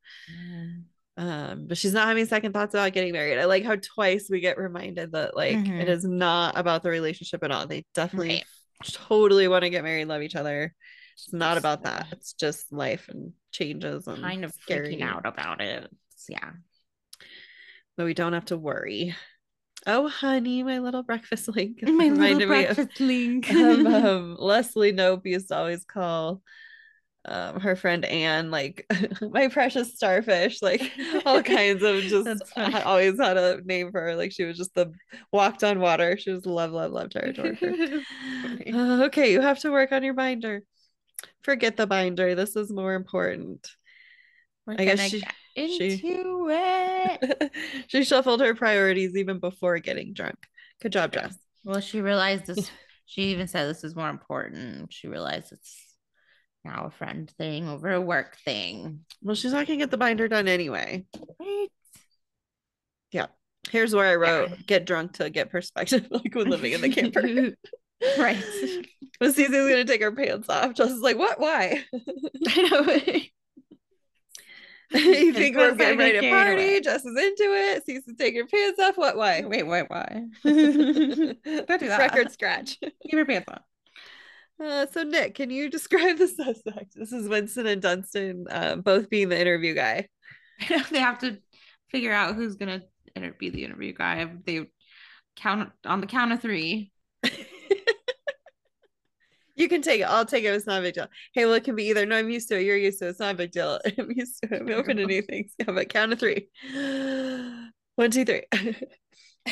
Um, 1.17 1.67
but 1.67 1.77
she's 1.77 1.93
not 1.93 2.07
having 2.07 2.25
second 2.25 2.53
thoughts 2.53 2.73
about 2.73 2.93
getting 2.93 3.13
married. 3.13 3.39
I 3.39 3.45
like 3.45 3.63
how 3.63 3.75
twice 3.75 4.27
we 4.29 4.39
get 4.39 4.57
reminded 4.57 5.11
that 5.13 5.35
like 5.35 5.57
mm-hmm. 5.57 5.79
it 5.79 5.89
is 5.89 6.03
not 6.03 6.57
about 6.57 6.83
the 6.83 6.89
relationship 6.89 7.43
at 7.43 7.51
all. 7.51 7.67
They 7.67 7.85
definitely 7.93 8.29
right. 8.29 8.45
totally 8.83 9.47
want 9.47 9.63
to 9.63 9.69
get 9.69 9.83
married, 9.83 10.07
love 10.07 10.21
each 10.21 10.35
other. 10.35 10.73
It's 11.25 11.33
not 11.33 11.57
about 11.57 11.83
that. 11.83 12.07
It's 12.11 12.33
just 12.33 12.71
life 12.73 13.07
and 13.07 13.33
changes 13.51 14.07
and 14.07 14.21
kind 14.21 14.43
of 14.43 14.53
scary. 14.53 14.95
freaking 14.95 15.03
out 15.03 15.25
about 15.25 15.61
it. 15.61 15.87
Yeah. 16.27 16.51
But 17.95 18.05
we 18.05 18.15
don't 18.15 18.33
have 18.33 18.45
to 18.45 18.57
worry. 18.57 19.15
Oh, 19.85 20.07
honey, 20.07 20.63
my 20.63 20.79
little 20.79 21.03
breakfast 21.03 21.47
link. 21.55 21.83
My 21.83 22.09
little 22.09 22.47
breakfast 22.47 22.79
of, 22.99 22.99
link. 22.99 23.51
um, 23.51 23.85
um, 23.85 24.35
Leslie 24.39 24.93
Knope 24.93 25.25
used 25.25 25.49
to 25.49 25.57
always 25.57 25.85
call 25.85 26.41
um, 27.25 27.59
her 27.59 27.75
friend 27.75 28.03
Anne, 28.03 28.49
like 28.49 28.91
my 29.21 29.47
precious 29.47 29.93
starfish, 29.93 30.63
like 30.63 30.91
all 31.23 31.43
kinds 31.43 31.83
of 31.83 32.01
just 32.01 32.43
always 32.57 33.19
had 33.19 33.37
a 33.37 33.61
name 33.63 33.91
for 33.91 34.01
her. 34.01 34.15
Like 34.15 34.31
she 34.31 34.43
was 34.43 34.57
just 34.57 34.73
the 34.73 34.91
walked 35.31 35.63
on 35.63 35.79
water. 35.79 36.17
She 36.17 36.31
was 36.31 36.47
love, 36.47 36.71
love, 36.71 36.91
love 36.91 37.11
territory. 37.11 37.59
uh, 38.73 39.03
okay, 39.03 39.31
you 39.31 39.41
have 39.41 39.59
to 39.59 39.71
work 39.71 39.91
on 39.91 40.03
your 40.03 40.15
binder 40.15 40.63
forget 41.41 41.77
the 41.77 41.87
binder. 41.87 42.35
This 42.35 42.55
is 42.55 42.71
more 42.71 42.93
important. 42.93 43.67
We're 44.65 44.75
I 44.77 44.85
guess 44.85 45.09
she, 45.09 45.23
into 45.55 45.97
she, 45.97 46.13
it. 46.13 47.51
she 47.87 48.03
shuffled 48.03 48.41
her 48.41 48.53
priorities 48.55 49.15
even 49.15 49.39
before 49.39 49.79
getting 49.79 50.13
drunk. 50.13 50.37
Good 50.81 50.93
job, 50.93 51.13
Jess. 51.13 51.35
Well, 51.63 51.79
she 51.79 52.01
realized 52.01 52.45
this. 52.45 52.71
she 53.05 53.23
even 53.23 53.47
said 53.47 53.67
this 53.67 53.83
is 53.83 53.95
more 53.95 54.09
important. 54.09 54.93
She 54.93 55.07
realized 55.07 55.51
it's 55.51 55.75
now 56.63 56.85
a 56.85 56.91
friend 56.91 57.29
thing 57.37 57.67
over 57.67 57.91
a 57.91 58.01
work 58.01 58.37
thing. 58.45 59.01
Well, 59.21 59.35
she's 59.35 59.51
not 59.51 59.67
gonna 59.67 59.77
get 59.77 59.91
the 59.91 59.97
binder 59.97 60.27
done 60.27 60.47
anyway. 60.47 61.05
Right. 61.39 61.67
Yeah. 63.11 63.27
Here's 63.69 63.93
where 63.93 64.07
I 64.07 64.15
wrote 64.15 64.49
yeah. 64.49 64.55
get 64.67 64.85
drunk 64.85 65.13
to 65.13 65.29
get 65.29 65.51
perspective, 65.51 66.07
like 66.09 66.33
when 66.33 66.49
living 66.49 66.73
in 66.73 66.81
the 66.81 66.89
camper. 66.89 67.55
Right. 68.17 68.43
But 69.19 69.35
Cece's 69.35 69.51
gonna 69.51 69.85
take 69.85 70.01
her 70.01 70.11
pants 70.11 70.49
off. 70.49 70.73
Jess 70.73 70.89
is 70.89 71.01
like, 71.01 71.17
what? 71.17 71.39
Why? 71.39 71.83
I 72.47 72.61
know. 72.63 72.81
you 74.99 75.33
think 75.33 75.55
we're 75.55 75.75
getting 75.75 75.99
ready 75.99 76.19
to 76.19 76.29
party? 76.29 76.81
Jess 76.81 77.05
is 77.05 77.15
into 77.15 77.43
it. 77.43 77.85
Cece's 77.85 78.17
taking 78.17 78.41
her 78.41 78.47
pants 78.47 78.79
off. 78.79 78.97
What? 78.97 79.17
Why? 79.17 79.43
Wait, 79.45 79.67
wait, 79.67 79.85
why? 79.89 80.23
Don't 80.43 80.63
do 80.63 81.35
that. 81.43 81.99
Record 81.99 82.31
scratch. 82.31 82.79
Keep 82.79 83.13
your 83.13 83.25
pants 83.25 83.47
on. 83.47 83.59
Uh, 84.65 84.87
so 84.91 85.03
Nick, 85.03 85.35
can 85.35 85.51
you 85.51 85.69
describe 85.69 86.17
the 86.17 86.27
suspect? 86.27 86.93
This 86.95 87.11
is 87.11 87.29
Winston 87.29 87.67
and 87.67 87.81
Dunston, 87.81 88.45
uh, 88.49 88.77
both 88.77 89.07
being 89.09 89.29
the 89.29 89.39
interview 89.39 89.75
guy. 89.75 90.07
they 90.89 90.99
have 90.99 91.19
to 91.19 91.37
figure 91.89 92.11
out 92.11 92.35
who's 92.35 92.55
gonna 92.55 92.81
be 93.37 93.49
the 93.49 93.63
interview 93.63 93.93
guy. 93.93 94.27
They 94.45 94.67
count 95.35 95.71
on 95.85 96.01
the 96.01 96.07
count 96.07 96.31
of 96.31 96.41
three. 96.41 96.91
You 99.55 99.67
can 99.67 99.81
take 99.81 100.01
it. 100.01 100.05
I'll 100.05 100.25
take 100.25 100.43
it. 100.43 100.47
It's 100.47 100.65
not 100.65 100.79
a 100.79 100.83
big 100.83 100.93
deal. 100.93 101.07
Hey, 101.33 101.45
well, 101.45 101.55
it 101.55 101.63
can 101.63 101.75
be 101.75 101.85
either. 101.85 102.05
No, 102.05 102.17
I'm 102.17 102.29
used 102.29 102.49
to 102.49 102.59
it. 102.59 102.63
You're 102.63 102.77
used 102.77 102.99
to 102.99 103.07
it. 103.07 103.09
It's 103.09 103.19
not 103.19 103.35
a 103.35 103.37
big 103.37 103.51
deal. 103.51 103.79
I'm 103.97 104.11
used 104.11 104.41
to 104.43 104.53
it. 104.53 104.61
I'm 104.61 104.69
open 104.69 104.97
to 104.97 105.05
new 105.05 105.21
things. 105.21 105.53
Yeah, 105.59 105.71
but 105.71 105.89
count 105.89 106.13
of 106.13 106.19
three. 106.19 106.47
One, 107.95 108.11
two, 108.11 108.25
three. 108.25 108.43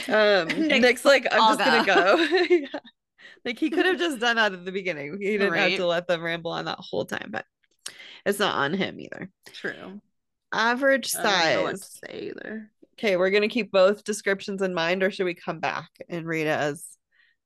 um, 0.07 0.47
Nick's, 0.47 0.81
Nick's 0.81 1.05
like, 1.05 1.27
I'm 1.31 1.57
just 1.57 1.59
gonna 1.59 1.85
go. 1.85 2.15
yeah. 2.49 2.79
Like 3.45 3.59
he 3.59 3.69
could 3.69 3.85
have 3.85 3.97
just 3.97 4.19
done 4.19 4.35
that 4.35 4.53
at 4.53 4.65
the 4.65 4.71
beginning. 4.71 5.17
He 5.19 5.37
didn't 5.37 5.51
right. 5.51 5.71
have 5.71 5.79
to 5.79 5.87
let 5.87 6.07
them 6.07 6.21
ramble 6.21 6.51
on 6.51 6.65
that 6.65 6.79
whole 6.79 7.05
time, 7.05 7.29
but 7.31 7.45
it's 8.25 8.39
not 8.39 8.55
on 8.55 8.73
him 8.73 8.99
either. 8.99 9.29
True. 9.53 10.01
Average 10.51 11.07
size. 11.07 11.99
say 12.05 12.31
either. 12.31 12.71
Okay, 12.93 13.15
we're 13.15 13.29
gonna 13.29 13.47
keep 13.47 13.71
both 13.71 14.03
descriptions 14.03 14.61
in 14.61 14.73
mind, 14.73 15.03
or 15.03 15.11
should 15.11 15.25
we 15.25 15.35
come 15.35 15.59
back 15.59 15.89
and 16.09 16.27
read 16.27 16.47
it 16.47 16.59
as 16.59 16.85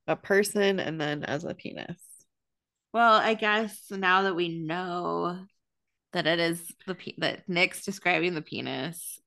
a 0.08 0.16
person 0.16 0.80
and 0.80 1.00
then 1.00 1.24
as 1.24 1.44
a 1.44 1.54
penis? 1.54 2.02
Well, 2.94 3.14
I 3.14 3.34
guess 3.34 3.88
now 3.90 4.24
that 4.24 4.36
we 4.36 4.50
know 4.50 5.40
that 6.14 6.28
it 6.28 6.40
is 6.40 6.62
the 6.86 6.96
pe- 6.96 7.16
that 7.18 7.50
Nick's 7.50 7.84
describing 7.84 8.36
the 8.36 8.42
penis, 8.42 9.20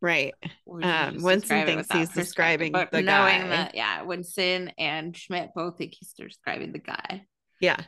right? 0.00 0.34
Um, 0.82 1.22
Winston 1.22 1.64
thinks 1.64 1.92
he's 1.92 2.10
describing 2.10 2.72
but 2.72 2.90
the 2.90 3.02
knowing 3.02 3.42
guy. 3.42 3.48
that 3.48 3.74
yeah, 3.76 4.02
Winston 4.02 4.72
and 4.78 5.16
Schmidt 5.16 5.50
both 5.54 5.78
think 5.78 5.94
he's 5.98 6.12
describing 6.12 6.72
the 6.72 6.80
guy. 6.80 7.26
Yeah, 7.60 7.80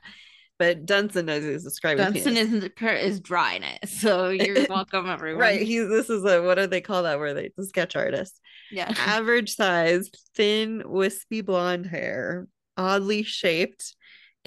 but 0.61 0.87
Dunston 0.87 1.27
knows 1.27 1.43
he's 1.43 1.65
describing. 1.65 2.05
Dunston 2.05 2.37
is 2.37 2.71
is 2.81 3.21
drawing 3.21 3.65
it, 3.65 3.89
so 3.89 4.29
you're 4.29 4.65
welcome, 4.71 5.09
everyone. 5.09 5.41
right? 5.41 5.61
He's 5.61 5.89
this 5.89 6.09
is 6.09 6.25
a 6.25 6.41
what 6.41 6.55
do 6.57 6.69
they 6.69 6.81
call 6.81 7.03
that? 7.03 7.19
Where 7.19 7.35
they 7.35 7.51
the 7.57 7.67
sketch 7.67 7.97
artist? 7.97 8.41
Yeah, 8.71 8.93
average 8.97 9.57
size, 9.57 10.09
thin, 10.37 10.85
wispy 10.87 11.41
blonde 11.41 11.87
hair, 11.87 12.47
oddly 12.77 13.25
shaped 13.25 13.97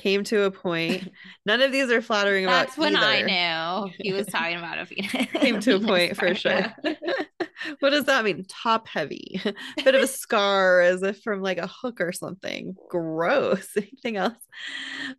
came 0.02 0.24
to 0.26 0.44
a 0.44 0.52
point. 0.52 1.10
None 1.46 1.62
of 1.62 1.72
these 1.72 1.90
are 1.92 2.02
flattering 2.02 2.46
That's 2.46 2.76
about. 2.76 2.84
That's 2.84 2.96
when 2.96 2.96
either. 2.96 3.32
I 3.32 3.86
knew 3.86 3.94
he 4.00 4.14
was 4.14 4.28
talking 4.32 4.58
about 4.58 4.80
a 4.80 4.86
penis. 4.86 5.28
came 5.34 5.60
to 5.60 5.76
a 5.76 5.80
point 5.86 6.18
for 6.18 6.34
sure. 6.34 6.74
what 7.80 7.92
does 7.92 8.06
that 8.06 8.24
mean? 8.24 8.46
Top 8.50 8.88
heavy, 8.88 9.42
bit 9.84 9.96
of 9.96 10.02
a 10.02 10.08
scar, 10.08 10.82
as 10.82 11.04
if 11.04 11.22
from 11.22 11.42
like 11.42 11.58
a 11.58 11.68
hook 11.68 12.02
or 12.02 12.12
something. 12.12 12.76
Gross. 12.90 13.70
Anything 13.78 14.18
else? 14.18 14.38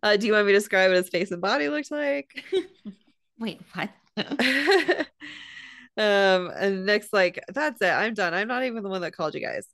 Uh, 0.01 0.17
do 0.17 0.27
you 0.27 0.33
want 0.33 0.45
me 0.45 0.51
to 0.53 0.59
describe 0.59 0.89
what 0.89 0.97
his 0.97 1.09
face 1.09 1.31
and 1.31 1.41
body 1.41 1.69
looked 1.69 1.91
like? 1.91 2.43
Wait, 3.39 3.61
what? 3.73 3.89
Um, 5.95 6.51
and 6.55 6.85
Nick's 6.85 7.13
like, 7.13 7.43
that's 7.49 7.81
it. 7.81 7.85
I'm 7.85 8.15
done. 8.15 8.33
I'm 8.33 8.47
not 8.47 8.63
even 8.63 8.81
the 8.81 8.89
one 8.89 9.01
that 9.01 9.15
called 9.15 9.35
you 9.35 9.41
guys. 9.41 9.67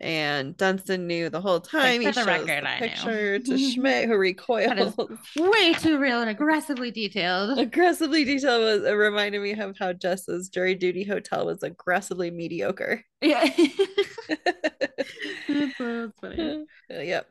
And 0.00 0.56
Dunston 0.56 1.06
knew 1.06 1.30
the 1.30 1.40
whole 1.40 1.60
time. 1.60 2.00
for 2.00 2.00
he 2.00 2.06
the 2.06 2.12
shows 2.12 2.26
record, 2.26 2.64
the 2.64 2.78
picture 2.78 3.38
to 3.38 3.58
Schmidt, 3.72 4.08
who 4.08 4.16
recoiled. 4.16 4.76
recoils. 4.76 5.18
Way 5.38 5.72
too 5.74 5.98
real 5.98 6.20
and 6.20 6.28
aggressively 6.30 6.90
detailed. 6.90 7.58
aggressively 7.58 8.24
detailed 8.24 8.62
was 8.62 8.82
it 8.84 8.92
reminded 8.92 9.40
me 9.40 9.52
of 9.52 9.78
how 9.78 9.92
Jess's 9.92 10.48
jury 10.48 10.74
duty 10.74 11.04
hotel 11.04 11.46
was 11.46 11.62
aggressively 11.62 12.30
mediocre. 12.30 13.04
Yeah. 13.20 13.48
That's 15.48 16.12
funny. 16.20 16.64
Uh, 16.92 17.00
yep. 17.00 17.26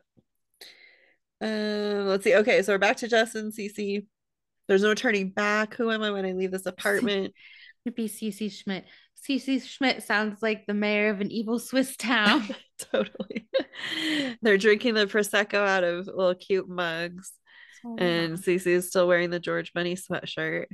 Um, 1.40 2.06
let's 2.06 2.24
see. 2.24 2.34
Okay, 2.36 2.62
so 2.62 2.72
we're 2.72 2.78
back 2.78 2.96
to 2.98 3.08
Jess 3.08 3.34
and 3.34 3.52
Cece. 3.52 4.06
There's 4.66 4.82
no 4.82 4.94
turning 4.94 5.30
back. 5.30 5.74
Who 5.74 5.90
am 5.90 6.02
I 6.02 6.10
when 6.10 6.24
I 6.24 6.32
leave 6.32 6.50
this 6.50 6.66
apartment? 6.66 7.34
Could 7.84 7.94
be 7.94 8.08
Cece 8.08 8.50
Schmidt. 8.50 8.84
Cece 9.28 9.62
Schmidt 9.62 10.02
sounds 10.02 10.42
like 10.42 10.66
the 10.66 10.74
mayor 10.74 11.10
of 11.10 11.20
an 11.20 11.30
evil 11.30 11.58
Swiss 11.58 11.96
town. 11.98 12.46
totally. 12.78 13.48
They're 14.42 14.58
drinking 14.58 14.94
the 14.94 15.06
prosecco 15.06 15.66
out 15.66 15.84
of 15.84 16.06
little 16.06 16.34
cute 16.34 16.68
mugs, 16.68 17.32
and 17.98 18.38
Cece 18.38 18.66
is 18.66 18.88
still 18.88 19.08
wearing 19.08 19.30
the 19.30 19.40
George 19.40 19.72
Bunny 19.72 19.96
sweatshirt. 19.96 20.66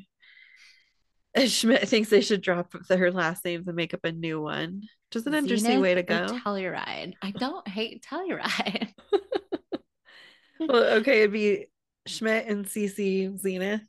And 1.34 1.50
Schmidt 1.50 1.88
thinks 1.88 2.10
they 2.10 2.22
should 2.22 2.40
drop 2.40 2.74
their 2.88 3.12
last 3.12 3.44
names 3.44 3.68
and 3.68 3.76
make 3.76 3.94
up 3.94 4.04
a 4.04 4.10
new 4.10 4.40
one. 4.40 4.82
Just 5.12 5.26
an 5.26 5.34
interesting 5.34 5.72
Zenith 5.72 5.82
way 5.82 5.94
to 5.94 6.02
go. 6.02 6.26
Telluride. 6.26 7.14
I 7.22 7.30
don't 7.30 7.66
hate 7.68 8.04
Telluride. 8.04 8.92
well, 10.60 10.84
okay, 10.98 11.20
it'd 11.20 11.32
be 11.32 11.66
Schmidt 12.06 12.46
and 12.48 12.66
Cece 12.66 13.38
Zenith, 13.38 13.86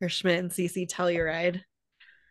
or 0.00 0.08
Schmidt 0.08 0.38
and 0.38 0.50
Cece 0.50 0.88
Telluride. 0.88 1.60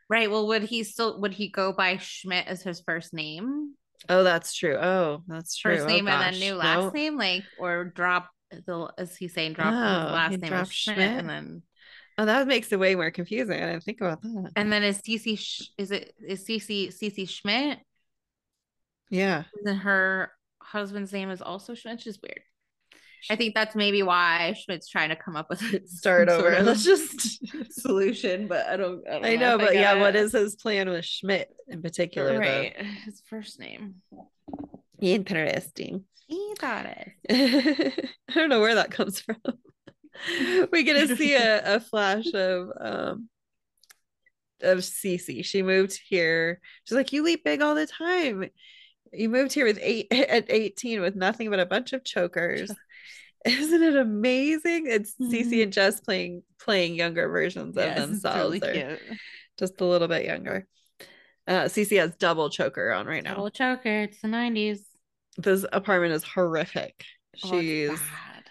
Right. 0.09 0.29
Well, 0.29 0.47
would 0.47 0.63
he 0.63 0.83
still 0.83 1.19
would 1.21 1.33
he 1.33 1.49
go 1.49 1.73
by 1.73 1.97
Schmidt 1.97 2.47
as 2.47 2.61
his 2.63 2.79
first 2.81 3.13
name? 3.13 3.75
Oh, 4.09 4.23
that's 4.23 4.53
true. 4.53 4.75
Oh, 4.77 5.23
that's 5.27 5.55
true. 5.57 5.73
First 5.73 5.85
Oh, 5.85 5.87
name 5.89 6.07
and 6.07 6.21
then 6.21 6.39
new 6.39 6.53
last 6.55 6.83
No. 6.83 6.91
name, 6.93 7.17
like 7.17 7.43
or 7.59 7.85
drop 7.85 8.29
the 8.51 8.93
is 8.97 9.15
he 9.17 9.27
saying 9.27 9.53
drop 9.53 9.73
Oh, 9.73 10.11
last 10.13 10.41
name 10.41 10.51
dropped 10.51 10.71
Schmidt, 10.73 10.97
Schmidt? 10.97 11.19
and 11.19 11.29
then 11.29 11.63
Oh, 12.17 12.25
that 12.25 12.47
makes 12.47 12.71
it 12.71 12.79
way 12.79 12.95
more 12.95 13.11
confusing. 13.11 13.61
I 13.61 13.67
didn't 13.71 13.83
think 13.83 14.01
about 14.01 14.21
that. 14.21 14.51
and 14.55 14.71
then 14.71 14.83
is 14.83 15.01
Cece 15.01 15.67
is 15.77 15.91
it 15.91 16.13
is 16.25 16.43
Cece 16.45 16.87
Cece 16.87 17.29
Schmidt? 17.29 17.79
Yeah. 19.09 19.43
And 19.57 19.65
then 19.67 19.75
her 19.77 20.31
husband's 20.61 21.13
name 21.13 21.29
is 21.29 21.41
also 21.41 21.73
Schmidt, 21.73 21.97
which 21.97 22.07
is 22.07 22.19
weird. 22.21 22.41
I 23.29 23.35
think 23.35 23.55
that's 23.55 23.75
maybe 23.75 24.03
why 24.03 24.55
Schmidt's 24.57 24.87
trying 24.89 25.09
to 25.09 25.15
come 25.15 25.35
up 25.35 25.49
with 25.49 25.61
a 25.61 25.81
Start 25.87 26.29
over. 26.29 26.41
sort 26.49 26.53
of 26.55 26.65
Let's 26.65 26.83
just. 26.83 27.41
solution, 27.81 28.47
but 28.47 28.67
I 28.67 28.77
don't. 28.77 29.07
I, 29.07 29.11
don't 29.13 29.25
I 29.25 29.35
know, 29.35 29.55
if 29.55 29.61
but 29.61 29.73
yeah, 29.75 29.93
get 29.93 30.01
what 30.01 30.15
it. 30.15 30.19
is 30.23 30.31
his 30.33 30.55
plan 30.55 30.89
with 30.89 31.05
Schmidt 31.05 31.49
in 31.67 31.81
particular? 31.81 32.39
right? 32.39 32.75
His 33.05 33.21
first 33.29 33.59
name. 33.59 33.95
Though? 34.11 34.29
Interesting. 35.01 36.03
He 36.27 36.53
thought 36.59 36.85
it. 37.29 38.09
I 38.29 38.33
don't 38.33 38.49
know 38.49 38.59
where 38.59 38.75
that 38.75 38.91
comes 38.91 39.19
from. 39.21 39.37
we 40.71 40.83
get 40.83 41.07
to 41.07 41.15
see 41.15 41.35
a, 41.35 41.75
a 41.75 41.79
flash 41.79 42.25
of 42.33 42.69
um 42.79 43.29
of 44.61 44.79
Cece. 44.79 45.45
She 45.45 45.61
moved 45.61 45.99
here. 46.07 46.59
She's 46.85 46.95
like, 46.95 47.13
you 47.13 47.23
leap 47.23 47.43
big 47.43 47.61
all 47.61 47.75
the 47.75 47.85
time. 47.87 48.49
You 49.13 49.29
moved 49.29 49.53
here 49.53 49.65
with 49.65 49.79
eight 49.81 50.07
at 50.11 50.45
18 50.49 50.99
with 51.01 51.15
nothing 51.15 51.49
but 51.49 51.59
a 51.59 51.65
bunch 51.65 51.93
of 51.93 52.03
chokers. 52.03 52.71
Isn't 53.45 53.83
it 53.83 53.95
amazing? 53.95 54.85
It's 54.87 55.13
Cece 55.21 55.45
Mhm. 55.51 55.63
and 55.63 55.73
Jess 55.73 55.99
playing 56.01 56.43
playing 56.59 56.95
younger 56.95 57.27
versions 57.29 57.77
of 57.77 57.83
Yes, 57.83 57.97
it's 57.99 58.07
themselves. 58.07 58.59
really 58.61 58.73
cute. 58.73 58.99
just 59.57 59.79
a 59.81 59.85
little 59.85 60.07
bit 60.07 60.25
younger. 60.25 60.67
Uh 61.47 61.65
Cece 61.65 61.97
has 61.99 62.15
double 62.15 62.49
choker 62.49 62.91
on 62.91 63.05
right 63.05 63.23
now. 63.23 63.35
Double 63.35 63.49
choker. 63.49 64.03
It's 64.03 64.21
the 64.21 64.27
nineties. 64.27 64.83
This 65.37 65.65
apartment 65.71 66.13
is 66.13 66.23
horrific. 66.23 67.05
Oh, 67.43 67.49
She's 67.51 67.91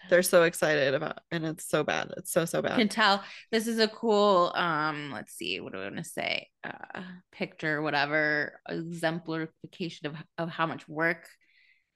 they're 0.08 0.22
so 0.22 0.44
excited 0.44 0.94
about 0.94 1.18
and 1.32 1.44
it's 1.44 1.68
so 1.68 1.82
bad. 1.82 2.14
It's 2.16 2.30
so 2.30 2.44
so 2.44 2.58
You 2.58 2.62
bad. 2.62 2.78
can 2.78 2.88
tell 2.88 3.24
this 3.50 3.66
is 3.66 3.80
a 3.80 3.88
cool 3.88 4.52
um 4.54 5.10
let's 5.12 5.32
see 5.34 5.58
what 5.60 5.72
do 5.72 5.80
i 5.80 5.82
want 5.84 5.96
to 5.96 6.04
say 6.04 6.48
uh 6.62 7.02
picture 7.32 7.82
whatever 7.82 8.60
exemplification 8.68 10.06
of 10.06 10.14
of 10.38 10.48
how 10.48 10.66
much 10.66 10.88
work 10.88 11.28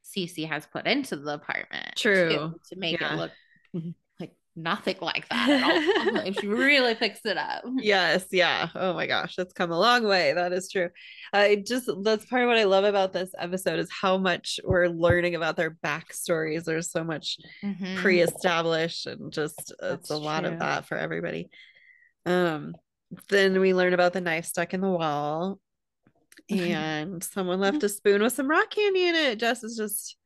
Cece 0.05 0.49
has 0.49 0.67
put 0.67 0.87
into 0.87 1.17
the 1.17 1.35
apartment 1.35 1.95
too, 1.97 2.13
True. 2.29 2.55
to 2.71 2.77
make 2.77 3.01
Yeah. 3.01 3.15
it 3.15 3.17
look 3.17 3.31
like 4.19 4.33
nothing 4.57 4.97
like 5.01 5.29
that 5.29 5.49
at 5.49 6.07
all. 6.07 6.13
Like 6.15 6.41
she 6.41 6.47
really 6.49 6.95
picks 6.95 7.21
it 7.25 7.37
up. 7.39 7.63
Yes 7.79 8.27
yeah. 8.33 8.69
Oh 8.75 8.93
my 8.95 9.07
gosh 9.07 9.37
that's 9.37 9.53
come 9.53 9.71
a 9.71 9.79
long 9.79 10.05
way. 10.05 10.33
That 10.33 10.53
is 10.53 10.69
true. 10.71 10.89
I 11.33 11.63
just 11.67 11.89
that's 12.03 12.27
part 12.27 12.43
of 12.43 12.49
what 12.49 12.59
i 12.59 12.65
love 12.65 12.85
about 12.85 13.13
this 13.13 13.31
episode 13.39 13.79
is 13.79 13.89
how 13.91 14.19
much 14.19 14.59
we're 14.65 14.89
learning 14.89 15.37
about 15.37 15.57
their 15.57 15.77
backstories. 15.85 16.65
There's 16.65 16.91
so 16.91 17.05
much 17.05 17.37
Mhm. 17.63 17.97
pre-established 17.99 19.07
and 19.07 19.33
just 19.33 19.59
it's 19.61 19.73
That's 19.81 20.11
a 20.11 20.17
lot 20.17 20.45
of 20.45 20.59
that 20.59 20.87
for 20.87 20.97
everybody. 20.97 21.51
Um 22.27 22.75
then 23.29 23.59
we 23.61 23.75
learn 23.75 23.93
about 23.95 24.13
the 24.13 24.21
knife 24.21 24.45
stuck 24.47 24.75
in 24.75 24.81
the 24.81 24.89
wall 24.91 25.59
and 26.59 27.23
someone 27.23 27.61
left 27.61 27.83
a 27.83 27.89
spoon 27.89 28.23
with 28.23 28.33
some 28.33 28.49
rock 28.49 28.71
candy 28.71 29.07
in 29.07 29.15
it 29.15 29.39
jess 29.39 29.63
is 29.63 29.77
just 29.77 30.17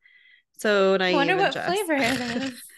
so 0.59 0.94
I 0.94 0.98
naive 0.98 1.14
wonder 1.16 1.32
and 1.32 1.42
what 1.42 1.52
Jess. 1.52 1.66
flavor 1.66 1.94
it 1.94 2.42
is 2.42 2.62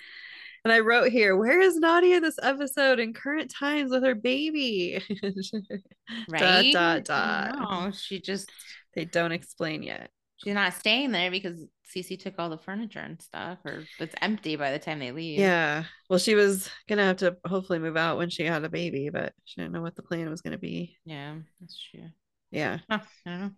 And 0.67 0.73
I 0.73 0.81
wrote 0.81 1.13
here, 1.13 1.37
where 1.37 1.61
is 1.61 1.77
Nadia 1.77 2.19
this 2.19 2.41
episode 2.43 2.99
in 2.99 3.13
current 3.15 3.53
times 3.53 3.93
with 3.93 4.03
her 4.03 4.17
baby? 4.17 5.01
right 6.29 6.73
dot, 6.73 7.05
dot. 7.05 7.55
no 7.57 7.93
she 7.93 8.21
just 8.21 8.51
they 8.93 9.05
don't 9.05 9.31
explain 9.31 9.85
yet. 9.85 10.11
she's 10.39 10.55
not 10.55 10.75
staying 10.75 11.13
there 11.13 11.31
because 11.31 11.65
Cece 11.95 12.19
took 12.19 12.35
all 12.39 12.51
the 12.51 12.59
furniture 12.59 12.99
and 12.99 13.23
stuff 13.23 13.59
or 13.65 13.85
it's 14.01 14.17
empty 14.21 14.57
by 14.57 14.73
the 14.73 14.81
time 14.81 14.99
they 14.99 15.13
leave 15.13 15.39
Yeah. 15.39 15.85
Well, 16.11 16.19
she 16.19 16.35
was 16.35 16.69
gonna 16.89 17.05
have 17.05 17.19
to 17.19 17.37
hopefully 17.47 17.79
move 17.79 17.97
out 17.97 18.19
when 18.19 18.29
she 18.29 18.43
had 18.43 18.65
a 18.65 18.69
baby, 18.69 19.09
but 19.09 19.35
she 19.45 19.61
didn't 19.61 19.73
know 19.73 19.83
what 19.83 19.95
the 19.95 20.03
plan 20.03 20.29
was 20.29 20.43
gonna 20.43 20.59
be. 20.59 20.97
yeah 21.05 21.37
that's 21.61 21.81
true 21.93 22.11
Yeah. 22.51 22.79
Huh, 22.91 23.01
I 23.27 23.31
don't 23.31 23.41
know 23.41 23.51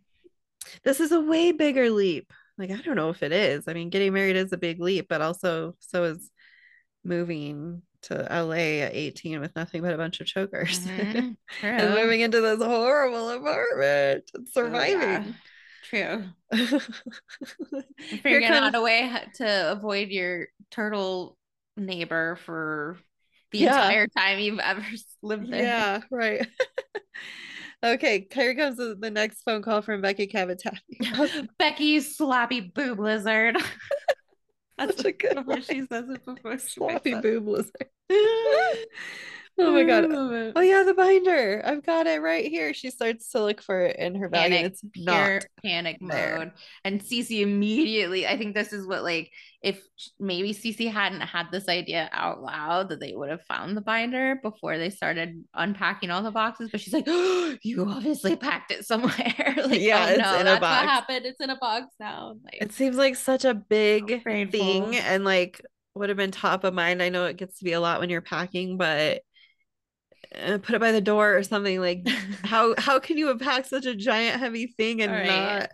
This 0.85 1.01
is 1.01 1.13
a 1.13 1.21
way 1.21 1.53
bigger 1.53 1.91
leap. 1.91 2.33
Like, 2.57 2.71
I 2.71 2.77
don't 2.77 2.97
know 2.97 3.11
if 3.11 3.23
it 3.23 3.33
is. 3.33 3.69
I 3.69 3.73
mean, 3.75 3.89
getting 3.91 4.13
married 4.13 4.37
is 4.37 4.53
a 4.53 4.57
big 4.59 4.81
leap, 4.81 5.07
but 5.09 5.21
also 5.23 5.77
so 5.81 6.05
is 6.05 6.31
moving 7.05 7.83
to 8.03 8.15
LA 8.31 8.81
at 8.83 8.95
18 8.95 9.41
with 9.41 9.55
nothing 9.57 9.83
but 9.83 9.95
a 9.95 9.97
bunch 9.97 10.21
of 10.21 10.27
chokers. 10.27 10.81
Mhm, 10.81 11.37
and 11.63 11.95
moving 11.95 12.21
into 12.21 12.41
this 12.41 12.63
horrible 12.63 13.29
apartment 13.31 14.31
and 14.35 14.47
Oh, 14.47 14.51
surviving. 14.53 15.01
yeah. 15.01 15.25
True. 15.85 16.25
Figuring 18.23 18.47
comes- 18.49 18.61
out 18.61 18.75
a 18.75 18.83
way 18.83 19.11
to 19.37 19.73
avoid 19.73 20.09
your 20.09 20.49
turtle 20.71 21.37
neighbor 21.77 22.37
for 22.45 22.99
the 23.53 23.59
Yeah. 23.59 23.77
entire 23.87 24.07
time 24.09 24.39
you've 24.41 24.59
ever 24.59 24.85
lived 25.23 25.51
there. 25.53 25.63
Yeah, 25.63 26.01
right. 26.11 26.47
okay, 27.85 28.27
here 28.33 28.55
comes 28.55 28.77
the, 28.77 29.11
next 29.11 29.43
phone 29.43 29.63
call 29.63 29.83
from 29.83 30.01
Becky 30.01 30.27
Cavatappi. 30.27 31.49
Becky's 31.59 32.17
sloppy 32.17 32.61
boob 32.61 32.99
lizard. 32.99 33.57
That's 34.79 35.05
a 35.05 35.13
good 35.13 35.47
what 35.47 35.65
she 35.65 35.87
says 35.87 36.09
it 36.09 36.25
before 36.25 36.59
Sloppy 36.59 37.15
boob 37.15 37.49
lizard. 37.49 37.89
Oh 39.59 39.73
my 39.73 39.85
god. 39.85 40.07
Oh 40.57 40.61
yeah, 40.61 40.83
the 40.85 40.95
binder. 40.95 41.63
I've 41.65 41.85
got 41.85 42.07
it 42.07 42.21
right 42.23 42.47
here. 42.47 42.73
She 42.75 42.91
starts 42.91 43.31
to 43.33 43.43
look 43.43 43.63
for 43.63 43.81
it 43.81 43.97
in 43.97 44.15
her 44.17 44.29
bag 44.29 44.51
Panic, 44.51 44.67
it's 44.67 44.83
pure 44.93 45.35
not. 45.35 45.45
panic 45.65 45.99
there. 46.01 46.39
mode. 46.39 46.53
And 46.85 47.01
Cece 47.01 47.41
immediately, 47.41 48.27
I 48.27 48.37
think 48.37 48.55
this 48.55 48.73
is 48.73 48.87
what 48.87 49.03
like 49.03 49.31
if 49.61 49.83
maybe 50.21 50.55
Cece 50.55 50.91
hadn't 50.91 51.21
had 51.23 51.47
this 51.51 51.69
idea 51.69 52.09
out 52.13 52.41
loud 52.43 52.91
that 52.91 53.01
they 53.01 53.13
would 53.15 53.29
have 53.29 53.43
found 53.43 53.77
the 53.77 53.81
binder 53.81 54.39
before 54.43 54.79
they 54.79 54.91
started 54.91 55.45
unpacking 55.55 56.11
all 56.11 56.23
the 56.23 56.31
boxes. 56.31 56.71
But 56.71 56.81
she's 56.81 56.95
like, 56.95 57.05
oh, 57.09 57.57
you 57.63 57.85
obviously 57.89 58.37
packed 58.37 58.71
it 58.71 58.87
somewhere. 58.87 59.13
like, 59.67 59.81
Yeah, 59.81 60.07
oh, 60.09 60.13
it's 60.13 60.19
no, 60.23 60.35
in 60.37 60.41
a 60.43 60.45
that's 60.45 60.61
box. 60.61 60.83
what 60.85 60.89
happened. 60.91 61.27
It's 61.27 61.41
in 61.41 61.51
a 61.51 61.57
box 61.57 61.87
now. 61.99 62.37
Like, 62.45 62.63
It 62.63 62.73
seems 62.73 62.97
like 62.97 63.17
such 63.17 63.45
a 63.45 63.55
big 63.55 64.23
thing 64.23 64.97
and 64.97 65.25
like 65.25 65.61
would 65.95 66.09
have 66.09 66.19
been 66.19 66.31
top 66.31 66.63
of 66.65 66.73
mind. 66.75 67.03
I 67.03 67.09
know 67.09 67.25
it 67.27 67.37
gets 67.37 67.59
to 67.59 67.65
be 67.65 67.73
a 67.73 67.81
lot 67.81 67.99
when 68.01 68.11
you're 68.11 68.21
packing, 68.21 68.77
but 68.79 69.23
uh, 70.35 70.59
put 70.59 70.75
it 70.75 70.81
by 70.81 70.93
the 70.93 71.01
door 71.01 71.37
or 71.37 71.43
something 71.43 71.81
like 71.81 72.07
how 72.45 72.75
how 72.79 72.99
can 72.99 73.17
you 73.19 73.29
have 73.29 73.41
packed 73.41 73.69
such 73.69 73.87
a 73.87 73.95
giant 73.95 74.39
heavy 74.41 74.67
thing 74.67 75.03
and 75.03 75.13
Right. 75.13 75.27
not 75.27 75.69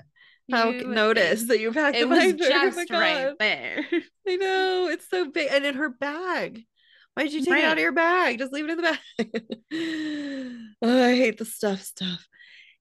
how 0.52 0.70
You 0.70 0.86
notice 0.88 1.44
that 1.48 1.58
you 1.60 1.72
packed 1.72 1.96
it 1.96 2.08
was? 2.08 2.18
Oh 2.24 2.32
just 2.36 2.90
right 2.90 3.34
there. 3.38 3.86
I 4.28 4.36
know 4.36 4.88
it's 4.88 5.08
so 5.08 5.30
big 5.30 5.48
and 5.50 5.64
in 5.64 5.74
her 5.74 5.88
bag. 5.88 6.64
why 7.14 7.24
did 7.24 7.32
you 7.32 7.40
take 7.44 7.54
it 7.58 7.64
out 7.64 7.72
of 7.78 7.82
your 7.82 7.92
bag? 7.92 8.38
Just 8.38 8.52
leave 8.52 8.64
it 8.68 8.70
in 8.70 8.76
the 8.76 8.82
bag. 8.82 8.98
oh, 10.82 11.04
I 11.04 11.14
hate 11.16 11.38
the 11.38 11.44
stuff 11.44 11.82
stuff. 11.82 12.26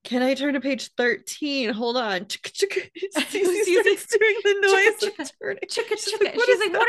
Can 0.04 0.22
I 0.22 0.34
turn 0.34 0.54
to 0.54 0.60
page 0.62 0.90
13? 0.98 1.70
Hold 1.70 1.96
on. 1.98 2.22
Chicka, 2.26 2.52
chicka. 2.52 2.90
Cece 3.18 3.80
starts 3.82 4.08
doing 4.08 4.36
the 4.44 4.60
noise 4.62 5.00
Chicka, 5.02 5.32
turning. 5.42 5.60
Chicka, 5.70 5.98
She's 5.98 6.20
like, 6.22 6.36
"What 6.36 6.46
She's 6.46 6.56
is 6.56 6.60
like, 6.60 6.72
that?" 6.74 6.80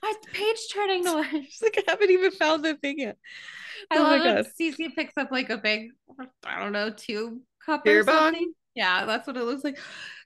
what 0.00 0.10
is 0.10 0.16
a 0.16 0.30
page 0.32 0.58
turning 0.72 1.04
noise? 1.04 1.26
She's 1.48 1.62
like, 1.62 1.78
I 1.86 1.90
haven't 1.92 2.10
even 2.10 2.32
found 2.32 2.64
the 2.64 2.74
thing 2.74 2.98
yet. 3.00 3.16
I 3.90 3.98
Oh 3.98 4.02
love 4.02 4.22
that 4.24 4.44
God. 4.44 4.46
Cece 4.60 4.94
picks 4.94 5.16
up 5.16 5.30
like 5.30 5.50
a 5.50 5.58
big, 5.58 5.90
I 6.44 6.58
don't 6.58 6.72
know, 6.72 6.90
tube 6.90 7.38
cup 7.64 7.84
Beer 7.84 8.00
or 8.00 8.04
bong? 8.04 8.16
something. 8.32 8.52
Yeah, 8.74 9.04
that's 9.06 9.26
what 9.26 9.36
it 9.36 9.44
looks 9.44 9.64
like. 9.64 9.78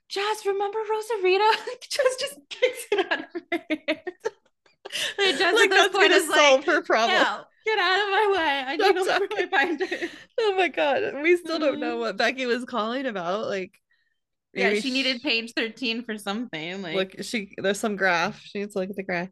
Jess, 0.09 0.45
remember 0.45 0.79
Rosarito? 0.79 1.45
Jess 1.89 2.15
just 2.19 2.37
kicks 2.49 2.85
it 2.91 3.11
out 3.11 3.19
of 3.21 3.25
her 3.51 3.65
hand. 3.69 3.99
And 5.17 5.37
Jess 5.37 5.53
like 5.55 5.69
at 5.69 5.69
this 5.69 5.87
that's 5.87 5.95
point 5.95 6.11
gonna 6.11 6.15
is 6.15 6.27
solve 6.33 6.59
like, 6.61 6.65
her 6.67 6.81
problem. 6.83 7.17
"No, 7.17 7.43
get 7.65 7.79
out 7.79 7.99
of 8.01 8.09
my 8.09 8.33
way. 8.37 8.63
I 8.67 8.75
need 8.77 8.95
to 8.95 9.03
Stop 9.03 9.19
look 9.21 9.31
for 9.31 9.37
my 9.37 9.45
binder. 9.45 9.85
Oh 10.39 10.55
my 10.57 10.67
god, 10.69 11.21
we 11.21 11.37
still 11.37 11.59
don't 11.59 11.79
know 11.79 11.97
Mhm. 11.97 11.99
what 11.99 12.17
Becky 12.17 12.45
was 12.45 12.65
calling 12.65 13.05
about. 13.05 13.47
Like, 13.47 13.73
Yeah, 14.53 14.73
she 14.75 14.91
needed 14.91 15.21
page 15.21 15.53
13 15.55 16.03
for 16.03 16.17
something. 16.17 16.81
Like, 16.81 16.95
look. 16.95 17.11
She 17.23 17.53
there's 17.57 17.79
some 17.79 17.95
graph. 17.95 18.41
She 18.43 18.59
needs 18.59 18.73
to 18.73 18.79
look 18.79 18.89
at 18.89 18.95
the 18.95 19.03
graph. 19.03 19.29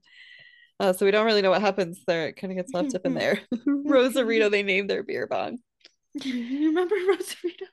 Uh, 0.80 0.94
so 0.94 1.06
we 1.06 1.12
don't 1.12 1.26
really 1.26 1.42
know 1.42 1.50
what 1.50 1.62
happens 1.62 2.00
there. 2.08 2.28
It 2.28 2.38
kind 2.38 2.52
of 2.54 2.58
gets 2.58 2.74
left 2.74 2.96
up 2.96 3.06
in 3.06 3.14
there. 3.14 3.40
Rosarito, 3.66 4.50
they 4.50 4.64
named 4.64 4.90
their 4.90 5.04
beer 5.04 5.28
bong. 5.28 5.58
remember 6.24 6.96
Rosarito? 7.08 7.66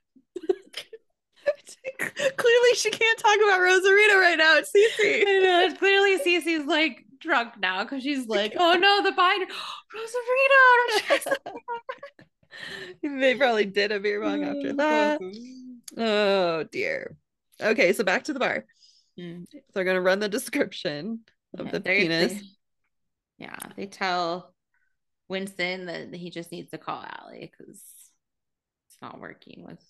Clearly, 2.37 2.75
she 2.75 2.91
can't 2.91 3.19
talk 3.19 3.37
about 3.45 3.61
Rosarito 3.61 4.19
right 4.19 4.37
now. 4.37 4.57
It's 4.57 4.71
Cece. 4.71 5.21
I 5.27 5.39
know. 5.45 5.61
It's 5.67 5.79
clearly 5.79 6.19
Cece's 6.19 6.67
like 6.67 7.06
drunk 7.27 7.55
now 7.61 7.83
because 7.85 8.03
she's 8.03 8.27
like, 8.29 8.55
oh 8.57 8.75
no, 8.75 9.03
the 9.03 9.13
binder. 9.13 9.47
Rosarito. 9.95 11.21
they 13.21 13.35
probably 13.35 13.67
did 13.67 13.93
a 13.93 14.01
beer 14.01 14.21
bong 14.21 14.45
after 14.45 14.73
that. 14.75 15.21
Oh 15.99 16.65
dear. 16.65 17.17
Okay, 17.61 17.93
so 17.93 18.05
back 18.05 18.25
to 18.25 18.33
the 18.33 18.41
bar. 18.41 18.65
Mm. 19.19 19.45
So 19.51 19.59
they're 19.75 19.85
gonna 19.85 20.01
run 20.01 20.19
the 20.21 20.29
description 20.29 21.21
of 21.59 21.67
Yeah, 21.67 21.73
the 21.73 21.81
penis. 21.81 22.33
they- 22.33 22.41
yeah, 23.39 23.57
they 23.77 23.87
tell 23.87 24.55
Winston 25.29 25.87
that 25.87 26.15
he 26.15 26.31
just 26.31 26.51
needs 26.53 26.71
to 26.71 26.79
call 26.79 27.05
Allie 27.21 27.51
because 27.53 27.77
it's 28.89 28.97
not 29.03 29.21
working 29.21 29.65
with 29.67 29.83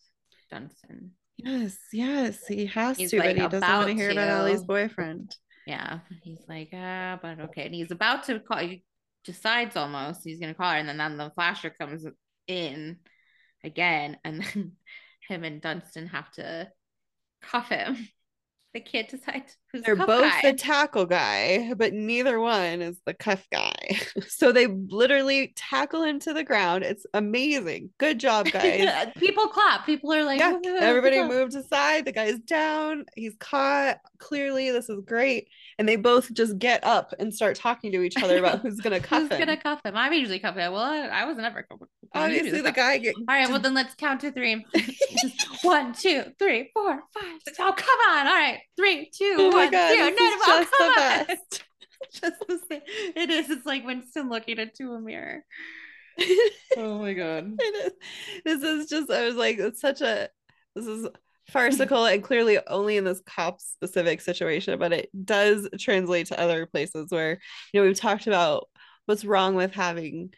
Dunston. 0.50 1.12
Yes, 1.36 1.76
yes, 1.92 2.44
he 2.46 2.66
has 2.66 2.96
He's, 2.96 3.10
to, 3.10 3.18
like, 3.18 3.36
but 3.36 3.42
he 3.42 3.48
doesn't 3.48 3.68
want 3.68 3.88
to 3.88 3.94
hear 3.94 4.10
about. 4.10 4.28
Allie's 4.28 4.64
boyfriend. 4.64 5.36
Yeah, 5.66 6.00
he's 6.22 6.44
like, 6.48 6.70
ah, 6.72 7.18
but 7.20 7.40
okay. 7.40 7.66
And 7.66 7.74
he's 7.74 7.90
about 7.90 8.24
to 8.24 8.38
call. 8.38 8.58
He 8.58 8.84
decides 9.24 9.76
almost 9.76 10.20
he's 10.24 10.38
gonna 10.38 10.54
call 10.54 10.70
her, 10.70 10.78
and 10.78 10.88
then, 10.88 10.98
then 10.98 11.16
the 11.16 11.30
flasher 11.30 11.70
comes 11.70 12.06
in 12.46 12.98
again, 13.64 14.18
and 14.24 14.42
then 14.42 14.72
him 15.28 15.44
and 15.44 15.60
Dunston 15.60 16.06
have 16.08 16.30
to 16.32 16.70
cuff 17.42 17.68
him. 17.68 18.08
The 18.74 18.80
kid 18.82 19.06
decides 19.08 19.56
They're 19.82 19.96
both 19.96 20.30
guy. 20.30 20.40
the 20.42 20.52
tackle 20.54 21.06
guy, 21.06 21.72
but 21.76 21.92
neither 21.92 22.38
one 22.40 22.82
is 22.82 22.98
the 23.06 23.14
cuff 23.14 23.46
guy. 23.52 23.74
So 24.28 24.50
they 24.52 24.66
literally 24.66 25.52
tackle 25.56 26.02
him 26.02 26.18
to 26.20 26.32
the 26.34 26.42
ground. 26.44 26.84
It's 26.84 27.06
amazing. 27.14 27.90
Good 27.98 28.18
job, 28.18 28.46
guys. 28.50 29.08
People 29.16 29.46
clap. 29.48 29.86
People 29.86 30.12
are 30.12 30.24
like, 30.24 30.40
yeah, 30.40 30.58
"Oh, 30.64 30.76
everybody 30.78 31.22
moved 31.22 31.54
aside. 31.54 32.04
The 32.04 32.12
guy's 32.12 32.38
down. 32.40 33.04
He's 33.14 33.34
caught. 33.38 33.98
Clearly, 34.18 34.70
this 34.70 34.88
is 34.88 35.00
great. 35.04 35.48
And 35.78 35.88
they 35.88 35.96
both 35.96 36.32
just 36.32 36.58
get 36.58 36.84
up 36.84 37.14
and 37.18 37.34
start 37.34 37.56
talking 37.56 37.92
to 37.92 38.02
each 38.02 38.16
other 38.22 38.38
about 38.38 38.60
who's 38.60 38.80
gonna 38.80 39.00
cuff 39.00 39.22
Who's 39.22 39.32
him. 39.32 39.38
gonna 39.38 39.56
cuff 39.56 39.80
him? 39.84 39.96
I'm 39.96 40.12
usually 40.12 40.38
cuffing. 40.38 40.62
him. 40.62 40.72
Well, 40.72 40.82
I, 40.82 41.06
I 41.08 41.24
was 41.24 41.36
never 41.36 41.62
cuffing. 41.62 41.86
him. 41.86 41.88
Obviously, 42.14 42.60
the 42.62 42.64
cuff. 42.68 42.76
guy 42.76 42.98
get 42.98 43.14
All 43.16 43.24
right, 43.28 43.48
well 43.48 43.58
then 43.60 43.74
let's 43.74 43.94
count 43.94 44.20
to 44.22 44.32
three. 44.32 44.64
one, 45.62 45.92
two, 45.92 46.24
three, 46.38 46.70
four, 46.72 47.02
five, 47.14 47.40
six. 47.44 47.58
Oh, 47.60 47.72
come 47.76 47.98
on! 48.10 48.26
All 48.26 48.34
right, 48.34 48.60
three, 48.76 49.10
two, 49.14 49.36
Oh 49.38 49.50
my 49.70 49.70
God, 49.70 49.88
zero. 49.88 50.10
this 50.10 50.16
No, 50.18 50.24
is 50.26 50.42
oh, 50.42 50.60
just 50.60 50.76
the 50.78 50.92
best. 50.94 51.64
just 52.12 52.46
the 52.48 52.60
same. 52.70 52.82
It 53.16 53.30
is. 53.30 53.50
It's 53.50 53.66
like 53.66 53.84
Winston 53.84 54.28
looking 54.28 54.58
into 54.58 54.92
a 54.92 55.00
mirror. 55.00 55.44
Oh 56.78 56.98
my 56.98 57.14
god. 57.14 57.54
It 57.58 57.86
is. 57.86 57.92
This 58.44 58.62
is 58.62 58.88
just, 58.88 59.10
I 59.10 59.24
was 59.26 59.34
like, 59.36 59.58
it's 59.58 59.80
such 59.80 60.02
a, 60.02 60.28
this 60.74 60.86
is 60.86 61.08
farcical 61.48 62.04
and 62.04 62.22
clearly 62.22 62.58
only 62.66 62.98
in 62.98 63.04
this 63.04 63.22
cop 63.26 63.60
specific 63.62 64.20
situation, 64.20 64.78
but 64.78 64.92
it 64.92 65.08
does 65.24 65.68
translate 65.80 66.26
to 66.26 66.40
other 66.40 66.66
places 66.66 67.06
where, 67.10 67.38
you 67.72 67.80
know, 67.80 67.86
we've 67.86 67.98
talked 67.98 68.26
about 68.26 68.68
what's 69.06 69.24
wrong 69.24 69.54
with 69.54 69.72
having, 69.72 70.34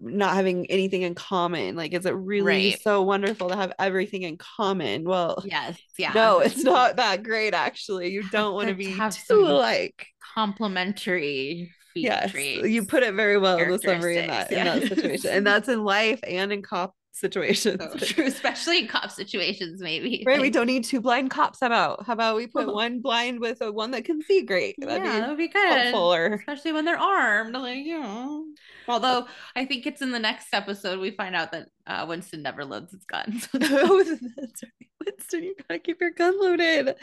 not 0.00 0.34
having 0.34 0.70
anything 0.70 1.02
in 1.02 1.14
common. 1.14 1.76
Like, 1.76 1.92
is 1.92 2.06
it 2.06 2.14
really 2.14 2.70
Right. 2.70 2.82
so 2.82 3.02
wonderful 3.02 3.48
to 3.48 3.56
have 3.56 3.72
everything 3.78 4.22
in 4.22 4.36
common? 4.38 5.04
Well, 5.04 5.42
Yes. 5.44 5.78
Yeah. 5.98 6.12
no, 6.14 6.40
it's 6.40 6.64
not 6.64 6.96
that 6.96 7.22
great, 7.22 7.54
actually. 7.54 8.10
You 8.10 8.22
don't 8.30 8.54
want 8.54 8.68
to 8.68 8.74
be 8.74 8.94
too 9.28 9.46
alike. 9.46 10.06
Complementary 10.34 11.70
Yes, 11.94 12.34
you 12.34 12.84
put 12.86 13.02
it 13.02 13.14
very 13.14 13.36
well 13.36 13.58
in 13.58 13.70
the 13.70 13.78
summary 13.78 14.16
in 14.16 14.28
that 14.28 14.48
characteristics, 14.48 14.56
in 14.56 14.64
that 14.64 14.96
situation, 14.96 15.30
and 15.30 15.46
that's 15.46 15.68
in 15.68 15.84
life 15.84 16.20
and 16.26 16.50
in 16.52 16.62
cop 16.62 16.94
situations. 17.12 17.80
so 17.80 17.98
true, 17.98 18.26
especially 18.26 18.80
in 18.80 18.88
cop 18.88 19.10
situations. 19.10 19.80
Maybe. 19.80 20.24
Right, 20.32 20.40
we 20.40 20.50
don't 20.50 20.66
need 20.66 20.84
two 20.84 21.00
blind 21.00 21.30
cops. 21.30 21.60
How 21.60 21.66
about 21.66 22.06
how 22.06 22.12
about 22.12 22.36
we 22.36 22.46
put 22.46 22.72
one 22.72 23.00
blind 23.00 23.40
with 23.40 23.60
a 23.60 23.70
one 23.70 23.90
that 23.90 24.04
can 24.04 24.22
see 24.22 24.42
great? 24.42 24.76
That'd 24.78 25.04
yeah, 25.04 25.14
be 25.14 25.20
that 25.20 25.28
would 25.28 25.38
be 25.38 25.48
good. 25.48 25.68
helpful. 25.68 26.14
Or 26.14 26.34
especially 26.34 26.72
when 26.72 26.84
they're 26.84 26.98
armed. 26.98 27.54
Like, 27.54 27.84
you 27.84 28.00
know. 28.00 28.46
Although 28.88 29.26
I 29.54 29.64
think 29.64 29.86
it's 29.86 30.02
in 30.02 30.10
the 30.10 30.18
next 30.18 30.48
episode 30.52 31.00
we 31.00 31.10
find 31.10 31.34
out 31.34 31.52
that 31.52 31.68
uh, 31.86 32.06
Winston 32.08 32.42
never 32.42 32.64
loads 32.64 32.92
his 32.92 33.04
guns. 33.04 33.48
oh, 33.54 34.04
that's 34.04 34.22
right. 34.62 34.88
Winston, 35.04 35.42
you 35.44 35.54
gotta 35.68 35.78
keep 35.80 36.00
your 36.00 36.10
gun 36.10 36.38
loaded. 36.40 36.94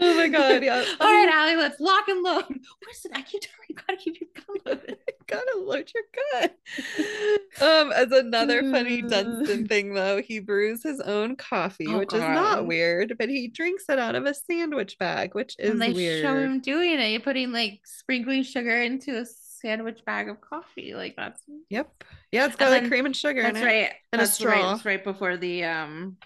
oh 0.00 0.16
my 0.16 0.28
god, 0.28 0.62
yeah. 0.62 0.84
All 1.00 1.06
right, 1.12 1.28
Allie, 1.32 1.56
let's 1.56 1.80
lock 1.80 2.08
and 2.08 2.22
load. 2.22 2.44
Winston, 2.48 3.12
I 3.14 3.22
keep 3.22 3.42
telling 3.42 3.56
you, 3.68 3.74
you 3.74 3.74
gotta 3.74 3.96
keep 3.98 4.20
your 4.20 4.28
gun 4.34 4.56
loaded. 4.66 4.98
gotta 5.26 5.58
load 5.58 5.90
your 5.94 6.04
gun. 6.40 6.50
Um, 7.60 7.92
as 7.92 8.10
another 8.12 8.62
funny. 8.70 9.02
Dunston 9.02 9.66
thing 9.68 9.94
though, 9.94 10.20
he 10.22 10.38
brews 10.40 10.82
his 10.82 11.00
own 11.00 11.36
coffee, 11.36 11.86
Oh, 11.88 11.98
which 11.98 12.12
is 12.12 12.20
not 12.20 12.66
weird, 12.66 13.14
but 13.18 13.28
he 13.28 13.48
drinks 13.48 13.84
it 13.88 13.98
out 13.98 14.14
of 14.14 14.24
a 14.26 14.34
sandwich 14.34 14.98
bag, 14.98 15.34
which 15.34 15.54
is 15.58 15.70
and 15.70 15.80
they 15.82 15.92
weird. 15.92 16.22
show 16.22 16.36
him 16.36 16.60
doing 16.60 16.98
it, 17.00 17.08
You're 17.10 17.20
putting 17.20 17.52
like 17.52 17.80
sprinkling 17.84 18.42
sugar 18.42 18.82
into 18.82 19.18
a 19.18 19.24
sandwich 19.26 20.04
bag 20.04 20.28
of 20.28 20.40
coffee. 20.40 20.94
Like 20.94 21.14
that's 21.16 21.42
Yep. 21.70 22.04
Yeah, 22.32 22.46
it's 22.46 22.56
got 22.56 22.66
And 22.66 22.72
like 22.74 22.82
then- 22.82 22.90
cream 22.90 23.06
and 23.06 23.16
sugar 23.16 23.42
that's 23.42 23.56
in 23.58 23.62
it. 23.62 23.66
right. 23.66 23.90
And 24.12 24.20
a 24.20 24.24
that's 24.24 24.40
right. 24.42 24.58
straw. 24.58 24.74
It's 24.74 24.84
right 24.84 25.02
before 25.02 25.36
the 25.36 25.64
um 25.64 26.16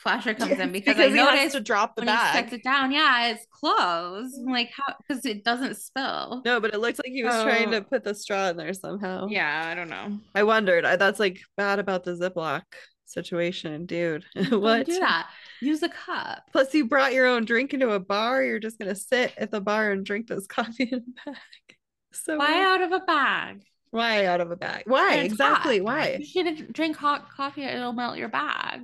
flasher 0.00 0.34
comes 0.34 0.58
in 0.58 0.72
because, 0.72 0.94
because 0.96 1.12
I 1.12 1.14
he 1.14 1.18
has 1.18 1.34
noticed 1.36 1.54
to 1.56 1.60
drop 1.60 1.94
the 1.96 2.00
when 2.02 2.08
he 2.08 2.14
bag. 2.14 2.34
sets 2.34 2.52
it 2.54 2.64
down, 2.64 2.90
yeah, 2.92 3.28
it's 3.28 3.46
closed. 3.50 4.34
I'm 4.38 4.52
like 4.52 4.70
how 4.76 4.94
because 5.06 5.24
it 5.26 5.44
doesn't 5.44 5.76
spill. 5.76 6.42
No, 6.44 6.60
but 6.60 6.72
it 6.74 6.80
looked 6.80 6.98
like 6.98 7.12
he 7.12 7.22
was 7.24 7.42
trying 7.42 7.70
to 7.72 7.78
Oh. 7.78 7.82
put 7.82 8.04
the 8.04 8.14
straw 8.14 8.48
in 8.48 8.56
there 8.56 8.72
somehow. 8.74 9.26
Yeah, 9.28 9.64
I 9.66 9.74
don't 9.74 9.88
know. 9.90 10.18
I 10.34 10.42
wondered. 10.42 10.84
I, 10.84 10.96
that's 10.96 11.20
like 11.20 11.40
bad 11.56 11.78
about 11.78 12.04
the 12.04 12.12
Ziploc 12.14 12.62
situation, 13.06 13.86
dude. 13.86 14.24
Don't 14.34 14.60
what? 14.62 14.86
do 14.86 14.98
that? 15.00 15.28
Use 15.60 15.82
a 15.82 15.88
cup. 15.88 16.44
Plus, 16.52 16.72
you 16.74 16.86
brought 16.86 17.12
your 17.12 17.26
own 17.26 17.44
drink 17.44 17.74
into 17.74 17.90
a 17.90 18.00
bar. 18.00 18.42
You're 18.42 18.60
just 18.60 18.78
gonna 18.78 18.94
sit 18.94 19.32
at 19.36 19.50
the 19.50 19.60
bar 19.60 19.90
and 19.90 20.04
drink 20.06 20.28
this 20.28 20.46
coffee 20.48 20.88
in 20.90 21.04
a 21.26 21.30
bag. 21.30 21.36
So 22.12 22.36
Why 22.38 22.52
weird. 22.54 22.66
out 22.66 22.82
of 22.82 22.92
a 22.92 23.00
bag? 23.04 23.62
Why 23.92 24.26
out 24.26 24.40
of 24.40 24.50
a 24.52 24.56
bag? 24.56 24.84
Why 24.86 25.16
exactly? 25.16 25.78
hot. 25.78 25.84
Why? 25.84 26.16
You 26.20 26.24
shouldn't 26.24 26.72
drink 26.72 26.96
hot 26.96 27.28
coffee. 27.30 27.64
It'll 27.64 27.92
melt 27.92 28.18
your 28.18 28.28
bag. 28.28 28.82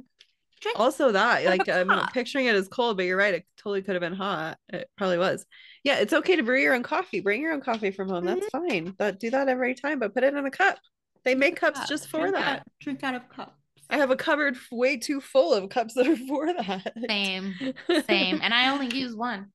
Drink. 0.61 0.78
Also, 0.81 1.12
that 1.12 1.45
like 1.45 1.69
I'm 1.69 1.89
picturing 2.15 2.47
it 2.47 2.55
as 2.55 2.66
cold, 2.69 2.97
but 2.97 3.05
you're 3.05 3.16
right. 3.19 3.35
It 3.35 3.45
totally 3.59 3.83
could 3.83 3.95
have 3.95 4.01
been 4.01 4.15
hot. 4.15 4.57
It 4.70 4.89
probably 4.97 5.19
was. 5.19 5.45
Yeah, 5.85 5.99
it's 5.99 6.12
okay 6.15 6.37
to 6.37 6.43
brew 6.43 6.59
your 6.61 6.74
own 6.74 6.83
coffee. 6.83 7.20
Bring 7.20 7.43
your 7.43 7.53
own 7.53 7.61
coffee 7.61 7.91
from 7.91 8.09
home. 8.09 8.24
That's 8.24 8.47
Mm-hmm. 8.55 8.69
fine. 8.69 8.95
That 8.99 9.20
do 9.20 9.31
that 9.31 9.49
every 9.49 9.74
time, 9.74 9.99
but 9.99 10.15
put 10.15 10.24
it 10.24 10.35
in 10.35 10.47
a 10.47 10.51
cup. 10.51 10.78
They 11.24 11.35
make 11.35 11.57
cups 11.57 11.81
cup. 11.81 11.89
just 11.89 12.09
for 12.09 12.20
Drink 12.20 12.37
that. 12.37 12.61
out- 12.61 12.66
drink 12.81 13.03
out 13.05 13.15
of 13.16 13.28
cups. 13.28 13.53
I 13.91 13.99
have 13.99 14.11
a 14.11 14.16
cupboard 14.16 14.57
way 14.73 14.97
too 14.97 15.20
full 15.20 15.53
of 15.55 15.69
cups 15.69 15.95
that 15.95 16.07
are 16.09 16.16
for 16.16 16.47
that. 16.55 16.93
Same, 17.09 17.55
same. 18.09 18.41
And 18.43 18.53
I 18.55 18.70
only 18.70 18.97
use 18.97 19.15
one. 19.15 19.47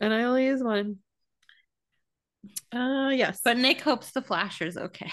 and 0.00 0.14
I 0.14 0.22
only 0.24 0.46
use 0.46 0.62
one. 0.62 0.98
Uh 2.72 3.10
yes. 3.14 3.40
But 3.44 3.56
Nick 3.58 3.80
hopes 3.80 4.12
the 4.12 4.22
flasher's 4.22 4.76
okay. 4.76 5.10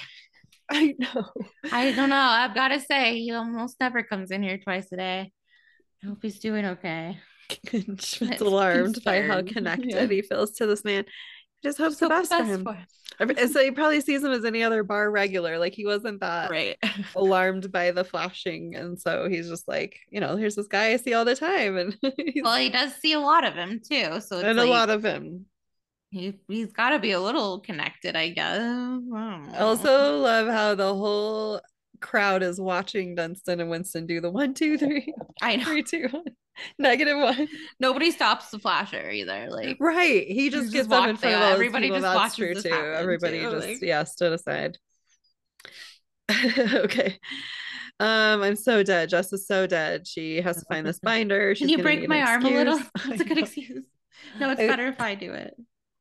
I 0.72 0.96
know. 0.98 1.26
I 1.72 1.92
don't 1.92 2.10
know. 2.10 2.16
I've 2.16 2.56
got 2.56 2.70
to 2.70 2.80
say, 2.80 3.20
he 3.20 3.32
almost 3.32 3.78
never 3.80 4.04
comes 4.04 4.32
in 4.32 4.42
here 4.44 4.58
twice 4.58 4.92
a 4.92 4.98
day. 4.98 5.32
I 6.04 6.08
hope 6.08 6.20
he's 6.22 6.40
doing 6.40 6.66
okay. 6.66 7.18
Schmidt's 7.68 8.22
It's 8.22 8.42
alarmed 8.42 9.04
by 9.04 9.22
how 9.22 9.42
connected 9.42 9.92
Yeah. 9.92 10.06
he 10.08 10.22
feels 10.22 10.52
to 10.54 10.66
this 10.66 10.84
man. 10.86 11.04
He 11.62 11.68
just 11.68 11.78
hopes 11.78 12.00
Just 12.00 12.00
the 12.00 12.06
hope 12.10 12.30
best, 12.30 12.32
for 12.34 12.44
him. 12.44 12.68
Every- 13.20 13.48
So 13.50 13.62
he 13.62 13.72
probably 13.72 14.02
sees 14.02 14.24
him 14.24 14.32
as 14.32 14.46
any 14.46 14.64
other 14.64 14.84
bar 14.84 15.12
regular. 15.12 15.60
Like 15.60 15.74
he 15.74 15.86
wasn't 15.86 16.22
that 16.22 16.50
Right. 16.50 16.78
alarmed 17.16 17.72
by 17.72 17.92
the 17.92 18.04
flashing. 18.06 18.76
And 18.76 19.00
so 19.00 19.28
he's 19.30 19.48
just 19.50 19.68
like, 19.68 20.00
you 20.10 20.20
know, 20.22 20.38
here's 20.38 20.56
this 20.56 20.68
guy 20.68 20.88
I 20.92 20.96
see 20.96 21.14
all 21.14 21.26
the 21.26 21.36
time. 21.36 21.78
And 21.78 21.98
Well, 22.42 22.56
he 22.56 22.70
does 22.70 22.96
see 22.96 23.14
a 23.14 23.20
lot 23.20 23.44
of 23.46 23.54
him 23.54 23.80
too. 23.88 24.22
So 24.22 24.38
it's 24.38 24.44
and 24.46 24.58
like, 24.58 24.68
a 24.68 24.72
lot 24.72 24.90
of 24.90 25.04
him. 25.04 25.46
He, 26.12 26.38
he's 26.50 26.74
got 26.74 26.90
to 26.90 27.00
be 27.00 27.12
a 27.12 27.20
little 27.22 27.62
connected, 27.62 28.18
I 28.18 28.30
guess. 28.30 28.60
I 28.60 29.58
also 29.60 30.18
love 30.18 30.48
how 30.48 30.76
the 30.76 30.94
whole 30.94 31.62
crowd 32.02 32.44
is 32.44 32.60
watching 32.60 33.16
Dunston 33.16 33.62
and 33.62 33.70
Winston 33.70 34.08
do 34.08 34.20
the 34.20 34.30
one, 34.30 34.54
two, 34.54 34.78
three. 34.78 35.14
I 35.42 35.56
know. 35.56 35.64
Three, 35.64 35.84
two, 35.84 36.10
one. 36.12 36.26
Negative 36.78 37.18
one. 37.18 37.48
Nobody 37.80 38.12
stops 38.12 38.50
the 38.50 38.60
flasher 38.60 39.10
either. 39.10 39.48
Like 39.50 39.78
Right. 39.80 40.28
He 40.28 40.50
just 40.50 40.66
just 40.66 40.74
gets 40.74 40.92
up 40.92 41.08
in 41.08 41.16
front 41.16 41.36
of 41.36 41.42
all 41.44 41.54
Everybody 41.54 41.88
just 41.88 42.02
That's 42.02 42.36
true 42.36 42.56
too. 42.56 42.70
Everybody 42.70 43.40
too, 43.40 43.52
just 43.52 43.68
like- 43.68 43.82
yeah 43.82 44.04
stood 44.04 44.34
aside. 44.34 44.78
okay. 46.46 47.18
Um, 48.02 48.42
I'm 48.42 48.58
so 48.58 48.84
dead. 48.84 49.10
Jess 49.10 49.32
is 49.32 49.48
so 49.48 49.66
dead. 49.66 50.08
She 50.08 50.42
has 50.42 50.58
to 50.58 50.66
find 50.66 50.86
this 50.86 51.00
binder. 51.00 51.56
Can 51.56 51.70
you 51.70 51.78
break 51.78 52.08
my 52.10 52.22
arm 52.22 52.46
a 52.46 52.50
little? 52.50 52.80
That's 53.08 53.22
a 53.22 53.24
good 53.24 53.38
excuse. 53.38 53.86
No, 54.40 54.52
it's 54.52 54.60
I- 54.60 54.68
better 54.68 54.88
if 54.88 55.00
I 55.00 55.16
do 55.16 55.32
it. 55.32 55.56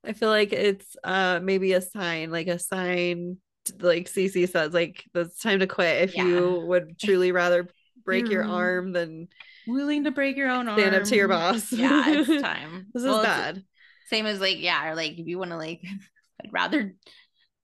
I 0.05 0.13
feel 0.13 0.29
like 0.31 0.53
it's 0.53 0.97
uh 1.05 1.41
maybe 1.43 1.73
a 1.73 1.81
sign, 1.81 2.31
like 2.31 2.47
a 2.49 2.59
sign 2.59 3.37
t- 3.65 3.75
like 3.81 4.07
Cece 4.09 4.49
says, 4.49 4.73
like 4.73 5.05
it's 5.15 5.41
time 5.41 5.61
to 5.61 5.67
quit 5.67 6.03
if 6.03 6.17
Yeah. 6.17 6.25
you 6.25 6.65
would 6.67 6.99
truly 6.99 7.33
rather 7.33 7.69
break 8.05 8.29
your 8.31 8.45
arm 8.45 8.93
than 8.93 9.29
Willing 9.67 10.05
to 10.05 10.11
break 10.11 10.37
your 10.37 10.49
own 10.49 10.69
arm. 10.69 10.79
stand 10.79 10.95
up 10.97 11.05
to 11.05 11.17
your 11.17 11.29
boss. 11.29 11.71
Yeah, 11.71 12.03
it's 12.09 12.29
time. 12.43 12.87
this 12.95 13.05
Well, 13.05 13.21
is 13.21 13.27
bad. 13.27 13.63
Same 14.09 14.27
as 14.27 14.41
like, 14.41 14.59
yeah, 14.61 14.89
or 14.89 14.95
like 14.97 15.19
if 15.19 15.27
you 15.27 15.39
want 15.39 15.51
to 15.51 15.57
like, 15.59 15.83
I'd 16.43 16.53
rather 16.53 16.95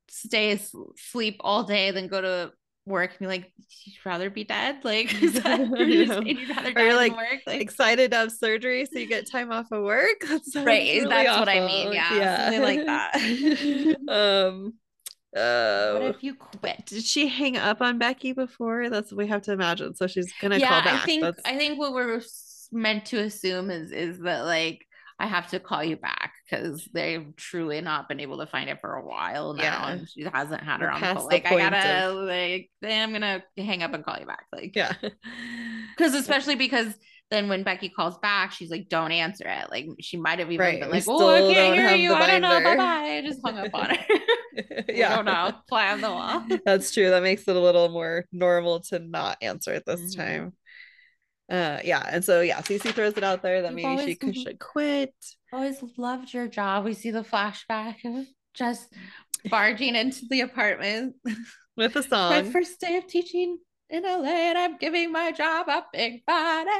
stay 0.08 0.52
as- 0.52 0.72
sleep 0.96 1.36
all 1.40 1.64
day 1.64 1.90
than 1.90 2.06
go 2.08 2.20
to 2.20 2.52
work 2.86 3.10
and 3.10 3.18
be 3.20 3.26
like, 3.26 3.52
you'd 3.84 4.06
rather 4.06 4.30
be 4.30 4.44
dead. 4.44 4.78
Like, 4.84 5.12
you're 5.78 6.06
know. 6.06 6.22
You'd 6.24 6.50
rather 6.50 6.72
Or 6.74 6.82
die 6.82 6.82
you're 6.82 6.94
like, 6.96 7.12
work? 7.16 7.40
Like, 7.46 7.60
Excited 7.60 8.10
to 8.12 8.16
have 8.18 8.32
surgery 8.32 8.86
so 8.86 8.98
you 8.98 9.06
get 9.06 9.30
time 9.30 9.52
off 9.52 9.72
of 9.72 9.82
work. 9.84 10.20
That 10.20 10.42
Right, 10.64 11.02
really 11.02 11.08
that's 11.08 11.36
what 11.36 11.48
I 11.48 11.60
mean, 11.60 11.92
yeah, 11.92 12.26
something 12.26 12.62
like 12.62 12.84
that. 12.86 13.14
um 14.08 14.74
uh 15.36 15.40
what 15.90 16.02
if 16.02 16.22
you 16.22 16.34
quit? 16.34 16.84
did 16.86 17.04
she 17.04 17.28
hang 17.28 17.56
up 17.56 17.80
on 17.82 17.98
Becky 17.98 18.32
before? 18.32 18.90
That's 18.90 19.12
what 19.12 19.18
we 19.18 19.28
have 19.28 19.42
to 19.42 19.52
imagine. 19.52 19.94
So 19.96 20.06
she's 20.06 20.32
gonna 20.34 20.60
yeah, 20.60 20.68
call 20.68 20.82
back. 20.82 21.02
I 21.02 21.06
think 21.06 21.20
That's 21.20 21.42
I 21.44 21.56
think 21.56 21.78
what 21.78 21.92
we're 21.92 22.20
meant 22.72 23.06
to 23.06 23.18
assume 23.20 23.70
is 23.70 23.92
is 23.92 24.18
that 24.20 24.44
like 24.44 24.85
I 25.18 25.26
have 25.26 25.48
to 25.50 25.60
call 25.60 25.82
you 25.82 25.96
back 25.96 26.32
because 26.48 26.86
they've 26.92 27.34
truly 27.36 27.80
not 27.80 28.06
been 28.08 28.20
able 28.20 28.38
to 28.38 28.46
find 28.46 28.68
it 28.68 28.80
for 28.82 28.94
a 28.94 29.02
while 29.04 29.54
now, 29.54 29.62
Yeah. 29.62 29.88
and 29.92 30.08
she 30.08 30.24
hasn't 30.24 30.62
had 30.62 30.80
her 30.80 30.88
We're 30.88 30.92
on 30.92 31.00
past 31.00 31.20
phone. 31.20 31.28
the 31.30 31.34
Like 31.36 31.46
I 31.46 31.56
gotta 31.70 32.06
of- 32.10 32.26
like 32.26 32.70
I'm 32.84 33.12
gonna 33.12 33.42
hang 33.56 33.82
up 33.82 33.94
and 33.94 34.04
call 34.04 34.18
you 34.20 34.26
back. 34.26 34.44
Like 34.52 34.76
yeah. 34.76 34.92
because 35.96 36.14
especially 36.14 36.54
because 36.56 36.94
then 37.30 37.48
when 37.48 37.64
Becky 37.64 37.88
calls 37.88 38.16
back, 38.18 38.52
she's 38.52 38.70
like, 38.70 38.88
"Don't 38.88 39.10
answer 39.10 39.46
it." 39.48 39.68
Like 39.70 39.86
she 40.00 40.16
might 40.16 40.38
have 40.38 40.52
even 40.52 40.64
Right, 40.64 40.80
been 40.80 40.90
like, 40.90 41.02
"Oh, 41.08 41.34
I 41.34 41.40
can't 41.40 41.76
don't 41.76 41.88
hear 41.88 41.96
you. 41.96 42.14
I 42.14 42.26
don't 42.30 42.42
know. 42.42 42.60
Bye 42.62 42.76
bye." 42.76 42.82
I 43.16 43.22
just 43.26 43.40
hung 43.44 43.58
up 43.58 43.74
on 43.74 43.90
her. 43.90 44.04
yeah. 44.88 45.12
I 45.12 45.16
don't 45.16 45.24
know. 45.24 45.52
Fly 45.68 45.90
on 45.92 46.00
the 46.02 46.10
wall. 46.12 46.44
That's 46.64 46.92
true. 46.92 47.10
That 47.10 47.22
makes 47.24 47.48
it 47.48 47.56
a 47.56 47.60
little 47.60 47.88
more 47.88 48.26
normal 48.30 48.78
to 48.90 49.00
not 49.00 49.38
answer 49.42 49.72
it 49.72 49.84
this 49.86 50.14
Mhm. 50.14 50.16
time. 50.16 50.52
Uh 51.48 51.78
yeah, 51.84 52.04
and 52.10 52.24
so 52.24 52.40
yeah, 52.40 52.60
Cece 52.60 52.92
throws 52.92 53.16
it 53.16 53.22
out 53.24 53.42
there 53.42 53.62
that 53.62 53.74
You've 53.76 53.76
maybe 53.76 54.02
she 54.04 54.14
could, 54.16 54.36
should 54.36 54.58
quit. 54.58 55.14
always 55.52 55.82
loved 55.96 56.32
your 56.34 56.48
job. 56.48 56.84
We 56.84 56.94
see 56.94 57.10
the 57.10 57.22
flashback 57.22 58.04
of 58.04 58.26
just 58.54 58.92
barging 59.48 59.94
into 59.94 60.26
the 60.28 60.40
apartment. 60.40 61.14
with 61.76 61.94
a 61.96 62.00
My 62.28 62.42
song. 62.42 62.50
first 62.50 62.80
day 62.80 62.96
of 62.96 63.06
teaching 63.06 63.58
in 63.90 64.02
LA, 64.02 64.24
and 64.24 64.58
I'm 64.58 64.76
giving 64.78 65.12
my 65.12 65.30
job 65.30 65.68
a 65.68 65.84
big 65.92 66.24
body. 66.26 66.70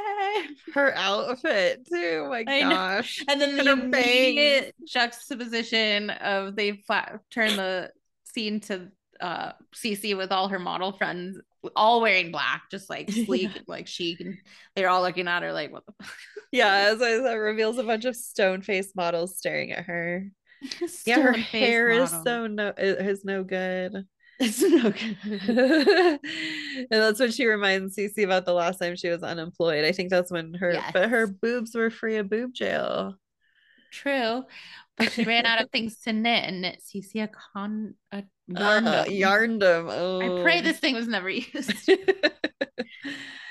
Her 0.73 0.93
outfit 0.95 1.87
too. 1.87 2.23
Oh 2.25 2.29
my 2.29 2.43
I 2.45 2.63
know. 2.63 2.69
gosh. 2.69 3.23
And 3.27 3.39
then 3.39 3.55
the 3.55 3.63
And 3.71 3.91
bangs. 3.91 4.05
immediate 4.05 4.75
juxtaposition 4.85 6.09
of 6.09 6.55
they 6.55 6.73
flat 6.87 7.19
turn 7.31 7.55
the 7.55 7.91
scene 8.25 8.59
to 8.61 8.91
uh 9.21 9.53
Cece 9.75 10.15
with 10.17 10.31
all 10.31 10.49
her 10.49 10.59
model 10.59 10.91
friends 10.93 11.39
all 11.75 12.01
wearing 12.01 12.31
black, 12.31 12.63
just 12.71 12.89
like 12.89 13.11
sleek, 13.25 13.51
like 13.67 13.87
chic, 13.87 14.19
and 14.19 14.37
they're 14.75 14.89
all 14.89 15.01
looking 15.01 15.27
at 15.27 15.43
her 15.43 15.53
like, 15.53 15.71
"What 15.71 15.83
the?" 15.85 15.93
Yeah, 16.51 16.73
as 16.93 17.01
I 17.01 17.19
said, 17.19 17.33
reveals 17.33 17.77
a 17.77 17.83
bunch 17.83 18.05
of 18.05 18.15
stone 18.15 18.61
faced 18.61 18.95
models 18.95 19.37
staring 19.37 19.71
at 19.71 19.85
her. 19.85 20.27
Yeah, 21.05 21.21
her 21.21 21.33
hair 21.33 21.89
is 21.89 22.09
so 22.09 22.47
no 22.47 22.73
is 22.77 23.23
no 23.23 23.43
good. 23.43 24.05
It's 24.39 24.61
no 24.61 24.91
good. 24.91 26.19
and 26.79 26.87
that's 26.89 27.19
when 27.19 27.31
she 27.31 27.45
reminds 27.45 27.95
Cece 27.95 28.23
about 28.23 28.45
the 28.45 28.53
last 28.53 28.79
time 28.79 28.95
she 28.95 29.09
was 29.09 29.21
unemployed. 29.23 29.85
I 29.85 29.91
think 29.91 30.09
that's 30.09 30.31
when 30.31 30.55
her 30.55 30.81
but 30.93 31.09
her 31.09 31.27
boobs 31.27 31.75
were 31.75 31.91
free 31.91 32.17
of 32.17 32.29
boob 32.29 32.53
jail. 32.53 33.17
True. 33.91 34.43
But 34.97 35.11
she 35.11 35.23
ran 35.23 35.45
out 35.45 35.61
of 35.61 35.69
things 35.69 35.97
to 36.01 36.13
knit 36.13 36.43
and 36.45 36.61
knit 36.61 36.81
a 37.15 37.27
con 37.27 37.93
a 38.11 38.17
Uh, 38.17 38.21
yarndom. 38.51 39.05
yarndom. 39.19 39.87
Oh. 39.91 40.39
I 40.39 40.41
pray 40.41 40.61
this 40.61 40.79
thing 40.79 40.95
was 40.95 41.07
never 41.07 41.29
used. 41.53 41.71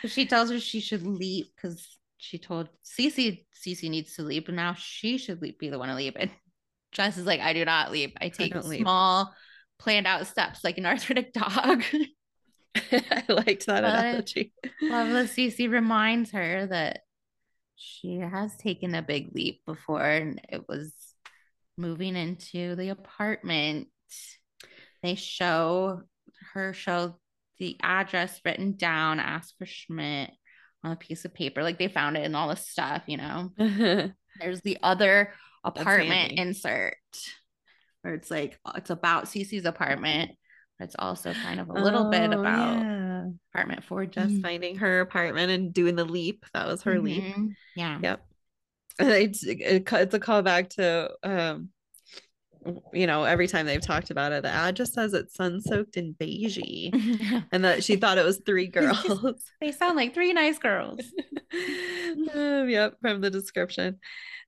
she 0.06 0.26
tells 0.26 0.50
her 0.50 0.58
she 0.60 0.80
should 0.80 1.06
leave 1.06 1.46
because 1.54 1.98
she 2.18 2.38
told 2.38 2.68
Cece 2.84 3.44
Cece 3.54 3.88
needs 3.88 4.14
to 4.14 4.22
leave, 4.22 4.46
but 4.46 4.54
now 4.54 4.74
she 4.74 5.18
should 5.18 5.40
leave, 5.42 5.58
be 5.58 5.68
the 5.68 5.78
one 5.78 5.88
to 5.88 5.94
leave. 5.94 6.14
And 6.16 6.30
Jess 6.92 7.18
is 7.18 7.26
like, 7.26 7.40
I 7.40 7.52
do 7.52 7.64
not 7.64 7.90
leave. 7.92 8.12
I 8.20 8.28
take 8.28 8.54
leave." 8.64 8.80
small, 8.80 9.34
planned 9.78 10.06
out 10.06 10.26
steps 10.26 10.64
like 10.64 10.78
an 10.78 10.86
arthritic 10.86 11.32
dog. 11.32 11.84
I 12.92 13.24
liked 13.28 13.66
that 13.66 13.82
But- 13.82 13.84
analogy. 13.84 14.52
Love 14.82 15.08
that 15.10 15.26
Cece 15.28 15.70
reminds 15.70 16.30
her 16.32 16.66
that 16.66 17.00
she 17.76 18.18
has 18.18 18.56
taken 18.56 18.94
a 18.94 19.02
big 19.02 19.34
leap 19.34 19.62
before, 19.66 20.02
and 20.02 20.40
it 20.48 20.66
was 20.68 20.92
moving 21.76 22.16
into 22.16 22.74
the 22.76 22.88
apartment. 22.90 23.88
They 25.02 25.14
show 25.14 26.02
her 26.52 26.72
show 26.72 27.18
the 27.58 27.76
address 27.82 28.40
written 28.44 28.76
down, 28.76 29.20
ask 29.20 29.56
for 29.58 29.66
Schmidt 29.66 30.30
on 30.84 30.92
a 30.92 30.96
piece 30.96 31.24
of 31.24 31.34
paper. 31.34 31.62
Like 31.62 31.78
they 31.78 31.88
found 31.88 32.16
it 32.16 32.24
and 32.24 32.36
all 32.36 32.48
this 32.48 32.68
stuff, 32.68 33.02
you 33.06 33.16
know. 33.18 33.52
There's 34.40 34.60
the 34.62 34.78
other 34.82 35.32
apartment 35.64 36.34
insert 36.36 36.96
where 38.02 38.14
it's 38.14 38.30
like 38.30 38.58
it's 38.76 38.90
about 38.90 39.24
Cece's 39.26 39.64
apartment, 39.64 40.32
but 40.78 40.86
it's 40.86 40.96
also 40.98 41.34
kind 41.34 41.60
of 41.60 41.68
a 41.70 41.74
little 41.74 42.04
bit 42.04 42.32
Oh, 42.32 42.32
about 42.32 42.86
yeah. 42.86 43.05
Apartment 43.56 43.84
for 43.84 44.04
just 44.06 44.30
just 44.30 44.42
finding 44.42 44.76
her 44.76 45.00
apartment 45.00 45.50
and 45.50 45.72
doing 45.72 45.96
the 45.96 46.04
leap. 46.04 46.44
That 46.54 46.66
was 46.66 46.82
her 46.82 46.98
leap. 47.00 47.24
Mhm. 47.24 47.54
Yeah. 47.74 47.98
Yep. 48.02 48.22
It's, 48.98 49.44
it, 49.44 49.58
it's 49.60 50.14
a 50.14 50.20
callback 50.20 50.70
to 50.76 51.10
um 51.22 51.68
you 52.92 53.06
know, 53.06 53.24
every 53.24 53.46
time 53.46 53.66
they've 53.66 53.80
talked 53.80 54.10
about 54.10 54.32
it, 54.32 54.42
the 54.42 54.48
ad 54.48 54.74
just 54.74 54.94
says 54.94 55.12
it's 55.14 55.34
sun 55.34 55.60
soaked 55.60 55.96
in 55.96 56.14
beigey. 56.14 57.44
And 57.52 57.64
that 57.64 57.84
she 57.84 57.96
thought 57.96 58.18
it 58.18 58.24
was 58.24 58.38
three 58.44 58.66
girls. 58.66 59.52
they 59.60 59.70
sound 59.70 59.96
like 59.96 60.14
three 60.14 60.32
nice 60.32 60.58
girls. 60.58 61.00
um, 62.34 62.68
yep, 62.68 62.96
from 63.00 63.20
the 63.20 63.30
description. 63.30 63.98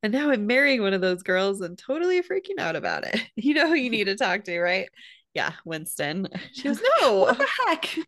And 0.02 0.12
now 0.12 0.30
I'm 0.30 0.46
marrying 0.46 0.80
one 0.82 0.94
of 0.94 1.00
those 1.00 1.22
girls 1.22 1.60
and 1.60 1.78
totally 1.78 2.20
freaking 2.22 2.58
out 2.58 2.74
about 2.74 3.04
it. 3.06 3.20
You 3.36 3.54
know 3.54 3.68
who 3.68 3.74
you 3.74 3.90
need 3.90 4.04
to 4.04 4.16
talk 4.16 4.44
to, 4.44 4.60
right? 4.60 4.88
Yeah, 5.34 5.52
Winston. 5.64 6.26
She 6.52 6.62
goes, 6.64 6.80
No, 7.00 7.20
What 7.20 7.38
the 7.38 7.46
heck? 7.66 7.98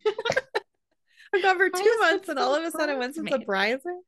I've 1.34 1.42
gone 1.42 1.58
for 1.58 1.70
two 1.70 1.96
months, 2.00 2.28
and 2.28 2.38
all 2.38 2.54
of 2.54 2.64
a 2.64 2.70
sudden 2.70 2.98
Winston's 2.98 3.28
a 3.28 3.38
bridesmaid? 3.38 3.46
bridesmaid. 3.46 4.02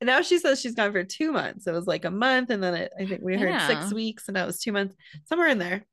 And 0.00 0.06
now 0.06 0.22
she 0.22 0.38
says 0.38 0.60
she's 0.60 0.74
gone 0.74 0.92
for 0.92 1.04
two 1.04 1.32
months. 1.32 1.66
It 1.66 1.72
was 1.72 1.86
like 1.86 2.04
a 2.04 2.10
month, 2.10 2.50
and 2.50 2.62
then 2.62 2.74
it, 2.74 2.92
I 2.98 3.06
think 3.06 3.20
we 3.22 3.36
heard 3.36 3.60
six 3.66 3.92
weeks, 3.92 4.28
and 4.28 4.34
now 4.34 4.44
it 4.44 4.46
was 4.46 4.60
two 4.60 4.72
months, 4.72 4.94
somewhere 5.24 5.48
in 5.48 5.58
there. 5.58 5.84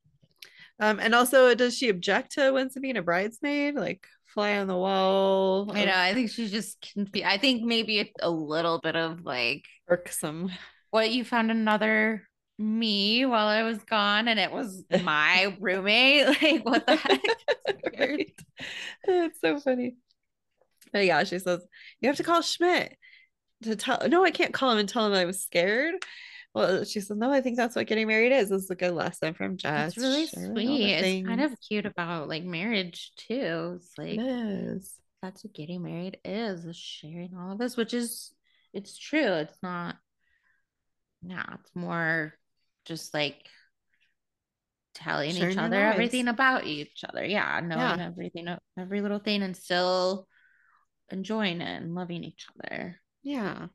Um, 0.79 0.99
and 0.99 1.13
also, 1.13 1.53
does 1.55 1.77
she 1.77 1.89
object 1.89 2.33
to 2.33 2.51
Winston 2.51 2.81
being 2.81 2.97
a 2.97 3.01
bridesmaid? 3.01 3.75
Like 3.75 4.07
fly 4.25 4.57
on 4.57 4.67
the 4.67 4.77
wall? 4.77 5.69
I 5.73 5.85
know. 5.85 5.95
I 5.95 6.13
think 6.13 6.29
she's 6.29 6.51
just 6.51 6.79
confused. 6.93 7.27
I 7.27 7.37
think 7.37 7.63
maybe 7.63 7.99
a, 7.99 8.09
a 8.21 8.29
little 8.29 8.79
bit 8.79 8.95
of 8.95 9.25
like, 9.25 9.65
Irksome. 9.89 10.51
what 10.91 11.11
you 11.11 11.25
found 11.25 11.51
another 11.51 12.23
me 12.57 13.25
while 13.25 13.47
I 13.47 13.63
was 13.63 13.79
gone, 13.83 14.27
and 14.27 14.39
it 14.39 14.51
was 14.51 14.83
my 15.03 15.55
roommate. 15.59 16.27
Like, 16.27 16.65
what 16.65 16.85
the 16.85 16.95
heck? 16.95 17.21
right? 17.99 18.41
It's 19.05 19.41
so 19.41 19.59
funny. 19.59 19.95
But 20.91 21.05
yeah, 21.05 21.23
she 21.23 21.39
says, 21.39 21.65
You 22.01 22.09
have 22.09 22.17
to 22.17 22.23
call 22.23 22.41
Schmidt 22.41 22.95
to 23.63 23.75
tell. 23.75 23.99
No, 24.07 24.23
I 24.23 24.31
can't 24.31 24.53
call 24.53 24.71
him 24.71 24.79
and 24.79 24.89
tell 24.89 25.05
him 25.05 25.13
I 25.13 25.25
was 25.25 25.41
scared. 25.43 25.95
Well, 26.53 26.83
she 26.83 26.99
says, 26.99 27.17
No, 27.17 27.31
I 27.31 27.41
think 27.41 27.57
that's 27.57 27.75
what 27.75 27.87
getting 27.87 28.07
married 28.07 28.31
is. 28.31 28.49
This 28.49 28.63
is 28.63 28.69
a 28.69 28.75
good 28.75 28.93
lesson 28.93 29.33
from 29.33 29.57
Jess. 29.57 29.89
It's 29.89 29.97
really 29.97 30.25
sharing 30.25 30.53
sweet. 30.53 30.93
It's 30.93 31.27
kind 31.27 31.41
of 31.41 31.53
cute 31.67 31.85
about 31.85 32.27
like 32.27 32.43
marriage 32.43 33.11
too. 33.17 33.75
It's 33.77 33.97
like 33.97 34.19
It 34.19 34.83
that's 35.21 35.43
what 35.43 35.53
getting 35.53 35.83
married 35.83 36.17
is, 36.23 36.65
is 36.65 36.77
sharing 36.77 37.35
all 37.37 37.51
of 37.51 37.57
this, 37.57 37.75
which 37.75 37.93
is 37.93 38.33
it's 38.73 38.97
true. 38.97 39.33
It's 39.33 39.57
not 39.61 39.95
yeah, 41.21 41.43
it's 41.59 41.75
more 41.75 42.33
just 42.85 43.13
like 43.13 43.35
telling 44.95 45.31
Sharing 45.31 45.51
each 45.51 45.57
other 45.57 45.75
everything 45.75 46.27
about 46.27 46.65
each 46.65 47.03
other. 47.07 47.25
Yeah, 47.25 47.59
knowing 47.59 47.99
Yeah. 47.99 48.05
everything 48.05 48.47
every 48.77 49.01
little 49.01 49.19
thing 49.19 49.43
and 49.43 49.55
still 49.55 50.27
enjoying 51.11 51.61
it 51.61 51.81
and 51.81 51.95
loving 51.95 52.23
each 52.23 52.45
other. 52.63 52.99
Yeah. 53.23 53.67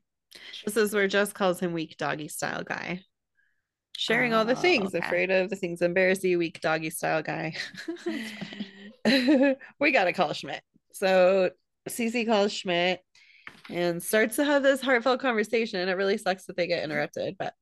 This 0.65 0.75
is 0.77 0.93
where 0.93 1.07
Jess 1.07 1.31
calls 1.33 1.59
him 1.59 1.73
weak 1.73 1.97
doggy 1.97 2.27
style 2.27 2.63
guy. 2.63 3.01
Sharing 3.97 4.33
all 4.33 4.43
the 4.43 4.53
Oh, 4.57 4.61
things, 4.61 4.93
okay. 4.93 5.05
afraid 5.05 5.31
of 5.31 5.49
the 5.49 5.55
things 5.55 5.81
embarrass 5.81 6.23
you, 6.23 6.37
weak 6.37 6.59
doggy 6.59 6.89
style 6.89 7.21
guy. 7.23 7.55
we 9.79 9.91
gotta 9.91 10.11
call 10.13 10.33
Schmidt. 10.33 10.61
So 10.93 11.51
Cece 11.89 12.25
calls 12.27 12.51
Schmidt 12.51 12.99
and 13.69 14.01
starts 14.03 14.35
to 14.37 14.43
have 14.43 14.63
this 14.63 14.81
heartfelt 14.81 15.21
conversation. 15.21 15.79
And 15.79 15.89
it 15.89 15.95
really 15.95 16.17
sucks 16.17 16.45
that 16.45 16.57
they 16.57 16.67
get 16.67 16.83
interrupted, 16.83 17.35
but 17.39 17.53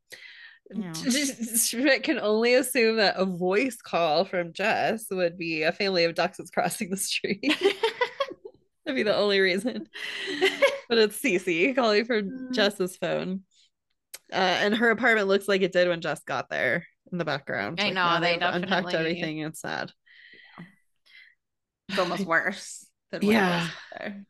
Yeah. 0.74 0.94
Schmidt 1.58 2.04
can 2.04 2.20
only 2.20 2.56
assume 2.56 2.98
that 2.98 3.16
a 3.18 3.26
voice 3.26 3.78
call 3.78 4.26
from 4.26 4.54
Jess 4.54 5.06
would 5.12 5.38
be 5.38 5.64
a 5.64 5.72
family 5.72 6.06
of 6.06 6.16
ducks 6.16 6.38
that's 6.38 6.50
crossing 6.50 6.90
the 6.90 6.98
street. 6.98 7.44
That'd 8.86 8.96
be 8.98 9.04
the 9.04 9.16
only 9.16 9.40
reason. 9.40 9.88
but 10.90 10.98
it's 10.98 11.20
Cece 11.22 11.76
calling 11.76 12.06
from 12.06 12.24
Mm. 12.30 12.52
Jess's 12.54 12.96
phone. 12.98 13.42
Uh, 14.32 14.36
and 14.36 14.76
her 14.76 14.90
apartment 14.90 15.28
looks 15.28 15.48
like 15.48 15.62
it 15.62 15.72
did 15.72 15.88
when 15.88 16.02
Jess 16.02 16.22
got 16.24 16.50
there 16.50 16.86
in 17.12 17.18
the 17.18 17.26
background. 17.26 17.80
I 17.80 17.86
Like, 17.86 17.94
know, 17.94 18.20
they 18.20 18.40
unpacked 18.40 18.94
everything. 18.94 19.40
It's 19.40 19.62
sad. 19.62 19.92
it's 21.90 22.00
almost 22.00 22.26
worse 22.26 22.86
than 23.12 23.22
Yeah. 23.22 23.62
was 23.62 23.70
there. 24.00 24.26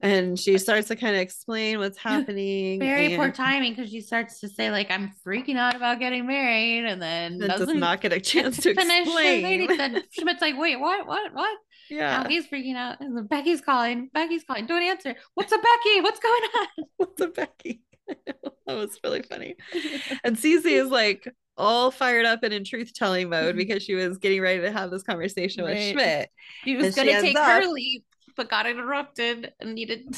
And 0.00 0.38
she 0.38 0.58
starts 0.58 0.88
to 0.88 0.96
kind 0.96 1.14
of 1.16 1.22
explain 1.22 1.78
what's 1.78 1.96
happening. 2.36 2.78
Very 2.80 3.16
poor 3.16 3.30
timing 3.30 3.72
because 3.74 3.90
she 3.90 4.02
starts 4.02 4.40
to 4.40 4.48
say 4.48 4.70
like 4.70 4.90
I'm 4.90 5.12
freaking 5.26 5.56
out 5.56 5.74
about 5.76 5.98
getting 5.98 6.26
married, 6.26 6.84
and 6.84 7.00
then 7.00 7.38
then 7.38 7.48
does 7.48 7.60
doesn't 7.60 7.80
not 7.80 8.02
get 8.02 8.12
a 8.12 8.20
chance 8.20 8.56
to 8.58 8.74
finish. 8.74 8.84
And 8.92 9.06
explain. 9.06 10.02
Schmidt's 10.10 10.42
like, 10.42 10.58
"Wait, 10.58 10.76
what? 10.78 11.06
What? 11.06 11.32
What?" 11.32 11.56
Yeah. 11.90 12.26
He's 12.28 12.46
freaking 12.46 12.76
out, 12.76 13.00
and 13.00 13.28
Becky's 13.28 13.60
calling. 13.60 14.10
Becky's 14.12 14.44
calling. 14.44 14.66
Don't 14.66 14.82
answer. 14.82 15.14
What's 15.34 15.52
up, 15.52 15.60
Becky? 15.62 16.00
What's 16.00 16.20
going 16.20 16.42
on? 16.42 16.84
What's 16.96 17.20
up, 17.20 17.34
Becky? 17.34 17.82
that 18.26 18.74
was 18.74 18.98
really 19.02 19.22
funny. 19.22 19.56
And 20.24 20.36
Cece 20.36 20.66
is 20.66 20.88
like 20.88 21.32
all 21.56 21.90
fired 21.90 22.26
up 22.26 22.42
and 22.42 22.52
in 22.52 22.64
truth 22.64 22.92
telling 22.94 23.28
mode 23.28 23.50
mm-hmm. 23.50 23.58
because 23.58 23.82
she 23.82 23.94
was 23.94 24.18
getting 24.18 24.40
ready 24.40 24.60
to 24.62 24.72
have 24.72 24.90
this 24.90 25.02
conversation 25.02 25.64
with 25.64 25.78
Schmidt. 25.78 26.30
She 26.64 26.76
was 26.76 26.94
gonna 26.94 27.20
take 27.20 27.36
up- 27.36 27.62
her 27.62 27.68
leap, 27.68 28.04
but 28.36 28.48
got 28.48 28.66
interrupted 28.66 29.52
and 29.60 29.74
needed 29.74 30.16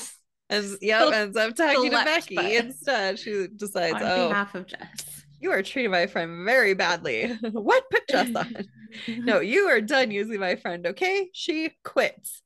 And 0.49 0.65
Still 0.65 1.13
ends 1.13 1.37
up 1.37 1.55
talking 1.57 1.91
to 1.91 2.05
Becky 2.05 2.57
instead. 2.57 3.19
She 3.19 3.49
decides, 3.55 3.95
on 3.95 4.03
oh, 4.03 4.29
behalf 4.29 4.55
of 4.55 4.67
Jess. 4.67 5.26
You 5.47 5.53
are 5.53 5.63
treating 5.63 5.93
my 5.93 6.09
friend 6.09 6.45
very 6.45 6.75
badly. 6.75 7.29
what 7.53 7.85
put 7.89 8.09
Jess 8.09 8.35
on? 8.35 8.57
no, 9.07 9.39
you 9.53 9.67
are 9.69 9.81
done 9.81 10.11
using 10.11 10.41
my 10.41 10.57
friend, 10.57 10.87
okay? 10.89 11.31
She 11.33 11.71
quits. 11.85 12.43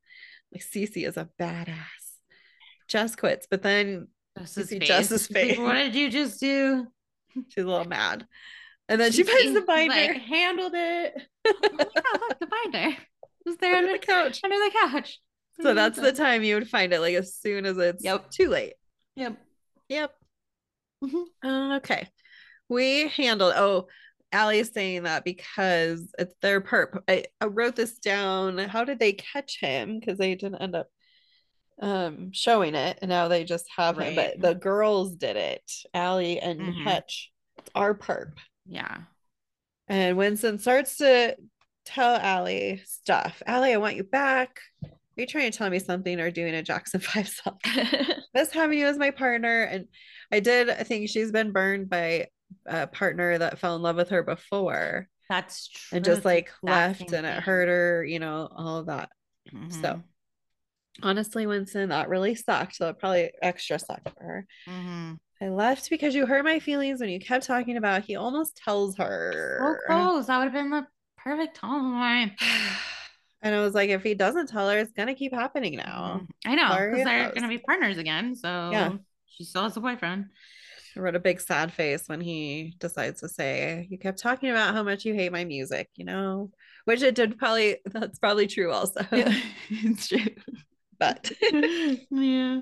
Like 0.53 0.63
Cece 0.63 1.07
is 1.09 1.17
a 1.17 1.29
badass. 1.41 1.77
Jess 2.89 3.17
quits, 3.17 3.47
but 3.51 3.63
then 3.63 4.09
Jess's 4.39 4.69
see 4.69 4.79
face. 4.81 4.89
Jess's 4.89 5.31
like, 5.31 5.43
face. 5.49 5.59
what 5.59 5.73
did 5.75 5.95
you 5.95 6.11
just 6.11 6.41
do? 6.41 6.87
she's 7.49 7.65
a 7.65 7.67
little 7.67 7.87
mad. 7.87 8.27
And 8.89 9.01
then 9.01 9.13
she 9.13 9.25
She 9.25 9.31
finds 9.33 9.55
the 9.61 9.63
binder 9.63 9.95
Like, 9.95 10.17
handled 10.21 10.73
it. 10.75 11.15
oh, 11.47 11.53
yeah, 11.63 11.79
look, 12.21 12.39
the 12.41 12.47
binder. 12.47 12.97
Was 13.47 13.57
there 13.57 13.75
under 13.77 13.89
under, 13.89 13.99
the 13.99 14.07
couch. 14.07 14.41
under 14.45 14.57
the 14.57 14.71
couch. 14.83 15.21
So 15.63 15.73
that's 15.73 15.99
the 15.99 16.13
time 16.13 16.43
you 16.43 16.57
would 16.57 16.69
find 16.69 16.93
it, 16.93 17.01
like 17.01 17.15
as 17.15 17.35
soon 17.37 17.65
as 17.65 17.79
it's 17.79 18.05
Yep. 18.05 18.31
too 18.31 18.49
late. 18.49 18.75
Yep. 19.17 19.39
Yep. 19.89 20.15
Mhm. 21.05 21.25
Uh, 21.43 21.77
okay. 21.77 22.09
We 22.71 23.09
handled. 23.09 23.53
Oh, 23.57 23.89
Allie's 24.33 24.73
saying 24.73 25.03
that 25.03 25.25
because 25.25 26.11
it's 26.19 26.35
their 26.41 26.61
perp. 26.61 27.03
I, 27.09 27.25
I 27.41 27.47
wrote 27.47 27.77
this 27.77 27.99
down. 27.99 28.57
How 28.59 28.85
did 28.85 28.99
they 28.99 29.13
catch 29.13 29.59
him? 29.61 29.99
Because 30.01 30.17
they 30.19 30.35
didn't 30.37 30.63
end 30.63 30.77
up 30.77 30.87
um 31.83 32.31
showing 32.33 32.75
it, 32.75 32.99
and 33.03 33.09
now 33.09 33.29
they 33.29 33.43
just 33.45 33.67
have 33.77 33.99
him. 33.99 34.15
But 34.15 34.41
the 34.41 34.55
girls 34.55 35.17
did 35.17 35.37
it. 35.37 35.71
Allie 35.93 36.39
and 36.39 36.61
Mhm. 36.61 36.85
Hutch. 36.85 37.31
It's 37.59 37.71
our 37.75 37.95
perp. 37.95 38.33
Yeah. 38.67 38.99
And 39.89 40.17
Winston 40.17 40.59
starts 40.59 40.99
to 40.99 41.37
tell 41.85 42.15
Allie 42.17 42.83
stuff. 42.87 43.43
Allie, 43.47 43.73
I 43.73 43.79
want 43.79 43.97
you 43.97 44.05
back. 44.05 44.61
Are 44.85 44.91
you 45.17 45.27
trying 45.27 45.51
to 45.51 45.59
tell 45.59 45.69
me 45.71 45.81
something 45.81 46.21
or 46.21 46.31
doing 46.31 46.55
a 46.55 46.63
Jackson 46.63 47.01
5 47.01 47.29
song? 47.29 47.59
Miss 48.35 48.53
having 48.53 48.79
you 48.79 48.87
as 48.87 48.97
my 48.97 49.11
partner. 49.11 49.65
And 49.65 49.87
I 50.31 50.39
did 50.39 50.71
I 50.71 50.85
think 50.85 51.09
she's 51.09 51.33
been 51.33 51.51
burned 51.51 51.91
by 51.91 52.29
a 52.67 52.87
partner 52.87 53.39
that 53.39 53.59
fell 53.59 53.77
in 53.77 53.83
love 53.83 53.97
with 53.97 54.11
her 54.11 54.23
before 54.23 55.09
that's 55.29 55.69
true. 55.69 55.97
and 55.97 56.05
just 56.05 56.25
like 56.25 56.51
left 56.63 57.13
and 57.13 57.27
it 57.27 57.43
hurt 57.43 57.69
her, 57.69 58.05
you 58.05 58.19
know, 58.19 58.49
all 58.55 58.79
of 58.79 58.87
that. 58.87 59.11
So 59.53 59.57
Mhm. 59.57 60.03
honestly, 61.03 61.47
Winston, 61.47 61.89
that 61.91 62.09
really 62.09 62.35
sucked. 62.35 62.77
So 62.77 62.89
it 62.89 62.99
probably 62.99 63.31
extra 63.43 63.79
sucked 63.79 64.11
for 64.11 64.23
her. 64.23 64.47
Mhm. 64.67 65.19
I 65.41 65.49
left 65.49 65.89
because 65.89 66.15
you 66.15 66.27
hurt 66.27 66.45
my 66.45 66.59
feelings 66.59 67.01
when 67.01 67.09
you 67.09 67.19
kept 67.21 67.47
talking 67.47 67.77
about 67.77 68.05
he 68.05 68.17
almost 68.17 68.57
tells 68.57 68.97
her. 68.97 69.59
So 69.61 69.77
close. 69.87 70.27
That 70.27 70.39
would 70.39 70.45
have 70.45 70.53
been 70.53 70.71
the 70.71 70.87
perfect 71.17 71.57
time. 71.57 72.33
And 73.43 73.55
I 73.55 73.61
was 73.63 73.73
like, 73.73 73.89
if 73.89 74.03
he 74.03 74.13
doesn't 74.13 74.49
tell 74.51 74.69
her, 74.69 74.77
it's 74.79 74.93
gonna 74.93 75.15
keep 75.15 75.33
happening 75.33 75.77
now. 75.77 76.21
Mhm. 76.21 76.29
I 76.45 76.55
know 76.57 76.91
because 76.91 77.05
they're 77.05 77.33
gonna 77.33 77.49
be 77.49 77.57
partners 77.57 77.97
again. 77.97 78.35
So 78.35 78.71
Yeah. 78.71 78.99
she 79.29 79.45
still 79.45 79.63
has 79.63 79.75
a 79.79 79.81
boyfriend. 79.81 80.27
I 80.97 81.01
wrote 81.01 81.15
a 81.15 81.21
big 81.21 81.41
sad 81.41 81.73
face 81.73 82.05
when 82.07 82.21
he 82.21 82.75
decides 82.79 83.21
to 83.21 83.29
say, 83.29 83.87
You 83.91 83.99
kept 83.99 84.19
talking 84.19 84.51
about 84.51 84.75
how 84.75 84.83
much 84.83 85.05
you 85.05 85.15
hate 85.15 85.33
my 85.33 85.45
music, 85.45 85.89
you 85.95 86.05
know? 86.05 86.51
Which 86.85 87.03
it 87.03 87.15
did 87.15 87.39
probably 87.39 87.79
that's 87.87 88.19
probably 88.19 88.47
true 88.47 88.73
also. 88.73 89.07
it's 89.13 90.09
true. 90.09 90.35
But 90.99 91.31
yeah. 91.43 92.61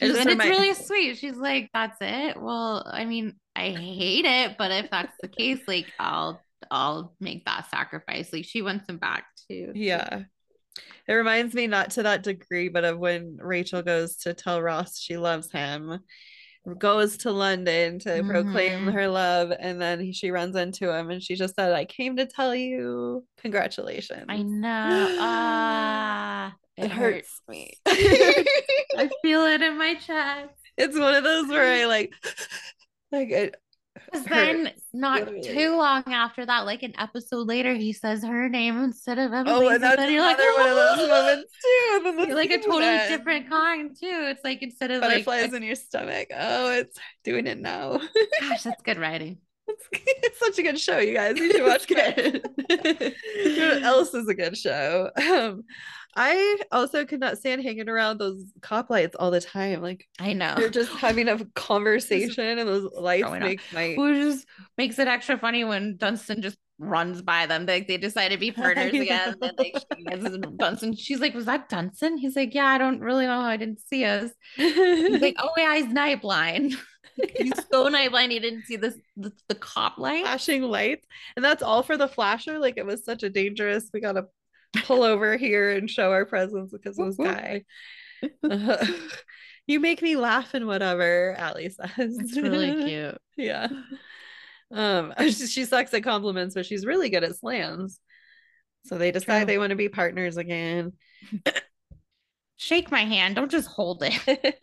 It 0.00 0.16
and 0.16 0.30
it's 0.30 0.44
really 0.44 0.74
sweet. 0.74 1.18
She's 1.18 1.36
like, 1.36 1.70
"That's 1.74 1.96
it." 2.00 2.40
Well, 2.40 2.82
I 2.90 3.04
mean, 3.04 3.34
I 3.54 3.70
hate 3.70 4.24
it, 4.24 4.56
but 4.56 4.70
if 4.70 4.90
that's 4.90 5.14
the 5.20 5.28
case, 5.28 5.60
like, 5.66 5.86
I'll 5.98 6.40
I'll 6.70 7.14
make 7.20 7.44
that 7.44 7.70
sacrifice. 7.70 8.32
Like, 8.32 8.44
she 8.44 8.62
wants 8.62 8.88
him 8.88 8.98
back 8.98 9.24
too. 9.48 9.72
yeah. 9.74 10.22
It 11.08 11.12
reminds 11.12 11.54
me 11.54 11.66
not 11.66 11.90
to 11.92 12.04
that 12.04 12.22
degree, 12.22 12.68
but 12.68 12.84
of 12.84 12.98
when 12.98 13.36
Rachel 13.40 13.82
goes 13.82 14.16
to 14.18 14.32
tell 14.32 14.62
Ross 14.62 14.98
she 14.98 15.16
loves 15.16 15.50
him, 15.50 15.98
goes 16.78 17.16
to 17.18 17.30
London 17.32 17.98
to 18.00 18.22
proclaim 18.24 18.80
Mhm. 18.86 18.92
her 18.92 19.08
love, 19.08 19.52
and 19.58 19.80
then 19.80 20.00
he, 20.00 20.12
she 20.12 20.30
runs 20.30 20.56
into 20.56 20.90
him 20.94 21.10
and 21.10 21.22
she 21.22 21.34
just 21.34 21.54
said, 21.54 21.72
I 21.72 21.84
came 21.84 22.16
to 22.16 22.26
tell 22.26 22.54
you 22.54 23.24
congratulations. 23.38 24.26
I 24.28 24.42
know. 24.42 24.68
Ah, 25.18 26.54
it 26.76 26.90
hurts 26.90 27.42
me. 27.48 27.74
I 27.86 29.10
feel 29.22 29.42
it 29.46 29.62
in 29.62 29.78
my 29.78 29.94
chest. 29.94 30.54
it's 30.76 30.98
one 30.98 31.14
of 31.14 31.24
those 31.24 31.48
where 31.48 31.64
I 31.64 31.84
like 31.86 32.12
like 33.12 33.30
it 33.30 33.56
Because 34.10 34.26
then, 34.28 34.72
not 34.92 35.20
literally. 35.20 35.42
too 35.42 35.76
long 35.76 36.02
after 36.06 36.44
that, 36.46 36.60
like 36.66 36.82
an 36.82 36.94
episode 36.98 37.46
later, 37.46 37.74
he 37.74 37.92
says 37.92 38.24
her 38.24 38.48
name 38.48 38.82
instead 38.82 39.18
of 39.18 39.32
Oh, 39.32 39.36
Emily's. 39.36 39.74
and 39.74 39.82
that's 39.82 39.96
then 39.96 40.12
another 40.12 40.42
you're 40.42 40.56
like, 40.56 40.58
one 40.58 40.68
of 40.68 40.74
those 40.76 41.08
"Oh." 41.08 41.08
moments 41.08 41.52
too. 41.62 42.06
And 42.08 42.18
then 42.18 42.18
You're 42.28 42.36
like 42.36 42.50
a 42.50 42.58
totally 42.58 43.08
different 43.08 43.48
kind 43.48 43.90
too. 43.90 44.26
It's 44.30 44.44
like 44.44 44.62
instead 44.62 44.90
of 44.90 45.00
like, 45.02 45.24
butterflies 45.24 45.52
in 45.54 45.62
your 45.62 45.74
stomach. 45.76 46.28
Oh, 46.36 46.70
it's 46.72 46.98
doing 47.24 47.46
it 47.46 47.58
now. 47.58 48.00
gosh, 48.40 48.62
that's 48.62 48.82
good 48.82 48.98
writing. 48.98 49.38
it's, 49.68 49.88
it's 49.92 50.38
such 50.40 50.58
a 50.58 50.62
good 50.62 50.78
show, 50.80 50.98
you 50.98 51.14
guys. 51.14 51.36
You 51.38 51.52
should 51.52 51.64
watch 51.66 51.86
it. 51.88 53.14
you 53.46 53.56
know 53.58 53.74
what 53.74 53.82
else 53.84 54.14
is 54.14 54.26
a 54.28 54.34
good 54.34 54.56
show? 54.56 55.10
Um, 55.16 55.62
I 56.16 56.58
also 56.72 57.04
could 57.04 57.20
not 57.20 57.38
stand 57.38 57.62
hanging 57.62 57.88
around 57.88 58.18
those 58.18 58.52
cop 58.60 58.90
lights 58.90 59.16
all 59.18 59.30
the 59.30 59.40
time. 59.40 59.82
Like 59.82 60.06
I 60.18 60.32
know. 60.32 60.54
you're 60.58 60.68
just 60.68 60.90
having 60.92 61.28
a 61.28 61.44
conversation, 61.54 62.58
and 62.58 62.68
those 62.68 62.90
lights 62.92 63.30
make 63.40 63.60
my 63.72 63.94
Which 63.96 64.16
just 64.16 64.46
makes 64.76 64.98
it 64.98 65.08
extra 65.08 65.38
funny 65.38 65.64
when 65.64 65.96
Dunston 65.96 66.42
just 66.42 66.56
runs 66.78 67.22
by 67.22 67.46
them. 67.46 67.66
Like 67.66 67.86
they 67.86 67.96
decide 67.96 68.28
to 68.28 68.38
be 68.38 68.50
partners 68.52 68.92
again. 68.92 69.34
And 69.40 69.52
like 69.58 69.76
she. 70.80 70.94
She's 70.96 71.20
like, 71.20 71.34
Was 71.34 71.44
that 71.46 71.68
Dunston? 71.68 72.18
He's 72.18 72.36
like, 72.36 72.54
Yeah, 72.54 72.66
I 72.66 72.78
don't 72.78 73.00
really 73.00 73.26
know. 73.26 73.40
I 73.40 73.56
didn't 73.56 73.80
see 73.80 74.04
us. 74.04 74.30
He's 74.56 75.20
like, 75.20 75.36
Oh 75.38 75.50
yeah, 75.56 75.76
he's 75.76 75.92
night 75.92 76.22
blind. 76.22 76.76
he's 77.36 77.52
so 77.70 77.88
night 77.88 78.10
blind 78.10 78.32
he 78.32 78.38
didn't 78.38 78.64
see 78.64 78.76
this 78.76 78.94
the, 79.16 79.32
the 79.48 79.54
cop 79.54 79.98
light. 79.98 80.24
flashing 80.24 80.62
lights, 80.62 81.06
and 81.36 81.44
that's 81.44 81.62
all 81.62 81.82
for 81.82 81.96
the 81.96 82.08
flasher. 82.08 82.58
Like 82.58 82.78
it 82.78 82.86
was 82.86 83.04
such 83.04 83.22
a 83.22 83.30
dangerous. 83.30 83.90
We 83.92 84.00
gotta 84.00 84.24
pull 84.84 85.02
over 85.02 85.36
here 85.36 85.70
and 85.70 85.90
show 85.90 86.12
our 86.12 86.24
presence 86.24 86.72
because 86.72 86.98
of 86.98 87.16
this 87.16 87.16
guy. 87.16 87.64
Uh, 88.42 88.76
you 89.66 89.80
make 89.80 90.02
me 90.02 90.16
laugh 90.16 90.54
and 90.54 90.66
whatever. 90.66 91.34
Allie 91.36 91.70
says. 91.70 91.90
It's 91.96 92.36
really 92.36 92.84
cute. 92.86 93.18
yeah. 93.36 93.68
Um, 94.72 95.12
she, 95.18 95.32
she 95.32 95.64
sucks 95.64 95.92
at 95.94 96.04
compliments, 96.04 96.54
but 96.54 96.66
she's 96.66 96.86
really 96.86 97.10
good 97.10 97.24
at 97.24 97.36
slams. 97.36 97.98
So 98.86 98.98
they 98.98 99.10
decide 99.10 99.40
True. 99.40 99.46
they 99.46 99.58
want 99.58 99.70
to 99.70 99.76
be 99.76 99.88
partners 99.88 100.36
again. 100.36 100.92
Shake 102.56 102.90
my 102.90 103.04
hand. 103.04 103.36
Don't 103.36 103.50
just 103.50 103.68
hold 103.68 104.02
it. 104.02 104.58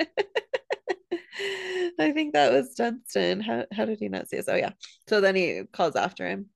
I 1.99 2.11
think 2.11 2.33
that 2.33 2.51
was 2.51 2.73
Dunston. 2.75 3.41
How 3.41 3.65
how 3.71 3.85
did 3.85 3.99
he 3.99 4.07
not 4.07 4.29
see 4.29 4.37
us? 4.37 4.47
Oh 4.47 4.55
yeah. 4.55 4.71
So 5.07 5.19
then 5.21 5.35
he 5.35 5.63
calls 5.71 5.95
after 5.95 6.27
him. 6.27 6.47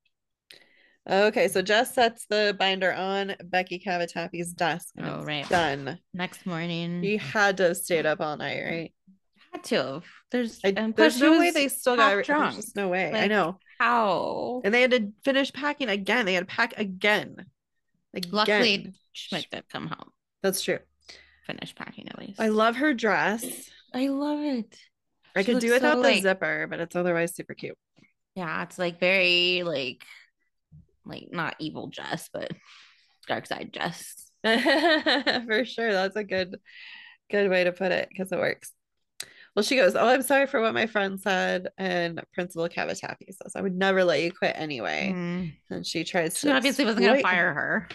Okay, 1.09 1.47
so 1.47 1.61
Jess 1.61 1.95
sets 1.95 2.25
the 2.27 2.55
binder 2.59 2.93
on 2.93 3.35
Becky 3.43 3.79
Cavatappi's 3.79 4.53
desk. 4.53 4.89
and 4.97 5.07
Oh, 5.07 5.23
right. 5.23 5.47
Done. 5.49 5.97
Next 6.13 6.45
morning. 6.45 7.01
He 7.01 7.17
had 7.17 7.57
to 7.57 7.63
have 7.69 7.77
stayed 7.77 8.05
up 8.05 8.21
all 8.21 8.37
night, 8.37 8.61
right? 8.63 8.93
had 9.51 9.63
to 9.65 9.75
have. 9.75 10.03
There's 10.29 10.59
I, 10.63 10.73
and 10.77 10.95
there's 10.95 11.19
no 11.19 11.37
way 11.39 11.51
they 11.51 11.67
still 11.67 11.95
got 11.97 12.09
there's 12.09 12.25
drunk. 12.27 12.55
just 12.55 12.75
no 12.75 12.87
way. 12.87 13.11
I 13.13 13.27
know. 13.27 13.57
How? 13.79 14.61
And 14.63 14.73
they 14.73 14.81
had 14.81 14.91
to 14.91 15.11
finish 15.25 15.51
packing 15.51 15.89
again. 15.89 16.25
They 16.25 16.35
had 16.35 16.47
to 16.47 16.55
pack 16.55 16.77
again. 16.77 17.45
Again. 18.13 18.31
Luckily, 18.31 18.93
Schmidt 19.11 19.47
did 19.51 19.67
come 19.69 19.87
home. 19.87 20.09
That's 20.43 20.61
true. 20.61 20.79
finish 21.47 21.73
packing 21.75 22.07
at 22.09 22.19
least. 22.19 22.39
I 22.39 22.47
love 22.49 22.75
her 22.77 22.93
dress. 22.93 23.43
I 23.93 24.07
love 24.07 24.39
it. 24.39 24.77
I 25.35 25.41
She 25.41 25.51
could 25.51 25.61
do 25.61 25.71
without 25.73 25.93
so, 25.95 26.01
the 26.01 26.09
like- 26.09 26.21
zipper, 26.23 26.67
but 26.69 26.79
it's 26.79 26.95
otherwise 26.95 27.35
super 27.35 27.53
cute. 27.55 27.77
Yeah, 28.35 28.63
it's 28.63 28.79
like 28.79 28.99
very 29.01 29.63
like 29.63 30.05
like 31.05 31.27
not 31.31 31.55
evil 31.59 31.87
Jess, 31.87 32.29
but 32.31 32.51
dark 33.27 33.45
side 33.45 33.71
Jess. 33.73 34.31
For 34.43 35.65
sure. 35.65 35.91
That's 35.91 36.15
a 36.15 36.23
good 36.23 36.57
good 37.29 37.49
way 37.49 37.63
to 37.63 37.71
put 37.71 37.91
it 37.91 38.09
because 38.09 38.31
it 38.31 38.39
works. 38.39 38.71
Well, 39.55 39.63
she 39.63 39.75
goes, 39.75 39.95
Oh, 39.95 40.07
I'm 40.07 40.21
sorry 40.21 40.47
for 40.47 40.61
what 40.61 40.73
my 40.73 40.85
friend 40.85 41.19
said. 41.19 41.69
And 41.77 42.21
Principal 42.33 42.69
Cavatappi 42.69 43.33
says, 43.33 43.53
I 43.55 43.61
would 43.61 43.75
never 43.75 44.03
let 44.03 44.21
you 44.21 44.31
quit 44.31 44.53
anyway. 44.55 45.11
Mm. 45.13 45.53
And 45.69 45.85
she 45.85 46.03
tries 46.03 46.37
She 46.37 46.47
to 46.47 46.55
obviously 46.55 46.85
wasn't 46.85 47.05
gonna 47.05 47.21
fire 47.21 47.53
her. 47.53 47.89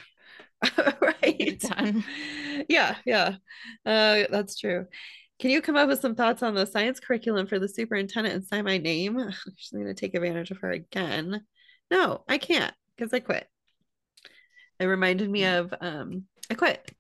right. 1.01 1.63
Yeah, 2.69 2.97
yeah. 3.05 3.37
Uh, 3.85 4.25
that's 4.31 4.59
true. 4.59 4.87
Can 5.39 5.51
you 5.51 5.61
come 5.61 5.77
up 5.77 5.89
with 5.89 6.01
some 6.01 6.15
thoughts 6.15 6.43
on 6.43 6.55
the 6.55 6.67
science 6.67 6.99
curriculum 6.99 7.47
for 7.47 7.59
the 7.59 7.69
superintendent 7.69 8.35
and 8.35 8.45
sign 8.45 8.65
my 8.65 8.79
name? 8.79 9.31
She's 9.57 9.71
going 9.71 9.87
to 9.87 9.95
take 9.95 10.15
advantage 10.15 10.51
of 10.51 10.59
her 10.59 10.71
again. 10.71 11.43
No, 11.91 12.25
I 12.27 12.39
can't 12.39 12.75
because 12.97 13.13
I 13.13 13.21
quit. 13.21 13.47
It 14.79 14.87
reminded 14.87 15.31
me 15.31 15.45
of 15.45 15.73
um, 15.81 16.25
I 16.51 16.55
quit. 16.55 16.91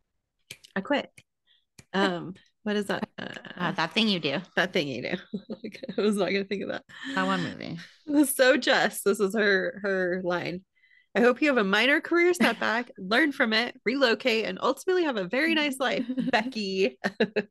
I 0.75 0.81
quit. 0.81 1.11
Um, 1.93 2.35
what 2.63 2.77
is 2.77 2.87
that? 2.87 3.09
Uh, 3.19 3.29
Uh, 3.57 3.73
that 3.73 3.93
thing 3.93 4.09
you 4.09 4.19
do. 4.21 4.39
that 4.57 4.73
thing 4.73 4.89
you 4.89 5.03
do. 5.03 5.17
I 5.99 6.01
was 6.01 6.17
not 6.17 6.31
going 6.31 6.43
to 6.43 6.49
think 6.49 6.63
of 6.63 6.69
that. 6.71 6.83
That 7.15 7.27
one 7.27 7.43
movie. 7.43 7.79
So 8.33 8.57
Jess, 8.57 9.03
this 9.03 9.19
is 9.21 9.35
her 9.35 9.81
her 9.83 10.21
line. 10.25 10.63
I 11.17 11.21
hope 11.21 11.41
you 11.43 11.49
have 11.49 11.57
a 11.57 11.65
minor 11.65 12.01
career 12.01 12.33
setback, 12.35 12.91
learn 12.99 13.33
from 13.33 13.53
it, 13.53 13.75
relocate, 13.85 14.45
and 14.45 14.59
ultimately 14.61 15.05
have 15.05 15.17
a 15.17 15.25
very 15.25 15.55
nice 15.55 15.79
life. 15.81 16.05
Becky. 16.31 16.99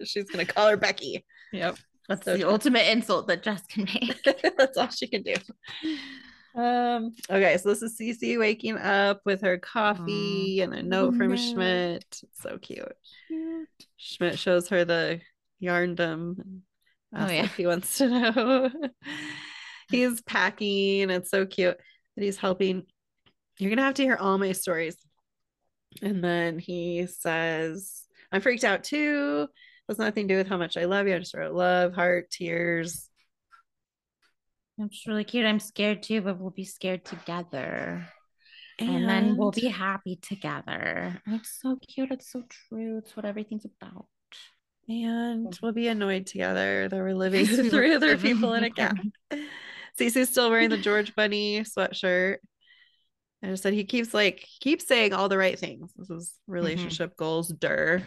She's 0.06 0.26
gonna 0.30 0.46
call 0.46 0.70
her 0.70 0.78
Becky. 0.78 1.26
Yep. 1.52 1.78
That's 2.08 2.24
So 2.26 2.34
the 2.34 2.44
true. 2.44 2.50
ultimate 2.52 2.88
insult 2.92 3.28
that 3.28 3.42
Jess 3.44 3.64
can 3.68 3.86
make. 3.86 4.24
That's 4.58 4.78
all 4.78 4.90
she 4.90 5.08
can 5.08 5.24
do. 5.24 5.34
Um, 6.56 7.14
okay, 7.30 7.58
so 7.58 7.70
this 7.70 7.82
is 7.82 7.98
Cece 8.00 8.40
waking 8.40 8.78
up 8.78 9.22
with 9.26 9.42
her 9.42 9.58
coffee 9.58 10.62
and 10.62 10.74
a 10.74 10.82
note 10.82 11.16
from 11.16 11.32
no. 11.32 11.36
Schmidt. 11.36 12.22
So 12.34 12.58
cute. 12.58 12.96
Schmidt 13.98 14.40
shows 14.40 14.70
her 14.70 14.86
the 14.86 15.20
yarndom. 15.62 16.62
Oh, 17.14 17.30
yeah. 17.30 17.44
if 17.44 17.56
he 17.56 17.68
wants 17.68 17.98
to 17.98 18.08
know. 18.08 18.72
he's 19.90 20.22
packing. 20.22 21.10
It's 21.10 21.30
so 21.30 21.46
cute 21.46 21.78
that 22.16 22.24
he's 22.24 22.38
helping. 22.38 22.84
You're 23.60 23.70
gonna 23.70 23.84
have 23.84 23.96
to 23.96 24.04
hear 24.04 24.16
all 24.16 24.38
my 24.38 24.54
stories. 24.54 24.96
And 26.02 26.24
then 26.24 26.60
he 26.60 27.08
says, 27.08 28.04
I'm 28.32 28.42
freaked 28.42 28.64
out 28.64 28.84
too. 28.84 29.48
Has 29.88 29.98
nothing 29.98 30.28
to 30.28 30.34
do 30.34 30.38
with 30.38 30.48
how 30.48 30.58
much 30.58 30.78
I 30.78 30.86
love 30.86 31.08
you. 31.08 31.16
I 31.16 31.20
just 31.20 31.36
wrote 31.36 31.54
love, 31.54 31.94
heart, 31.94 32.32
tears. 32.32 33.10
It's 34.78 35.08
really 35.08 35.24
cute. 35.24 35.46
I'm 35.46 35.60
scared 35.60 36.04
too, 36.04 36.22
but 36.22 36.40
we'll 36.40 36.52
be 36.52 36.66
scared 36.66 37.06
together. 37.06 38.08
And, 38.78 39.08
then 39.08 39.38
we'll 39.38 39.52
be 39.52 39.70
happy 39.70 40.18
together. 40.22 41.22
And 41.26 41.36
It's 41.36 41.60
so 41.62 41.78
cute. 41.78 42.12
It's 42.12 42.30
so 42.30 42.44
true. 42.50 42.98
It's 42.98 43.16
what 43.16 43.26
everything's 43.26 43.66
about. 43.66 44.08
and 44.90 45.48
mm-hmm. 45.48 45.50
we'll 45.62 45.72
be 45.72 45.88
annoyed 45.88 46.26
together 46.26 46.90
that 46.90 46.98
we're 46.98 47.14
living 47.16 47.48
with 47.50 47.70
three 47.70 47.94
other 47.94 48.18
people 48.18 48.54
in 48.54 48.66
a 48.66 48.70
cat. 48.72 48.96
Cece's 49.98 50.30
still 50.30 50.50
wearing 50.50 50.70
the 50.70 50.78
George 50.78 51.16
Bunny 51.16 51.62
sweatshirt. 51.62 52.38
I 53.42 53.48
just 53.48 53.64
said 53.64 53.74
he 53.74 53.86
keeps 53.86 54.14
like 54.14 54.46
keeps 54.60 54.88
saying 54.88 55.14
all 55.14 55.30
the 55.30 55.38
right 55.38 55.58
things. 55.58 55.92
This 55.96 56.10
is 56.10 56.30
mm-hmm. 56.30 56.54
relationship 56.54 57.16
goals, 57.16 57.48
der. 57.50 58.04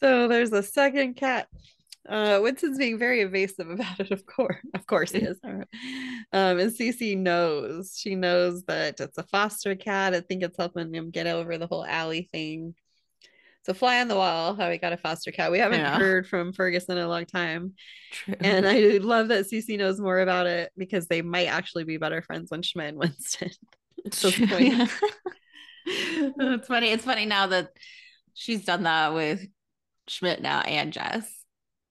So 0.00 0.28
there's 0.28 0.52
a 0.52 0.62
second 0.62 1.14
cat. 1.14 1.46
Uh, 2.08 2.40
Winston's 2.42 2.78
being 2.78 2.98
very 2.98 3.20
evasive 3.20 3.70
about 3.70 4.00
it, 4.00 4.10
of 4.10 4.26
course. 4.26 4.56
Of 4.74 4.86
course 4.86 5.12
he 5.12 5.18
is. 5.20 5.38
Um, 5.44 5.64
and 6.32 6.72
Cece 6.72 7.16
knows. 7.16 7.96
She 7.98 8.14
knows 8.14 8.64
that 8.64 8.98
it's 9.00 9.18
a 9.18 9.22
foster 9.24 9.74
cat. 9.76 10.14
I 10.14 10.20
think 10.20 10.42
it's 10.42 10.56
helping 10.56 10.92
him 10.94 11.10
get 11.10 11.26
over 11.26 11.58
the 11.58 11.66
whole 11.66 11.84
alley 11.84 12.28
thing. 12.32 12.74
So 13.64 13.74
fly 13.74 14.00
on 14.00 14.08
the 14.08 14.16
wall, 14.16 14.56
how 14.56 14.68
we 14.68 14.78
got 14.78 14.92
a 14.92 14.96
foster 14.96 15.30
cat. 15.30 15.52
We 15.52 15.60
haven't 15.60 15.78
Yeah. 15.78 15.96
heard 15.96 16.26
from 16.26 16.52
Ferguson 16.52 16.98
in 16.98 17.04
a 17.04 17.08
long 17.08 17.26
time. 17.26 17.74
True. 18.10 18.34
And 18.40 18.66
I 18.68 18.98
love 19.00 19.28
that 19.28 19.46
Cece 19.46 19.78
knows 19.78 20.00
more 20.00 20.18
about 20.18 20.48
it 20.48 20.72
because 20.76 21.06
they 21.06 21.22
might 21.22 21.46
actually 21.46 21.84
be 21.84 21.96
better 21.96 22.22
friends 22.22 22.50
when 22.50 22.62
Schmidt 22.62 22.88
and 22.88 22.98
Winston. 22.98 23.50
True, 24.10 24.32
yeah. 24.58 24.88
it's 25.86 26.66
funny. 26.66 26.90
It's 26.90 27.04
funny 27.04 27.26
now 27.26 27.46
that 27.46 27.70
she's 28.34 28.64
done 28.64 28.82
that 28.82 29.14
with 29.14 29.46
Schmidt 30.08 30.42
now 30.42 30.60
and 30.62 30.92
Jess. 30.92 31.41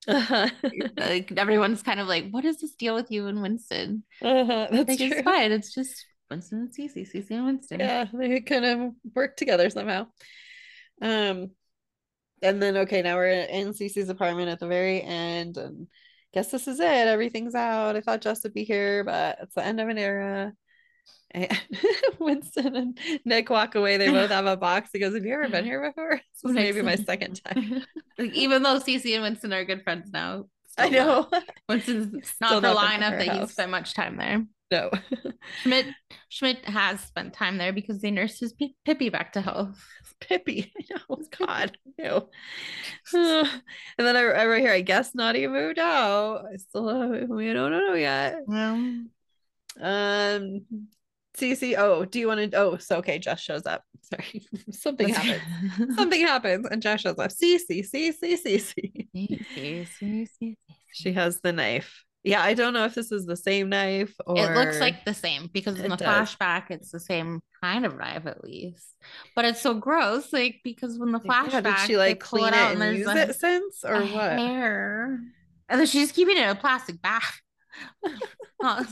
Uh-huh. 0.07 0.49
Like 0.97 1.31
everyone's 1.37 1.83
kind 1.83 1.99
of 1.99 2.07
like, 2.07 2.29
what 2.31 2.45
is 2.45 2.59
this 2.61 2.75
deal 2.75 2.95
with 2.95 3.11
you 3.11 3.27
and 3.27 3.41
Winston? 3.41 4.03
Uh-huh. 4.21 4.67
That's 4.71 4.87
Like 4.87 4.97
true. 4.97 5.07
it's 5.11 5.21
fine. 5.21 5.51
It's 5.51 5.73
just 5.73 6.05
Winston 6.29 6.59
and 6.59 6.73
Cece, 6.73 7.11
Cece 7.11 7.31
and 7.31 7.45
Winston. 7.45 7.79
Yeah, 7.79 8.05
they 8.13 8.41
kind 8.41 8.65
of 8.65 8.91
work 9.15 9.35
together 9.37 9.69
somehow. 9.69 10.07
Um, 11.01 11.51
and 12.41 12.61
then 12.61 12.77
okay, 12.77 13.01
now 13.01 13.17
we're 13.17 13.27
in 13.27 13.69
Cece's 13.73 14.09
apartment 14.09 14.49
at 14.49 14.59
the 14.59 14.67
very 14.67 15.01
end, 15.01 15.57
and 15.57 15.87
guess 16.33 16.51
this 16.51 16.67
is 16.67 16.79
it. 16.79 16.85
Everything's 17.07 17.55
out. 17.55 17.95
I 17.95 18.01
thought 18.01 18.21
Jess 18.21 18.43
would 18.43 18.53
be 18.53 18.63
here, 18.63 19.03
but 19.03 19.39
it's 19.41 19.55
the 19.55 19.65
end 19.65 19.79
of 19.81 19.89
an 19.89 19.97
era. 19.97 20.53
Winston 22.19 22.75
and 22.75 22.99
Nick 23.25 23.49
walk 23.49 23.75
away. 23.75 23.97
They 23.97 24.09
both 24.09 24.31
have 24.31 24.45
a 24.45 24.57
box. 24.57 24.89
He 24.93 24.99
goes, 24.99 25.13
"Have 25.13 25.25
you 25.25 25.33
ever 25.33 25.49
been 25.49 25.65
here 25.71 25.81
before?" 25.89 26.19
This 26.43 26.49
is 26.49 26.55
maybe 26.55 26.81
my 26.81 26.95
second 26.95 27.41
time. 27.43 27.83
like, 28.17 28.33
even 28.33 28.63
though 28.63 28.79
Cece 28.79 29.13
and 29.13 29.23
Winston 29.23 29.53
are 29.53 29.63
good 29.65 29.83
friends 29.83 30.09
now. 30.11 30.45
I 30.77 30.87
still 30.87 31.05
not. 31.29 31.31
know. 31.31 31.39
Winston's 31.69 32.33
not 32.39 32.49
for 32.55 32.61
not 32.61 32.61
been 32.61 32.73
long 32.75 32.89
to 32.89 32.95
enough 32.95 33.11
that 33.19 33.27
house. 33.27 33.39
he's 33.41 33.51
spent 33.51 33.71
much 33.71 33.93
time 33.93 34.17
there. 34.17 34.45
No. 34.71 34.89
Schmidt 35.63 35.87
Schmidt 36.29 36.63
has 36.65 37.01
spent 37.01 37.33
time 37.33 37.57
there 37.57 37.73
because 37.73 38.01
they 38.01 38.09
nursed 38.09 38.39
his 38.39 38.53
P- 38.53 38.75
Pippi 38.85 39.09
back 39.09 39.33
to 39.33 39.41
health. 39.41 39.85
Pippi. 40.21 40.71
I 40.79 40.95
know. 41.09 41.17
God. 41.37 41.77
Uh, 42.01 42.21
and 43.97 44.07
then 44.07 44.15
I, 44.15 44.21
I 44.21 44.45
wrote 44.45 44.61
here, 44.61 44.71
I 44.71 44.79
guess 44.81 45.13
Nadia 45.13 45.49
moved 45.49 45.77
out. 45.77 46.45
I 46.51 46.55
still 46.55 46.87
uh, 46.87 47.07
we 47.27 47.51
don't 47.51 47.71
know 47.71 47.93
yet. 47.95 48.37
Well, 48.47 48.75
Um 49.81 50.65
Cece, 51.37 51.75
oh, 51.77 52.05
do 52.05 52.19
you 52.19 52.27
want 52.27 52.51
to 52.51 52.57
oh 52.57 52.77
so 52.77 52.97
okay, 52.97 53.17
Jess 53.19 53.39
shows 53.39 53.65
up. 53.65 53.83
Sorry. 54.01 54.45
Something 54.71 55.09
happens. 55.09 55.95
Something 55.95 56.21
happens 56.21 56.67
and 56.69 56.81
Jess 56.81 57.01
shows 57.01 57.17
up. 57.17 57.31
Cece, 57.31 57.89
Cece, 57.89 58.73
Cece. 59.13 60.57
She 60.93 61.13
has 61.13 61.39
the 61.41 61.53
knife. 61.53 62.03
Yeah, 62.23 62.43
I 62.43 62.53
don't 62.53 62.73
know 62.73 62.85
if 62.85 62.93
this 62.93 63.11
is 63.11 63.25
the 63.25 63.35
same 63.35 63.69
knife 63.69 64.13
or 64.27 64.37
It 64.37 64.53
looks 64.55 64.79
like 64.79 65.05
the 65.05 65.13
same 65.13 65.49
because 65.51 65.79
in 65.79 65.89
the 65.89 65.97
does. 65.97 66.35
flashback 66.35 66.65
it's 66.69 66.91
the 66.91 66.99
same 66.99 67.41
kind 67.63 67.85
of 67.85 67.97
knife 67.97 68.27
at 68.27 68.43
least. 68.43 68.85
But 69.35 69.45
it's 69.45 69.61
so 69.61 69.73
gross, 69.73 70.31
like 70.31 70.57
because 70.63 70.99
when 70.99 71.11
the 71.11 71.19
Like, 71.19 71.51
yeah, 71.51 71.61
flashback 71.61 71.63
did 71.63 71.87
she 71.87 71.97
like 71.97 72.19
clean 72.19 72.47
it, 72.47 72.53
out 72.53 72.73
and 72.73 72.81
there's 72.81 72.99
use 72.99 73.07
it 73.07 73.35
since 73.35 73.83
or 73.83 74.01
what? 74.01 74.37
Hair. 74.37 75.19
And 75.69 75.79
then 75.79 75.87
she's 75.87 76.11
keeping 76.11 76.37
it 76.37 76.43
in 76.43 76.49
a 76.49 76.55
plastic 76.55 77.01
bag. 77.01 77.23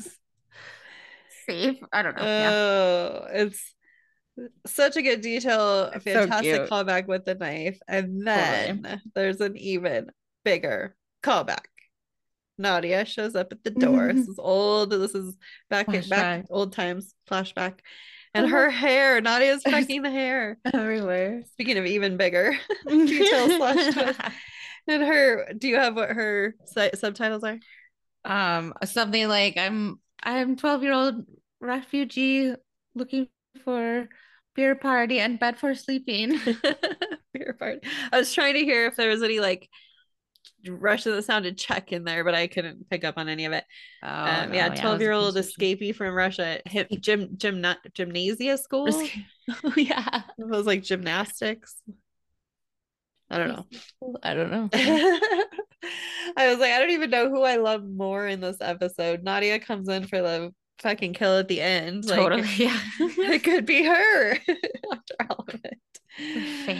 Safe. 1.50 1.78
I 1.92 2.02
don't 2.02 2.18
know. 2.18 2.24
yeah. 2.24 2.50
Oh, 2.52 3.28
it's 3.32 3.76
such 4.66 4.96
a 4.98 5.02
good 5.02 5.22
detail. 5.22 5.92
So 5.94 6.00
fantastic 6.00 6.56
cute. 6.56 6.70
callback 6.70 7.08
with 7.08 7.26
the 7.26 7.36
knife. 7.36 7.80
And 7.88 8.26
then 8.26 9.02
there's 9.16 9.42
an 9.42 9.58
even 9.58 10.10
bigger 10.46 10.96
callback. 11.24 11.66
Nadia 12.58 13.06
shows 13.06 13.36
up 13.36 13.52
at 13.52 13.64
the 13.64 13.72
door. 13.72 14.12
this 14.14 14.28
is 14.30 14.40
old. 14.40 14.92
This 14.92 15.16
is 15.16 15.38
back 15.70 15.88
in 15.94 16.08
back 16.10 16.46
old 16.50 16.74
times 16.74 17.14
flashback. 17.30 17.80
And 18.34 18.46
Oh. 18.46 18.50
her 18.50 18.70
hair, 18.70 19.20
Nadia's 19.22 19.64
fucking 19.68 20.04
the 20.04 20.12
hair. 20.12 20.60
Everywhere. 20.72 21.44
Speaking 21.54 21.78
of 21.78 21.86
even 21.86 22.16
bigger 22.18 22.54
detail 22.88 23.48
slash 23.58 23.94
twist. 23.94 24.20
And 24.88 25.04
her, 25.04 25.54
do 25.58 25.68
you 25.68 25.76
have 25.78 25.96
what 25.96 26.10
her 26.10 26.56
si- 26.66 26.92
subtitles 26.96 27.44
are? 27.44 27.60
um 28.26 28.74
something 28.84 29.30
like 29.30 29.56
i'm 29.58 29.98
i'm 30.24 30.56
12 30.56 30.84
year 30.84 30.94
old 30.94 31.26
refugee 31.62 32.54
looking 32.96 33.28
for 33.64 34.08
beer 34.56 34.76
party 34.76 35.20
and 35.20 35.40
bed 35.40 35.58
for 35.58 35.76
sleeping 35.76 36.40
Beer 37.34 37.56
party. 37.58 37.82
I 38.12 38.18
was 38.18 38.34
trying 38.34 38.56
to 38.56 38.62
hear 38.62 38.88
if 38.88 38.96
there 38.96 39.10
was 39.10 39.24
any 39.24 39.40
like 39.40 39.70
Russian 40.68 41.14
that 41.14 41.24
sounded 41.24 41.58
Czech 41.58 41.92
in 41.92 42.04
there, 42.04 42.24
but 42.24 42.36
I 42.36 42.48
couldn't 42.48 42.90
pick 42.90 43.04
up 43.04 43.18
on 43.18 43.30
any 43.30 43.46
of 43.46 43.54
it. 43.54 43.64
oh 44.04 44.08
um, 44.08 44.50
no, 44.50 44.56
yeah, 44.56 44.68
it 44.68 44.72
was 44.72 44.80
twelve 44.80 45.02
year 45.02 45.12
old 45.12 45.38
a 45.38 45.44
piece 45.44 45.56
of 45.56 45.62
escapee 45.62 45.96
from 45.96 46.14
Russia, 46.14 46.60
hit 46.66 46.90
gym 47.02 47.30
gym 47.38 47.64
gymnasia 47.94 48.58
school. 48.58 48.88
oh 49.64 49.74
yeah 49.78 50.22
It 50.38 50.48
was 50.48 50.66
like 50.66 50.84
gymnastics. 50.84 51.82
I 53.30 53.38
don't 53.38 53.50
know. 53.50 53.66
i 54.24 54.34
don't 54.34 54.52
know 54.52 54.70
I 56.38 56.50
was 56.50 56.60
like, 56.60 56.72
I 56.72 56.80
don't 56.80 56.92
even 56.92 57.10
know 57.10 57.30
who 57.30 57.44
I 57.44 57.56
love 57.56 57.84
more 57.84 58.28
in 58.28 58.42
this 58.42 58.58
episode. 58.62 59.24
Nadia 59.24 59.60
comes 59.60 59.88
in 59.88 60.08
for 60.08 60.22
the 60.22 60.54
fucking 60.80 61.14
kill 61.14 61.38
at 61.38 61.48
the 61.48 61.62
end. 61.62 62.06
Like, 62.06 62.20
totally 62.20 62.50
yeah 62.58 62.80
it 63.00 63.44
could 63.44 63.66
be 63.66 63.84
her 63.84 64.32
after 64.34 65.16
all 65.30 65.46
of 65.48 65.62
it. 65.64 66.78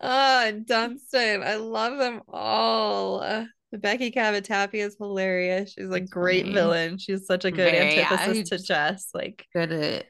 Ah, 0.00 0.46
and 0.46 0.66
Dunston. 0.66 1.42
I 1.42 1.56
love 1.56 1.98
them 1.98 2.22
all. 2.28 3.46
Becky 3.72 4.10
Cavatappi 4.10 4.74
is 4.84 4.96
hilarious. 4.98 5.72
She's 5.72 5.90
a 5.90 6.00
great 6.00 6.46
villain. 6.46 6.98
She's 6.98 7.26
such 7.26 7.44
a 7.44 7.50
good 7.50 7.70
Very, 7.70 7.96
yeah, 7.96 8.12
antithesis 8.12 8.48
to 8.48 8.58
Jess. 8.58 9.10
Like, 9.14 9.46
Good 9.54 9.72
at 9.72 10.06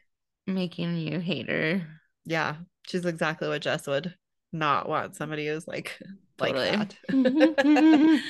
making 0.46 0.96
you 0.96 1.20
hate 1.20 1.50
her. 1.50 1.82
yeah, 2.24 2.56
she's 2.86 3.04
exactly 3.04 3.48
what 3.48 3.62
Jess 3.62 3.86
would 3.86 4.14
not 4.52 4.89
want 4.89 5.16
somebody 5.16 5.47
who's 5.47 5.66
like 5.68 5.98
like 6.39 6.55
Totally. 6.55 6.86
that. 7.09 8.22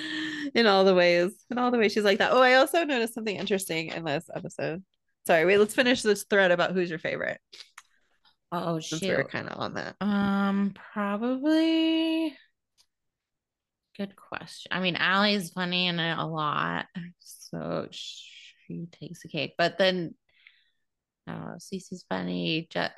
in 0.55 0.67
all 0.67 0.85
the 0.85 0.95
ways. 0.95 1.33
In 1.51 1.59
all 1.59 1.71
the 1.71 1.79
ways 1.79 1.93
she's 1.93 2.05
like 2.05 2.19
that. 2.19 2.33
Oh, 2.33 2.43
I 2.43 2.55
also 2.55 2.85
noticed 2.85 3.15
something 3.15 3.37
interesting 3.37 3.89
in 3.89 4.05
this 4.05 4.29
episode. 4.35 4.83
Sorry, 5.27 5.45
wait, 5.45 5.59
let's 5.59 5.75
finish 5.75 6.03
this 6.03 6.25
thread 6.25 6.51
about 6.51 6.73
who's 6.73 6.91
your 6.91 6.99
favorite. 6.99 7.41
Oh 8.53 8.81
Since 8.81 9.03
we 9.03 9.11
were 9.11 9.19
shoot. 9.19 9.31
kind 9.31 9.49
of 9.49 9.59
on 9.61 9.75
that. 9.75 9.95
Um, 10.01 10.75
probably. 10.93 12.37
Good 13.97 14.17
question. 14.17 14.71
I 14.73 14.81
mean, 14.81 14.97
Allie's 14.97 15.51
funny 15.51 15.87
in 15.87 16.01
it 16.01 16.19
a 16.19 16.27
lot, 16.27 16.87
so 17.19 17.87
she 17.91 18.87
takes 18.93 19.23
the 19.23 19.29
cake. 19.29 19.55
But 19.59 19.79
then, 19.79 20.15
uh, 21.29 21.57
Cece's 21.59 22.05
funny. 22.09 22.67
Je- 22.71 22.89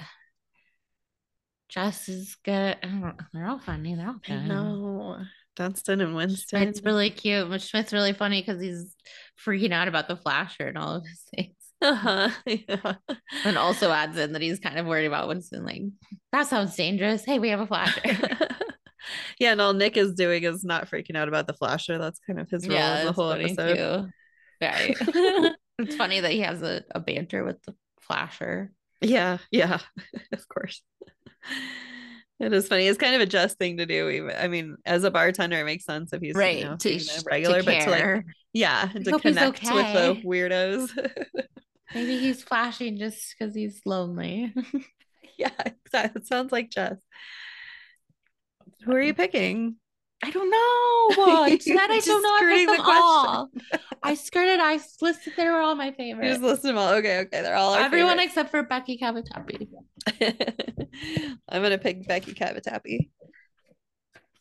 Jess 1.73 2.09
is 2.11 2.37
good. 2.45 2.77
I 2.83 2.87
don't 2.87 3.01
know. 3.01 3.13
They're 3.33 3.47
all 3.47 3.59
funny. 3.59 3.95
They're 3.95 4.09
all 4.09 4.21
I 4.29 4.29
good. 4.29 4.47
know. 4.47 5.21
Dunston 5.57 6.03
and 6.03 6.15
Winston. 6.15 6.61
Schmidt's 6.61 6.83
really 6.83 7.09
cute. 7.09 7.49
But 7.49 7.63
Schmidt's 7.63 7.95
really 7.95 8.13
funny 8.13 8.43
because 8.43 8.61
he's 8.61 8.95
freaking 9.45 9.73
out 9.73 9.89
about 9.89 10.07
the 10.07 10.17
flasher 10.17 10.69
and 10.69 10.77
all 10.77 10.97
of 10.97 11.05
his 11.07 11.23
things. 11.35 11.55
uh-huh. 11.83 12.29
yeah. 12.47 12.95
And 13.45 13.57
also 13.57 13.91
adds 13.91 14.19
in 14.19 14.33
that 14.33 14.43
he's 14.43 14.61
kind 14.61 14.79
of 14.79 14.87
worried 14.87 15.07
about 15.07 15.29
Winston. 15.29 15.65
Like, 15.65 15.83
that 16.31 16.47
sounds 16.47 16.77
dangerous. 16.77 17.25
Hey, 17.25 17.39
we 17.39 17.49
have 17.49 17.61
a 17.61 17.67
flasher. 17.67 18.01
yeah, 19.39 19.53
and 19.53 19.61
all 19.61 19.73
Nick 19.73 19.97
is 19.97 20.15
doing 20.15 20.45
is 20.45 20.65
not 20.65 20.91
freaking 20.91 21.17
out 21.17 21.29
about 21.29 21.47
the 21.47 21.55
flasher. 21.55 21.97
That's 21.97 22.21
kind 22.27 22.39
of 22.39 22.51
his 22.51 22.69
role 22.69 22.79
in 22.79 23.07
the 23.07 23.13
whole 23.13 23.33
episode. 23.33 23.77
too. 23.77 24.11
Right. 24.61 24.97
it's 25.79 25.97
funny 25.97 26.21
that 26.21 26.33
he 26.33 26.41
has 26.41 26.63
a, 26.63 26.85
a 26.95 27.01
banter 27.01 27.45
with 27.45 27.63
the 27.63 27.75
flasher. 28.01 28.73
Yeah, 29.01 29.39
yeah, 29.51 29.81
of 30.33 30.49
course. 30.49 30.83
It 32.41 32.53
is 32.53 32.67
funny. 32.67 32.89
It's 32.89 32.99
kind 32.99 33.15
of 33.15 33.21
a 33.21 33.27
just 33.27 33.57
thing 33.57 33.77
to 33.77 33.87
do. 33.87 34.09
Even 34.09 34.35
I 34.37 34.49
mean, 34.49 34.77
as 34.85 35.05
a 35.05 35.13
bartender, 35.13 35.61
it 35.61 35.65
makes 35.65 35.85
sense 35.85 36.13
if 36.13 36.21
he's 36.21 36.35
Right. 36.35 36.59
you 36.59 36.65
know, 36.65 36.77
to, 36.77 36.95
a 36.95 37.23
regular, 37.25 37.59
to 37.61 37.65
but 37.65 37.81
to 37.83 37.91
like 37.91 38.25
yeah, 38.53 38.89
to 38.93 39.19
connect 39.19 39.63
with 39.63 39.93
the 39.93 40.21
weirdos. 40.25 40.91
Maybe 41.95 42.19
he's 42.19 42.43
flashing 42.43 42.99
just 42.99 43.35
because 43.39 43.55
he's 43.55 43.81
lonely. 43.85 44.53
yeah, 45.39 45.51
exactly. 45.85 46.23
It 46.23 46.27
sounds 46.27 46.51
like 46.53 46.71
Jess. 46.71 46.97
Who 48.85 48.93
are 48.93 49.01
you 49.01 49.15
picking? 49.15 49.77
I 50.25 50.31
don't 50.31 50.51
know. 50.51 51.45
It's 51.47 51.65
that 51.65 51.91
I 51.91 51.99
don't 51.99 52.23
know. 52.23 52.29
I 52.29 52.37
skirting 52.39 52.67
picked 52.69 52.79
the 52.79 52.83
them 52.93 53.03
all. 53.03 53.51
I 54.03 54.15
skirted. 54.15 54.61
I 54.61 54.79
listed. 55.01 55.33
They 55.37 55.47
were 55.49 55.61
all 55.61 55.75
my 55.75 55.87
You 55.87 55.93
favorites. 55.93 56.31
just 56.31 56.43
listen 56.43 56.61
to 56.63 56.67
them 56.69 56.79
all. 56.79 56.95
Okay, 56.95 57.19
okay, 57.21 57.43
they're 57.43 57.57
all 57.57 57.75
our 57.75 57.81
Everyone 57.81 58.11
favorites. 58.19 58.27
except 58.33 58.51
for 58.51 58.63
Becky 58.63 58.99
Cavatappi. 58.99 59.69
I'm 61.49 61.63
gonna 61.63 61.79
pick 61.79 62.07
Becky 62.07 62.33
Cavatappi. 62.35 63.09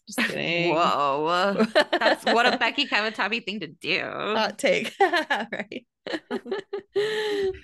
Just 0.07 0.19
kidding. 0.29 0.73
Whoa. 0.75 1.65
That's 1.91 2.25
what 2.25 2.51
a 2.51 2.57
Becky 2.57 2.85
Cavatappi 2.85 3.43
thing 3.45 3.59
to 3.61 3.67
do. 3.67 4.01
hot 4.03 4.57
take. 4.59 4.93
right. 4.99 5.85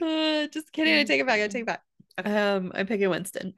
Uh, 0.02 0.48
just 0.48 0.72
kidding. 0.72 0.95
I 0.95 1.03
take 1.03 1.22
it 1.22 1.27
back. 1.27 1.39
I 1.41 1.48
take 1.48 1.64
it 1.64 1.68
back. 1.68 1.81
Um, 2.23 2.72
I'm 2.73 2.88
picking 2.88 3.10
Winston. 3.10 3.53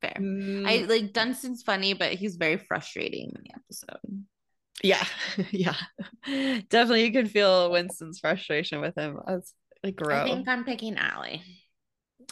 Fair. 0.00 0.16
Mm, 0.18 0.66
I 0.66 0.84
like 0.86 1.12
Dunston's 1.12 1.62
funny, 1.62 1.94
but 1.94 2.12
he's 2.14 2.36
very 2.36 2.56
frustrating 2.56 3.32
in 3.34 3.42
the 3.42 3.50
episode. 3.54 4.24
yeah, 4.82 5.04
yeah. 5.50 5.76
Definitely, 6.70 7.04
you 7.04 7.12
can 7.12 7.26
feel 7.26 7.70
Winston's 7.70 8.18
frustration 8.18 8.80
with 8.80 8.96
him 8.96 9.18
as 9.26 9.52
like 9.84 9.96
grow. 9.96 10.22
I 10.22 10.24
think 10.24 10.48
I'm 10.48 10.64
picking 10.64 10.96
Allie. 10.96 11.42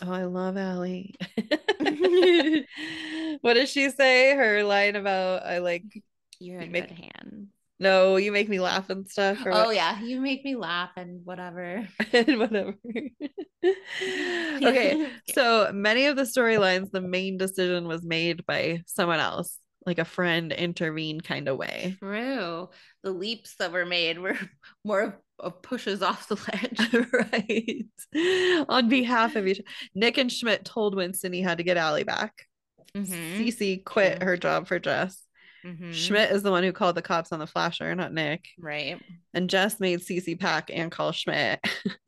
Oh, 0.02 0.12
I 0.12 0.24
love 0.24 0.56
Allie. 0.56 1.14
what 3.40 3.54
does 3.54 3.70
she 3.70 3.90
say? 3.90 4.34
Her 4.34 4.62
line 4.62 4.96
about 4.96 5.44
I 5.44 5.58
like 5.58 5.84
You're 6.38 6.60
in 6.60 6.72
Make- 6.72 6.88
good 6.88 6.98
hands. 6.98 7.48
No, 7.80 8.16
you 8.16 8.32
make 8.32 8.48
me 8.48 8.60
laugh 8.60 8.90
and 8.90 9.08
stuff. 9.08 9.44
Or 9.46 9.52
Oh 9.54 9.70
yeah, 9.70 10.00
you 10.00 10.20
make 10.20 10.44
me 10.44 10.56
laugh 10.56 10.90
and 10.96 11.24
whatever. 11.24 11.86
And 12.12 12.38
whatever. 12.38 12.74
okay, 13.64 15.08
so 15.30 15.70
many 15.72 16.06
of 16.06 16.16
the 16.16 16.22
storylines, 16.22 16.90
the 16.90 17.00
main 17.00 17.38
decision 17.38 17.86
was 17.88 18.04
made 18.04 18.44
by 18.46 18.82
someone 18.86 19.20
else, 19.20 19.58
like 19.86 19.98
a 19.98 20.04
friend 20.04 20.52
intervened 20.52 21.24
kind 21.24 21.48
of 21.48 21.56
way. 21.56 21.96
True. 21.98 22.68
The 23.02 23.12
leaps 23.12 23.54
that 23.58 23.72
were 23.72 23.86
made 23.86 24.18
were 24.18 24.38
more 24.84 25.00
of, 25.00 25.12
of 25.38 25.62
pushes 25.62 26.02
off 26.02 26.28
the 26.28 26.36
ledge. 26.52 27.08
right. 28.14 28.66
On 28.68 28.88
behalf 28.88 29.36
of 29.36 29.46
each 29.46 29.60
Nick 29.94 30.18
and 30.18 30.32
Schmidt 30.32 30.64
told 30.64 30.94
Winston 30.96 31.32
he 31.32 31.42
had 31.42 31.58
to 31.58 31.64
get 31.64 31.76
Allie 31.76 32.04
back. 32.04 32.46
Mhm, 32.96 33.38
Cece 33.38 33.84
quit 33.84 34.20
True. 34.20 34.26
her 34.26 34.36
job 34.36 34.66
for 34.66 34.78
Jess. 34.78 35.22
Mhm. 35.66 35.92
Schmidt 35.92 36.30
is 36.30 36.42
the 36.42 36.50
one 36.50 36.62
who 36.62 36.72
called 36.72 36.94
the 36.96 37.02
cops 37.02 37.32
on 37.32 37.38
the 37.38 37.46
flasher, 37.46 37.94
not 37.94 38.12
Nick. 38.12 38.46
Right. 38.58 39.00
And 39.34 39.50
Jess 39.50 39.80
made 39.80 40.00
Cece 40.00 40.38
pack 40.38 40.70
and 40.72 40.90
call 40.90 41.12
Schmidt. 41.12 41.60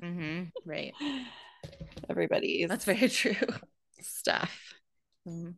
hmm 0.03 0.45
Right. 0.65 0.95
Everybody's 2.09 2.69
That's 2.69 2.85
very 2.85 3.09
true. 3.09 3.35
stuff. 4.01 4.75
Mhm. 5.29 5.55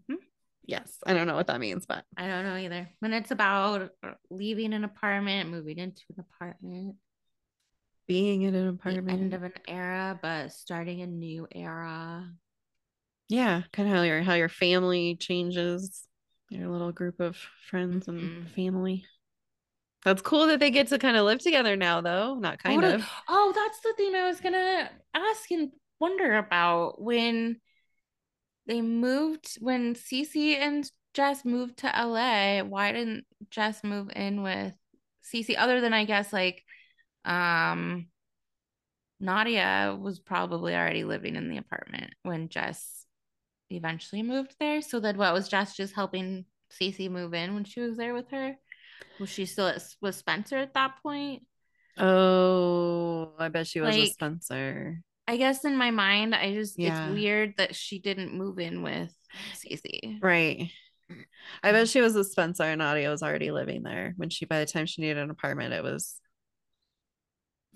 Yes. 0.65 0.99
I 1.07 1.13
don't 1.15 1.27
know 1.27 1.35
what 1.35 1.49
that 1.49 1.61
means, 1.61 1.87
but 1.87 2.05
I 2.17 2.27
don't 2.27 2.45
know 2.45 2.57
either. 2.57 2.89
When 3.01 3.13
it's 3.13 3.31
about 3.31 3.91
leaving 4.31 4.73
an 4.75 4.85
apartment, 4.85 5.51
moving 5.51 5.79
into 5.79 6.03
an 6.17 6.25
apartment, 6.31 6.97
being 8.07 8.43
in 8.43 8.55
an 8.55 8.65
the 8.65 8.71
apartment. 8.71 9.11
end 9.11 9.35
of 9.35 9.43
an 9.43 9.53
era, 9.69 10.19
but 10.21 10.53
starting 10.53 11.03
a 11.03 11.07
new 11.07 11.47
era. 11.53 12.29
yeah, 13.29 13.63
kind 13.73 13.89
of 13.89 13.95
how 13.95 14.03
your 14.03 14.23
how 14.23 14.35
your 14.35 14.49
family 14.49 15.17
changes, 15.17 16.05
your 16.53 16.69
little 16.69 16.93
group 16.93 17.21
of 17.21 17.37
friends 17.69 18.09
and 18.09 18.21
Mhm. 18.21 18.51
family. 18.51 19.05
That's 20.05 20.23
cool 20.23 20.47
that 20.49 20.59
they 20.61 20.71
get 20.71 20.89
to 20.89 20.99
kind 20.99 21.17
of 21.17 21.25
live 21.25 21.39
together 21.39 21.77
now, 21.77 22.01
though. 22.01 22.35
Not 22.35 22.59
kind 22.59 22.85
of. 22.85 23.09
Oh, 23.29 23.53
that's 23.55 23.81
the 23.81 23.95
thing 23.97 24.15
I 24.15 24.27
was 24.27 24.41
gonna 24.41 24.91
ask 25.15 25.51
and 25.51 25.71
wonder 26.01 26.37
about 26.37 27.01
when 27.01 27.61
they 28.67 28.81
moved 28.81 29.57
when 29.61 29.95
Cece 29.95 30.57
and 30.57 30.91
Jess 31.15 31.45
moved 31.45 31.79
to 31.79 31.97
LA. 31.97 32.63
Why 32.63 32.93
didn't 32.93 33.27
Jess 33.51 33.85
move 33.85 34.11
in 34.15 34.43
with 34.43 34.75
Cece? 35.25 35.55
Other 35.57 35.81
than 35.81 35.95
I 35.95 36.05
guess 36.05 36.33
like 36.33 36.65
um 37.25 38.09
Nadia 39.21 39.97
was 40.01 40.19
probably 40.19 40.75
already 40.75 41.05
living 41.05 41.37
in 41.37 41.49
the 41.49 41.59
apartment 41.59 42.13
when 42.23 42.49
Jess 42.49 43.02
eventually 43.77 44.23
moved 44.23 44.55
there. 44.59 44.83
So 44.83 45.01
then 45.01 45.17
what 45.17 45.33
was 45.35 45.49
Jess 45.49 45.77
just 45.77 45.95
helping 45.95 46.45
Cece 46.71 47.11
move 47.11 47.35
in 47.35 47.55
when 47.55 47.65
she 47.65 47.81
was 47.81 47.97
there 47.97 48.15
with 48.15 48.31
her? 48.31 48.57
Was 49.19 49.29
she 49.29 49.47
still 49.47 49.69
at, 49.69 49.83
with 50.01 50.15
Spencer 50.15 50.57
at 50.57 50.75
that 50.75 50.95
point? 51.03 51.45
Oh, 51.99 53.33
I 53.39 53.49
bet 53.49 53.67
she 53.67 53.81
was 53.81 53.97
with 53.97 54.13
Spencer. 54.13 55.03
I 55.29 55.37
guess 55.37 55.65
in 55.65 55.77
my 55.77 55.91
mind, 55.91 56.35
I 56.35 56.53
just 56.55 56.79
Yeah. 56.79 57.07
it's 57.07 57.15
weird 57.15 57.55
that 57.59 57.75
she 57.75 57.99
didn't 57.99 58.35
move 58.35 58.59
in 58.59 58.83
with 58.83 59.15
Cece. 59.55 60.19
Right. 60.23 60.71
I 61.63 61.73
bet 61.73 61.89
she 61.89 62.01
was 62.01 62.15
with 62.15 62.31
Spencer 62.31 62.65
and 62.65 62.79
Nadia 62.79 63.11
was 63.11 63.23
already 63.23 63.51
living 63.51 63.83
there 63.83 64.15
when 64.17 64.31
she 64.31 64.47
by 64.47 64.61
the 64.61 64.67
time 64.67 64.87
she 64.87 65.03
needed 65.03 65.19
an 65.19 65.31
apartment, 65.31 65.75
it 65.75 65.83
was 65.83 66.21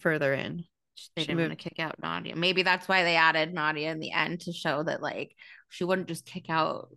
further 0.01 0.33
in. 0.33 0.65
They 1.15 1.23
She 1.23 1.29
didn't 1.29 1.49
want 1.49 1.59
to 1.59 1.69
kick 1.69 1.79
out 1.79 2.01
Nadia. 2.03 2.37
Maybe 2.37 2.63
that's 2.63 2.89
why 2.89 3.03
they 3.03 3.17
added 3.17 3.53
Nadia 3.53 3.91
in 3.91 4.01
the 4.01 4.13
end 4.13 4.41
to 4.43 4.53
show 4.53 4.83
that 4.83 5.03
like 5.03 5.35
she 5.69 5.85
wouldn't 5.85 6.09
just 6.09 6.27
kick 6.27 6.49
out. 6.49 6.89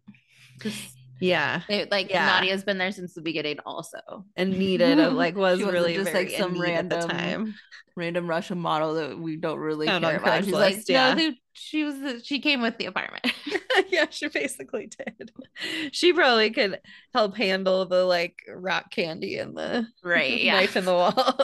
Yeah. 1.20 1.62
they, 1.68 1.86
like 1.86 2.10
Yeah. 2.10 2.40
Nadia's 2.40 2.64
been 2.64 2.78
there 2.78 2.92
since 2.92 3.14
the 3.14 3.22
beginning, 3.22 3.60
also. 3.66 4.26
And 4.36 4.58
needed 4.58 5.00
a, 5.00 5.10
like 5.10 5.36
was 5.38 5.62
really 5.62 5.96
just, 5.96 6.14
like, 6.14 6.30
some 6.32 6.54
need 6.54 6.70
at 6.74 6.90
the 6.90 6.96
random- 6.98 7.10
time. 7.10 7.56
Random 7.96 8.30
Russian 8.30 8.60
model 8.60 8.94
that 8.94 9.20
we 9.20 9.36
don't 9.36 9.60
really 9.60 9.86
Found 9.88 10.06
care 10.06 10.16
about. 10.18 10.46
She's 10.46 10.54
like, 10.54 10.76
Craigslist, 10.76 10.90
no, 10.90 10.94
yeah. 10.96 11.16
dude, 11.16 11.36
she 11.52 11.84
was 11.84 12.00
the, 12.00 12.22
she 12.24 12.40
came 12.40 12.62
with 12.62 12.78
the 12.78 12.86
apartment. 12.86 13.26
yeah, 13.90 14.06
she 14.10 14.30
basically 14.30 14.88
did. 14.88 15.32
She 15.92 16.14
probably 16.14 16.50
could 16.52 16.80
help 17.14 17.36
handle 17.36 17.86
the 17.86 18.06
like 18.06 18.38
rock 18.48 18.90
candy 18.92 19.38
and 19.38 19.58
the 19.58 19.86
right? 20.02 20.40
Yeah. 20.42 20.54
knife 20.54 20.78
in 20.78 20.86
the 20.86 20.94
wall. 20.94 21.38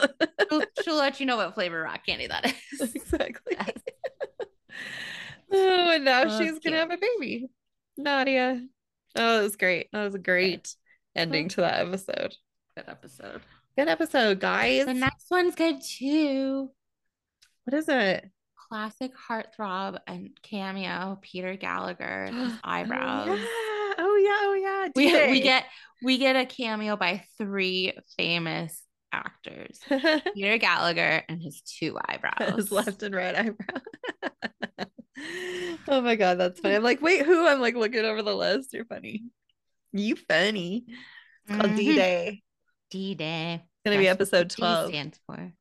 she'll, 0.48 0.62
she'll 0.82 0.96
let 0.96 1.20
you 1.20 1.26
know 1.26 1.36
what 1.36 1.52
flavor 1.52 1.82
rock 1.82 2.06
candy 2.06 2.26
that 2.28 2.54
is. 2.80 2.94
exactly. 2.94 3.54
Yes. 3.58 3.72
oh, 5.52 5.90
and 5.90 6.04
now 6.06 6.22
Oh, 6.22 6.38
she's 6.38 6.52
that's 6.52 6.64
gonna 6.64 6.76
have 6.78 6.90
a 6.90 6.96
baby. 6.96 7.48
Nadia. 7.98 8.62
Oh, 9.16 9.36
that 9.38 9.42
was 9.42 9.56
great. 9.56 9.88
That 9.92 10.04
was 10.04 10.14
a 10.14 10.18
great 10.20 10.74
ending 11.14 11.48
to 11.50 11.62
that 11.62 11.86
episode. 11.86 12.34
Good 12.76 12.88
episode. 12.88 13.40
Good 13.76 13.88
episode, 13.88 14.40
guys. 14.40 14.86
The 14.86 14.94
next 14.94 15.26
one's 15.30 15.54
good 15.54 15.82
too. 15.82 16.70
What 17.64 17.74
is 17.74 17.88
it? 17.88 18.30
Classic 18.68 19.12
heartthrob 19.28 19.98
and 20.06 20.30
cameo 20.42 21.18
Peter 21.22 21.56
Gallagher, 21.56 22.26
his 22.32 22.52
Oh, 22.52 22.58
eyebrows. 22.64 23.38
yeah. 23.38 23.44
Oh 23.98 24.16
yeah, 24.16 24.38
oh 24.42 24.54
yeah. 24.54 24.88
We 24.94 25.30
we 25.32 25.40
get 25.40 25.64
we 26.02 26.18
get 26.18 26.36
a 26.36 26.44
cameo 26.44 26.96
by 26.96 27.24
three 27.38 27.94
famous 28.18 28.82
actors. 29.12 29.80
Peter 30.34 30.58
Gallagher 30.58 31.22
and 31.28 31.40
his 31.40 31.62
two 31.62 31.96
eyebrows. 32.08 32.56
his 32.56 32.72
left 32.72 33.02
and 33.02 33.14
right 33.14 33.34
eyebrow. 33.34 33.80
oh 35.88 36.00
my 36.02 36.16
god, 36.16 36.38
that's 36.38 36.60
funny. 36.60 36.74
I'm 36.74 36.82
like, 36.82 37.00
wait, 37.02 37.24
who? 37.24 37.46
I'm 37.46 37.60
like 37.60 37.74
looking 37.74 38.04
over 38.04 38.22
the 38.22 38.34
list. 38.34 38.72
You're 38.72 38.84
funny. 38.84 39.24
You 39.92 40.16
funny. 40.16 40.84
It's 41.46 41.56
called 41.56 41.70
Mhm. 41.72 41.76
D-Day. 41.76 42.42
D-Day. 42.90 43.54
It's 43.54 43.64
gonna 43.84 43.98
be 43.98 44.06
That's 44.06 44.18
what 44.18 44.38
episode 44.38 44.48
D 44.48 44.54
12. 44.56 44.88
stands 44.90 45.20
for. 45.26 45.52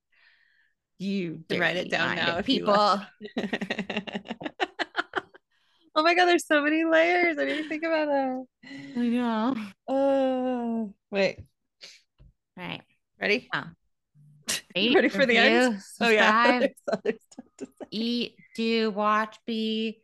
You 0.98 1.44
can 1.50 1.60
write 1.60 1.76
it 1.78 1.90
down 1.92 2.16
now 2.16 2.42
people. 2.42 2.74
oh 2.76 3.02
my 5.98 6.14
god, 6.16 6.26
there's 6.26 6.48
so 6.48 6.62
many 6.62 6.84
layers. 6.86 7.38
I 7.38 7.46
didn't 7.46 7.70
think 7.70 7.84
about 7.84 8.08
that. 8.08 8.46
I 8.98 9.00
know. 9.08 9.56
Oh, 9.88 10.94
wait. 11.12 11.40
Right. 12.58 12.82
Ready? 13.20 13.50
Rate, 14.76 14.96
Ready 14.96 15.10
for 15.10 15.26
the 15.26 15.38
end? 15.38 15.66
review, 15.74 15.80
Oh 16.02 16.10
yeah. 16.10 16.44
subscribe, 16.60 16.62
There's 16.62 16.74
other 16.92 17.18
stuff 17.32 17.46
to 17.60 17.66
say. 17.66 17.88
eat, 17.92 18.36
do, 18.56 18.92
watch, 18.92 19.38
be, 19.46 20.02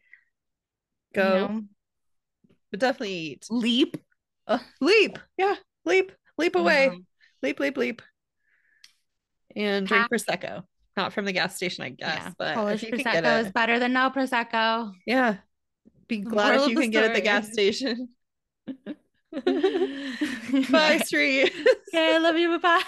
you 1.15 1.22
Go, 1.22 1.48
know, 1.48 1.61
but 2.72 2.80
definitely 2.80 3.14
eat. 3.14 3.48
leap. 3.49 3.98
Uh, 4.48 4.60
leap. 4.80 5.19
Yeah, 5.38 5.56
leap. 5.85 6.11
Leap 6.38 6.56
away. 6.56 6.88
Um, 6.89 7.06
Leap, 7.43 7.60
leap, 7.60 7.76
leap. 7.76 8.02
And 9.56 9.88
drink 9.88 10.10
Pack- 10.10 10.11
prosecco. 10.11 10.64
Not 10.95 11.11
from 11.14 11.26
the 11.26 11.31
gas 11.31 11.56
station, 11.56 11.84
I 11.84 11.89
guess, 11.89 12.15
yeah. 12.15 12.31
but 12.38 12.53
Polish 12.56 12.84
if 12.84 12.89
you 12.89 12.95
can 12.98 13.03
get 13.14 13.23
prosecco 13.23 13.39
is 13.41 13.48
it, 13.48 13.53
better 13.53 13.80
than 13.80 13.93
no 13.93 14.10
prosecco. 14.11 14.91
yeah. 15.06 15.38
Be 16.07 16.18
glad 16.19 16.60
if 16.61 16.68
you 16.68 16.76
can 16.77 16.91
get 16.91 17.06
at 17.06 17.14
the 17.15 17.22
gas 17.22 17.52
station. 17.52 18.10
Bye, 20.72 20.98
Street. 21.06 21.52
Okay, 21.93 22.15
I 22.15 22.18
love 22.19 22.35
you. 22.38 22.49
Bye 22.49 22.57
bye. 22.57 22.84